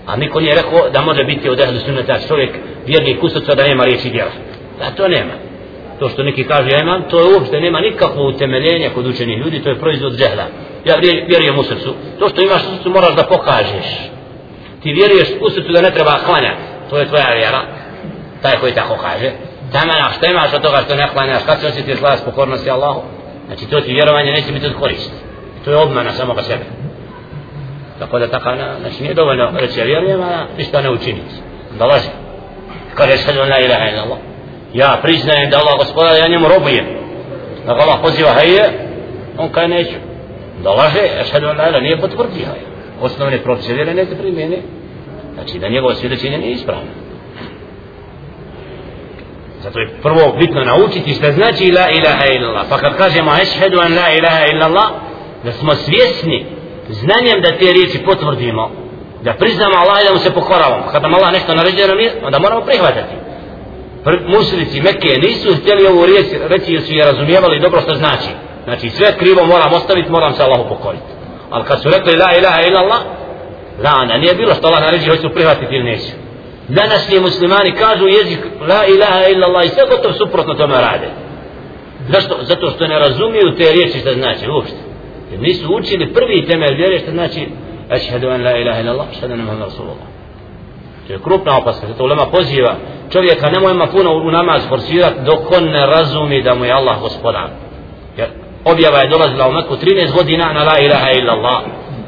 A 0.06 0.16
niko 0.16 0.40
nije 0.40 0.56
rekao 0.56 0.90
da 0.90 1.02
može 1.02 1.24
biti 1.24 1.50
od 1.50 1.60
ehlu 1.60 1.80
sunneta 1.80 2.20
čovjek 2.28 2.52
vjernik 2.86 3.24
u 3.24 3.28
da 3.56 3.64
nema 3.64 3.86
riječi 3.86 4.10
djela. 4.10 4.32
Da 4.80 4.92
to 4.92 5.08
nema. 5.08 5.34
To 6.00 6.10
što 6.10 6.24
neki 6.24 6.44
kaže 6.44 6.70
ja 6.70 6.82
imam, 6.82 7.04
to 7.10 7.20
je 7.20 7.34
uopšte 7.34 7.60
nema 7.60 7.80
nikakvo 7.80 8.28
utemeljenje 8.28 8.90
kod 8.90 9.08
učenih 9.08 9.38
ljudi, 9.38 9.64
to 9.64 9.70
je 9.70 9.80
proizvod 9.80 10.18
džehla. 10.18 10.46
Ja 10.86 10.96
vjerujem 11.28 11.60
u 11.60 11.64
srcu. 11.64 11.94
To 12.20 12.30
što 12.30 12.42
imaš 12.42 12.62
u 12.64 12.76
srcu 12.76 12.90
moraš 12.90 13.16
da 13.16 13.24
pokažeš. 13.24 13.88
Ti 14.84 14.94
vjeruješ 14.94 15.28
u 15.42 15.50
srcu 15.50 15.72
da 15.72 15.82
ne 15.82 15.92
treba 15.92 16.20
klanjati. 16.26 16.62
To 16.90 16.98
je 16.98 17.08
tvoja 17.08 17.34
vjera. 17.34 17.62
Taj 18.42 18.58
koji 18.60 18.74
tako 18.74 18.98
kaže. 19.02 19.32
Tamana, 19.72 20.12
što 20.18 20.26
imaš 20.26 20.54
od 20.54 20.62
toga 20.62 20.78
što 20.86 20.96
ne 20.96 21.08
klanjaš, 21.14 21.44
kad 21.46 21.60
se 21.60 21.68
osjetiš 21.68 22.00
glas 22.00 22.22
pokornosti 22.26 22.70
Allahu? 22.70 23.02
Znači 23.46 23.66
to 23.70 23.82
ti 23.82 23.94
vjerovanje 23.94 24.32
neće 24.32 24.52
biti 24.52 24.66
od 24.66 24.80
koristi. 24.80 25.14
To 25.66 25.72
je 25.72 25.78
obmana 25.78 26.12
samoga 26.12 26.42
sebe. 26.42 26.85
Tako 28.00 28.20
da 28.20 28.28
tako, 28.28 28.50
znači 28.80 29.02
nije 29.04 29.14
dovoljno 29.14 29.52
reći 29.60 29.80
ja 29.80 29.86
vjerujem, 29.86 30.22
a 30.22 30.46
ništa 30.58 30.82
ne 30.82 30.90
učiniti. 30.92 31.36
Dolazi. 31.80 32.08
laži. 32.08 32.26
Kaže, 32.96 33.18
šhedu 33.18 33.40
la 33.40 33.60
ilaha 33.60 33.86
ila 33.92 34.02
Allah. 34.04 34.18
Ja 34.74 35.00
priznajem 35.02 35.50
da 35.50 35.58
Allah 35.58 35.74
gospodar, 35.78 36.18
ja 36.18 36.28
njemu 36.28 36.48
robujem. 36.48 36.86
Da 37.66 37.74
ga 37.74 37.82
Allah 37.82 38.00
poziva, 38.02 38.30
hajje, 38.30 38.64
on 39.38 39.50
kaj 39.50 39.68
neću. 39.68 39.96
Dolaže, 40.64 41.02
laže, 41.02 41.30
šhedu 41.30 41.46
la 41.46 41.54
ilaha, 41.54 41.80
nije 41.80 42.02
potvrdio. 42.02 42.48
Osnovne 43.02 43.44
propise 43.44 43.74
vjere 43.74 43.94
ne 43.94 44.06
se 44.06 44.18
primjene. 44.18 44.58
Znači 45.34 45.60
da 45.60 45.70
njegovo 45.70 45.94
svjedočenje 45.94 46.38
nije 46.38 46.52
ispravno. 46.52 46.92
Zato 49.64 49.80
je 49.80 49.90
prvo 50.02 50.36
bitno 50.40 50.64
naučiti 50.64 51.14
što 51.14 51.32
znači 51.32 51.72
la 51.72 51.90
ilaha 51.90 52.26
illallah. 52.36 52.66
Pa 52.70 52.78
kad 52.78 52.98
kažemo 52.98 53.32
ešhedu 53.42 53.80
an 53.80 53.94
la 53.94 54.10
ilaha 54.18 54.46
illallah, 54.52 54.90
da 55.44 55.52
smo 55.52 55.76
svjesni 55.76 56.46
znanjem 56.90 57.42
da 57.42 57.58
te 57.58 57.74
riječi 57.74 58.04
potvrdimo, 58.06 58.72
da 59.24 59.34
priznamo 59.34 59.76
Allah 59.76 60.02
i 60.02 60.08
da 60.08 60.14
mu 60.14 60.20
se 60.20 60.34
pokoravamo. 60.34 60.86
Kad 60.92 61.02
nam 61.02 61.14
Allah 61.14 61.32
nešto 61.32 61.56
naređe 61.56 61.88
nam 61.88 61.98
onda 62.24 62.40
moramo 62.40 62.62
prihvatati. 62.66 63.16
Mušrici 64.28 64.82
Mekke 64.82 65.20
nisu 65.28 65.56
htjeli 65.56 65.88
ovu 65.88 66.06
riječ 66.06 66.26
reći 66.48 66.74
jer 66.74 66.82
su 66.82 66.94
je 66.94 67.06
razumijevali 67.06 67.60
dobro 67.60 67.82
što 67.82 67.96
znači. 67.96 68.30
Znači 68.64 68.90
sve 68.90 69.18
krivo 69.18 69.46
moram 69.46 69.74
ostaviti, 69.74 70.12
moram 70.12 70.34
se 70.34 70.44
Allahu 70.44 70.70
pokoriti. 70.70 71.12
Ali 71.50 71.66
kad 71.66 71.82
su 71.82 71.90
rekli 71.90 72.18
la 72.18 72.38
ilaha 72.38 72.62
illallah, 72.62 73.02
lana 73.84 74.18
nije 74.18 74.36
bilo 74.36 74.54
što 74.54 74.68
Allah 74.68 74.82
naređe 74.82 75.10
hoću 75.10 75.30
prihvatiti 75.30 75.76
ili 75.76 75.84
neću 75.84 76.26
današnji 76.68 77.20
muslimani 77.20 77.72
kažu 77.72 78.08
jezik 78.08 78.40
la 78.62 78.86
ilaha 78.86 79.28
illa 79.30 79.48
Allah 79.48 79.66
i 79.66 79.70
sve 79.70 79.84
gotovo 79.90 80.14
suprotno 80.14 80.54
tome 80.54 80.74
rade 80.74 81.10
zašto? 82.10 82.38
zato 82.42 82.70
što 82.70 82.88
ne 82.88 83.00
razumiju 83.00 83.56
te 83.58 83.72
riječi 83.72 84.00
što 84.00 84.14
znači 84.14 84.50
uopšte 84.50 84.78
jer 85.32 85.42
nisu 85.42 85.76
učili 85.76 86.14
prvi 86.14 86.46
temelj 86.46 86.76
vjere 86.76 87.00
što 87.00 87.12
znači 87.12 87.48
Ašhedu 87.90 88.30
an 88.30 88.44
la 88.44 88.58
ilaha 88.58 88.80
illallah, 88.80 89.08
Allah 89.08 89.18
šta 89.18 89.28
da 89.28 89.36
Rasulullah 89.36 90.08
to 91.08 91.14
je 91.14 91.20
krupna 91.24 91.58
opaska 91.58 91.88
zato 91.88 92.04
ulema 92.04 92.26
poziva 92.26 92.76
čovjeka 93.12 93.50
nemojma 93.50 93.88
puno 93.88 94.12
u 94.12 94.32
namaz 94.32 94.62
forsirati 94.70 95.20
dok 95.26 95.52
on 95.58 95.64
ne 95.64 95.86
razumi 95.86 96.42
da 96.42 96.56
mu 96.56 96.66
je 96.66 96.72
Allah 96.72 97.02
gospodar 97.02 97.50
jer 98.18 98.30
objava 98.66 99.00
je 99.00 99.10
dolazila 99.10 99.48
u 99.48 99.52
Meku 99.52 99.76
13 99.76 100.14
godina 100.14 100.54
na 100.54 100.64
la 100.64 100.80
ilaha 100.80 101.10
illallah. 101.20 101.62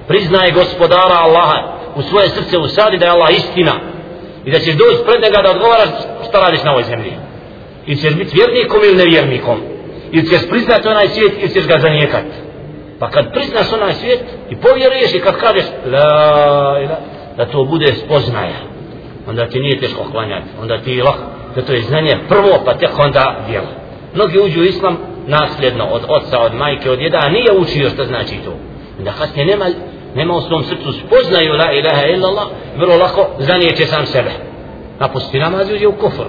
Priznaje 0.08 0.52
gospodara 0.52 1.18
Allaha 1.26 1.60
u 1.96 2.02
svoje 2.02 2.30
srce 2.30 2.58
usadi 2.58 2.98
da 2.98 3.06
je 3.06 3.12
Allah 3.12 3.32
istina 3.32 3.74
i 4.46 4.52
da 4.52 4.60
ćeš 4.60 4.76
doći 4.76 4.98
pred 5.06 5.22
njega 5.24 5.42
da 5.42 5.52
odgovaraš 5.52 5.90
šta 6.30 6.40
radiš 6.40 6.64
na 6.64 6.72
ovoj 6.72 6.84
zemlji. 6.84 7.14
I 7.86 7.96
ćeš 7.96 8.14
biti 8.16 8.36
vjernikom 8.36 8.80
ili 8.84 8.98
nevjernikom. 8.98 9.60
Ili 10.12 10.30
ćeš 10.30 10.50
priznati 10.50 10.88
onaj 10.88 11.08
svijet 11.08 11.34
ili 11.40 11.54
ćeš 11.54 11.68
ga 11.68 11.80
zanijekati. 11.80 12.36
Pa 13.00 13.10
kad 13.10 13.32
priznaš 13.34 13.74
onaj 13.74 13.94
svijet 13.94 14.20
i 14.50 14.56
povjeruješ 14.56 15.14
i 15.14 15.20
kad 15.20 15.36
kažeš 15.36 15.66
la, 15.86 16.80
ila, 16.84 17.00
da 17.38 17.46
to 17.46 17.64
bude 17.64 17.94
spoznaja, 18.06 18.60
onda 19.28 19.48
ti 19.48 19.60
nije 19.60 19.80
teško 19.80 20.04
klanjati. 20.12 20.48
Onda 20.62 20.78
ti 20.78 20.92
je 20.92 21.04
lako. 21.04 21.24
da 21.56 21.62
to 21.62 21.74
je 21.74 21.82
znanje 21.82 22.18
prvo 22.30 22.62
pa 22.66 22.74
tek 22.74 23.00
onda 23.00 23.36
djelo. 23.48 23.68
Mnogi 24.16 24.40
uđu 24.40 24.62
u 24.62 24.64
islam 24.64 24.98
nasljedno 25.28 25.86
od 25.86 26.02
oca, 26.08 26.40
od 26.40 26.54
majke, 26.56 26.92
od 26.92 27.02
jeda, 27.02 27.18
a 27.18 27.30
nije 27.30 27.52
učio 27.60 27.90
što 27.90 28.04
znači 28.04 28.36
to. 28.46 28.54
Da 29.04 29.12
kasnije 29.12 29.46
nema 29.46 29.66
nema 30.18 30.34
u 30.34 30.42
svom 30.42 30.64
srcu 30.64 30.92
spoznaju 30.92 31.54
la 31.54 31.72
ilaha 31.72 32.06
illallah 32.06 32.48
vrlo 32.78 32.96
lako 32.98 33.28
zanijeće 33.40 33.86
sam 33.86 34.06
sebe 34.06 34.32
napusti 35.00 35.40
namaz 35.40 35.72
uđe 35.72 35.88
u 35.88 35.92
kufr 35.92 36.26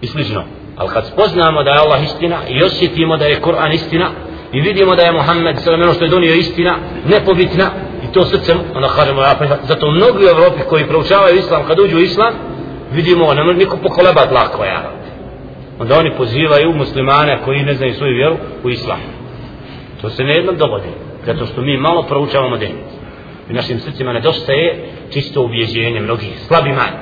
i 0.00 0.06
slično 0.06 0.44
ali 0.76 0.88
kad 0.88 1.06
spoznamo 1.06 1.62
da 1.62 1.70
je 1.70 1.78
Allah 1.78 2.02
istina 2.04 2.36
i 2.48 2.62
osjetimo 2.62 3.16
da 3.16 3.24
je 3.24 3.40
Kur'an 3.40 3.74
istina 3.74 4.10
i 4.52 4.60
vidimo 4.60 4.96
da 4.96 5.02
je 5.02 5.12
Muhammed 5.12 5.58
sve 5.58 5.74
ono 5.74 5.94
što 5.94 6.04
je 6.04 6.10
donio 6.10 6.34
istina 6.34 6.78
nepobitna 7.04 7.70
i 8.04 8.12
to 8.12 8.24
srcem 8.24 8.58
onda 8.74 8.88
kažemo 8.88 9.22
ja 9.22 9.34
prihvat 9.38 9.58
zato 9.64 9.90
mnogi 9.90 10.24
u 10.24 10.28
Evropi 10.28 10.62
koji 10.68 10.86
proučavaju 10.86 11.38
islam 11.38 11.66
kad 11.66 11.78
uđu 11.78 11.96
u 11.96 12.00
islam 12.00 12.34
vidimo 12.92 13.34
ne 13.34 13.44
može 13.44 13.58
niko 13.58 13.76
pokolebat 13.76 14.32
lako 14.32 14.64
ja 14.64 14.92
onda 15.78 15.98
oni 15.98 16.16
pozivaju 16.16 16.72
muslimane 16.72 17.40
koji 17.44 17.62
ne 17.62 17.74
znaju 17.74 17.94
svoju 17.94 18.16
vjeru 18.16 18.36
u 18.64 18.70
islam 18.70 18.98
to 20.00 20.10
se 20.10 20.24
nejednom 20.24 20.56
dogodi 20.56 21.08
zato 21.26 21.46
što 21.46 21.60
mi 21.60 21.76
malo 21.76 22.02
proučavamo 22.02 22.56
den. 22.56 22.72
U 23.50 23.52
našim 23.52 23.80
srcima 23.80 24.12
nedostaje 24.12 24.88
čisto 25.10 25.42
ubjeđenje 25.42 26.00
mnogih, 26.00 26.40
slabi 26.46 26.72
manj. 26.72 26.96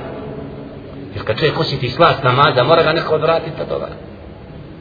Jer 1.15 1.25
kad 1.25 1.39
čovjek 1.39 1.59
osjeti 1.59 1.89
slast 1.89 2.23
namaza, 2.23 2.63
mora 2.63 2.83
ga 2.83 2.93
neko 2.93 3.15
odvratiti 3.15 3.61
od 3.61 3.69
toga. 3.69 3.87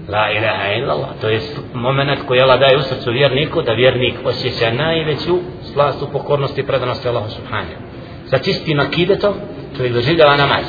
La 0.09 0.31
ilaha 0.33 0.73
illallah. 0.73 1.09
To 1.21 1.29
je 1.29 1.41
moment 1.75 2.21
koji 2.27 2.41
Allah 2.41 2.61
daje 2.61 2.77
u 2.77 2.83
srcu 2.83 3.11
vjerniku, 3.11 3.63
da 3.63 3.73
vjernik 3.73 4.15
osjeća 4.25 4.71
najveću 4.73 5.39
slast 5.73 6.03
u 6.03 6.07
pokornosti 6.13 6.61
i 6.61 6.67
predanosti 6.67 7.09
Allahu 7.09 7.31
subhanahu. 7.31 7.81
Sa 8.27 8.39
čistim 8.39 8.81
akidetom, 8.81 9.35
čovjek 9.77 9.95
doživljava 9.95 10.37
namaz. 10.37 10.65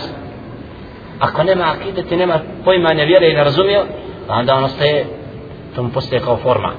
Ako 1.19 1.43
nema 1.43 1.63
akidete, 1.63 2.17
nema 2.17 2.39
poimanja 2.63 3.03
vjere 3.03 3.29
i 3.29 3.33
ne 3.33 3.43
razumio, 3.43 3.85
onda 4.29 4.55
on 4.55 4.63
ostaje, 4.63 5.05
to 5.75 5.83
mu 5.83 5.89
postaje 5.89 6.21
kao 6.21 6.37
forma. 6.37 6.73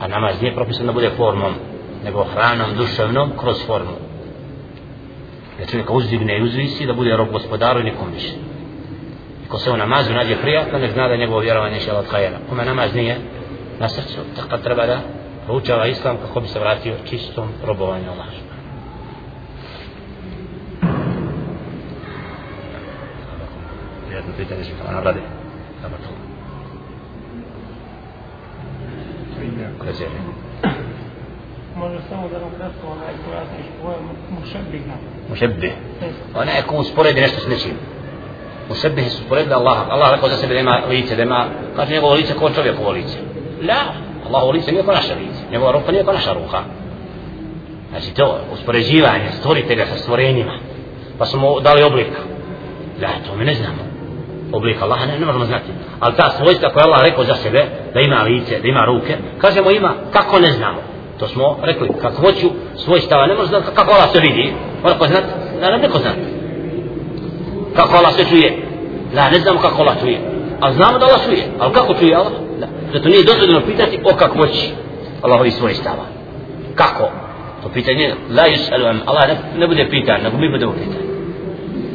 A 0.00 0.08
namaz 0.08 0.42
nije 0.42 0.54
propisan 0.54 0.86
da 0.86 0.92
bude 0.92 1.10
formom, 1.16 1.54
nego 2.04 2.24
hranom 2.24 2.76
duševnom 2.76 3.32
kroz 3.40 3.66
formu. 3.66 3.96
Znači, 5.56 5.66
da 5.66 5.70
čovjeka 5.70 5.92
uzdigne 5.92 6.38
i 6.38 6.42
uzvisi, 6.42 6.86
da 6.86 6.92
bude 6.92 7.16
rob 7.16 7.28
gospodaru 7.32 7.80
i 7.80 7.84
nikom 7.84 8.12
više. 8.14 8.32
I 9.44 9.48
ko 9.48 9.58
se 9.58 9.70
u 9.70 9.76
namazu 9.76 10.12
nađe 10.12 10.36
prijatno, 10.36 10.78
nek 10.78 10.92
zna 10.92 11.08
da 11.08 11.16
njegovo 11.16 11.40
vjerovanje 11.40 11.80
će 11.80 11.92
od 11.92 12.08
kajena. 12.10 12.36
Kome 12.48 12.64
namaz 12.64 12.94
nije 12.94 13.16
na 13.78 13.88
srcu, 13.88 14.20
tako 14.36 14.62
treba 14.62 14.86
da 14.86 15.00
proučava 15.44 15.86
islam 15.86 16.16
kako 16.16 16.40
bi 16.40 16.48
se 16.48 16.60
vratio 16.60 16.94
čistom 17.04 17.48
robovanju 17.66 18.10
Allah. 18.10 18.26
Jedno 24.10 24.32
pitanje 24.36 24.64
što 24.64 24.74
ona 24.88 25.00
radi. 25.00 25.20
Dobro 25.82 25.98
to. 25.98 26.24
Je. 30.00 30.08
Može 31.76 31.98
samo 32.08 32.28
da 32.28 32.38
nam 32.38 32.50
kratko 32.56 32.86
onaj 32.86 33.14
pojasniš 33.26 33.66
pojam 33.82 34.10
mušebbiha. 34.30 34.94
Mušebbih. 35.30 35.72
Onaj 36.34 36.62
ko 36.62 36.76
usporedi 36.76 37.20
nešto 37.20 37.40
s 37.40 37.48
nečim. 37.48 37.93
Mušebbihi 38.68 39.10
su 39.10 39.22
sporedili 39.26 39.54
Allah. 39.54 39.78
Allah 39.88 40.10
rekao 40.10 40.28
za 40.28 40.36
sebe 40.36 40.54
da 40.54 40.60
ima 40.60 40.80
lice, 40.88 41.16
da 41.16 41.22
ima, 41.22 41.46
kaže 41.76 41.92
njegovo 41.92 42.14
lice 42.14 42.34
kao 42.38 42.50
čovjekovo 42.50 42.90
lice. 42.90 43.18
La, 43.62 43.80
Allahovo 44.26 44.52
lice 44.52 44.72
nije 44.72 44.84
kao 44.84 44.94
naše 44.94 45.14
lice. 45.14 45.40
Njegova 45.50 45.72
ruka 45.72 45.92
nije 45.92 46.04
kao 46.04 46.14
naša 46.14 46.32
ruka. 46.32 46.60
Znači 47.90 48.14
to 48.14 48.38
uspoređivanje 48.52 49.28
stvoritelja 49.38 49.86
sa 49.86 49.96
stvorenjima. 49.96 50.52
Pa 51.18 51.26
smo 51.26 51.40
mu 51.40 51.60
dali 51.60 51.82
oblik. 51.82 52.10
Da, 53.00 53.08
to 53.26 53.36
mi 53.36 53.44
ne 53.44 53.54
znamo. 53.54 53.82
Oblik 54.52 54.82
Allaha 54.82 55.06
ne, 55.06 55.18
ne 55.18 55.26
možemo 55.26 55.44
znati. 55.44 55.70
Ali 56.00 56.14
ta 56.14 56.30
svojstva 56.30 56.70
koja 56.70 56.84
Allah 56.84 57.02
rekao 57.02 57.24
za 57.24 57.34
sebe, 57.34 57.64
da 57.94 58.00
ima 58.00 58.22
lice, 58.22 58.60
da 58.60 58.68
ima 58.68 58.84
ruke, 58.84 59.16
kažemo 59.38 59.70
ima, 59.70 59.94
kako 60.12 60.38
ne 60.38 60.52
znamo. 60.52 60.78
To 61.18 61.28
smo 61.28 61.58
rekli, 61.62 61.88
kako 62.02 62.22
hoću 62.22 62.50
svojstava, 62.76 63.26
ne 63.26 63.34
može 63.34 63.48
znati 63.48 63.66
kako 63.74 63.92
Allah 63.92 64.10
se 64.12 64.20
vidi. 64.20 64.54
Mora 64.82 64.98
ko 64.98 65.06
znati, 65.06 65.26
da 65.60 65.70
nam 65.70 65.80
neko 65.80 65.98
znati. 65.98 66.20
Kako 67.76 67.96
Allah 67.96 68.14
se 68.14 68.24
čuje. 68.24 68.66
Da, 69.14 69.30
ne 69.30 69.38
znamo 69.38 69.60
kako 69.60 69.82
Allah 69.82 70.00
čuje. 70.00 70.20
A 70.60 70.72
znamo 70.72 70.98
da 70.98 71.06
Allah 71.06 71.24
čuje. 71.24 71.48
Ali 71.58 71.74
kako 71.74 71.94
čuje 71.94 72.14
Allah? 72.14 72.32
Da. 72.60 72.66
Zato 72.92 73.08
nije 73.08 73.24
dozvoljeno 73.24 73.60
pitati 73.66 73.98
o 74.04 74.16
kakvoći 74.16 74.70
Allahovi 75.22 75.50
svojstava. 75.50 76.04
Kako? 76.74 77.10
To 77.62 77.68
pitanje, 77.68 78.14
la 78.30 78.42
yus'alu 78.42 78.88
am, 78.90 79.00
Allah 79.06 79.28
ne, 79.28 79.58
ne 79.58 79.66
bude 79.66 79.88
pitan, 79.90 80.22
nego 80.22 80.36
mi 80.38 80.50
budemo 80.50 80.72
pitan. 80.72 81.02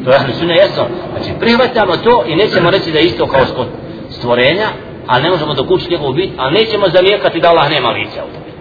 To 0.04 0.10
je 0.12 0.16
ahli 0.18 0.34
sunna 0.34 0.54
jasno. 0.54 0.84
Znači, 1.12 1.40
prihvatamo 1.40 1.98
to 1.98 2.24
i 2.28 2.36
nećemo 2.36 2.70
reći 2.72 2.92
da 2.92 3.00
je 3.00 3.06
isto 3.06 3.26
kao 3.26 3.42
kod 3.56 3.68
stvorenja, 4.10 4.68
a 5.08 5.20
ne 5.20 5.30
možemo 5.30 5.54
dokući 5.54 5.92
njegovu 5.92 6.14
bit, 6.14 6.32
a 6.38 6.50
nećemo 6.50 6.90
zanijekati 6.90 7.40
da 7.40 7.50
Allah 7.50 7.70
nema 7.70 7.90
lica 7.90 8.24
u 8.24 8.34
tome. 8.34 8.52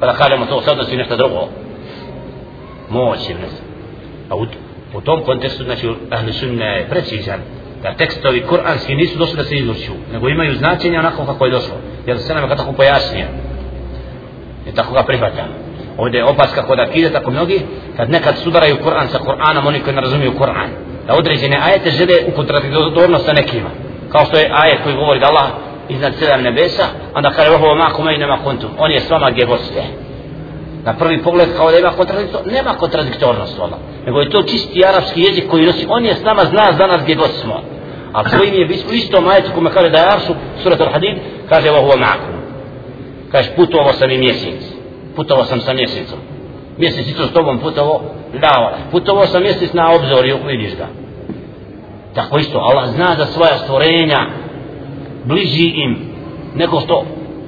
Pa 0.00 0.06
da 0.06 0.12
kažemo 0.12 0.46
to 0.46 0.60
sad 0.60 0.86
si 0.88 0.96
nešto 0.96 1.16
drugo. 1.16 1.48
Moć 2.90 3.28
je 3.28 3.34
nešto. 3.34 3.62
A 4.28 4.36
u, 4.36 4.46
u 4.94 5.00
tom 5.00 5.24
kontekstu, 5.24 5.64
znači, 5.64 5.88
ahli 6.10 6.32
sunna 6.32 6.64
je 6.64 6.88
precizan 6.88 7.40
da 7.82 7.94
tekstovi 7.94 8.42
kuranski 8.42 8.94
nisu 8.94 9.18
došli 9.18 9.36
da 9.36 9.44
se 9.44 9.54
izvrću, 9.54 9.92
nego 10.12 10.28
imaju 10.28 10.54
značenje 10.54 10.98
onako 10.98 11.26
kako 11.26 11.44
je 11.44 11.50
došlo. 11.50 11.74
Jer 12.06 12.18
se 12.18 12.34
nam 12.34 12.48
ga 12.48 12.56
tako 12.56 12.72
pojasnije. 12.72 13.28
I 14.68 14.74
tako 14.74 14.94
ga 14.94 15.02
prihvatamo. 15.02 15.52
Ovdje 15.98 16.18
je 16.18 16.24
opaska 16.24 16.62
kod 16.62 16.80
akide 16.80 17.10
tako 17.10 17.30
mnogi, 17.30 17.60
kad 17.96 18.10
nekad 18.10 18.38
sudaraju 18.38 18.76
Kur'an 18.84 19.08
sa 19.08 19.18
Kur'anom, 19.18 19.66
oni 19.66 19.80
koji 19.80 19.96
ne 19.96 20.02
razumiju 20.02 20.32
Kur'an, 20.38 20.68
da 21.06 21.14
određene 21.14 21.58
ajete 21.62 21.90
žele 21.90 22.14
u 22.28 22.36
kontradiktornost 22.36 23.24
sa 23.24 23.32
nekima. 23.32 23.70
Kao 24.08 24.24
što 24.24 24.38
je 24.38 24.50
ajet 24.54 24.78
koji 24.82 24.94
govori 24.94 25.20
da 25.20 25.26
Allah 25.26 25.50
iznad 25.88 26.14
sedam 26.14 26.42
nebesa, 26.42 26.86
onda 27.14 27.30
kaže 27.30 27.50
vohu 27.50 27.74
ma 27.76 27.90
kuma 27.90 28.12
i 28.12 28.18
nema 28.18 28.38
kontum. 28.44 28.70
On 28.78 28.90
je 28.90 29.00
s 29.00 29.10
vama 29.10 29.30
gdje 29.30 29.46
god 29.46 29.60
ste. 29.60 29.82
Na 30.84 30.94
prvi 30.94 31.22
pogled 31.22 31.48
kao 31.56 31.70
da 31.70 31.78
ima 31.78 31.90
kontradiktornost, 31.90 32.52
nema 32.52 32.74
kontradiktornost 32.78 33.58
ona. 33.60 33.76
Nego 34.06 34.20
je 34.20 34.30
to 34.30 34.42
čisti 34.42 34.84
arapski 34.84 35.20
jezik 35.20 35.50
koji 35.50 35.66
nosi, 35.66 35.86
on 35.88 36.04
je 36.04 36.14
s 36.14 36.22
nama 36.22 36.44
zna 36.44 36.72
za 36.72 36.86
nas 36.86 37.02
gdje 37.02 37.14
god 37.14 37.30
smo. 37.30 37.60
A 38.12 38.28
svojim 38.28 38.54
je 38.54 38.68
u 38.90 38.92
istom 38.92 39.24
majetu 39.24 39.50
kome 39.54 39.70
kaže 39.70 39.90
da 39.90 39.98
je 39.98 40.12
Arsu, 40.12 40.34
surat 40.62 40.80
al-hadid, 40.80 41.16
kaže 41.48 41.70
ovo 41.70 41.96
ma 41.96 42.12
kuma. 42.26 42.42
Kaže 43.32 43.50
putovao 43.56 43.92
sam 43.92 44.10
i 44.10 44.18
mjesec 44.18 44.82
putovao 45.16 45.44
sam 45.44 45.60
sa 45.60 45.72
mjesecom. 45.72 46.18
Mjesec 46.78 47.06
isto 47.06 47.26
s 47.26 47.32
tobom 47.32 47.58
putovao, 47.58 48.00
da, 48.40 48.78
putovao 48.90 49.26
sam 49.26 49.42
mjesec 49.42 49.72
na 49.72 49.92
obzorju, 49.92 50.38
vidiš 50.46 50.76
ga. 50.76 50.86
Tako 52.14 52.38
isto, 52.38 52.58
Allah 52.58 52.90
zna 52.90 53.14
za 53.18 53.26
svoja 53.26 53.58
stvorenja, 53.58 54.26
bliži 55.24 55.72
im, 55.74 55.98
nego 56.54 56.80
što 56.80 57.04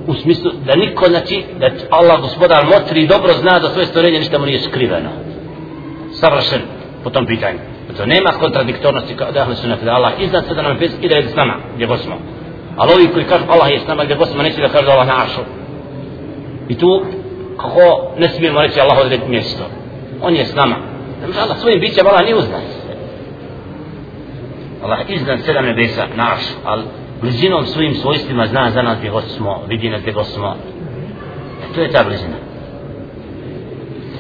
u 0.07 0.15
smislu 0.15 0.51
da 0.67 0.77
niko, 0.77 1.09
znači, 1.09 1.45
da 1.59 1.71
Allah 1.91 2.21
gospodar 2.21 2.65
motri 2.65 3.03
i 3.03 3.07
dobro 3.07 3.33
zna 3.33 3.59
da 3.59 3.69
svoje 3.69 3.87
stvorenje, 3.87 4.19
ništa 4.19 4.39
mu 4.39 4.47
nije 4.47 4.61
skriveno. 4.61 5.11
Savršen 6.13 6.61
po 7.05 7.11
tom 7.11 7.27
pitanju. 7.27 7.59
To 7.97 8.07
nema 8.07 8.31
kontradiktornosti 8.31 9.17
kao 9.17 9.33
da 9.33 9.41
ahli 9.41 9.57
sunat 9.57 9.83
da 9.83 9.93
Allah 9.93 10.13
iznad 10.19 10.47
sada 10.47 10.63
nam 10.63 10.79
i 11.03 11.09
da 11.09 11.17
je 11.17 11.29
s 11.29 11.35
nama 11.35 11.55
gdje 11.75 11.87
god 11.87 12.01
smo. 12.01 12.15
Ali 12.77 12.93
ovi 12.93 13.13
koji 13.13 13.25
kažu 13.25 13.45
Allah 13.49 13.71
je 13.71 13.81
s 13.81 13.87
nama 13.87 14.05
gdje 14.05 14.17
god 14.17 14.29
smo, 14.29 14.43
neće 14.43 14.61
da 14.61 14.69
kažu 14.69 14.91
Allah 14.91 15.07
na 15.07 15.23
ašu. 15.25 15.41
I 16.69 16.79
tu 16.79 17.05
kako 17.57 18.13
ne 18.19 18.29
smijemo 18.29 18.61
reći 18.61 18.81
Allah 18.81 18.99
odrediti 18.99 19.31
mjesto. 19.31 19.65
On 20.23 20.35
je 20.35 20.45
s 20.45 20.55
nama. 20.55 20.77
Znači 21.25 21.39
Allah 21.39 21.59
svojim 21.59 21.81
bićem, 21.81 22.07
Allah 22.07 22.23
nije 22.23 22.37
uz 22.37 22.51
nas. 22.51 22.85
Allah 24.83 24.99
iznad 25.09 25.41
sedam 25.45 25.65
nebesa, 25.65 26.07
naš, 26.17 26.41
ali 26.65 26.83
blizinom 27.25 27.67
svojim 27.67 27.95
svojstvima 27.95 28.47
zna 28.47 28.71
za 28.71 28.83
nas 28.83 28.99
gdje 28.99 29.11
god 29.11 29.25
smo, 29.37 29.63
vidi 29.69 29.91
nas 29.91 30.01
gdje 30.01 30.13
god 30.13 30.27
smo. 30.27 30.57
E, 31.63 31.75
to 31.75 31.81
je 31.81 31.91
ta 31.91 32.05
blizina. 32.05 32.37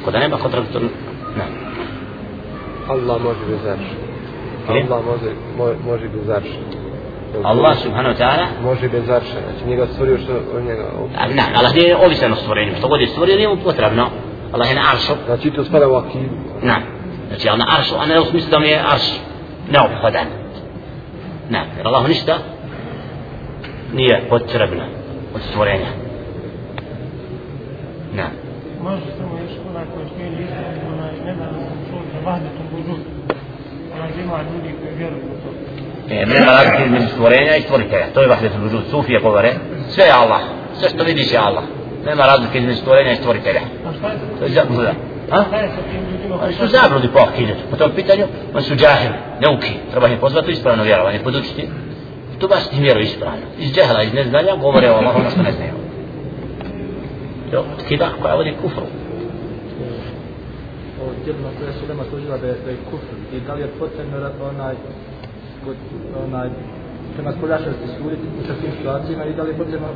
Ako 0.02 0.10
da 0.10 0.18
nema 0.18 0.36
kontradiktorno, 0.36 0.88
ne. 1.36 1.44
Allah 2.88 3.22
može 3.22 3.38
bez 3.48 3.66
arša. 3.66 3.94
Allah 4.68 5.04
može, 5.04 5.30
mo, 5.58 5.92
može 5.92 6.08
bez 6.08 6.28
arša. 6.28 6.60
Allah 7.44 7.76
subhanahu 7.82 8.14
wa 8.14 8.18
ta'ala 8.18 8.46
može 8.62 8.88
bez 8.88 9.10
arša, 9.10 9.38
znači 9.44 9.68
njega 9.68 9.86
stvorio 9.86 10.18
što 10.18 10.32
on 10.56 10.62
njega... 10.62 10.84
Ne, 11.34 11.44
Allah 11.54 11.74
nije 11.74 11.96
ovisan 11.96 12.32
o 12.32 12.36
stvorenju, 12.36 12.72
što 12.78 12.88
god 12.88 13.00
je 13.00 13.06
stvorio 13.06 13.36
nije 13.36 13.48
mu 13.48 13.56
potrebno. 13.56 14.08
Allah 14.52 14.68
je 14.68 14.74
na 14.74 14.82
aršu. 14.92 15.12
Znači 15.26 15.50
to 15.50 15.64
spada 15.64 15.88
u 15.88 15.94
akidu. 15.94 16.34
Ne, 16.62 16.76
znači 17.28 17.48
Allah 17.48 17.58
na 17.58 17.66
aršu, 17.78 17.94
a 17.98 18.06
ne 18.06 18.20
u 18.20 18.24
smislu 18.24 18.50
da 18.50 18.58
mi 18.58 18.68
je 18.68 18.84
arš 18.92 19.06
neophodan. 19.70 20.26
Ne, 21.50 21.64
jer 21.76 21.86
Allah 21.86 22.08
ništa 22.08 22.38
nije 23.94 24.22
potrebno 24.28 24.84
od 25.34 25.40
stvorenja. 25.50 25.90
Ne. 28.14 28.24
Može 28.82 29.06
samo 29.18 29.38
još 29.42 29.52
onaj 29.70 29.84
koji 29.94 30.06
smije 30.14 30.30
listo, 30.30 30.54
onaj 30.94 31.12
nedavno 31.24 31.58
sam 31.68 31.78
čuo 31.90 32.00
za 32.12 32.30
vahdetom 32.30 32.66
budu. 32.72 32.94
Onaj 33.94 34.10
ima 34.24 34.38
ljudi 34.52 34.74
koji 34.80 34.94
vjeruju 34.96 35.22
u 35.24 35.36
to. 35.42 35.50
E, 36.14 36.26
nema 36.26 36.50
razlike 36.52 36.82
između 36.86 37.06
stvorenja 37.06 37.56
i 37.56 37.62
stvoritelja. 37.62 38.06
To 38.14 38.20
je 38.20 38.28
vahdetul 38.28 38.60
vujud. 38.60 38.84
Sufije 38.90 39.20
govore. 39.20 39.52
Sve 39.88 40.04
je 40.04 40.12
Allah. 40.12 40.40
Sve 40.78 40.88
što 40.88 41.04
vidiš 41.04 41.32
je 41.32 41.38
Allah. 41.38 41.64
Nema 42.06 42.26
razlike 42.26 42.58
između 42.58 42.78
stvorenja 42.78 43.12
i 43.12 43.16
stvoritelja. 43.16 43.60
A 43.60 43.92
šta 43.98 44.08
je 44.08 44.18
To 44.38 44.44
je 44.44 44.50
zabluda. 44.50 44.92
A? 45.30 45.44
Šta 45.48 45.56
je 45.56 45.68
sa 45.68 45.82
tim 45.90 46.32
Oni 46.42 46.52
su 46.52 46.66
zabludi 46.66 47.08
po 47.08 47.18
akidetu. 47.18 47.60
Po 47.70 47.76
tom 47.76 47.90
pitanju, 47.96 48.24
oni 48.54 48.64
su 48.64 48.74
džahil, 48.74 49.12
neuki. 49.40 49.72
Treba 49.90 50.08
ih 50.08 50.18
pozvati 50.20 50.52
ispravno 50.52 50.84
vjerovanje, 50.84 51.18
podučiti. 51.18 51.68
Tu 52.38 52.48
baš 52.48 52.68
ti 52.68 52.80
vjeru 52.80 53.00
ispravno. 53.00 53.46
Iz 53.58 53.72
džahla, 53.72 54.02
iz 54.02 54.14
neznanja, 54.14 54.56
govore 54.56 54.90
o 54.90 54.94
Allahu 54.94 55.18
ono 55.18 55.30
što 55.30 55.42
ne 55.42 55.52
znaju. 55.52 55.72
To 57.50 57.64
kida 57.88 58.08
koja 58.22 58.34
vodi 58.34 58.54
kufru. 58.62 58.86
o 61.02 61.06
djelima 61.24 61.48
koje 61.58 61.72
su 61.72 61.82
lema 61.88 62.04
služila 62.10 62.36
da 62.38 62.46
je, 62.46 62.56
da 62.64 62.70
je 62.70 62.76
kufr 62.90 63.16
i 63.36 63.40
da 63.46 63.54
li 63.54 63.60
je 63.60 63.68
potrebno 63.78 64.16
onaj 64.50 64.74
kod 65.64 65.76
onaj 66.26 66.48
prema 67.14 67.32
spoljašnosti 67.32 67.86
suditi 67.98 68.26
u 68.40 68.42
takvim 68.48 68.72
situacijama 68.78 69.24
i 69.24 69.34
da 69.36 69.42
li 69.42 69.50
je 69.50 69.58
potrebno 69.62 69.88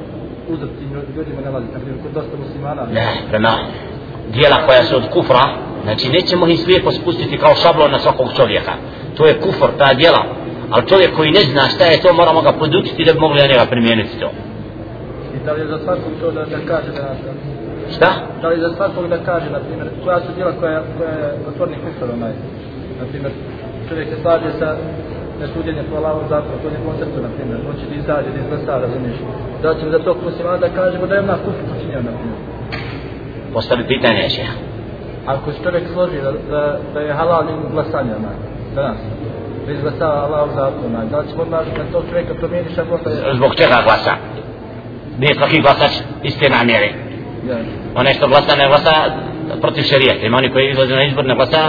uzeti 0.49 0.85
ljudima 1.17 1.41
ne 1.41 1.51
na 1.51 1.81
primjer 1.83 2.03
kod 2.03 2.13
dosta 2.13 2.35
muslimana 2.45 2.83
Ne, 2.93 3.07
prema 3.31 3.53
dijela 4.33 4.67
koja 4.67 4.83
su 4.85 4.97
od 4.97 5.07
kufra, 5.13 5.45
znači 5.85 6.09
nećemo 6.09 6.47
ih 6.47 6.61
slijepo 6.61 6.91
spustiti 6.91 7.39
kao 7.39 7.55
šablon 7.55 7.91
na 7.91 7.99
svakog 7.99 8.29
čovjeka. 8.37 8.73
To 9.17 9.27
je 9.27 9.41
kufr, 9.41 9.71
ta 9.79 9.95
dijela. 9.95 10.23
Ali 10.71 10.89
čovjek 10.91 11.11
koji 11.17 11.31
ne 11.31 11.41
zna 11.51 11.63
šta 11.75 11.85
je 11.85 12.01
to, 12.03 12.13
moramo 12.13 12.41
ga 12.43 12.53
podučiti 12.53 13.05
da 13.05 13.13
bi 13.13 13.21
mogli 13.21 13.41
na 13.41 13.47
njega 13.53 13.67
primijeniti 13.71 14.21
to. 14.21 14.31
i 15.37 15.39
da 15.45 15.53
li 15.53 15.61
je 15.61 15.67
za 15.67 15.79
svakog 15.85 16.13
to 16.21 16.31
da, 16.31 16.43
da 16.45 16.59
kaže 16.71 16.91
da, 16.99 17.03
da 17.25 17.31
Šta? 17.97 18.11
da 18.43 18.49
li 18.49 18.55
je 18.57 18.61
za 18.67 18.73
svakog 18.77 19.09
da 19.09 19.19
kaže, 19.29 19.51
na 19.51 19.61
primjer, 19.67 19.89
koja 20.05 20.19
su 20.21 20.31
djela 20.37 20.53
koja, 20.61 20.83
koja 20.97 21.11
je 21.11 21.29
otvorni 21.49 21.77
kufr 21.85 22.13
onaj, 22.17 22.35
na 23.01 23.05
primjer, 23.11 23.33
čovjek 23.89 24.09
se 24.09 24.17
slaže 24.23 24.51
sa 24.59 24.69
nesuđenje 25.41 25.83
po 25.91 25.97
Allahom 25.97 26.25
zakonu, 26.29 26.57
to 26.63 26.69
je 26.69 26.87
konceptu, 26.89 27.19
na 27.27 27.31
primjer, 27.37 27.59
hoće 27.67 27.85
da 27.91 27.95
izađe, 28.03 28.29
da 28.35 28.39
izglasa, 28.41 28.83
razumiješ. 28.85 29.19
Da 29.63 29.75
ćemo 29.79 29.91
za 29.91 29.99
to 29.99 30.17
muslimana 30.25 30.59
da 30.65 30.69
kažemo 30.81 31.07
da 31.07 31.15
je 31.15 31.21
ona 31.27 31.37
kufr 31.45 31.63
počinio, 31.73 32.01
na 32.09 32.13
primjer. 32.19 32.41
Postavi 33.55 33.85
pitanje 33.95 34.29
še. 34.35 34.47
Ako 35.27 35.53
se 35.53 35.59
čovjek 35.65 35.85
složi 35.93 36.17
da, 36.25 36.33
da, 36.53 36.63
da 36.95 37.01
je 37.01 37.13
halal 37.13 37.43
njim 37.47 37.61
glasanje, 37.75 38.15
na, 38.27 38.33
danas, 38.75 38.99
da 39.69 39.75
izglasava 39.75 40.47
da 41.11 41.19
li 41.19 41.29
ćemo 41.31 41.43
odmah 41.43 41.61
tog 41.93 42.05
čovjeka 42.11 42.35
promijeniš, 42.35 42.79
ako 42.79 42.95
ostaje... 42.95 43.17
Zbog 43.35 43.55
čega 43.55 43.83
glasa? 43.85 44.13
Nije 45.19 45.35
svaki 45.35 45.61
glasač 45.61 45.93
iste 46.23 46.49
namjere. 46.49 46.93
Ja. 47.49 47.57
Onaj 47.95 48.15
što 48.15 48.29
glasa 48.29 48.57
ne 48.57 48.69
glasa 48.69 48.95
protiv 49.61 49.83
šerijeta. 49.83 50.27
Ima 50.27 50.37
oni 50.37 50.53
koji 50.53 50.71
izlaze 50.71 50.95
na 50.95 51.05
izbor 51.05 51.25
ne 51.25 51.35
glasa 51.35 51.63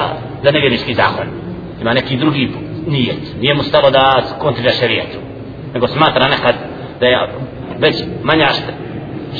za 0.43 0.51
nevjernički 0.51 0.93
zakon. 0.93 1.27
Ima 1.81 1.93
neki 1.93 2.17
drugi 2.17 2.51
nijet. 2.87 3.23
Nije 3.41 3.53
mu 3.53 3.63
stalo 3.63 3.91
da 3.91 4.23
kontrira 4.39 4.69
šerijetu. 4.69 5.17
Nego 5.73 5.87
smatra 5.87 6.27
nekad 6.27 6.55
da 6.99 7.05
je 7.05 7.17
već 7.79 7.95
manja 8.23 8.47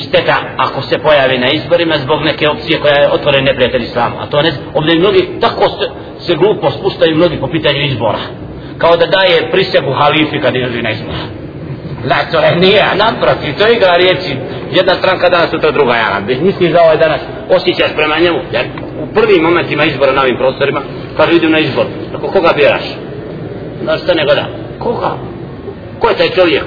šteta 0.02 0.36
ako 0.56 0.82
se 0.82 0.98
pojavi 0.98 1.38
na 1.38 1.50
izborima 1.52 1.94
zbog 1.98 2.22
neke 2.22 2.48
opcije 2.48 2.80
koja 2.80 2.94
je 2.94 3.12
otvoren 3.12 3.44
neprijatelj 3.44 3.82
islamu. 3.82 4.16
A 4.20 4.26
to 4.26 4.42
ne 4.42 4.52
ovdje 4.74 4.98
mnogi 4.98 5.28
tako 5.40 5.64
se, 5.68 5.86
se 6.18 6.34
glupo 6.34 6.70
spuštaju 6.70 7.16
mnogi 7.16 7.36
po 7.40 7.48
pitanju 7.48 7.80
izbora. 7.80 8.18
Kao 8.80 8.96
da 8.96 9.06
daje 9.06 9.50
prisegu 9.50 9.92
halifi 9.92 10.40
kad 10.40 10.56
izlazi 10.56 10.82
na 10.82 10.90
izbor 10.90 11.14
da 12.04 12.16
to 12.32 12.38
je 12.38 12.56
nije, 12.56 12.84
naprotiv, 12.96 13.54
to 13.58 13.66
je 13.66 13.72
igra 13.76 13.94
riječi. 13.96 14.36
Jedna 14.72 14.94
stranka 14.94 15.28
danas, 15.28 15.50
sutra 15.50 15.70
druga, 15.70 15.94
ja 15.94 16.20
Bez 16.26 16.40
Misliš 16.40 16.72
da 16.72 16.82
ovaj 16.82 16.96
danas 16.96 17.20
osjećaš 17.50 17.90
prema 17.96 18.18
njemu, 18.18 18.38
jer 18.52 18.66
u 19.02 19.14
prvim 19.14 19.42
momentima 19.42 19.84
izbora 19.84 20.12
na 20.12 20.22
ovim 20.22 20.36
prostorima, 20.36 20.80
kaže 21.16 21.32
idem 21.32 21.50
na 21.50 21.58
izbor, 21.58 21.84
ako 22.14 22.26
koga 22.26 22.52
biraš? 22.56 22.84
Znaš 23.82 24.02
šta 24.02 24.14
ne 24.14 24.24
gleda? 24.24 24.46
Koga? 24.78 25.10
Ko 25.98 26.08
je 26.08 26.16
taj 26.16 26.28
čovjek? 26.28 26.64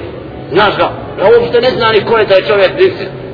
Znaš 0.52 0.76
ga? 0.76 0.88
Ja 1.20 1.24
uopšte 1.38 1.60
ne 1.60 1.70
zna 1.70 1.92
ni 1.92 2.00
ko 2.04 2.18
je 2.18 2.26
taj 2.26 2.42
čovjek, 2.42 2.72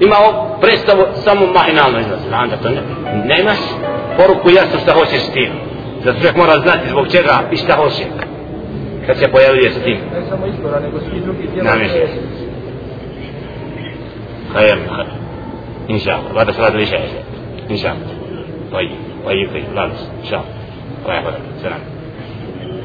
ima 0.01 0.17
predstavu 0.61 1.05
samo 1.25 1.47
mahinalno 1.47 2.01
izlazi. 2.01 2.29
Znam 2.29 2.49
da 2.51 2.57
to 2.57 2.69
ne, 2.69 2.83
nemaš 3.25 3.59
poruku 4.17 4.51
jasno 4.51 4.79
šta 4.83 4.93
hoćeš 4.93 5.21
s 5.21 5.33
tim. 5.33 5.51
Zato 6.05 6.19
čovjek 6.19 6.37
mora 6.37 6.59
znati 6.59 6.89
zbog 6.89 7.07
čega 7.13 7.41
i 7.53 7.57
šta 7.57 7.73
hoće 7.77 8.30
Kad 9.08 9.18
se 9.18 9.28
pojavljuje 9.28 9.70
sa 9.72 9.80
tim. 9.80 9.98
Ne 10.14 10.22
samo 10.30 10.46
izbora, 10.48 10.80
nego 10.80 11.00
svi 11.00 11.20
drugi 11.20 11.48
djela. 11.54 11.70
Namještaj. 11.70 12.08
خير 14.54 14.78
خير 14.90 15.08
ان 15.90 16.00
شاء 16.00 16.20
الله 16.20 16.34
بعد 16.34 16.52
صلاه 16.52 16.68
العشاء 16.70 17.24
ان 17.72 17.78
شاء 17.78 17.94
الله 17.94 18.08
طيب 18.72 18.92
طيب 19.26 19.50
طيب 19.54 19.66
لا 19.76 19.86
بس 19.88 20.02
ان 20.24 20.26
شاء 20.30 20.40
الله 20.40 20.52
الله 21.04 21.16
يحفظك 21.16 21.42
سلام 21.62 21.80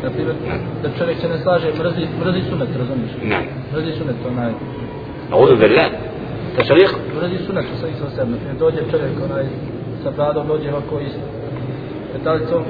Na 0.03 0.11
primjer, 0.11 0.35
da 0.82 0.89
čovjek 0.99 1.19
se 1.20 1.28
ne 1.28 1.39
slaže, 1.39 1.69
mrzi, 1.78 2.07
mrzi 2.20 2.41
sunet, 2.51 2.69
razumiješ? 2.78 3.11
نعم 3.23 3.45
Mrzi 3.74 3.93
sunet, 3.99 4.16
onaj, 4.31 4.53
اعوذ 5.32 5.53
بالله 5.61 5.91
تشريق 6.59 6.91
mrzi 7.16 7.39
sunet 7.47 7.65
u 7.74 7.78
svojih 7.81 7.97
sosebno. 8.03 8.37
Na 8.37 8.37
primjer, 8.37 8.57
dođe 8.59 8.81
čovjek, 8.91 9.12
onaj, 9.31 9.45
sa 10.03 10.11
bradom, 10.11 10.47
dođe 10.49 10.70
ovako 10.70 11.01
isto. 11.01 11.20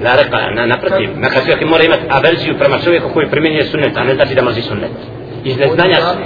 Na 0.01 0.15
reka, 0.15 0.51
na, 0.55 0.65
naprotiv, 0.65 1.09
na 1.19 1.29
kakvi 1.29 1.53
ako 1.53 1.65
mora 1.65 1.83
imati 1.83 2.03
averziju 2.09 2.57
prema 2.57 2.77
čovjeku 2.79 3.09
koji 3.13 3.29
primjenjuje 3.29 3.65
sunnet, 3.65 3.97
a 3.97 4.03
ne 4.03 4.15
znači 4.15 4.35
da 4.35 4.41
mrzi 4.41 4.61
sunnet. 4.61 4.91
Iz 5.43 5.57
neznanja 5.57 5.95
su... 5.95 6.17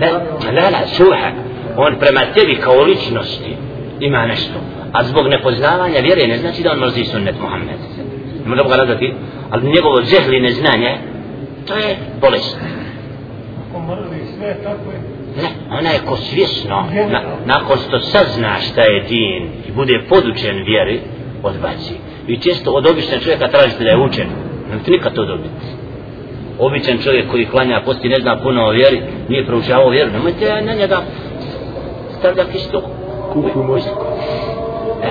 Ne, 0.00 0.10
ne, 0.52 0.70
ne, 0.70 0.86
suha. 0.86 1.30
On 1.76 1.96
prema 2.00 2.20
tebi 2.34 2.56
kao 2.56 2.82
ličnosti 2.82 3.56
ima 4.00 4.26
nešto. 4.26 4.54
A 4.92 5.04
zbog 5.04 5.26
nepoznavanja 5.28 6.00
vjere 6.00 6.26
ne 6.26 6.38
znači 6.38 6.62
da 6.62 6.72
on 6.72 6.78
mrzi 6.78 7.04
sunnet 7.04 7.34
Muhammed. 7.40 7.80
Ne 8.44 8.48
možemo 8.48 8.68
ga 8.68 8.76
nazvati, 8.76 9.14
ali 9.50 9.72
njegovo 9.72 10.02
džehli 10.02 10.40
neznanje, 10.40 10.98
to 11.66 11.74
je 11.74 11.96
bolest. 12.20 12.58
Ako 13.70 13.80
mrzi 13.80 14.36
sve, 14.38 14.56
tako 14.64 14.90
je. 14.90 15.16
Ne, 15.42 15.48
ona 15.78 15.90
je 15.90 16.00
ko 16.06 16.16
svjesno, 16.16 16.84
na, 17.10 17.20
nakon 17.44 17.78
što 17.88 17.98
sazna 17.98 18.56
šta 18.60 18.82
je 18.82 19.00
din 19.00 19.50
i 19.68 19.72
bude 19.72 20.00
podučen 20.08 20.64
vjeri, 20.64 21.00
odbaci. 21.42 21.94
Vi 22.26 22.40
često 22.40 22.70
od 22.70 22.86
običnog 22.86 23.20
čovjeka 23.20 23.48
tražite 23.48 23.84
da 23.84 23.90
je 23.90 24.04
učen, 24.08 24.28
ne 24.70 24.78
ti 24.84 24.90
nikad 24.90 25.14
to 25.14 25.24
dobiti. 25.24 25.66
Običan 26.58 26.98
čovjek 26.98 27.30
koji 27.30 27.46
klanja 27.46 27.82
posti 27.84 28.08
ne 28.08 28.20
zna 28.20 28.36
puno 28.36 28.66
o 28.66 28.70
vjeri, 28.70 29.02
nije 29.28 29.46
proučavao 29.46 29.90
vjeru, 29.90 30.10
nemojte 30.12 30.62
na 30.62 30.74
njega 30.74 30.98
stavljati 32.18 32.56
isto. 32.56 32.82
Kupi 33.32 33.58
muziku. 33.58 34.04
E, 35.02 35.10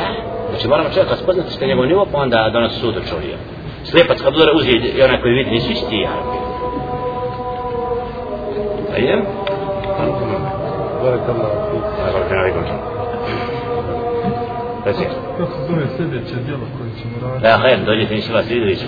znači 0.50 0.68
moramo 0.68 0.90
čovjeka 0.90 1.16
spoznati 1.16 1.52
što 1.54 1.64
je 1.64 1.68
njegov 1.68 1.86
nivo, 1.86 2.06
pa 2.12 2.18
onda 2.18 2.50
donos 2.54 2.80
sudo 2.80 3.02
čovjek. 3.10 3.38
Slijepac 3.84 4.22
kad 4.22 4.36
udara 4.36 4.52
uzije 4.56 4.94
i 4.98 5.02
onaj 5.02 5.22
koji 5.22 5.34
vidi, 5.34 5.52
nisu 5.52 5.72
isti 5.72 5.96
ja. 5.96 6.12
Ajde. 8.96 9.22
Barakallahu 11.04 11.72
fiik. 11.72 11.84
Barakallahu 12.14 12.64
fiik. 12.64 12.95
Reci. 14.86 15.04
Kako 15.38 15.52
se 15.52 15.62
zove 15.70 15.86
sljedeće 15.98 16.36
djelo 16.46 16.66
koje 16.78 16.90
ćemo 17.00 17.16
raditi? 17.24 17.46
Ja, 17.48 17.58
hajde, 17.58 17.84
dođete 17.86 18.16
inšala 18.16 18.44
sljedeću. 18.44 18.86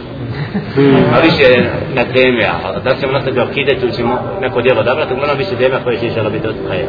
A 1.14 1.20
više 1.28 1.48
na 1.94 2.04
teme, 2.14 2.44
a 2.54 2.80
da 2.80 2.96
ćemo 2.96 3.12
nastaviti 3.14 3.42
akide, 3.42 3.80
tu 3.82 3.90
ćemo 3.98 4.20
neko 4.42 4.62
djelo 4.62 4.80
odabrati, 4.82 5.14
uglavnom 5.14 5.38
više 5.38 5.56
tema 5.56 5.78
koje 5.84 5.98
će 5.98 6.06
inšala 6.08 6.30
biti 6.30 6.48
od 6.48 6.56
hajde. 6.70 6.88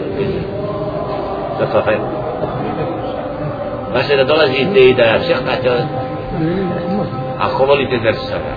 Zato 1.59 1.81
hajde. 1.85 2.03
Vaše 3.95 4.17
da 4.17 4.25
dolazite 4.25 4.81
i 4.81 4.95
da 4.95 5.19
šehtate, 5.27 5.71
ako 7.39 7.65
volite 7.65 7.97
versove. 8.05 8.53